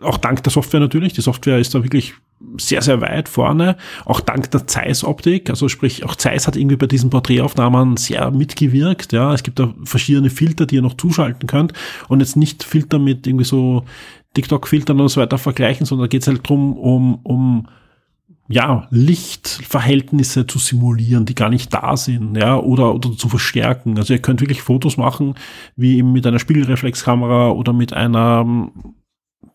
auch 0.00 0.16
dank 0.18 0.42
der 0.42 0.50
Software 0.50 0.80
natürlich. 0.80 1.12
Die 1.12 1.20
Software 1.20 1.58
ist 1.58 1.74
da 1.74 1.82
wirklich 1.82 2.14
sehr, 2.56 2.82
sehr 2.82 3.00
weit 3.00 3.28
vorne. 3.28 3.76
Auch 4.04 4.20
dank 4.20 4.50
der 4.50 4.66
Zeiss-Optik. 4.66 5.48
Also 5.48 5.68
sprich, 5.68 6.04
auch 6.04 6.16
Zeiss 6.16 6.46
hat 6.46 6.56
irgendwie 6.56 6.76
bei 6.76 6.86
diesen 6.86 7.10
Porträtaufnahmen 7.10 7.96
sehr 7.96 8.30
mitgewirkt. 8.30 9.12
Ja, 9.12 9.32
es 9.32 9.42
gibt 9.42 9.58
da 9.58 9.72
verschiedene 9.84 10.30
Filter, 10.30 10.66
die 10.66 10.76
ihr 10.76 10.82
noch 10.82 10.96
zuschalten 10.96 11.46
könnt. 11.46 11.72
Und 12.08 12.20
jetzt 12.20 12.36
nicht 12.36 12.64
Filter 12.64 12.98
mit 12.98 13.26
irgendwie 13.26 13.44
so 13.44 13.84
TikTok-Filtern 14.34 15.00
und 15.00 15.08
so 15.08 15.20
weiter 15.20 15.38
vergleichen, 15.38 15.86
sondern 15.86 16.04
da 16.04 16.08
geht 16.08 16.22
es 16.22 16.28
halt 16.28 16.48
drum 16.48 16.76
um, 16.76 17.20
um 17.22 17.68
ja, 18.48 18.86
Lichtverhältnisse 18.90 20.46
zu 20.46 20.58
simulieren, 20.58 21.24
die 21.24 21.34
gar 21.34 21.48
nicht 21.48 21.72
da 21.72 21.96
sind, 21.96 22.36
ja, 22.36 22.56
oder, 22.58 22.94
oder 22.94 23.16
zu 23.16 23.28
verstärken. 23.28 23.96
Also 23.96 24.12
ihr 24.12 24.22
könnt 24.22 24.40
wirklich 24.40 24.62
Fotos 24.62 24.96
machen, 24.96 25.34
wie 25.76 25.98
eben 25.98 26.12
mit 26.12 26.26
einer 26.26 26.38
Spiegelreflexkamera 26.38 27.50
oder 27.50 27.72
mit 27.72 27.92
einer 27.92 28.70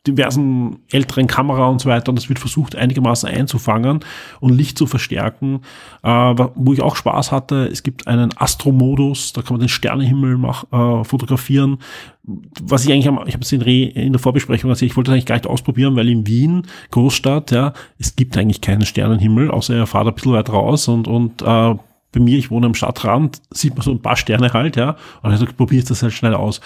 diversen 0.08 0.80
älteren 0.92 1.28
Kamera 1.28 1.68
und 1.68 1.82
so 1.82 1.90
weiter. 1.90 2.10
Und 2.10 2.16
das 2.16 2.30
wird 2.30 2.40
versucht 2.40 2.76
einigermaßen 2.76 3.30
einzufangen 3.30 4.00
und 4.40 4.56
Licht 4.56 4.78
zu 4.78 4.88
verstärken. 4.88 5.62
Äh, 6.04 6.10
wo 6.10 6.74
ich 6.74 6.82
auch 6.82 6.96
Spaß 6.96 7.32
hatte, 7.32 7.68
es 7.68 7.84
gibt 7.84 8.08
einen 8.08 8.36
Astro-Modus, 8.38 9.34
da 9.34 9.42
kann 9.42 9.54
man 9.54 9.62
den 9.62 9.70
Sternenhimmel 9.70 10.38
mach, 10.38 10.66
äh, 10.72 11.04
fotografieren. 11.04 11.80
Was 12.24 12.86
ich 12.86 12.92
eigentlich, 12.92 13.08
am, 13.08 13.22
ich 13.26 13.34
habe 13.34 13.44
es 13.44 13.52
in, 13.52 13.62
in, 13.62 14.14
der 14.14 14.20
Vorbesprechung 14.20 14.70
erzählt, 14.70 14.92
ich 14.92 14.98
wollte 14.98 15.12
es 15.12 15.14
eigentlich 15.14 15.26
gar 15.26 15.36
nicht 15.36 15.48
ausprobieren, 15.48 15.96
weil 15.96 16.10
in 16.10 16.28
Wien, 16.28 16.64
Großstadt, 16.92 17.52
ja, 17.52 17.74
es 18.00 18.16
gibt 18.16 18.38
eigentlich 18.38 18.62
keinen 18.62 18.86
Sternenhimmel, 18.86 19.52
außer 19.52 19.76
er 19.76 19.88
fahrt 19.88 20.08
ein 20.08 20.14
bisschen 20.14 20.34
weit 20.34 20.50
raus 20.50 20.88
und, 20.88 21.08
und 21.08 21.42
äh, 21.42 21.76
bei 22.12 22.20
mir, 22.20 22.38
ich 22.38 22.52
wohne 22.52 22.68
am 22.68 22.74
Stadtrand, 22.74 23.42
sieht 23.52 23.76
man 23.76 23.84
so 23.84 23.92
ein 23.92 24.02
paar 24.02 24.16
Sterne 24.16 24.54
halt, 24.54 24.76
ja. 24.76 24.96
Und 25.22 25.32
ich 25.32 25.40
gesagt, 25.40 25.58
probier 25.58 25.84
das 25.84 26.04
halt 26.04 26.14
schnell 26.14 26.34
aus. 26.34 26.62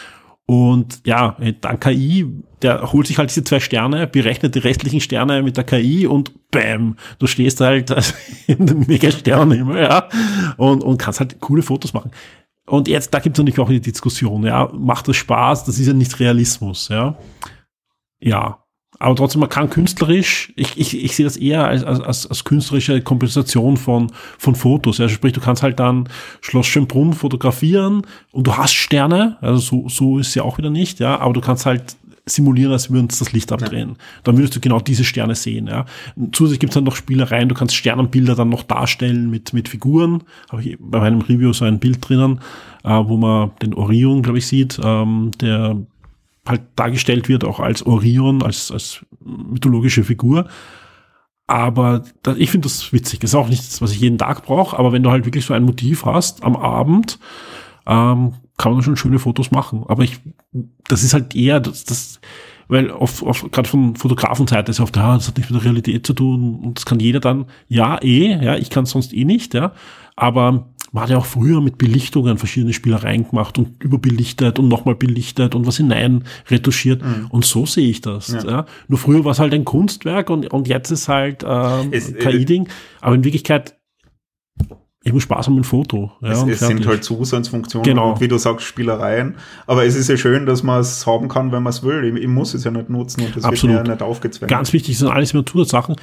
Und 0.52 1.00
ja, 1.06 1.38
dank 1.62 1.80
KI, 1.80 2.26
der 2.62 2.92
holt 2.92 3.08
sich 3.08 3.18
halt 3.18 3.30
diese 3.30 3.46
zwei 3.46 3.62
Sterne, 3.62 4.06
berechnet 4.06 4.54
die 4.54 4.60
restlichen 4.60 5.00
Sterne 5.00 5.44
mit 5.44 5.56
der 5.56 5.64
KI 5.64 6.06
und 6.08 6.34
bam, 6.52 6.98
du 7.20 7.28
stehst 7.28 7.62
halt 7.62 7.96
in 8.48 8.66
dem 8.66 8.82
Mega-Sternenhimmel, 8.82 9.82
ja, 9.82 10.10
und, 10.58 10.84
und 10.84 10.98
kannst 10.98 11.22
halt 11.22 11.40
coole 11.40 11.62
Fotos 11.62 11.94
machen. 11.94 12.12
Und 12.68 12.90
jetzt, 12.90 13.14
da 13.14 13.20
gibt 13.20 13.38
es 13.38 13.40
natürlich 13.40 13.62
auch 13.62 13.70
die 13.70 13.80
Diskussion, 13.80 14.44
ja, 14.44 14.70
macht 14.74 15.08
das 15.08 15.16
Spaß, 15.16 15.64
das 15.64 15.80
ist 15.80 15.88
ja 15.88 15.94
nicht 15.94 16.20
Realismus, 16.20 16.90
ja. 16.90 17.18
Ja, 18.20 18.62
aber 19.02 19.16
trotzdem, 19.16 19.40
man 19.40 19.50
kann 19.50 19.70
künstlerisch, 19.70 20.54
ich, 20.56 20.78
ich, 20.78 21.04
ich 21.04 21.16
sehe 21.16 21.26
das 21.26 21.36
eher 21.36 21.66
als, 21.66 21.84
als, 21.84 22.28
als 22.28 22.44
künstlerische 22.44 23.02
Kompensation 23.02 23.76
von, 23.78 24.12
von 24.38 24.56
Fotos. 24.56 25.00
Also 25.00 25.14
sprich, 25.14 25.34
du 25.34 25.42
kannst 25.42 25.64
halt 25.64 25.80
dann 25.80 26.08
Schloss 26.42 26.68
Schönbrunn 26.68 27.14
fotografieren 27.14 28.04
und 28.32 28.46
du 28.46 28.56
hast 28.56 28.74
Sterne, 28.74 29.38
also 29.42 29.60
so, 29.60 29.90
so 29.90 30.20
ist 30.20 30.30
es 30.30 30.36
ja 30.36 30.44
auch 30.44 30.58
wieder 30.60 30.70
nicht, 30.70 31.00
ja, 31.00 31.20
aber 31.20 31.34
du 31.34 31.42
kannst 31.42 31.66
halt 31.66 31.96
simulieren, 32.28 32.72
als 32.72 32.92
würden 32.92 33.06
uns 33.06 33.18
das 33.18 33.34
Licht 33.34 33.52
abdrehen. 33.52 33.90
Ja. 33.90 33.96
Dann 34.24 34.38
würdest 34.38 34.56
du 34.56 34.60
genau 34.60 34.80
diese 34.80 35.04
Sterne 35.04 35.34
sehen. 35.34 35.66
Ja. 35.66 35.86
Zusätzlich 36.32 36.60
gibt 36.60 36.72
es 36.72 36.76
dann 36.76 36.84
noch 36.84 36.96
Spielereien, 36.96 37.50
du 37.50 37.56
kannst 37.56 37.76
Sternenbilder 37.76 38.36
dann 38.36 38.50
noch 38.50 38.64
darstellen 38.64 39.32
mit, 39.32 39.54
mit 39.54 39.68
Figuren. 39.68 40.24
Habe 40.52 40.62
ich 40.62 40.78
bei 40.80 41.00
meinem 41.00 41.22
Review 41.22 41.54
so 41.54 41.66
ein 41.66 41.80
Bild 41.80 42.08
drinnen, 42.08 42.40
äh, 42.84 42.90
wo 42.90 43.18
man 43.18 43.52
den 43.62 43.74
Orion, 43.74 44.22
glaube 44.22 44.38
ich, 44.38 44.46
sieht, 44.46 44.80
ähm, 44.84 45.32
der 45.42 45.78
halt 46.48 46.62
dargestellt 46.76 47.30
wird, 47.30 47.44
auch 47.44 47.60
als 47.60 47.86
Orion, 47.86 48.44
als, 48.44 48.72
als 48.72 49.06
mythologische 49.24 50.04
Figur. 50.04 50.48
Aber 51.48 52.04
das, 52.24 52.38
ich 52.38 52.50
finde 52.50 52.68
das 52.68 52.94
witzig. 52.94 53.20
Das 53.20 53.32
ist 53.32 53.36
auch 53.36 53.50
nichts, 53.50 53.82
was 53.82 53.92
ich 53.92 54.00
jeden 54.00 54.18
Tag 54.18 54.46
brauche, 54.46 54.78
aber 54.78 54.92
wenn 54.92 55.04
du 55.04 55.12
halt 55.12 55.26
wirklich 55.26 55.46
so 55.46 55.54
ein 55.54 55.64
Motiv 55.64 56.06
hast 56.06 56.44
am 56.44 56.56
Abend, 56.56 57.20
ähm, 57.86 58.34
kann 58.58 58.74
man 58.74 58.84
schon 58.84 58.96
schöne 58.96 59.20
Fotos 59.20 59.52
machen. 59.52 59.84
Aber 59.88 60.04
ich, 60.04 60.20
das 60.88 61.04
ist 61.04 61.14
halt 61.14 61.36
eher 61.36 61.60
das, 61.60 61.84
das 61.84 62.22
weil 62.72 62.90
oft, 62.90 63.22
oft 63.24 63.52
gerade 63.52 63.68
von 63.68 63.98
Fotografenseite 63.98 64.72
ist 64.72 64.80
oft, 64.80 64.96
ja, 64.96 65.16
das 65.16 65.28
hat 65.28 65.38
nicht 65.38 65.52
mit 65.52 65.60
der 65.60 65.66
Realität 65.66 66.08
zu 66.08 66.14
tun 66.14 66.62
und 66.64 66.78
das 66.78 66.86
kann 66.86 67.02
jeder 67.02 67.20
dann, 67.20 67.48
ja, 67.68 68.02
eh, 68.02 68.42
ja, 68.42 68.56
ich 68.56 68.70
kann 68.70 68.86
sonst 68.86 69.14
eh 69.14 69.26
nicht, 69.26 69.54
ja, 69.54 69.74
aber 70.16 70.70
man 70.92 71.04
hat 71.04 71.10
ja 71.10 71.18
auch 71.18 71.26
früher 71.26 71.62
mit 71.62 71.78
Belichtungen 71.78 72.38
verschiedene 72.38 72.74
Spielereien 72.74 73.30
gemacht 73.30 73.58
und 73.58 73.82
überbelichtet 73.82 74.60
und 74.60 74.68
nochmal 74.68 74.96
belichtet 74.96 75.56
und 75.56 75.66
was 75.66 75.78
hinein 75.78 76.26
retuschiert. 76.50 77.02
Mhm. 77.02 77.28
Und 77.30 77.46
so 77.46 77.66
sehe 77.66 77.90
ich 77.90 78.02
das. 78.02 78.28
Ja. 78.30 78.44
ja. 78.44 78.66
Nur 78.90 79.00
früher 79.00 79.24
war 79.24 79.32
es 79.32 79.40
halt 79.40 79.54
ein 79.54 79.64
Kunstwerk 79.64 80.30
und, 80.30 80.52
und 80.52 80.68
jetzt 80.68 80.92
ist 80.92 81.08
halt 81.08 81.46
ähm, 81.48 81.92
KI-Ding. 81.92 82.68
Aber 83.00 83.16
in 83.16 83.24
Wirklichkeit, 83.24 83.78
ich 85.04 85.14
muss 85.14 85.24
Spaß 85.24 85.48
haben 85.48 85.56
mit 85.56 85.64
dem 85.64 85.68
Foto. 85.70 86.12
Ja, 86.22 86.32
es, 86.32 86.44
es 86.44 86.60
sind 86.60 86.86
halt 86.86 87.06
Zusatzfunktionen 87.06 87.86
genau. 87.86 88.12
und 88.12 88.20
wie 88.20 88.28
du 88.28 88.38
sagst, 88.38 88.68
Spielereien. 88.68 89.36
Aber 89.68 89.86
es 89.86 89.96
ist 89.96 90.10
ja 90.10 90.18
schön, 90.18 90.46
dass 90.46 90.62
man 90.62 90.82
es 90.82 91.08
haben 91.08 91.30
kann, 91.30 91.54
wenn 91.54 91.64
man 91.64 91.72
es 91.72 91.84
will. 91.84 92.04
Ich, 92.04 92.22
ich, 92.22 92.28
muss 92.28 92.54
es 92.54 92.66
ja 92.66 92.72
nicht 92.72 92.90
nutzen 92.90 93.24
und 93.24 93.36
das 93.38 93.46
Absolut. 93.46 93.76
wird 93.76 93.84
mir 93.84 93.90
ja 93.92 93.96
nicht 93.96 94.04
aufgezwängt. 94.04 94.52
Ganz 94.52 94.74
wichtig, 94.74 94.96
das 94.96 95.00
sind 95.00 95.10
alles 95.10 95.34
immer 95.34 95.46
Zusatzsachen. 95.46 95.96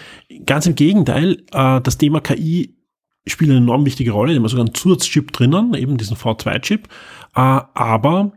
Ganz 0.46 0.66
im 0.66 0.74
Gegenteil, 0.74 1.42
äh, 1.52 1.80
das 1.82 1.98
Thema 1.98 2.20
KI 2.20 2.77
spielt 3.28 3.50
eine 3.50 3.58
enorm 3.58 3.84
wichtige 3.84 4.12
Rolle. 4.12 4.32
Die 4.32 4.38
haben 4.38 4.48
sogar 4.48 4.64
einen 4.66 4.74
Zusatzchip 4.74 5.32
drinnen, 5.32 5.74
eben 5.74 5.96
diesen 5.96 6.16
V2-Chip. 6.16 6.88
Äh, 7.34 7.40
aber 7.74 8.32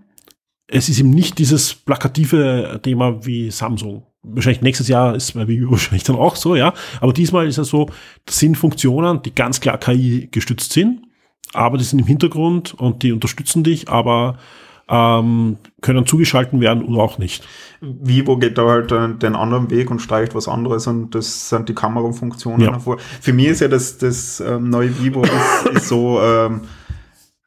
es 0.68 0.90
ist 0.90 1.00
eben 1.00 1.12
nicht 1.12 1.38
dieses 1.38 1.76
plakative 1.76 2.80
Thema 2.82 3.26
wie 3.26 3.52
Samsung. 3.52 4.04
Wahrscheinlich 4.24 4.62
nächstes 4.62 4.88
Jahr 4.88 5.16
ist 5.16 5.34
bei 5.34 5.48
Wii 5.48 5.66
wahrscheinlich 5.70 6.04
dann 6.04 6.16
auch 6.16 6.36
so, 6.36 6.56
ja. 6.56 6.74
Aber 7.00 7.14
diesmal 7.14 7.48
ist 7.48 7.58
es 7.58 7.70
so, 7.70 7.90
das 8.26 8.40
sind 8.40 8.58
Funktionen, 8.58 9.22
die 9.22 9.36
ganz 9.36 9.60
klar 9.60 9.78
KI 9.78 10.30
gestützt 10.32 10.72
sind, 10.72 11.02
aber 11.54 11.78
die 11.78 11.84
sind 11.84 12.00
im 12.00 12.08
Hintergrund 12.08 12.74
und 12.74 13.04
die 13.04 13.12
unterstützen 13.12 13.64
dich, 13.64 13.90
aber 13.90 14.38
ähm, 14.92 15.58
können 15.82 16.06
zugeschalten 16.06 16.60
werden 16.60 16.84
oder 16.84 17.02
auch 17.02 17.18
nicht. 17.18 17.48
Vivo 17.80 18.38
geht 18.38 18.58
da 18.58 18.68
halt 18.68 18.92
äh, 18.92 19.10
den 19.16 19.36
anderen 19.36 19.72
Weg 19.72 19.90
und 19.90 20.02
streicht 20.02 20.36
was 20.36 20.48
anderes 20.48 20.86
und 20.86 21.16
das 21.16 21.50
sind 21.50 21.70
die 21.70 21.74
Kamerafunktionen 21.74 22.62
ja. 22.62 22.80
Für 23.22 23.34
mich 23.34 23.48
ist 23.48 23.62
ja 23.62 23.70
das, 23.70 23.98
das 23.98 24.42
ähm, 24.42 24.70
neue 24.70 25.00
Vivo 25.02 25.24
ist, 25.24 25.76
ist 25.76 25.88
so, 25.88 26.22
ähm, 26.22 26.62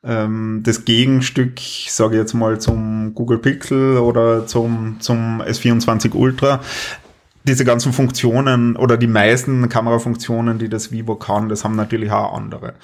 ähm, 0.03 0.61
das 0.65 0.85
Gegenstück, 0.85 1.59
sage 1.89 2.15
ich 2.15 2.21
jetzt 2.21 2.35
mal, 2.35 2.61
zum 2.61 3.15
Google 3.15 3.39
Pixel 3.39 3.99
oder 3.99 4.47
zum, 4.47 4.97
zum 5.01 5.41
S24 5.43 6.15
Ultra. 6.15 6.61
Diese 7.47 7.65
ganzen 7.65 7.93
Funktionen 7.93 8.77
oder 8.77 8.97
die 8.97 9.07
meisten 9.07 9.69
Kamerafunktionen, 9.69 10.59
die 10.59 10.71
das 10.71 10.93
Vivo 10.93 11.15
kann, 11.17 11.49
das 11.49 11.65
haben 11.65 11.77
natürlich 11.77 12.11
auch 12.11 12.35
andere. 12.35 12.75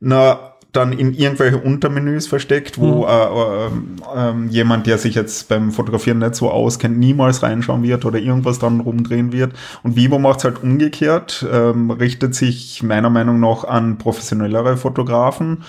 Na, 0.00 0.54
dann 0.72 0.92
in 0.92 1.12
irgendwelche 1.14 1.58
Untermenüs 1.58 2.26
versteckt, 2.26 2.78
wo 2.78 3.02
mhm. 3.02 3.08
äh, 3.08 4.26
äh, 4.26 4.30
äh, 4.30 4.48
jemand, 4.48 4.86
der 4.86 4.98
sich 4.98 5.14
jetzt 5.14 5.48
beim 5.48 5.72
Fotografieren 5.72 6.18
nicht 6.18 6.34
so 6.34 6.50
auskennt, 6.50 6.98
niemals 6.98 7.42
reinschauen 7.42 7.82
wird 7.82 8.04
oder 8.04 8.18
irgendwas 8.18 8.58
dann 8.58 8.80
rumdrehen 8.80 9.32
wird. 9.32 9.52
Und 9.82 9.96
Vivo 9.96 10.18
macht 10.18 10.38
es 10.38 10.44
halt 10.44 10.62
umgekehrt, 10.62 11.46
ähm, 11.52 11.90
richtet 11.90 12.34
sich 12.34 12.82
meiner 12.82 13.10
Meinung 13.10 13.40
nach 13.40 13.64
an 13.64 13.98
professionellere 13.98 14.76
Fotografen, 14.76 15.64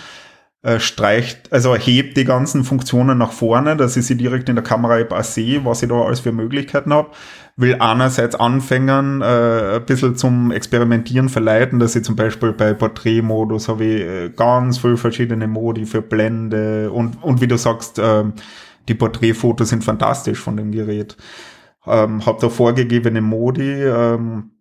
äh, 0.63 0.79
streicht, 0.79 1.51
also 1.51 1.75
hebt 1.75 2.17
die 2.17 2.25
ganzen 2.25 2.63
Funktionen 2.63 3.17
nach 3.17 3.31
vorne, 3.31 3.75
dass 3.75 3.97
ich 3.97 4.05
sie 4.05 4.15
direkt 4.15 4.47
in 4.47 4.55
der 4.55 4.63
Kamera-App 4.63 5.13
sehe, 5.23 5.65
was 5.65 5.81
ich 5.81 5.89
da 5.89 5.95
alles 5.95 6.19
für 6.19 6.31
Möglichkeiten 6.31 6.93
habe 6.93 7.09
will 7.57 7.75
einerseits 7.79 8.35
Anfängern 8.35 9.21
äh, 9.21 9.75
ein 9.75 9.85
bisschen 9.85 10.15
zum 10.15 10.51
Experimentieren 10.51 11.29
verleiten, 11.29 11.79
dass 11.79 11.95
ich 11.95 12.03
zum 12.03 12.15
Beispiel 12.15 12.53
bei 12.53 12.73
Porträtmodus 12.73 13.67
habe 13.67 13.83
ich 13.83 14.01
äh, 14.01 14.29
ganz 14.29 14.79
viele 14.79 14.97
verschiedene 14.97 15.47
Modi 15.47 15.85
für 15.85 16.01
Blende 16.01 16.91
und, 16.91 17.21
und 17.23 17.41
wie 17.41 17.47
du 17.47 17.57
sagst, 17.57 17.99
äh, 17.99 18.23
die 18.87 18.95
Porträtfotos 18.95 19.69
sind 19.69 19.83
fantastisch 19.83 20.39
von 20.39 20.57
dem 20.57 20.71
Gerät. 20.71 21.17
Ähm, 21.85 22.25
habe 22.25 22.39
da 22.41 22.49
vorgegebene 22.49 23.21
Modi, 23.21 23.83
ähm, 23.83 24.51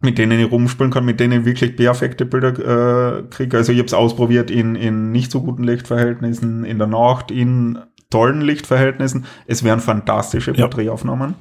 mit 0.00 0.16
denen 0.16 0.40
ich 0.40 0.50
rumspielen 0.50 0.92
kann, 0.92 1.04
mit 1.04 1.20
denen 1.20 1.40
ich 1.40 1.46
wirklich 1.46 1.76
perfekte 1.76 2.24
Bilder 2.24 3.18
äh, 3.18 3.22
kriege. 3.28 3.56
Also 3.56 3.72
ich 3.72 3.78
habe 3.78 3.86
es 3.86 3.94
ausprobiert 3.94 4.50
in, 4.50 4.76
in 4.76 5.10
nicht 5.10 5.30
so 5.30 5.42
guten 5.42 5.64
Lichtverhältnissen, 5.64 6.64
in 6.64 6.78
der 6.78 6.86
Nacht, 6.86 7.30
in 7.30 7.78
tollen 8.08 8.40
Lichtverhältnissen. 8.40 9.26
Es 9.46 9.62
wären 9.62 9.80
fantastische 9.80 10.52
Porträtaufnahmen. 10.54 11.30
Ja 11.30 11.36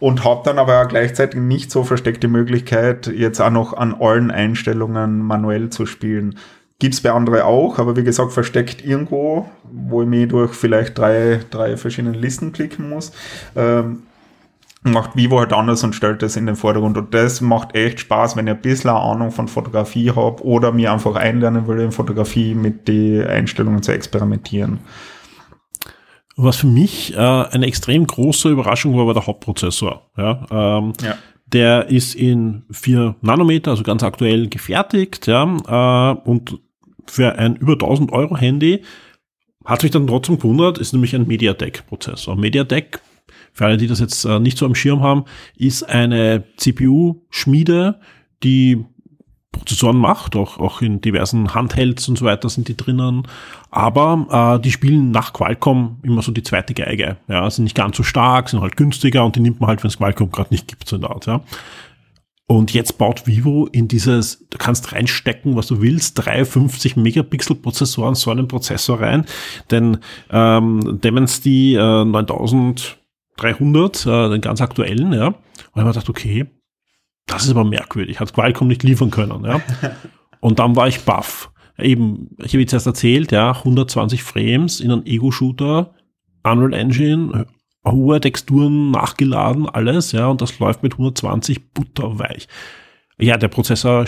und 0.00 0.24
habe 0.24 0.42
dann 0.44 0.58
aber 0.58 0.82
auch 0.82 0.88
gleichzeitig 0.88 1.40
nicht 1.40 1.70
so 1.70 1.84
versteckte 1.84 2.28
Möglichkeit, 2.28 3.06
jetzt 3.06 3.40
auch 3.40 3.50
noch 3.50 3.72
an 3.72 3.94
allen 3.94 4.30
Einstellungen 4.30 5.20
manuell 5.20 5.70
zu 5.70 5.86
spielen. 5.86 6.38
Gibt's 6.78 7.00
bei 7.00 7.12
anderen 7.12 7.42
auch, 7.42 7.78
aber 7.78 7.96
wie 7.96 8.02
gesagt, 8.02 8.32
versteckt 8.32 8.84
irgendwo, 8.84 9.48
wo 9.72 10.02
ich 10.02 10.08
mich 10.08 10.28
durch 10.28 10.52
vielleicht 10.54 10.98
drei, 10.98 11.40
drei 11.50 11.76
verschiedene 11.76 12.16
Listen 12.16 12.52
klicken 12.52 12.88
muss. 12.90 13.12
Ähm, 13.54 14.02
macht 14.84 15.16
Vivo 15.16 15.38
halt 15.38 15.52
anders 15.52 15.82
und 15.82 15.94
stellt 15.94 16.22
das 16.22 16.36
in 16.36 16.46
den 16.46 16.56
Vordergrund. 16.56 16.98
Und 16.98 17.14
das 17.14 17.40
macht 17.40 17.74
echt 17.74 18.00
Spaß, 18.00 18.36
wenn 18.36 18.46
ich 18.46 18.54
ein 18.54 18.60
bisschen 18.60 18.90
Ahnung 18.90 19.30
von 19.30 19.48
Fotografie 19.48 20.10
habe 20.10 20.44
oder 20.44 20.72
mir 20.72 20.92
einfach 20.92 21.16
einlernen 21.16 21.66
will, 21.66 21.80
in 21.80 21.92
Fotografie 21.92 22.54
mit 22.54 22.86
den 22.86 23.26
Einstellungen 23.26 23.82
zu 23.82 23.92
experimentieren. 23.92 24.80
Was 26.36 26.56
für 26.56 26.66
mich 26.66 27.14
äh, 27.14 27.18
eine 27.18 27.66
extrem 27.66 28.06
große 28.06 28.48
Überraschung 28.48 28.96
war, 28.96 29.06
war 29.06 29.14
der 29.14 29.26
Hauptprozessor. 29.26 30.10
Ja, 30.16 30.46
ähm, 30.50 30.92
ja. 31.02 31.16
Der 31.46 31.88
ist 31.88 32.14
in 32.14 32.64
4 32.70 33.16
Nanometer, 33.20 33.70
also 33.70 33.82
ganz 33.82 34.02
aktuell 34.02 34.48
gefertigt, 34.48 35.26
ja, 35.26 35.44
äh, 35.44 36.28
und 36.28 36.58
für 37.06 37.38
ein 37.38 37.56
über 37.56 37.74
1000 37.74 38.12
Euro 38.12 38.36
Handy 38.36 38.82
hat 39.64 39.80
sich 39.80 39.90
dann 39.90 40.06
trotzdem 40.06 40.36
gewundert, 40.36 40.78
ist 40.78 40.92
nämlich 40.92 41.14
ein 41.14 41.26
MediaTek-Prozessor. 41.26 42.36
MediaTek, 42.36 43.00
für 43.52 43.66
alle, 43.66 43.76
die 43.76 43.86
das 43.86 44.00
jetzt 44.00 44.24
äh, 44.24 44.40
nicht 44.40 44.58
so 44.58 44.66
am 44.66 44.74
Schirm 44.74 45.00
haben, 45.00 45.24
ist 45.56 45.84
eine 45.84 46.44
CPU-Schmiede, 46.56 48.00
die 48.42 48.84
Prozessoren 49.54 49.96
macht, 49.96 50.36
auch, 50.36 50.58
auch 50.58 50.82
in 50.82 51.00
diversen 51.00 51.54
Handhelds 51.54 52.08
und 52.08 52.18
so 52.18 52.24
weiter 52.24 52.48
sind 52.48 52.68
die 52.68 52.76
drinnen. 52.76 53.26
Aber 53.70 54.58
äh, 54.58 54.62
die 54.62 54.72
spielen 54.72 55.10
nach 55.10 55.32
Qualcomm 55.32 55.98
immer 56.02 56.22
so 56.22 56.32
die 56.32 56.42
zweite 56.42 56.74
Geige. 56.74 57.16
Ja, 57.28 57.48
sind 57.50 57.64
nicht 57.64 57.76
ganz 57.76 57.96
so 57.96 58.02
stark, 58.02 58.48
sind 58.48 58.60
halt 58.60 58.76
günstiger 58.76 59.24
und 59.24 59.36
die 59.36 59.40
nimmt 59.40 59.60
man 59.60 59.68
halt, 59.68 59.82
wenn 59.82 59.88
es 59.88 59.98
Qualcomm 59.98 60.30
gerade 60.30 60.52
nicht 60.52 60.68
gibt, 60.68 60.88
so 60.88 60.96
in 60.96 61.02
der 61.02 61.10
Art, 61.10 61.26
ja. 61.26 61.40
Und 62.46 62.74
jetzt 62.74 62.98
baut 62.98 63.26
Vivo 63.26 63.66
in 63.72 63.88
dieses, 63.88 64.46
du 64.50 64.58
kannst 64.58 64.92
reinstecken, 64.92 65.56
was 65.56 65.68
du 65.68 65.80
willst, 65.80 66.22
350 66.24 66.96
Megapixel 66.96 67.56
Prozessoren 67.56 68.14
so 68.14 68.30
einen 68.30 68.48
Prozessor 68.48 69.00
rein, 69.00 69.24
denn 69.70 69.96
ähm, 70.30 71.00
Dimensity 71.02 71.74
äh, 71.74 72.04
9300, 72.04 74.06
äh, 74.06 74.28
den 74.28 74.42
ganz 74.42 74.60
aktuellen, 74.60 75.14
ja. 75.14 75.28
Und 75.28 75.36
ich 75.74 75.80
habe 75.80 75.88
gedacht, 75.88 76.10
okay, 76.10 76.46
das 77.26 77.44
ist 77.44 77.50
aber 77.50 77.64
merkwürdig, 77.64 78.20
hat 78.20 78.32
Qualcomm 78.32 78.68
nicht 78.68 78.82
liefern 78.82 79.10
können, 79.10 79.44
ja. 79.44 79.60
Und 80.40 80.58
dann 80.58 80.76
war 80.76 80.88
ich 80.88 81.00
baff. 81.00 81.50
Eben, 81.78 82.36
ich 82.38 82.52
habe 82.52 82.60
jetzt 82.60 82.72
erst 82.72 82.86
erzählt, 82.86 83.32
ja, 83.32 83.52
120 83.52 84.22
Frames 84.22 84.80
in 84.80 84.92
einem 84.92 85.04
Ego-Shooter, 85.06 85.94
Unreal 86.42 86.74
Engine, 86.74 87.46
hohe 87.86 88.20
Texturen 88.20 88.90
nachgeladen, 88.90 89.68
alles, 89.68 90.12
ja, 90.12 90.26
und 90.26 90.40
das 90.40 90.58
läuft 90.58 90.82
mit 90.82 90.92
120 90.92 91.72
butterweich. 91.72 92.48
Ja, 93.18 93.36
der 93.36 93.48
Prozessor 93.48 94.04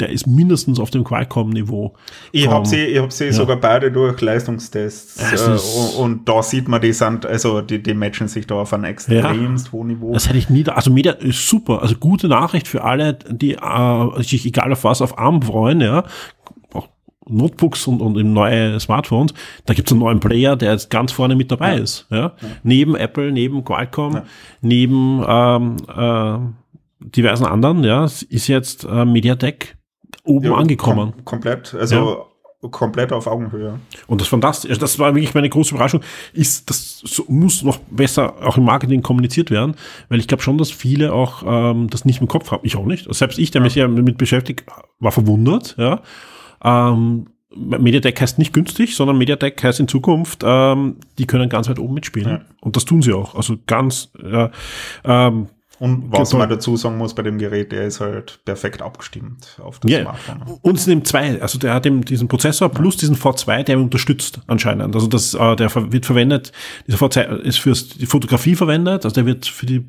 der 0.00 0.08
ist 0.08 0.26
mindestens 0.26 0.80
auf 0.80 0.90
dem 0.90 1.04
Qualcomm-Niveau. 1.04 1.94
Ich 2.32 2.48
habe 2.48 2.66
sie, 2.66 2.84
ich 2.84 2.98
hab 2.98 3.12
sie 3.12 3.26
ja. 3.26 3.32
sogar 3.32 3.56
beide 3.56 3.92
durch 3.92 4.20
Leistungstests. 4.20 5.18
Äh, 5.18 6.00
und 6.00 6.28
da 6.28 6.42
sieht 6.42 6.68
man, 6.68 6.80
die 6.80 6.92
sind, 6.92 7.26
also 7.26 7.60
die, 7.60 7.82
die 7.82 7.94
matchen 7.94 8.28
sich 8.28 8.46
da 8.46 8.56
auf 8.56 8.72
ein 8.72 8.84
extremst 8.84 9.66
ja. 9.66 9.72
hohen 9.72 9.88
Niveau. 9.88 10.12
Das 10.12 10.28
hätte 10.28 10.38
ich 10.38 10.50
nie, 10.50 10.66
also 10.66 10.90
Media 10.90 11.12
ist 11.12 11.48
super. 11.48 11.82
Also 11.82 11.96
gute 11.96 12.28
Nachricht 12.28 12.66
für 12.66 12.82
alle, 12.82 13.14
die 13.14 13.54
äh, 13.54 14.22
sich 14.22 14.44
egal 14.46 14.72
auf 14.72 14.84
was 14.84 15.00
auf 15.00 15.18
ARM 15.18 15.42
freuen, 15.42 15.80
ja. 15.80 16.04
Auch 16.72 16.88
Notebooks 17.28 17.86
und, 17.86 18.00
und 18.00 18.32
neue 18.32 18.78
Smartphones, 18.80 19.32
da 19.64 19.74
gibt 19.74 19.88
es 19.88 19.92
einen 19.92 20.00
neuen 20.00 20.20
Player, 20.20 20.56
der 20.56 20.72
jetzt 20.72 20.90
ganz 20.90 21.12
vorne 21.12 21.36
mit 21.36 21.52
dabei 21.52 21.76
ja. 21.76 21.82
ist. 21.82 22.06
Ja? 22.10 22.32
Neben 22.64 22.96
Apple, 22.96 23.30
neben 23.30 23.64
Qualcomm, 23.64 24.22
neben 24.60 25.24
ähm, 25.26 25.76
äh, 25.96 26.38
diversen 27.10 27.46
anderen, 27.46 27.84
ja, 27.84 28.04
ist 28.04 28.48
jetzt 28.48 28.84
äh, 28.84 29.04
Mediatek 29.04 29.73
oben 30.24 30.46
ja, 30.46 30.54
angekommen. 30.54 31.12
Kom 31.12 31.24
komplett, 31.24 31.74
also 31.74 32.26
ja. 32.62 32.68
komplett 32.70 33.12
auf 33.12 33.26
Augenhöhe. 33.26 33.78
Und 34.06 34.20
das 34.20 34.28
fantastisch, 34.28 34.70
also 34.70 34.80
das 34.80 34.98
war 34.98 35.14
wirklich 35.14 35.34
meine 35.34 35.48
große 35.48 35.74
Überraschung, 35.74 36.00
ist, 36.32 36.68
das 36.70 37.00
so, 37.04 37.24
muss 37.28 37.62
noch 37.62 37.78
besser 37.90 38.34
auch 38.42 38.56
im 38.56 38.64
Marketing 38.64 39.02
kommuniziert 39.02 39.50
werden, 39.50 39.76
weil 40.08 40.18
ich 40.18 40.28
glaube 40.28 40.42
schon, 40.42 40.58
dass 40.58 40.70
viele 40.70 41.12
auch 41.12 41.42
ähm, 41.46 41.88
das 41.90 42.04
nicht 42.04 42.20
im 42.20 42.28
Kopf 42.28 42.50
haben. 42.50 42.62
Ich 42.64 42.76
auch 42.76 42.86
nicht. 42.86 43.12
Selbst 43.14 43.38
ich, 43.38 43.50
der 43.50 43.60
ja. 43.60 43.64
mich 43.64 43.74
ja 43.74 43.86
damit 43.86 44.18
beschäftigt, 44.18 44.64
war 44.98 45.12
verwundert, 45.12 45.76
ja. 45.78 46.00
Ähm, 46.62 47.26
Mediatek 47.56 48.20
heißt 48.20 48.38
nicht 48.38 48.52
günstig, 48.52 48.96
sondern 48.96 49.18
Mediatek 49.18 49.62
heißt 49.62 49.80
in 49.80 49.88
Zukunft, 49.88 50.42
ähm, 50.44 50.96
die 51.18 51.26
können 51.26 51.48
ganz 51.48 51.68
weit 51.68 51.78
oben 51.78 51.94
mitspielen. 51.94 52.28
Ja. 52.28 52.40
Und 52.60 52.76
das 52.76 52.84
tun 52.84 53.02
sie 53.02 53.12
auch. 53.12 53.34
Also 53.34 53.56
ganz, 53.66 54.10
äh, 54.22 54.48
ähm, 55.04 55.48
und 55.80 56.04
was 56.08 56.32
man 56.32 56.48
dazu 56.48 56.76
sagen 56.76 56.98
muss 56.98 57.14
bei 57.14 57.22
dem 57.22 57.38
Gerät, 57.38 57.72
der 57.72 57.84
ist 57.84 58.00
halt 58.00 58.40
perfekt 58.44 58.80
abgestimmt 58.80 59.58
auf 59.62 59.80
das 59.80 59.90
ja. 59.90 60.02
Smartphone. 60.02 60.58
Und 60.62 60.78
es 60.78 60.86
nimmt 60.86 61.06
zwei, 61.06 61.40
also 61.40 61.58
der 61.58 61.74
hat 61.74 61.86
eben 61.86 62.04
diesen 62.04 62.28
Prozessor 62.28 62.68
plus 62.68 62.96
diesen 62.96 63.16
V2, 63.16 63.64
der 63.64 63.78
unterstützt 63.78 64.40
anscheinend. 64.46 64.94
Also 64.94 65.06
das, 65.08 65.34
äh, 65.34 65.56
der 65.56 65.74
wird 65.92 66.06
verwendet, 66.06 66.52
dieser 66.86 66.98
V2 66.98 67.40
ist 67.40 67.58
für 67.58 67.72
die 67.72 68.06
Fotografie 68.06 68.54
verwendet, 68.54 69.04
also 69.04 69.14
der 69.14 69.26
wird 69.26 69.46
für 69.46 69.66
die 69.66 69.86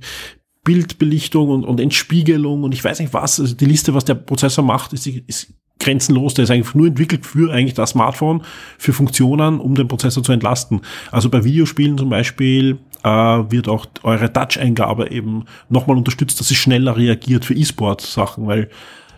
Bildbelichtung 0.63 1.49
und, 1.49 1.63
und 1.63 1.79
Entspiegelung 1.79 2.63
und 2.63 2.73
ich 2.73 2.83
weiß 2.83 2.99
nicht 2.99 3.13
was, 3.13 3.39
also 3.39 3.55
die 3.55 3.65
Liste, 3.65 3.93
was 3.93 4.05
der 4.05 4.15
Prozessor 4.15 4.63
macht, 4.63 4.93
ist, 4.93 5.05
ist 5.05 5.53
grenzenlos. 5.79 6.33
Der 6.33 6.43
ist 6.43 6.51
eigentlich 6.51 6.73
nur 6.73 6.87
entwickelt 6.87 7.25
für 7.25 7.53
eigentlich 7.53 7.73
das 7.73 7.91
Smartphone, 7.91 8.43
für 8.77 8.93
Funktionen, 8.93 9.59
um 9.59 9.75
den 9.75 9.87
Prozessor 9.87 10.23
zu 10.23 10.31
entlasten. 10.31 10.81
Also 11.11 11.29
bei 11.29 11.43
Videospielen 11.43 11.97
zum 11.97 12.09
Beispiel 12.09 12.79
äh, 13.05 13.51
wird 13.51 13.69
auch 13.69 13.85
eure 14.03 14.33
Touch-Eingabe 14.33 15.11
eben 15.11 15.45
nochmal 15.69 15.97
unterstützt, 15.97 16.39
dass 16.39 16.47
sie 16.47 16.55
schneller 16.55 16.97
reagiert 16.97 17.45
für 17.45 17.53
E-Sport-Sachen, 17.53 18.47
weil 18.47 18.69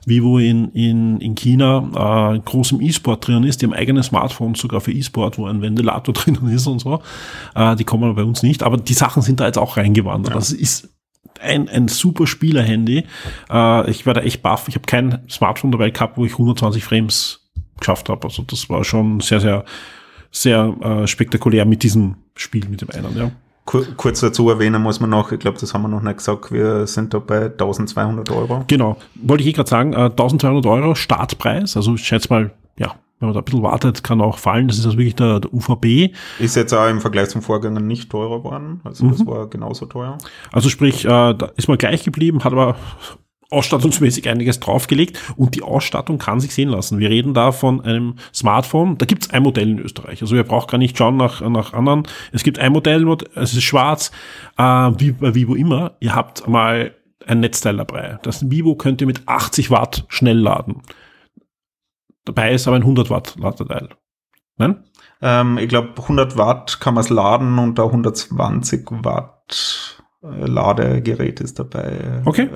Vivo 0.05 0.39
in, 0.39 0.69
in, 0.71 1.19
in 1.19 1.35
China 1.35 2.33
äh, 2.35 2.39
groß 2.39 2.73
im 2.73 2.81
E-Sport 2.81 3.27
drin 3.27 3.43
ist, 3.43 3.61
die 3.61 3.65
haben 3.65 3.73
eigene 3.73 4.03
Smartphones 4.03 4.59
sogar 4.59 4.81
für 4.81 4.91
E-Sport, 4.91 5.37
wo 5.37 5.47
ein 5.47 5.61
Ventilator 5.61 6.13
drinnen 6.13 6.49
ist 6.49 6.67
und 6.67 6.79
so. 6.79 7.01
Äh, 7.55 7.75
die 7.77 7.85
kommen 7.85 8.13
bei 8.15 8.23
uns 8.23 8.43
nicht, 8.43 8.61
aber 8.63 8.77
die 8.77 8.93
Sachen 8.93 9.21
sind 9.21 9.39
da 9.39 9.45
jetzt 9.45 9.57
auch 9.57 9.77
reingewandert. 9.77 10.33
Ja. 10.33 10.39
Das 10.39 10.51
ist 10.51 10.89
ein, 11.39 11.69
ein 11.69 11.87
super 11.87 12.27
Spieler-Handy. 12.27 13.05
Äh, 13.49 13.89
ich 13.89 14.05
war 14.05 14.13
da 14.13 14.21
echt 14.21 14.41
baff. 14.41 14.67
Ich 14.67 14.75
habe 14.75 14.85
kein 14.85 15.19
Smartphone 15.29 15.71
dabei 15.71 15.91
gehabt, 15.91 16.17
wo 16.17 16.25
ich 16.25 16.33
120 16.33 16.83
Frames 16.83 17.49
geschafft 17.79 18.09
habe. 18.09 18.27
Also 18.27 18.43
das 18.43 18.69
war 18.69 18.83
schon 18.83 19.21
sehr, 19.21 19.39
sehr, 19.39 19.65
sehr 20.31 20.75
äh, 20.81 21.07
spektakulär 21.07 21.65
mit 21.65 21.83
diesem 21.83 22.15
Spiel, 22.35 22.67
mit 22.69 22.81
dem 22.81 22.89
einen, 22.89 23.17
ja. 23.17 23.31
Kurz 23.67 24.21
dazu 24.21 24.49
erwähnen 24.49 24.81
muss 24.81 25.01
man 25.01 25.09
noch, 25.09 25.33
ich 25.33 25.39
glaube, 25.39 25.57
das 25.59 25.73
haben 25.73 25.81
wir 25.81 25.89
noch 25.89 26.01
nicht 26.01 26.17
gesagt, 26.17 26.53
wir 26.53 26.87
sind 26.87 27.13
da 27.13 27.19
bei 27.19 27.47
1200 27.47 28.31
Euro. 28.31 28.63
Genau, 28.67 28.95
wollte 29.15 29.43
ich 29.43 29.49
eh 29.49 29.51
gerade 29.51 29.69
sagen, 29.69 29.91
äh, 29.91 30.05
1200 30.05 30.65
Euro 30.65 30.95
Startpreis, 30.95 31.75
also 31.75 31.95
ich 31.95 32.07
schätze 32.07 32.29
mal, 32.29 32.51
ja, 32.79 32.95
wenn 33.19 33.27
man 33.27 33.33
da 33.33 33.41
ein 33.41 33.45
bisschen 33.45 33.63
wartet, 33.63 34.03
kann 34.05 34.21
auch 34.21 34.37
fallen. 34.37 34.69
Das 34.69 34.77
ist 34.77 34.85
also 34.85 34.97
wirklich 34.97 35.15
der, 35.15 35.41
der 35.41 35.53
UVB. 35.53 36.13
Ist 36.39 36.55
jetzt 36.55 36.73
auch 36.73 36.87
im 36.87 37.01
Vergleich 37.01 37.29
zum 37.29 37.41
Vorgänger 37.41 37.81
nicht 37.81 38.09
teurer 38.09 38.37
geworden. 38.37 38.79
Also 38.85 39.05
mhm. 39.05 39.11
das 39.11 39.25
war 39.25 39.47
genauso 39.47 39.85
teuer. 39.85 40.17
Also 40.53 40.69
sprich, 40.69 41.03
äh, 41.03 41.09
da 41.33 41.49
ist 41.57 41.67
man 41.67 41.77
gleich 41.77 42.03
geblieben, 42.03 42.43
hat 42.45 42.53
aber 42.53 42.77
ausstattungsmäßig 43.49 44.27
einiges 44.27 44.59
draufgelegt 44.59 45.19
und 45.37 45.55
die 45.55 45.61
Ausstattung 45.61 46.17
kann 46.17 46.39
sich 46.39 46.53
sehen 46.53 46.69
lassen. 46.69 46.99
Wir 46.99 47.09
reden 47.09 47.33
da 47.33 47.51
von 47.51 47.81
einem 47.81 48.15
Smartphone, 48.33 48.97
da 48.97 49.05
gibt 49.05 49.23
es 49.23 49.29
ein 49.31 49.43
Modell 49.43 49.69
in 49.69 49.79
Österreich. 49.79 50.21
Also 50.21 50.35
ihr 50.35 50.43
braucht 50.43 50.69
gar 50.69 50.77
nicht 50.77 50.97
schauen 50.97 51.17
nach, 51.17 51.41
nach 51.41 51.73
anderen. 51.73 52.03
Es 52.33 52.43
gibt 52.43 52.59
ein 52.59 52.73
Modell, 52.73 53.07
es 53.35 53.53
ist 53.53 53.63
schwarz, 53.63 54.11
äh, 54.57 54.63
wie 54.63 55.13
bei 55.13 55.33
Vivo 55.33 55.55
immer. 55.55 55.95
Ihr 55.99 56.13
habt 56.13 56.47
mal 56.47 56.93
ein 57.25 57.39
Netzteil 57.39 57.77
dabei. 57.77 58.19
Das 58.23 58.49
Vivo 58.49 58.75
könnt 58.75 59.01
ihr 59.01 59.07
mit 59.07 59.27
80 59.27 59.71
Watt 59.71 60.05
schnell 60.09 60.37
laden. 60.37 60.81
Dabei 62.25 62.53
ist 62.53 62.67
aber 62.67 62.75
ein 62.75 62.83
100 62.83 63.09
Watt 63.09 63.35
Ladeteil. 63.39 63.89
Nein? 64.57 64.83
Ähm, 65.21 65.57
ich 65.57 65.69
glaube, 65.69 65.93
100 65.97 66.37
Watt 66.37 66.79
kann 66.79 66.93
man 66.93 67.03
es 67.03 67.09
laden 67.09 67.57
und 67.59 67.79
da 67.79 67.85
120 67.85 68.87
Watt 68.89 70.03
äh, 70.23 70.45
Ladegerät 70.45 71.39
ist 71.39 71.59
dabei. 71.59 72.21
Okay. 72.25 72.49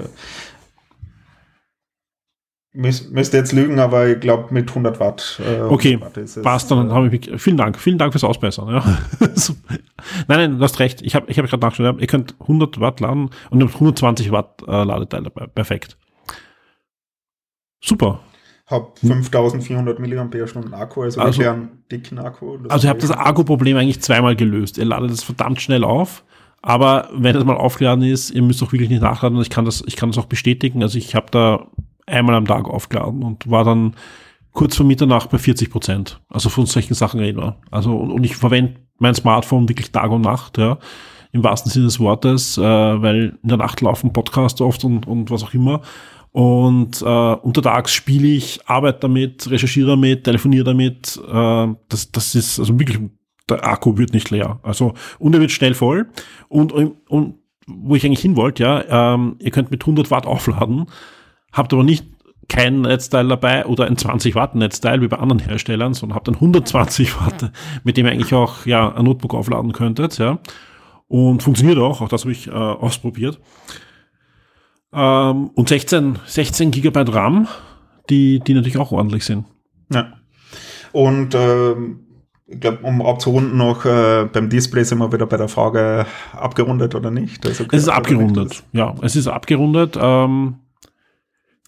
Müs 2.73 3.09
müsste 3.09 3.35
jetzt 3.35 3.51
lügen, 3.51 3.79
aber 3.79 4.07
ich 4.07 4.19
glaube 4.21 4.53
mit 4.53 4.69
100 4.69 4.99
Watt. 5.01 5.41
Äh, 5.45 5.61
okay, 5.63 5.99
Watt 5.99 6.17
passt, 6.41 6.71
dann 6.71 6.89
äh, 6.89 6.93
habe 6.93 7.13
ich 7.13 7.29
vielen 7.41 7.57
Dank, 7.57 7.77
vielen 7.77 7.97
Dank 7.97 8.13
fürs 8.13 8.23
Ausbessern. 8.23 8.69
Ja. 8.69 8.97
nein, 9.19 9.79
nein, 10.27 10.57
du 10.57 10.63
hast 10.63 10.79
recht. 10.79 11.01
Ich 11.01 11.13
habe 11.13 11.29
ich 11.29 11.37
hab 11.37 11.45
gerade 11.47 11.61
nachgeschaut. 11.61 11.99
Ihr 11.99 12.07
könnt 12.07 12.35
100 12.39 12.79
Watt 12.79 13.01
laden 13.01 13.29
und 13.49 13.59
ihr 13.59 13.65
habt 13.65 13.75
120 13.75 14.31
Watt 14.31 14.61
äh, 14.65 14.83
Ladeteil 14.83 15.23
dabei. 15.23 15.47
Perfekt. 15.47 15.97
Super. 17.83 18.21
Hab 18.67 18.97
5400 18.99 19.99
mAh 19.99 20.77
Akku, 20.77 21.01
also, 21.01 21.19
also 21.19 21.41
einen 21.41 21.83
dicken 21.91 22.19
Akku. 22.19 22.57
Also 22.69 22.87
ihr 22.87 22.89
habt 22.89 23.03
das 23.03 23.11
Akku-Problem 23.11 23.75
eigentlich 23.75 24.01
zweimal 24.01 24.37
gelöst. 24.37 24.77
Ihr 24.77 24.85
ladet 24.85 25.11
es 25.11 25.23
verdammt 25.23 25.59
schnell 25.61 25.83
auf. 25.83 26.23
Aber 26.61 27.09
wenn 27.13 27.35
es 27.35 27.43
mal 27.43 27.57
aufgeladen 27.57 28.05
ist, 28.05 28.29
ihr 28.29 28.41
müsst 28.41 28.63
auch 28.63 28.71
wirklich 28.71 28.89
nicht 28.89 29.01
nachladen. 29.01 29.35
Und 29.35 29.41
ich 29.41 29.49
kann 29.49 29.65
das, 29.65 29.83
ich 29.85 29.97
kann 29.97 30.09
das 30.09 30.17
auch 30.17 30.27
bestätigen. 30.27 30.83
Also 30.83 30.97
ich 30.97 31.15
habe 31.15 31.27
da 31.31 31.67
einmal 32.11 32.35
am 32.35 32.45
Tag 32.45 32.67
aufgeladen 32.67 33.23
und 33.23 33.49
war 33.49 33.63
dann 33.63 33.95
kurz 34.51 34.75
vor 34.75 34.85
Mitternacht 34.85 35.29
bei 35.29 35.37
40 35.37 35.69
Prozent. 35.69 36.21
Also 36.29 36.49
von 36.49 36.65
solchen 36.65 36.93
Sachen 36.93 37.19
reden 37.19 37.39
wir. 37.39 37.57
Also, 37.71 37.95
und, 37.95 38.11
und 38.11 38.23
ich 38.23 38.35
verwende 38.35 38.75
mein 38.99 39.15
Smartphone 39.15 39.67
wirklich 39.67 39.91
Tag 39.91 40.11
und 40.11 40.21
Nacht, 40.21 40.57
ja. 40.57 40.77
Im 41.33 41.43
wahrsten 41.45 41.71
Sinne 41.71 41.85
des 41.85 41.99
Wortes, 41.99 42.57
äh, 42.57 42.61
weil 42.61 43.37
in 43.41 43.47
der 43.47 43.57
Nacht 43.57 43.79
laufen 43.79 44.11
Podcasts 44.11 44.59
oft 44.59 44.83
und, 44.83 45.07
und 45.07 45.31
was 45.31 45.43
auch 45.43 45.53
immer. 45.53 45.81
Und 46.31 47.01
äh, 47.01 47.05
untertags 47.05 47.93
spiele 47.93 48.27
ich, 48.27 48.59
arbeite 48.67 48.99
damit, 49.01 49.49
recherchiere 49.49 49.91
damit, 49.91 50.25
telefoniere 50.25 50.65
damit. 50.65 51.17
Äh, 51.25 51.67
das, 51.87 52.11
das 52.11 52.35
ist 52.35 52.59
also 52.59 52.77
wirklich, 52.77 52.99
der 53.49 53.65
Akku 53.65 53.97
wird 53.97 54.13
nicht 54.13 54.29
leer. 54.29 54.59
Also, 54.61 54.93
und 55.19 55.33
er 55.33 55.39
wird 55.39 55.51
schnell 55.51 55.73
voll. 55.73 56.09
Und, 56.49 56.73
und, 56.73 56.95
und 57.09 57.35
wo 57.65 57.95
ich 57.95 58.05
eigentlich 58.05 58.21
hin 58.21 58.35
wollte, 58.35 58.63
ja, 58.63 59.13
ähm, 59.13 59.37
ihr 59.39 59.51
könnt 59.51 59.71
mit 59.71 59.83
100 59.83 60.11
Watt 60.11 60.25
aufladen 60.25 60.87
habt 61.51 61.73
aber 61.73 61.83
nicht 61.83 62.05
kein 62.49 62.81
Netzteil 62.81 63.27
dabei 63.27 63.65
oder 63.65 63.85
ein 63.85 63.97
20 63.97 64.35
Watt 64.35 64.55
Netzteil 64.55 65.01
wie 65.01 65.07
bei 65.07 65.17
anderen 65.17 65.39
Herstellern, 65.39 65.93
sondern 65.93 66.15
habt 66.15 66.27
ein 66.27 66.35
120 66.35 67.19
Watt, 67.21 67.51
mit 67.83 67.97
dem 67.97 68.05
ihr 68.05 68.11
eigentlich 68.11 68.33
auch 68.33 68.65
ja 68.65 68.93
ein 68.93 69.05
Notebook 69.05 69.33
aufladen 69.33 69.71
könntet, 69.71 70.17
ja. 70.17 70.39
Und 71.07 71.43
funktioniert 71.43 71.77
auch, 71.77 72.01
auch 72.01 72.09
das 72.09 72.21
habe 72.21 72.31
ich 72.31 72.47
äh, 72.47 72.51
ausprobiert. 72.51 73.39
Ähm, 74.93 75.49
und 75.55 75.69
16, 75.69 76.19
16 76.25 76.71
Gigabyte 76.71 77.13
RAM, 77.13 77.47
die, 78.09 78.39
die 78.39 78.53
natürlich 78.53 78.77
auch 78.77 78.91
ordentlich 78.91 79.25
sind. 79.25 79.45
Ja. 79.91 80.13
Und 80.91 81.35
ähm, 81.35 81.99
ich 82.47 82.59
glaube, 82.59 82.79
um 82.83 83.01
abzurunden 83.01 83.57
noch, 83.57 83.85
äh, 83.85 84.27
beim 84.31 84.49
Display 84.49 84.83
sind 84.83 84.99
wir 84.99 85.11
wieder 85.11 85.25
bei 85.25 85.37
der 85.37 85.47
Frage 85.47 86.05
abgerundet 86.33 86.95
oder 86.95 87.11
nicht. 87.11 87.45
Also, 87.45 87.65
es 87.71 87.83
ist 87.83 87.89
abgerundet, 87.89 88.63
ja, 88.73 88.93
es 89.01 89.15
ist 89.15 89.27
abgerundet. 89.27 89.97
Ähm, 89.99 90.55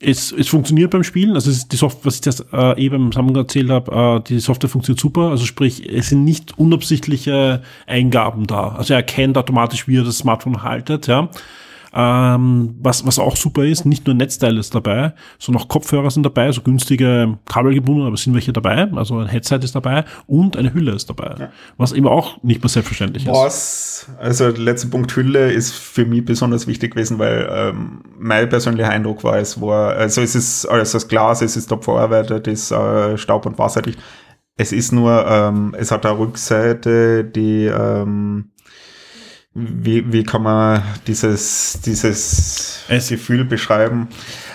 es, 0.04 0.32
es 0.32 0.47
funktioniert 0.47 0.91
beim 0.91 1.04
Spielen, 1.04 1.36
also 1.36 1.51
die 1.51 1.76
Software, 1.76 2.06
was 2.06 2.16
ich 2.16 2.22
das 2.22 2.45
äh, 2.51 2.80
eben 2.80 3.06
beim 3.06 3.12
Sammeln 3.12 3.36
erzählt 3.36 3.70
habe, 3.70 4.20
äh, 4.20 4.28
die 4.28 4.39
Software 4.39 4.70
funktioniert 4.70 4.99
super, 4.99 5.30
also 5.30 5.45
sprich, 5.45 5.89
es 5.89 6.10
sind 6.10 6.24
nicht 6.24 6.58
unabsichtliche 6.58 7.62
Eingaben 7.88 8.45
da. 8.47 8.70
Also 8.70 8.93
er 8.93 8.97
erkennt 8.97 9.38
automatisch, 9.38 9.88
wie 9.88 9.97
er 9.97 10.04
das 10.04 10.20
Smartphone 10.20 10.64
haltet, 10.64 11.08
ja. 11.08 11.30
Ähm, 11.96 12.76
was, 12.82 13.06
was 13.06 13.20
auch 13.20 13.36
super 13.36 13.64
ist, 13.64 13.86
nicht 13.86 14.08
nur 14.08 14.16
Netzteil 14.16 14.58
ist 14.58 14.74
dabei, 14.74 15.14
sondern 15.38 15.64
auch 15.64 15.68
Kopfhörer 15.68 16.10
sind 16.10 16.24
dabei, 16.24 16.52
so 16.52 16.62
günstige 16.62 17.38
kabelgebunden, 17.46 18.08
aber 18.08 18.18
sind 18.18 18.34
welche 18.34 18.52
dabei. 18.52 18.91
Also 18.94 19.20
ein 19.20 19.28
Headset 19.28 19.60
ist 19.62 19.76
dabei 19.76 20.04
und 20.26 20.58
eine 20.58 20.74
Hülle 20.74 20.94
ist 20.94 21.10
dabei. 21.10 21.36
Ja. 21.39 21.50
Was 21.78 21.91
eben 21.91 22.08
auch 22.08 22.41
nicht 22.41 22.64
mehr 22.64 22.70
selbstverständlich 22.70 23.28
was, 23.28 24.08
ist. 24.08 24.10
Also 24.20 24.52
der 24.52 24.64
letzte 24.64 24.88
Punkt 24.88 25.16
Hülle 25.16 25.52
ist 25.52 25.74
für 25.74 26.06
mich 26.06 26.26
besonders 26.26 26.66
wichtig 26.66 26.96
gewesen, 26.96 27.20
weil 27.20 27.48
ähm, 27.52 28.02
mein 28.18 28.50
persönlicher 28.50 28.89
Eindruck 28.89 29.24
war, 29.24 29.38
es 29.38 29.62
war, 29.62 29.94
also 29.94 30.22
es 30.22 30.34
ist 30.34 30.66
alles 30.66 30.96
aus 30.96 31.08
Glas, 31.08 31.44
es 31.44 31.56
ist 31.56 31.68
top 31.68 31.84
verarbeitet, 31.84 32.48
ist 32.48 32.72
äh, 32.72 33.18
staub- 33.18 33.46
und 33.46 33.60
wasserdicht. 33.60 34.00
Es 34.56 34.72
ist 34.72 34.91
nur, 34.91 35.26
ähm, 35.28 35.76
es 35.78 35.91
hat 35.91 36.06
eine 36.06 36.18
Rückseite, 36.18 37.24
die 37.24 37.66
ähm, 37.66 38.52
wie, 39.56 40.12
wie 40.12 40.24
kann 40.24 40.41
man 40.43 40.82
dieses, 41.06 41.80
dieses 41.86 42.84
es 42.88 43.10
Gefühl 43.10 43.45
beschreiben? 43.45 44.08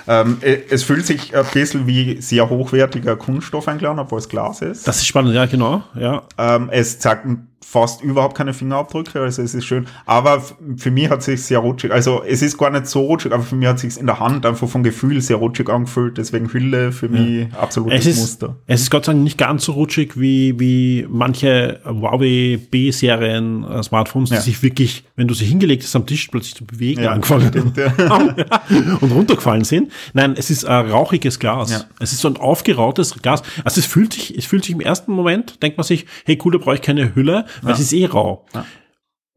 Ähm, 0.08 0.38
es 0.42 0.82
fühlt 0.82 1.06
sich 1.06 1.36
ein 1.36 1.44
bisschen 1.52 1.86
wie 1.86 2.20
sehr 2.20 2.48
hochwertiger 2.48 3.14
Kunststoff 3.14 3.68
eingeladen, 3.68 4.00
obwohl 4.00 4.18
es 4.18 4.28
Glas 4.28 4.60
ist. 4.60 4.88
Das 4.88 4.96
ist 4.96 5.06
spannend, 5.06 5.34
ja, 5.34 5.46
genau. 5.46 5.82
Ja. 5.94 6.24
Ähm, 6.36 6.68
es 6.72 6.98
zeigt 6.98 7.26
fast 7.60 8.02
überhaupt 8.02 8.36
keine 8.36 8.54
Fingerabdrücke, 8.54 9.20
also 9.20 9.42
es 9.42 9.54
ist 9.54 9.64
schön. 9.64 9.86
Aber 10.06 10.42
für 10.76 10.90
mich 10.90 11.10
hat 11.10 11.22
sich 11.22 11.42
sehr 11.42 11.58
rutschig, 11.58 11.92
also 11.92 12.22
es 12.22 12.40
ist 12.40 12.56
gar 12.56 12.70
nicht 12.70 12.86
so 12.86 13.00
rutschig, 13.00 13.32
aber 13.32 13.42
für 13.42 13.56
mich 13.56 13.68
hat 13.68 13.78
sich 13.78 13.98
in 13.98 14.06
der 14.06 14.20
Hand 14.20 14.46
einfach 14.46 14.68
vom 14.68 14.82
Gefühl 14.82 15.20
sehr 15.20 15.36
rutschig 15.36 15.68
angefühlt, 15.68 16.16
deswegen 16.16 16.50
Hülle 16.52 16.92
für 16.92 17.06
ja. 17.06 17.20
mich 17.20 17.54
absolutes 17.54 18.06
es 18.06 18.06
ist, 18.06 18.20
Muster. 18.20 18.56
Es 18.66 18.80
ist 18.82 18.90
Gott 18.90 19.04
sei 19.04 19.12
Dank 19.12 19.24
nicht 19.24 19.38
ganz 19.38 19.64
so 19.64 19.72
rutschig 19.72 20.18
wie, 20.18 20.58
wie 20.58 21.06
manche 21.10 21.80
Huawei 21.84 22.58
B-Serien 22.70 23.64
äh, 23.64 23.82
Smartphones, 23.82 24.30
die 24.30 24.36
ja. 24.36 24.40
sich 24.40 24.62
wirklich, 24.62 25.04
wenn 25.16 25.28
du 25.28 25.34
sie 25.34 25.44
hingelegt 25.44 25.82
hast 25.82 25.96
am 25.96 26.06
Tisch, 26.06 26.28
plötzlich 26.28 26.54
zu 26.54 26.64
bewegen 26.64 27.02
ja, 27.02 27.10
angefangen 27.10 27.48
stimmt, 27.48 27.76
ja. 27.76 27.92
und 29.00 29.12
runtergefallen 29.12 29.64
sind. 29.64 29.92
Nein, 30.14 30.34
es 30.38 30.50
ist 30.50 30.64
ein 30.64 30.90
rauchiges 30.90 31.38
Glas. 31.38 31.70
Ja. 31.70 31.84
Es 32.00 32.12
ist 32.12 32.20
so 32.20 32.28
ein 32.28 32.36
aufgerautes 32.36 33.14
Glas. 33.20 33.42
Also 33.64 33.80
es 33.80 33.86
fühlt 33.86 34.14
sich, 34.14 34.38
es 34.38 34.46
fühlt 34.46 34.64
sich 34.64 34.74
im 34.74 34.80
ersten 34.80 35.12
Moment, 35.12 35.62
denkt 35.62 35.76
man 35.76 35.84
sich, 35.84 36.06
hey 36.24 36.38
cool, 36.44 36.52
da 36.52 36.58
brauche 36.58 36.76
ich 36.76 36.82
keine 36.82 37.14
Hülle 37.14 37.44
weil 37.62 37.70
ja. 37.70 37.74
es 37.74 37.80
ist 37.80 37.92
eh 37.92 38.06
rau. 38.06 38.46
Ja. 38.54 38.64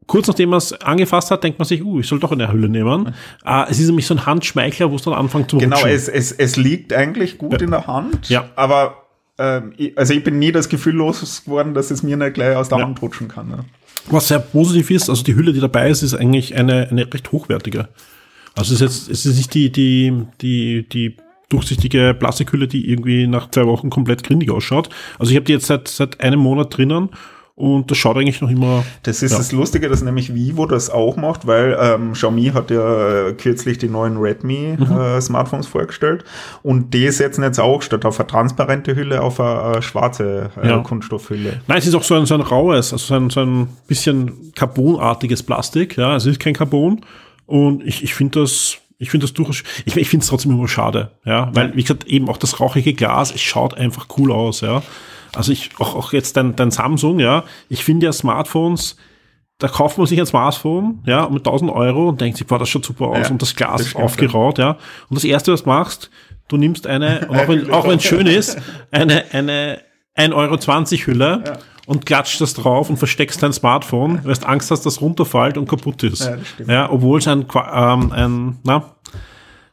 Kurz 0.06 0.26
nachdem 0.26 0.50
man 0.50 0.58
es 0.58 0.72
angefasst 0.72 1.30
hat, 1.30 1.44
denkt 1.44 1.58
man 1.58 1.66
sich, 1.66 1.82
uh, 1.82 2.00
ich 2.00 2.06
soll 2.06 2.18
doch 2.18 2.32
eine 2.32 2.52
Hülle 2.52 2.68
nehmen. 2.68 3.14
Ja. 3.44 3.62
Uh, 3.64 3.66
es 3.70 3.78
ist 3.78 3.86
nämlich 3.86 4.06
so 4.06 4.14
ein 4.14 4.26
Handschmeichler, 4.26 4.90
wo 4.90 4.96
es 4.96 5.02
dann 5.02 5.14
anfängt 5.14 5.50
zu 5.50 5.58
Genau, 5.58 5.84
es, 5.86 6.08
es, 6.08 6.32
es 6.32 6.56
liegt 6.56 6.92
eigentlich 6.92 7.38
gut 7.38 7.54
ja. 7.54 7.60
in 7.60 7.70
der 7.70 7.86
Hand, 7.86 8.28
ja. 8.28 8.48
aber 8.56 8.98
ich, 9.76 9.98
also 9.98 10.14
ich 10.14 10.22
bin 10.22 10.38
nie 10.38 10.52
das 10.52 10.68
Gefühl 10.68 10.94
los 10.94 11.42
geworden, 11.44 11.74
dass 11.74 11.90
es 11.90 12.04
mir 12.04 12.16
nicht 12.16 12.34
gleich 12.34 12.54
aus 12.54 12.68
der 12.68 12.78
Hand 12.78 13.02
rutschen 13.02 13.26
kann. 13.26 13.48
Ne? 13.48 13.64
Was 14.08 14.28
sehr 14.28 14.38
positiv 14.38 14.90
ist, 14.90 15.10
also 15.10 15.24
die 15.24 15.34
Hülle, 15.34 15.52
die 15.52 15.58
dabei 15.58 15.90
ist, 15.90 16.02
ist 16.02 16.14
eigentlich 16.14 16.54
eine, 16.54 16.88
eine 16.88 17.12
recht 17.12 17.32
hochwertige. 17.32 17.88
Also 18.54 18.74
es 18.74 18.80
ist 18.80 19.08
jetzt, 19.08 19.10
es 19.10 19.26
ist 19.26 19.36
nicht 19.36 19.54
die, 19.54 19.72
die, 19.72 20.26
die, 20.40 20.88
die 20.88 21.16
durchsichtige 21.48 22.14
Plastikhülle, 22.18 22.66
die 22.68 22.88
irgendwie 22.90 23.26
nach 23.26 23.50
zwei 23.50 23.66
Wochen 23.66 23.90
komplett 23.90 24.22
grindig 24.22 24.50
ausschaut. 24.50 24.88
Also 25.18 25.30
ich 25.30 25.36
habe 25.36 25.44
die 25.44 25.52
jetzt 25.52 25.66
seit, 25.66 25.88
seit 25.88 26.20
einem 26.20 26.40
Monat 26.40 26.76
drinnen 26.76 27.10
und 27.54 27.90
das 27.90 27.98
schaut 27.98 28.16
eigentlich 28.16 28.40
noch 28.40 28.50
immer. 28.50 28.84
Das 29.02 29.22
ist 29.22 29.32
ja. 29.32 29.38
das 29.38 29.52
Lustige, 29.52 29.88
dass 29.88 30.02
nämlich 30.02 30.34
Vivo 30.34 30.66
das 30.66 30.88
auch 30.88 31.16
macht, 31.16 31.46
weil 31.46 31.76
ähm, 31.78 32.12
Xiaomi 32.12 32.46
hat 32.54 32.70
ja 32.70 33.28
äh, 33.28 33.32
kürzlich 33.34 33.78
die 33.78 33.88
neuen 33.88 34.16
Redmi 34.16 34.76
mhm. 34.78 34.90
äh, 34.90 35.20
Smartphones 35.20 35.66
vorgestellt 35.66 36.24
und 36.62 36.94
die 36.94 37.10
setzen 37.10 37.42
jetzt 37.42 37.60
auch 37.60 37.82
statt 37.82 38.04
auf 38.04 38.18
eine 38.18 38.26
transparente 38.26 38.96
Hülle 38.96 39.20
auf 39.20 39.38
eine, 39.38 39.62
eine 39.62 39.82
schwarze 39.82 40.50
äh, 40.62 40.68
ja. 40.68 40.78
Kunststoffhülle. 40.78 41.60
Nein, 41.66 41.78
es 41.78 41.86
ist 41.86 41.94
auch 41.94 42.02
so 42.02 42.14
ein, 42.14 42.24
so 42.26 42.34
ein 42.34 42.40
raues, 42.40 42.92
also 42.92 43.04
so 43.04 43.14
ein, 43.14 43.30
so 43.30 43.40
ein 43.40 43.68
bisschen 43.86 44.52
carbonartiges 44.54 45.42
Plastik. 45.42 45.96
Ja, 45.98 46.16
es 46.16 46.24
ist 46.24 46.40
kein 46.40 46.54
Carbon 46.54 47.02
und 47.46 47.86
ich, 47.86 48.02
ich 48.02 48.14
finde 48.14 48.40
das 48.40 48.78
ich 48.98 49.10
finde 49.10 49.24
das 49.24 49.34
durchaus, 49.34 49.64
ich, 49.84 49.96
ich 49.96 50.08
finde 50.08 50.22
es 50.22 50.28
trotzdem 50.28 50.52
immer 50.52 50.68
schade, 50.68 51.10
ja, 51.24 51.50
weil, 51.54 51.74
wie 51.74 51.82
gesagt, 51.82 52.04
eben 52.04 52.28
auch 52.28 52.36
das 52.36 52.60
rauchige 52.60 52.94
Glas, 52.94 53.34
es 53.34 53.40
schaut 53.40 53.74
einfach 53.74 54.06
cool 54.16 54.30
aus, 54.30 54.60
ja. 54.60 54.80
Also 55.34 55.52
ich, 55.52 55.70
auch, 55.78 55.94
auch 55.94 56.12
jetzt 56.12 56.36
dein, 56.36 56.56
dein 56.56 56.70
Samsung, 56.70 57.18
ja, 57.18 57.44
ich 57.68 57.84
finde 57.84 58.06
ja 58.06 58.12
Smartphones, 58.12 58.96
da 59.58 59.68
kauft 59.68 59.96
man 59.96 60.06
sich 60.06 60.18
ein 60.18 60.26
Smartphone, 60.26 61.02
ja, 61.06 61.28
mit 61.28 61.46
1000 61.46 61.70
Euro 61.70 62.08
und 62.08 62.20
denkt 62.20 62.36
sich, 62.36 62.46
boah, 62.46 62.58
das 62.58 62.68
schaut 62.68 62.84
super 62.84 63.06
aus 63.06 63.28
ja, 63.28 63.30
und 63.30 63.40
das 63.40 63.54
Glas 63.54 63.80
ist 63.80 63.96
aufgeraut, 63.96 64.58
ja. 64.58 64.72
Und 65.08 65.14
das 65.14 65.24
erste, 65.24 65.52
was 65.52 65.62
du 65.62 65.68
machst, 65.68 66.10
du 66.48 66.56
nimmst 66.56 66.86
eine, 66.86 67.28
auch 67.30 67.48
wenn, 67.48 67.70
auch 67.70 67.86
wenn 67.86 67.98
es 67.98 68.04
schön 68.04 68.26
ist, 68.26 68.58
eine, 68.90 69.24
eine 69.32 69.80
1,20 70.16 70.34
Euro 70.34 71.06
Hülle 71.06 71.44
ja. 71.46 71.58
und 71.86 72.04
klatscht 72.06 72.40
das 72.40 72.54
drauf 72.54 72.90
und 72.90 72.96
versteckst 72.96 73.42
dein 73.42 73.52
Smartphone, 73.52 74.24
weil 74.24 74.34
du 74.34 74.46
Angst 74.46 74.70
hast, 74.70 74.84
dass 74.84 74.94
das 74.94 75.00
runterfällt 75.00 75.56
und 75.56 75.68
kaputt 75.68 76.02
ist. 76.02 76.24
Ja, 76.24 76.36
ja 76.66 76.90
obwohl 76.90 77.20
es 77.20 77.28
ein, 77.28 77.46
ähm, 77.72 78.12
ein, 78.12 78.58
na, 78.64 78.96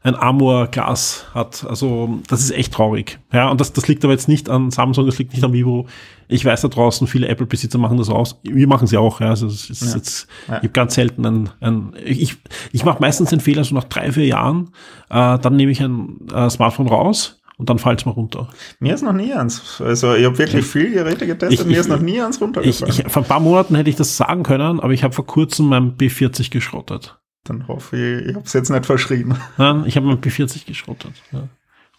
ein 0.02 0.16
Amor-Glas 0.16 1.26
hat. 1.34 1.66
Also 1.68 2.20
das 2.28 2.42
ist 2.42 2.52
echt 2.52 2.74
traurig. 2.74 3.20
Ja, 3.34 3.50
und 3.50 3.60
das, 3.60 3.74
das 3.74 3.88
liegt 3.88 4.04
aber 4.06 4.14
jetzt 4.14 4.28
nicht 4.30 4.50
an 4.50 4.72
Samsung, 4.72 5.06
das 5.06 5.18
liegt 5.20 5.34
nicht 5.34 5.44
an 5.44 5.52
Vivo. 5.54 5.88
Ich 6.28 6.46
weiß 6.46 6.62
da 6.62 6.68
draußen, 6.70 7.06
viele 7.08 7.28
Apple-Besitzer 7.28 7.78
machen 7.78 7.98
das 7.98 8.10
aus. 8.10 8.40
Wir 8.44 8.68
machen 8.68 8.88
sie 8.88 8.98
auch. 8.98 9.20
Ja, 9.20 9.30
also 9.30 9.48
es 9.48 9.70
ist 9.70 9.82
Ja. 9.82 9.96
jetzt, 9.98 10.28
Ja. 10.48 10.54
ich 10.58 10.60
habe 10.60 10.70
ganz 10.70 10.96
selten 10.96 11.26
ein, 11.26 11.50
ein 11.60 11.94
ich, 12.06 12.38
ich 12.72 12.86
mache 12.86 13.02
meistens 13.02 13.30
den 13.32 13.40
Fehler 13.42 13.64
so 13.64 13.76
nach 13.76 13.84
drei, 13.86 14.12
vier 14.12 14.26
Jahren, 14.26 14.70
äh, 15.10 15.38
dann 15.40 15.56
nehme 15.56 15.72
ich 15.72 15.82
ein 15.82 16.28
äh, 16.34 16.50
Smartphone 16.50 16.88
raus 16.88 17.42
und 17.58 17.70
dann 17.70 17.78
fällt 17.80 18.00
es 18.00 18.06
mal 18.06 18.12
runter. 18.14 18.48
Mir 18.80 18.94
ist 18.94 19.02
noch 19.04 19.12
nie 19.12 19.34
eins. 19.34 19.82
Also 19.84 20.14
ich 20.16 20.24
habe 20.26 20.38
wirklich 20.38 20.66
viel 20.66 20.92
Geräte 20.94 21.28
getestet, 21.28 21.60
Ich- 21.60 21.66
mir 21.66 21.74
ich- 21.74 21.80
ist 21.80 21.90
noch 21.90 22.00
nie 22.00 22.22
eins 22.22 22.38
Ich, 22.38 22.42
runtergefallen. 22.42 22.94
ich, 23.06 23.12
vor 23.12 23.24
ein 23.24 23.28
paar 23.28 23.42
Monaten 23.42 23.76
hätte 23.76 23.90
ich 23.90 23.98
das 23.98 24.16
sagen 24.16 24.44
können, 24.44 24.80
aber 24.80 24.94
ich 24.94 25.04
habe 25.04 25.14
vor 25.14 25.26
kurzem 25.26 25.66
mein 25.68 25.98
B40 25.98 26.52
geschrottet. 26.52 27.20
Dann 27.50 27.68
hoffe 27.68 27.98
ich, 27.98 28.28
ich 28.30 28.36
habe 28.36 28.46
es 28.46 28.54
jetzt 28.54 28.70
nicht 28.70 28.86
verschrien. 28.86 29.36
Nein, 29.58 29.84
ich 29.86 29.98
habe 29.98 30.06
mein 30.08 30.22
B40 30.22 30.66
geschrottet. 30.66 31.12
Ja. 31.32 31.48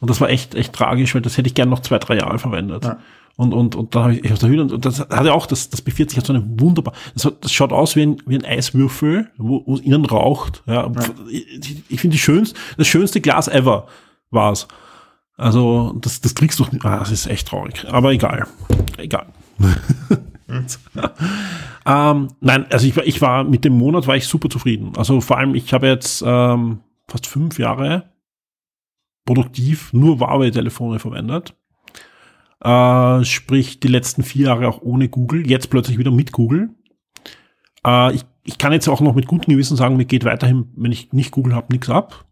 Und 0.01 0.09
das 0.09 0.21
war 0.21 0.31
echt, 0.31 0.55
echt 0.55 0.73
tragisch, 0.73 1.15
weil 1.15 1.21
das 1.23 1.37
hätte 1.37 1.49
ich 1.49 1.55
gern 1.55 1.69
noch 1.69 1.81
zwei, 1.81 1.99
drei 1.99 2.17
Jahre 2.17 2.39
verwendet. 2.39 2.85
Ja. 2.85 2.99
Und, 3.37 3.53
und, 3.53 3.75
und 3.75 3.95
dann 3.95 4.03
habe 4.05 4.15
ich, 4.15 4.25
ich 4.25 4.33
auf 4.33 4.39
der 4.39 4.49
Hülle, 4.49 4.63
und 4.63 4.85
das 4.85 5.01
hat 5.01 5.25
ja 5.25 5.33
auch, 5.33 5.47
das, 5.47 5.69
das 5.71 5.85
B40 5.85 6.17
hat 6.17 6.27
so 6.27 6.33
eine 6.33 6.45
wunderbar, 6.59 6.95
das, 7.15 7.25
hat, 7.25 7.45
das 7.45 7.53
schaut 7.53 7.73
aus 7.73 7.97
wie 7.97 8.03
ein, 8.03 8.23
wie 8.27 8.37
ein 8.37 8.45
Eiswürfel, 8.45 9.31
wo, 9.39 9.63
wo 9.67 9.75
es 9.75 9.81
innen 9.81 10.05
raucht. 10.05 10.63
Ja. 10.67 10.91
Ich, 11.31 11.83
ich 11.89 12.01
finde 12.01 12.15
die 12.15 12.21
schönste, 12.21 12.59
das 12.77 12.87
schönste 12.87 13.21
Glas 13.21 13.49
ever 13.49 13.87
war's. 14.31 14.69
Also, 15.37 15.95
das, 16.01 16.21
das 16.21 16.35
kriegst 16.35 16.59
du, 16.59 16.65
nicht- 16.71 16.85
ah, 16.85 16.99
das 16.99 17.11
ist 17.11 17.27
echt 17.27 17.49
traurig. 17.49 17.87
Aber 17.91 18.13
egal. 18.13 18.47
Egal. 18.99 19.27
ähm, 21.87 22.29
nein, 22.41 22.67
also 22.71 22.87
ich 22.87 22.97
war, 22.97 23.05
ich 23.05 23.21
war 23.21 23.45
mit 23.45 23.65
dem 23.65 23.77
Monat 23.77 24.07
war 24.07 24.17
ich 24.17 24.27
super 24.27 24.49
zufrieden. 24.49 24.93
Also 24.97 25.21
vor 25.21 25.39
allem, 25.39 25.55
ich 25.55 25.73
habe 25.73 25.87
jetzt 25.87 26.23
ähm, 26.27 26.81
fast 27.09 27.27
fünf 27.27 27.59
Jahre 27.59 28.11
produktiv 29.25 29.93
nur 29.93 30.19
Huawei-Telefone 30.19 30.99
verwendet. 30.99 31.55
Äh, 32.63 33.25
sprich, 33.25 33.81
die 33.81 33.89
letzten 33.89 34.23
vier 34.23 34.47
Jahre 34.47 34.69
auch 34.69 34.83
ohne 34.83 35.09
Google, 35.09 35.49
jetzt 35.49 35.71
plötzlich 35.71 35.99
wieder 35.99 36.11
mit 36.11 36.33
Google. 36.33 36.71
Äh, 37.87 38.15
ich, 38.15 38.25
ich 38.45 38.59
kann 38.59 38.73
jetzt 38.73 38.89
auch 38.89 39.01
noch 39.01 39.15
mit 39.15 39.27
gutem 39.27 39.53
Gewissen 39.53 39.77
sagen, 39.77 39.97
mir 39.97 40.05
geht 40.05 40.25
weiterhin, 40.25 40.73
wenn 40.77 40.93
ich 40.93 41.13
nicht 41.13 41.31
Google 41.31 41.55
habe, 41.55 41.73
nichts 41.73 41.89
ab. 41.89 42.27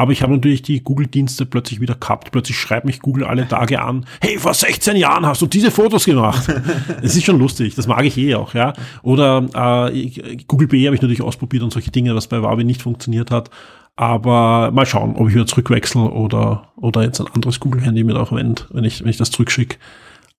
Aber 0.00 0.12
ich 0.12 0.22
habe 0.22 0.32
natürlich 0.32 0.62
die 0.62 0.82
Google-Dienste 0.82 1.44
plötzlich 1.44 1.78
wieder 1.78 1.94
gehabt. 1.94 2.32
Plötzlich 2.32 2.56
schreibt 2.56 2.86
mich 2.86 3.00
Google 3.00 3.24
alle 3.24 3.46
Tage 3.46 3.82
an, 3.82 4.06
hey, 4.22 4.38
vor 4.38 4.54
16 4.54 4.96
Jahren 4.96 5.26
hast 5.26 5.42
du 5.42 5.46
diese 5.46 5.70
Fotos 5.70 6.06
gemacht. 6.06 6.48
Es 7.02 7.16
ist 7.16 7.26
schon 7.26 7.38
lustig, 7.38 7.74
das 7.74 7.86
mag 7.86 8.02
ich 8.06 8.16
eh 8.16 8.34
auch, 8.34 8.54
ja. 8.54 8.72
Oder 9.02 9.90
äh, 9.92 10.36
Google 10.48 10.68
Pay 10.68 10.84
habe 10.84 10.96
ich 10.96 11.02
natürlich 11.02 11.20
ausprobiert 11.20 11.62
und 11.62 11.70
solche 11.70 11.90
Dinge, 11.90 12.14
was 12.14 12.28
bei 12.28 12.38
Huawei 12.38 12.62
nicht 12.62 12.80
funktioniert 12.80 13.30
hat. 13.30 13.50
Aber 13.94 14.70
mal 14.70 14.86
schauen, 14.86 15.16
ob 15.16 15.28
ich 15.28 15.34
wieder 15.34 15.46
zurückwechsel 15.46 16.00
oder, 16.00 16.72
oder 16.76 17.02
jetzt 17.02 17.20
ein 17.20 17.26
anderes 17.26 17.60
Google-Handy 17.60 18.02
mit 18.02 18.16
auch 18.16 18.28
verwende, 18.28 18.62
wenn 18.70 18.84
ich, 18.84 19.02
wenn 19.02 19.10
ich 19.10 19.18
das 19.18 19.30
zurückschicke. 19.30 19.76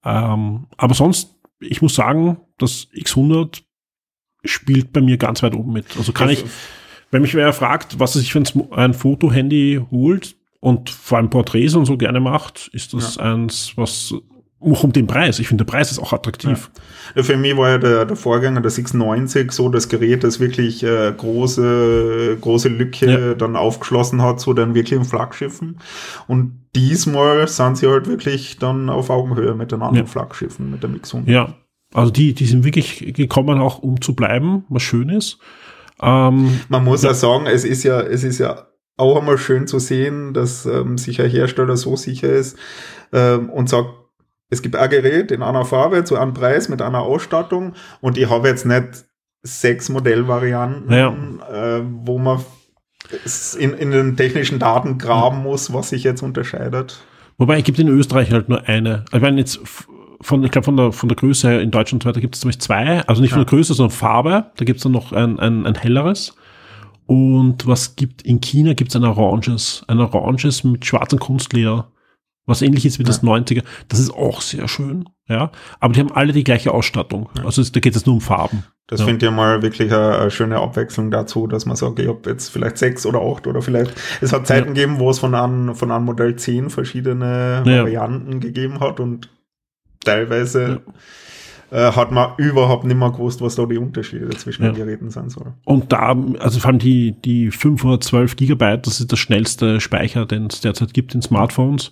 Ähm, 0.03 0.65
aber 0.75 0.95
sonst, 0.95 1.35
ich 1.59 1.83
muss 1.83 1.93
sagen, 1.93 2.37
das 2.57 2.87
X100 2.95 3.61
spielt 4.43 4.91
bei 4.91 5.01
mir 5.01 5.17
ganz 5.17 5.43
weit 5.43 5.53
oben 5.53 5.71
mit. 5.71 5.85
Also 5.97 6.13
kann 6.13 6.31
ich, 6.31 6.45
wenn 7.11 7.21
mich 7.21 7.35
wer 7.35 7.53
fragt, 7.53 7.99
was 7.99 8.15
er 8.15 8.21
sich 8.21 8.31
für 8.33 8.41
ein, 8.71 8.93
Fotohandy 8.93 9.81
holt 9.91 10.35
und 10.59 10.89
vor 10.89 11.17
allem 11.17 11.29
Porträts 11.29 11.75
und 11.75 11.85
so 11.85 11.97
gerne 11.97 12.19
macht, 12.19 12.69
ist 12.73 12.93
das 12.93 13.17
eins, 13.17 13.73
was 13.75 14.13
auch 14.63 14.83
um 14.83 14.93
den 14.93 15.07
Preis. 15.07 15.39
Ich 15.39 15.47
finde, 15.47 15.65
der 15.65 15.71
Preis 15.71 15.91
ist 15.91 15.97
auch 15.97 16.13
attraktiv. 16.13 16.69
Ja, 17.15 17.23
Für 17.23 17.35
mich 17.35 17.57
war 17.57 17.69
ja 17.71 17.77
der, 17.79 18.05
der 18.05 18.15
Vorgänger, 18.15 18.61
der 18.61 18.69
690, 18.69 19.51
so 19.51 19.69
das 19.69 19.89
Gerät, 19.89 20.23
das 20.23 20.39
wirklich 20.39 20.83
äh, 20.83 21.11
große, 21.17 22.37
große 22.39 22.69
Lücke 22.69 23.05
Ja. 23.11 23.33
dann 23.33 23.55
aufgeschlossen 23.55 24.21
hat, 24.21 24.39
so 24.39 24.53
dann 24.53 24.75
wirklich 24.75 24.99
im 24.99 25.05
Flaggschiffen. 25.05 25.79
Und 26.27 26.59
diesmal 26.75 27.47
sind 27.47 27.77
sie 27.77 27.87
halt 27.87 28.07
wirklich 28.07 28.59
dann 28.59 28.89
auf 28.89 29.09
Augenhöhe 29.09 29.55
mit 29.55 29.71
den 29.71 29.81
anderen 29.81 30.05
Ja. 30.05 30.11
Flaggschiffen, 30.11 30.69
mit 30.69 30.83
dem 30.83 30.95
X100. 30.95 31.29
Ja, 31.29 31.53
also 31.93 32.11
die, 32.11 32.33
die 32.33 32.45
sind 32.45 32.63
wirklich 32.63 33.13
gekommen, 33.15 33.59
auch 33.59 33.79
um 33.79 33.99
zu 33.99 34.15
bleiben, 34.15 34.63
was 34.69 34.83
schön 34.83 35.09
ist. 35.09 35.39
Ähm, 36.01 36.59
Man 36.69 36.83
muss 36.83 37.03
ja 37.03 37.13
sagen, 37.13 37.45
es 37.47 37.63
ist 37.63 37.83
ja, 37.83 38.01
es 38.01 38.23
ist 38.23 38.39
ja 38.39 38.67
auch 38.97 39.17
einmal 39.17 39.37
schön 39.37 39.67
zu 39.67 39.79
sehen, 39.79 40.33
dass 40.33 40.65
ähm, 40.65 40.97
sich 40.97 41.21
ein 41.21 41.29
Hersteller 41.29 41.77
so 41.77 41.95
sicher 41.95 42.29
ist 42.29 42.57
ähm, 43.13 43.49
und 43.49 43.69
sagt, 43.69 43.89
es 44.49 44.61
gibt 44.61 44.75
ein 44.75 44.89
Gerät 44.89 45.31
in 45.31 45.41
einer 45.43 45.65
Farbe 45.65 46.03
zu 46.03 46.17
einem 46.17 46.33
Preis 46.33 46.69
mit 46.69 46.81
einer 46.81 46.99
Ausstattung 47.01 47.73
und 48.01 48.17
ich 48.17 48.29
habe 48.29 48.47
jetzt 48.49 48.65
nicht 48.65 49.05
sechs 49.43 49.89
Modellvarianten, 49.89 50.91
Ja. 50.93 51.09
äh, 51.51 51.81
wo 52.03 52.17
man 52.17 52.41
in, 53.57 53.73
in 53.73 53.91
den 53.91 54.15
technischen 54.17 54.59
Daten 54.59 54.97
graben 54.97 55.41
muss, 55.41 55.73
was 55.73 55.89
sich 55.89 56.03
jetzt 56.03 56.21
unterscheidet. 56.21 56.99
Wobei, 57.37 57.57
es 57.57 57.63
gibt 57.63 57.79
in 57.79 57.87
Österreich 57.87 58.31
halt 58.31 58.49
nur 58.49 58.67
eine. 58.67 59.05
Ich 59.11 59.21
meine, 59.21 59.39
jetzt 59.39 59.59
von, 60.21 60.43
ich 60.43 60.51
glaube, 60.51 60.65
von 60.65 60.77
der, 60.77 60.91
von 60.91 61.09
der 61.09 61.15
Größe 61.15 61.49
her 61.49 61.61
in 61.61 61.71
Deutschland 61.71 62.03
und 62.03 62.03
so 62.03 62.09
weiter 62.09 62.21
gibt 62.21 62.35
es 62.35 62.43
nämlich 62.43 62.59
zwei. 62.59 63.01
Also 63.07 63.21
nicht 63.21 63.31
von 63.31 63.39
Ja. 63.39 63.45
der 63.45 63.49
Größe, 63.49 63.73
sondern 63.73 63.95
Farbe. 63.95 64.51
Da 64.55 64.65
gibt 64.65 64.77
es 64.77 64.83
dann 64.83 64.91
noch 64.91 65.11
ein, 65.11 65.39
ein, 65.39 65.65
ein 65.65 65.75
helleres. 65.75 66.35
Und 67.07 67.67
was 67.67 67.95
gibt 67.95 68.21
in 68.21 68.39
China 68.41 68.73
gibt 68.73 68.91
es 68.91 68.95
ein 68.95 69.03
oranges. 69.03 69.83
Ein 69.87 69.99
oranges 69.99 70.63
mit 70.63 70.85
schwarzem 70.85 71.19
Kunstleder. 71.19 71.91
Was 72.45 72.61
ähnlich 72.61 72.85
ist 72.85 72.99
wie 72.99 73.03
das 73.03 73.23
90er. 73.23 73.63
Das 73.87 73.99
ist 73.99 74.11
auch 74.11 74.41
sehr 74.41 74.67
schön. 74.67 75.07
Ja. 75.27 75.51
Aber 75.79 75.93
die 75.93 75.99
haben 75.99 76.11
alle 76.11 76.33
die 76.33 76.43
gleiche 76.43 76.71
Ausstattung. 76.73 77.29
Also 77.45 77.61
es, 77.61 77.71
da 77.71 77.79
geht 77.79 77.95
es 77.95 78.05
nur 78.05 78.15
um 78.15 78.21
Farben. 78.21 78.63
Das 78.87 78.99
Ja. 79.01 79.05
finde 79.05 79.25
ich 79.27 79.31
mal 79.31 79.61
wirklich 79.61 79.93
eine, 79.93 80.29
schöne 80.31 80.59
Abwechslung 80.59 81.11
dazu, 81.11 81.47
dass 81.47 81.65
man 81.65 81.75
sagt, 81.77 81.99
ich 81.99 82.07
habe 82.07 82.29
jetzt 82.29 82.49
vielleicht 82.49 82.77
sechs 82.77 83.05
oder 83.05 83.21
acht 83.21 83.47
oder 83.47 83.61
vielleicht, 83.61 83.93
es 84.21 84.33
hat 84.33 84.47
Zeiten 84.47 84.73
gegeben, 84.73 84.99
wo 84.99 85.09
es 85.09 85.19
von 85.19 85.33
einem, 85.35 85.75
von 85.75 85.91
einem 85.91 86.03
Modell 86.05 86.35
zehn 86.35 86.69
verschiedene 86.69 87.63
Ja. 87.65 87.83
Varianten 87.83 88.39
gegeben 88.41 88.79
hat 88.81 88.99
und 88.99 89.29
teilweise 90.03 90.81
äh, 91.71 91.91
hat 91.93 92.11
man 92.11 92.31
überhaupt 92.37 92.83
nicht 92.83 92.97
mehr 92.97 93.11
gewusst, 93.11 93.41
was 93.41 93.55
da 93.55 93.65
die 93.65 93.77
Unterschiede 93.77 94.29
zwischen 94.31 94.63
Ja. 94.63 94.71
den 94.71 94.75
Geräten 94.85 95.09
sein 95.09 95.29
sollen. 95.29 95.53
Und 95.63 95.91
da, 95.93 96.15
also 96.39 96.59
vor 96.59 96.69
allem 96.69 96.79
die, 96.79 97.13
die 97.23 97.49
512 97.51 98.35
Gigabyte, 98.35 98.85
das 98.87 98.99
ist 98.99 99.11
der 99.11 99.17
schnellste 99.17 99.79
Speicher, 99.79 100.25
den 100.25 100.47
es 100.47 100.61
derzeit 100.61 100.93
gibt 100.93 101.15
in 101.15 101.21
Smartphones. 101.21 101.91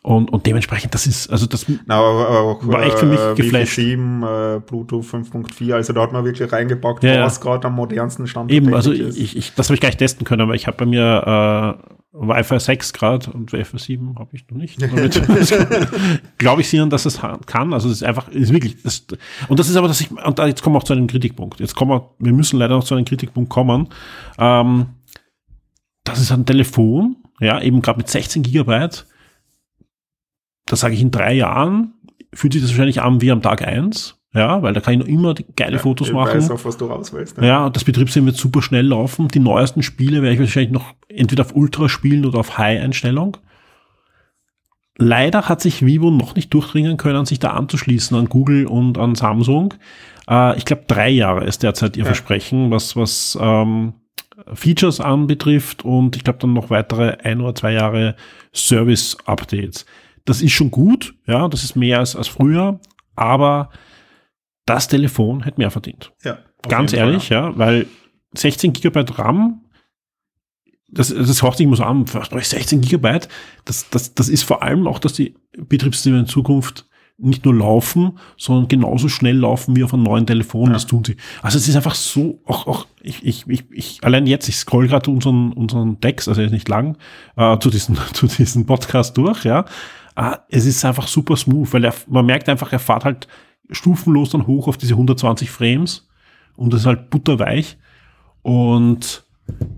Und, 0.00 0.32
und 0.32 0.46
dementsprechend, 0.46 0.94
das 0.94 1.06
ist, 1.08 1.28
also 1.28 1.46
das, 1.46 1.66
Na, 1.86 1.96
aber 1.96 2.28
auch, 2.40 2.66
War 2.66 2.84
echt 2.84 3.00
für 3.00 3.06
mich 3.06 3.18
Wi-Fi 3.18 3.42
geflasht. 3.42 3.74
7, 3.74 4.22
äh, 4.22 4.60
Bluetooth 4.64 5.04
5.4, 5.04 5.74
also 5.74 5.92
da 5.92 6.02
hat 6.02 6.12
man 6.12 6.24
wirklich 6.24 6.50
reingepackt, 6.50 7.02
Ja, 7.02 7.14
ja. 7.14 7.24
was 7.24 7.40
gerade 7.40 7.66
am 7.66 7.74
modernsten 7.74 8.26
Stand 8.28 8.50
Eben, 8.52 8.72
also 8.74 8.92
ich, 8.92 9.36
ich, 9.36 9.54
das 9.56 9.68
habe 9.68 9.74
ich 9.74 9.80
gar 9.80 9.88
nicht 9.88 9.98
testen 9.98 10.24
können, 10.24 10.42
aber 10.42 10.54
ich 10.54 10.68
habe 10.68 10.76
bei 10.76 10.86
mir 10.86 11.78
äh, 11.82 11.92
Wi-Fi 12.12 12.58
6 12.58 12.92
gerade 12.94 13.30
und 13.30 13.52
Wi-Fi 13.52 13.78
7 13.78 14.18
habe 14.18 14.30
ich 14.34 14.48
noch 14.48 14.56
nicht. 14.56 14.80
Glaube 16.38 16.62
ich 16.62 16.68
sicher, 16.68 16.86
dass 16.86 17.04
es 17.04 17.20
kann. 17.46 17.72
Also 17.72 17.88
es 17.88 17.96
ist 17.96 18.02
einfach, 18.02 18.28
ist 18.28 18.52
wirklich, 18.52 18.82
das, 18.82 19.06
und 19.48 19.58
das 19.58 19.68
ist 19.68 19.76
aber, 19.76 19.88
dass 19.88 20.00
ich, 20.00 20.10
und 20.10 20.38
da, 20.38 20.46
jetzt 20.46 20.62
kommen 20.62 20.74
wir 20.74 20.78
auch 20.78 20.84
zu 20.84 20.94
einem 20.94 21.06
Kritikpunkt. 21.06 21.60
Jetzt 21.60 21.74
kommen 21.74 21.90
wir, 21.90 22.10
wir 22.18 22.32
müssen 22.32 22.58
leider 22.58 22.76
noch 22.76 22.84
zu 22.84 22.94
einem 22.94 23.04
Kritikpunkt 23.04 23.50
kommen. 23.50 23.88
Ähm, 24.38 24.86
das 26.04 26.20
ist 26.20 26.32
ein 26.32 26.46
Telefon, 26.46 27.16
ja, 27.40 27.60
eben 27.60 27.82
gerade 27.82 27.98
mit 27.98 28.08
16 28.08 28.42
Gigabyte. 28.42 29.06
Das 30.64 30.80
sage 30.80 30.94
ich 30.94 31.02
in 31.02 31.10
drei 31.10 31.34
Jahren, 31.34 31.94
fühlt 32.32 32.54
sich 32.54 32.62
das 32.62 32.70
wahrscheinlich 32.70 33.02
an 33.02 33.20
wie 33.20 33.30
am 33.30 33.42
Tag 33.42 33.66
eins. 33.66 34.17
Ja, 34.34 34.62
weil 34.62 34.74
da 34.74 34.80
kann 34.80 34.94
ich 34.94 35.00
noch 35.00 35.06
immer 35.06 35.34
geile 35.56 35.78
Fotos 35.78 36.08
ich 36.08 36.12
machen. 36.14 36.36
weiß 36.36 36.50
auch, 36.50 36.64
was 36.64 36.76
du 36.76 36.84
raus 36.86 37.12
willst. 37.12 37.38
Ja, 37.38 37.66
und 37.66 37.74
das 37.76 37.84
Betriebssystem 37.84 38.26
wird 38.26 38.36
super 38.36 38.60
schnell 38.60 38.86
laufen. 38.86 39.28
Die 39.28 39.40
neuesten 39.40 39.82
Spiele 39.82 40.20
werde 40.22 40.34
ich 40.34 40.40
wahrscheinlich 40.40 40.72
noch 40.72 40.94
entweder 41.08 41.44
auf 41.44 41.56
Ultra 41.56 41.88
spielen 41.88 42.26
oder 42.26 42.38
auf 42.38 42.58
High-Einstellung. 42.58 43.38
Leider 44.98 45.48
hat 45.48 45.60
sich 45.60 45.86
Vivo 45.86 46.10
noch 46.10 46.34
nicht 46.34 46.52
durchdringen 46.52 46.96
können, 46.96 47.24
sich 47.24 47.38
da 47.38 47.50
anzuschließen 47.52 48.16
an 48.16 48.28
Google 48.28 48.66
und 48.66 48.98
an 48.98 49.14
Samsung. 49.14 49.74
Äh, 50.28 50.58
ich 50.58 50.64
glaube, 50.64 50.84
drei 50.88 51.08
Jahre 51.08 51.44
ist 51.44 51.62
derzeit 51.62 51.96
ihr 51.96 52.02
Ja. 52.02 52.06
Versprechen, 52.08 52.70
was, 52.70 52.96
was 52.96 53.38
ähm, 53.40 53.94
Features 54.52 55.00
anbetrifft 55.00 55.84
und 55.84 56.16
ich 56.16 56.24
glaube 56.24 56.40
dann 56.40 56.52
noch 56.52 56.68
weitere 56.70 57.16
ein 57.22 57.40
oder 57.40 57.54
zwei 57.54 57.72
Jahre 57.72 58.16
Service-Updates. 58.52 59.86
Das 60.24 60.42
ist 60.42 60.52
schon 60.52 60.70
gut, 60.70 61.14
ja, 61.26 61.48
das 61.48 61.64
ist 61.64 61.76
mehr 61.76 62.00
als, 62.00 62.14
als 62.14 62.28
früher, 62.28 62.80
aber 63.16 63.70
das 64.68 64.88
Telefon 64.88 65.42
hätte 65.42 65.58
mehr 65.58 65.70
verdient. 65.70 66.12
Ja, 66.24 66.38
Ganz 66.68 66.92
jeden 66.92 67.02
Fall, 67.02 67.10
ehrlich, 67.12 67.28
ja. 67.28 67.56
weil 67.56 67.86
16 68.34 68.72
Gigabyte 68.72 69.18
RAM, 69.18 69.62
das, 70.90 71.08
das 71.08 71.42
hört 71.42 71.56
sich 71.56 71.66
immer 71.66 71.76
so 71.76 71.84
an, 71.84 72.04
was 72.12 72.28
brauche 72.28 72.40
ich 72.40 72.48
16 72.48 72.80
Gigabyte? 72.80 73.28
Das, 73.64 73.88
das, 73.90 74.14
das 74.14 74.28
ist 74.28 74.42
vor 74.42 74.62
allem 74.62 74.86
auch, 74.86 74.98
dass 74.98 75.12
die 75.12 75.34
Betriebssysteme 75.56 76.20
in 76.20 76.26
Zukunft 76.26 76.86
nicht 77.20 77.44
nur 77.44 77.54
laufen, 77.54 78.18
sondern 78.36 78.68
genauso 78.68 79.08
schnell 79.08 79.36
laufen 79.36 79.74
wie 79.74 79.82
auf 79.82 79.92
einem 79.92 80.04
neuen 80.04 80.26
Telefon. 80.26 80.66
Ja. 80.66 80.74
Das 80.74 80.86
tun 80.86 81.04
sie. 81.04 81.16
Also 81.42 81.58
es 81.58 81.66
ist 81.66 81.74
einfach 81.74 81.96
so, 81.96 82.40
auch, 82.46 82.66
auch 82.66 82.86
ich, 83.02 83.24
ich, 83.24 83.46
ich, 83.48 83.64
ich 83.72 84.04
allein 84.04 84.26
jetzt, 84.26 84.48
ich 84.48 84.56
scroll 84.56 84.86
gerade 84.86 85.10
unseren, 85.10 85.52
unseren 85.52 86.00
Text, 86.00 86.28
also 86.28 86.40
er 86.40 86.46
ist 86.46 86.52
nicht 86.52 86.68
lang, 86.68 86.96
äh, 87.36 87.58
zu 87.58 87.70
diesem, 87.70 87.96
zu 88.12 88.28
diesem 88.28 88.66
Podcast 88.66 89.16
durch, 89.16 89.44
ja. 89.44 89.64
Äh, 90.14 90.36
es 90.48 90.64
ist 90.64 90.84
einfach 90.84 91.08
super 91.08 91.36
smooth, 91.36 91.72
weil 91.72 91.84
er, 91.84 91.94
man 92.06 92.24
merkt 92.24 92.48
einfach, 92.48 92.72
er 92.72 92.78
fährt 92.78 93.04
halt 93.04 93.26
stufenlos 93.70 94.30
dann 94.30 94.46
hoch 94.46 94.68
auf 94.68 94.76
diese 94.76 94.94
120 94.94 95.50
Frames 95.50 96.08
und 96.56 96.72
das 96.72 96.80
ist 96.80 96.86
halt 96.86 97.10
butterweich. 97.10 97.78
Und 98.42 99.24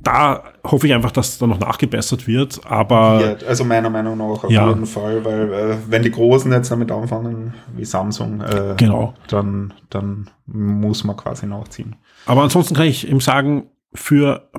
da 0.03 0.43
hoffe 0.65 0.87
ich 0.87 0.95
einfach, 0.95 1.13
dass 1.13 1.39
da 1.39 1.47
noch 1.47 1.59
nachgebessert 1.61 2.27
wird, 2.27 2.61
aber. 2.67 3.21
Ja, 3.41 3.47
also 3.47 3.65
meiner 3.65 3.89
Meinung 3.91 4.19
nach 4.19 4.45
auf 4.45 4.51
Ja. 4.51 4.69
jeden 4.69 4.87
Fall, 4.87 5.25
weil 5.25 5.53
äh, 5.53 5.77
wenn 5.89 6.03
die 6.03 6.11
Großen 6.11 6.51
jetzt 6.53 6.71
damit 6.71 6.91
anfangen, 6.91 7.55
wie 7.77 7.85
Samsung, 7.85 8.41
äh, 8.41 8.75
Genau. 8.77 9.15
dann, 9.29 9.73
dann 9.91 10.29
muss 10.47 11.05
man 11.05 11.17
quasi 11.17 11.47
nachziehen. 11.47 11.97
Aber 12.27 12.43
ansonsten 12.43 12.75
kann 12.75 12.87
ich 12.87 13.09
ihm 13.09 13.21
sagen, 13.21 13.71
für 13.95 14.51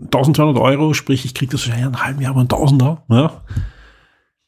1200 0.00 0.58
Euro, 0.62 0.92
sprich, 0.94 1.24
ich 1.24 1.34
kriege 1.34 1.52
das 1.52 1.62
wahrscheinlich 1.62 1.86
in 1.88 1.94
einem 1.94 2.04
halben 2.04 2.20
Jahr 2.20 2.32
aber 2.32 2.40
ein 2.42 2.48
Tausender, 2.48 3.04
ja, 3.08 3.42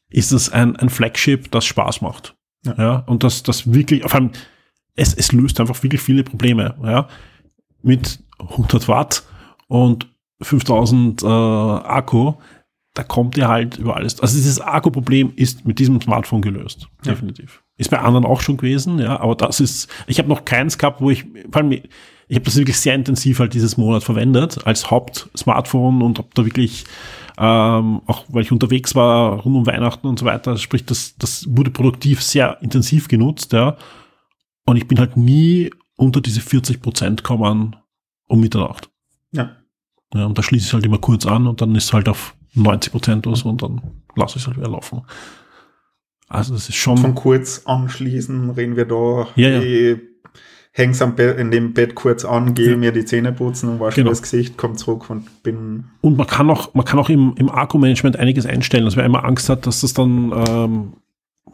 ist 0.09 0.31
das 0.31 0.49
ein, 0.49 0.75
ein 0.77 0.89
Flagship, 0.89 1.51
das 1.51 1.65
Spaß 1.65 2.01
macht. 2.01 2.36
Ja. 2.67 2.75
Ja. 2.77 3.03
und 3.07 3.23
das, 3.23 3.43
das 3.43 3.71
wirklich, 3.71 4.01
vor 4.03 4.15
allem, 4.15 4.31
es, 4.95 5.13
es 5.13 5.31
löst 5.31 5.59
einfach 5.59 5.81
wirklich 5.83 6.01
viele 6.01 6.23
Probleme, 6.23 6.75
ja, 6.83 7.07
mit 7.83 8.19
100 8.39 8.87
Watt 8.87 9.23
und 9.67 10.07
5000 10.41 11.23
äh, 11.23 11.25
Akku, 11.27 12.33
da 12.93 13.03
kommt 13.03 13.37
ihr 13.37 13.47
halt 13.47 13.77
über 13.77 13.95
alles. 13.95 14.19
Also 14.19 14.35
dieses 14.35 14.59
Akku-Problem 14.59 15.33
ist 15.35 15.65
mit 15.65 15.77
diesem 15.79 16.01
Smartphone 16.01 16.41
gelöst, 16.41 16.87
Ja. 17.05 17.11
definitiv. 17.11 17.61
Ist 17.77 17.91
bei 17.91 17.99
anderen 17.99 18.25
auch 18.25 18.41
schon 18.41 18.57
gewesen, 18.57 18.97
ja, 18.99 19.19
aber 19.19 19.35
das 19.35 19.59
ist, 19.59 19.87
ich 20.07 20.17
habe 20.17 20.29
noch 20.29 20.45
keins 20.45 20.77
gehabt, 20.79 20.99
wo 20.99 21.11
ich, 21.11 21.25
vor 21.51 21.61
allem, 21.61 21.71
ich 21.73 22.35
habe 22.35 22.45
das 22.45 22.55
wirklich 22.57 22.79
sehr 22.79 22.95
intensiv 22.95 23.39
halt 23.39 23.53
dieses 23.53 23.77
Monat 23.77 24.03
verwendet 24.03 24.65
als 24.65 24.89
Haupt-Smartphone 24.89 26.01
und 26.01 26.17
habe 26.17 26.27
da 26.33 26.43
wirklich 26.43 26.85
ähm, 27.37 28.01
auch 28.07 28.25
weil 28.29 28.41
ich 28.41 28.51
unterwegs 28.51 28.95
war 28.95 29.41
rund 29.41 29.55
um 29.55 29.65
Weihnachten 29.67 30.07
und 30.07 30.19
so 30.19 30.25
weiter, 30.25 30.57
sprich 30.57 30.85
das 30.85 31.15
das 31.17 31.45
wurde 31.49 31.71
produktiv 31.71 32.21
sehr 32.21 32.57
intensiv 32.61 33.07
genutzt, 33.07 33.53
ja. 33.53 33.77
Und 34.65 34.77
ich 34.77 34.87
bin 34.87 34.99
halt 34.99 35.17
nie 35.17 35.71
unter 35.95 36.19
diese 36.19 36.41
40 36.41 36.81
Prozent 36.81 37.23
kommen 37.23 37.75
um 38.27 38.39
Mitternacht. 38.39 38.89
Ja. 39.31 39.55
Ja, 40.13 40.25
und 40.25 40.37
da 40.37 40.43
schließe 40.43 40.63
ich 40.63 40.67
es 40.67 40.73
halt 40.73 40.85
immer 40.85 40.99
kurz 40.99 41.25
an 41.25 41.47
und 41.47 41.61
dann 41.61 41.75
ist 41.75 41.85
es 41.85 41.93
halt 41.93 42.09
auf 42.09 42.35
90 42.53 42.91
Prozent 42.91 43.27
oder 43.27 43.35
so 43.35 43.49
und 43.49 43.61
dann 43.61 43.81
lasse 44.15 44.37
ich 44.37 44.43
es 44.43 44.47
halt 44.47 44.57
wieder 44.57 44.69
laufen. 44.69 45.03
Also 46.29 46.53
das 46.53 46.69
ist 46.69 46.75
schon 46.75 46.97
Von 46.97 47.15
kurz 47.15 47.63
anschließen 47.65 48.49
reden 48.51 48.75
wir 48.75 48.85
da. 48.85 49.27
Ja, 49.35 49.49
ja. 49.59 49.97
Häng's 50.77 51.01
am 51.01 51.15
Bett, 51.15 51.39
in 51.39 51.49
dem 51.49 51.73
Bett 51.73 51.95
kurz 51.95 52.23
an, 52.23 52.53
gehe 52.53 52.77
mir 52.77 52.91
die 52.91 53.03
Zähne 53.03 53.31
putzen 53.33 53.67
und 53.67 53.79
wasche 53.79 53.95
Genau. 53.95 54.09
mir 54.09 54.11
das 54.11 54.21
Gesicht, 54.21 54.57
komm 54.57 54.77
zurück 54.77 55.09
und 55.09 55.41
bin 55.41 55.85
Und 56.01 56.17
man 56.17 56.27
kann 56.27 56.47
auch, 56.51 56.75
man 56.75 56.85
kann 56.85 56.99
auch 56.99 57.09
im, 57.09 57.33
im 57.37 57.49
Akku-Management 57.49 58.17
einiges 58.17 58.45
einstellen. 58.45 58.83
Also 58.83 58.97
wer 58.97 59.05
immer 59.05 59.25
Angst 59.25 59.49
hat, 59.49 59.65
dass 59.65 59.81
das 59.81 59.93
dann 59.95 60.31
ähm, 60.47 60.93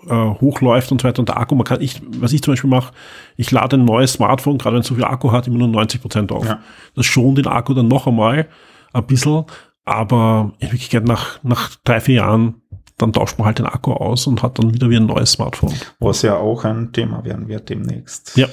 äh, 0.09 0.13
hochläuft 0.41 0.91
und 0.91 0.99
so 1.01 1.07
weiter 1.07 1.21
und 1.21 1.29
der 1.29 1.37
Akku, 1.37 1.55
man 1.55 1.63
kann, 1.63 1.79
ich, 1.79 2.01
was 2.19 2.33
ich 2.33 2.41
zum 2.43 2.51
Beispiel 2.51 2.69
mache, 2.69 2.93
ich 3.37 3.49
lade 3.49 3.77
ein 3.77 3.85
neues 3.85 4.11
Smartphone, 4.11 4.57
gerade 4.57 4.75
wenn 4.75 4.81
es 4.81 4.87
so 4.87 4.95
viel 4.95 5.05
Akku 5.05 5.31
hat, 5.31 5.47
immer 5.47 5.59
nur 5.59 5.69
90 5.69 6.01
Prozent 6.01 6.31
auf. 6.33 6.45
Ja. 6.45 6.59
Das 6.93 7.05
schont 7.05 7.37
den 7.37 7.47
Akku 7.47 7.73
dann 7.73 7.87
noch 7.87 8.07
einmal 8.07 8.49
ein 8.91 9.05
bisschen, 9.07 9.45
aber 9.85 10.51
in 10.59 10.67
Wirklichkeit 10.67 11.05
nach, 11.05 11.41
nach 11.43 11.69
drei, 11.85 12.01
vier 12.01 12.15
Jahren, 12.15 12.55
dann 12.97 13.13
tauscht 13.13 13.37
man 13.39 13.45
halt 13.47 13.59
den 13.59 13.65
Akku 13.65 13.91
aus 13.93 14.27
und 14.27 14.43
hat 14.43 14.59
dann 14.59 14.73
wieder 14.73 14.89
wie 14.89 14.97
ein 14.97 15.05
neues 15.05 15.31
Smartphone. 15.31 15.73
Was 15.99 16.21
ja 16.23 16.35
auch 16.35 16.63
ein 16.63 16.91
Thema 16.91 17.23
werden 17.23 17.47
wird 17.47 17.69
demnächst. 17.69 18.35
Ja. 18.37 18.47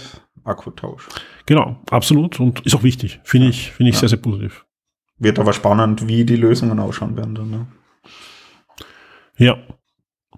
Akkutausch. 0.50 1.06
Genau, 1.46 1.78
absolut 1.90 2.38
und 2.40 2.60
ist 2.66 2.74
auch 2.74 2.82
wichtig. 2.82 3.20
Finde 3.24 3.48
ich, 3.48 3.70
finde 3.72 3.90
ich 3.90 3.96
Ja. 3.96 4.00
sehr, 4.00 4.08
sehr 4.10 4.18
positiv. 4.18 4.64
Wird 5.18 5.38
aber 5.38 5.52
spannend, 5.52 6.06
wie 6.08 6.24
die 6.24 6.36
Lösungen 6.36 6.78
ausschauen 6.78 7.16
werden. 7.16 7.34
Dann, 7.34 7.50
ne? 7.50 7.66
Ja. 9.36 9.58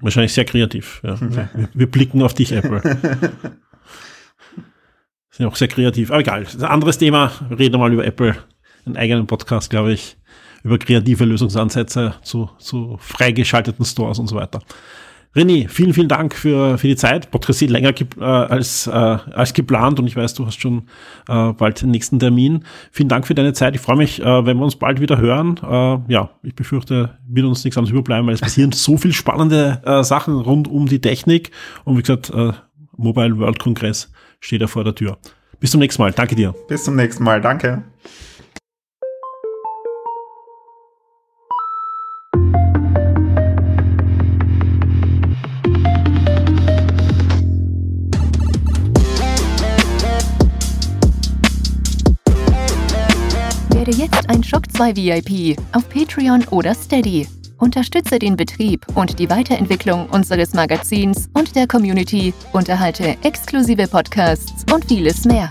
Wahrscheinlich 0.00 0.32
sehr 0.32 0.44
kreativ. 0.44 1.00
Ja. 1.04 1.20
Wir, 1.54 1.68
wir 1.74 1.90
blicken 1.90 2.22
auf 2.22 2.34
dich, 2.34 2.50
Apple. 2.52 2.80
Sind 5.30 5.46
auch 5.46 5.56
sehr 5.56 5.68
kreativ. 5.68 6.10
Aber 6.10 6.20
egal. 6.20 6.44
Das 6.44 6.54
ist 6.54 6.62
ein 6.62 6.70
anderes 6.70 6.98
Thema. 6.98 7.30
Wir 7.48 7.58
reden 7.58 7.78
mal 7.80 7.92
über 7.92 8.04
Apple. 8.04 8.36
Einen 8.84 8.96
eigenen 8.96 9.26
Podcast, 9.26 9.70
glaube 9.70 9.92
ich. 9.92 10.16
Über 10.64 10.78
kreative 10.78 11.24
Lösungsansätze 11.24 12.14
zu, 12.22 12.50
zu 12.58 12.96
freigeschalteten 13.00 13.84
Stores 13.84 14.18
und 14.18 14.26
so 14.28 14.36
weiter. 14.36 14.60
René, 15.34 15.66
vielen, 15.66 15.94
vielen 15.94 16.08
Dank 16.08 16.34
für, 16.34 16.76
für 16.76 16.88
die 16.88 16.96
Zeit. 16.96 17.30
Podcast 17.30 17.62
länger 17.62 17.94
ge 17.94 18.06
äh, 18.20 18.24
als, 18.24 18.86
äh, 18.86 18.90
als 18.90 19.54
geplant 19.54 19.98
und 19.98 20.06
ich 20.06 20.14
weiß, 20.14 20.34
du 20.34 20.46
hast 20.46 20.60
schon 20.60 20.88
äh, 21.26 21.52
bald 21.52 21.80
den 21.80 21.90
nächsten 21.90 22.18
Termin. 22.18 22.64
Vielen 22.90 23.08
Dank 23.08 23.26
für 23.26 23.34
deine 23.34 23.54
Zeit. 23.54 23.74
Ich 23.74 23.80
freue 23.80 23.96
mich, 23.96 24.20
äh, 24.20 24.46
wenn 24.46 24.58
wir 24.58 24.64
uns 24.64 24.76
bald 24.76 25.00
wieder 25.00 25.16
hören. 25.18 25.58
Äh, 25.62 26.12
ja, 26.12 26.30
ich 26.42 26.54
befürchte, 26.54 27.18
wird 27.26 27.46
uns 27.46 27.64
nichts 27.64 27.78
anderes 27.78 27.92
überbleiben, 27.92 28.26
weil 28.26 28.34
es 28.34 28.42
passieren 28.42 28.72
so 28.74 28.98
viel 28.98 29.14
spannende 29.14 29.80
äh, 29.86 30.02
Sachen 30.04 30.38
rund 30.38 30.68
um 30.68 30.86
die 30.86 31.00
Technik. 31.00 31.50
Und 31.84 31.96
wie 31.96 32.02
gesagt, 32.02 32.28
äh, 32.28 32.52
Mobile 32.98 33.38
World 33.38 33.58
Kongress 33.58 34.12
steht 34.38 34.60
ja 34.60 34.66
vor 34.66 34.84
der 34.84 34.94
Tür. 34.94 35.16
Bis 35.60 35.70
zum 35.70 35.80
nächsten 35.80 36.02
Mal. 36.02 36.12
Danke 36.12 36.34
dir. 36.34 36.54
Bis 36.68 36.84
zum 36.84 36.96
nächsten 36.96 37.24
Mal. 37.24 37.40
Danke. 37.40 37.84
2 54.82 54.96
VIP 54.96 55.56
auf 55.70 55.88
Patreon 55.88 56.44
oder 56.50 56.74
Steady. 56.74 57.28
Unterstütze 57.58 58.18
den 58.18 58.36
Betrieb 58.36 58.84
und 58.96 59.20
die 59.20 59.30
Weiterentwicklung 59.30 60.08
unseres 60.08 60.54
Magazins 60.54 61.30
und 61.34 61.54
der 61.54 61.68
Community, 61.68 62.34
unterhalte 62.52 63.16
exklusive 63.22 63.86
Podcasts 63.86 64.64
und 64.74 64.84
vieles 64.86 65.24
mehr. 65.24 65.48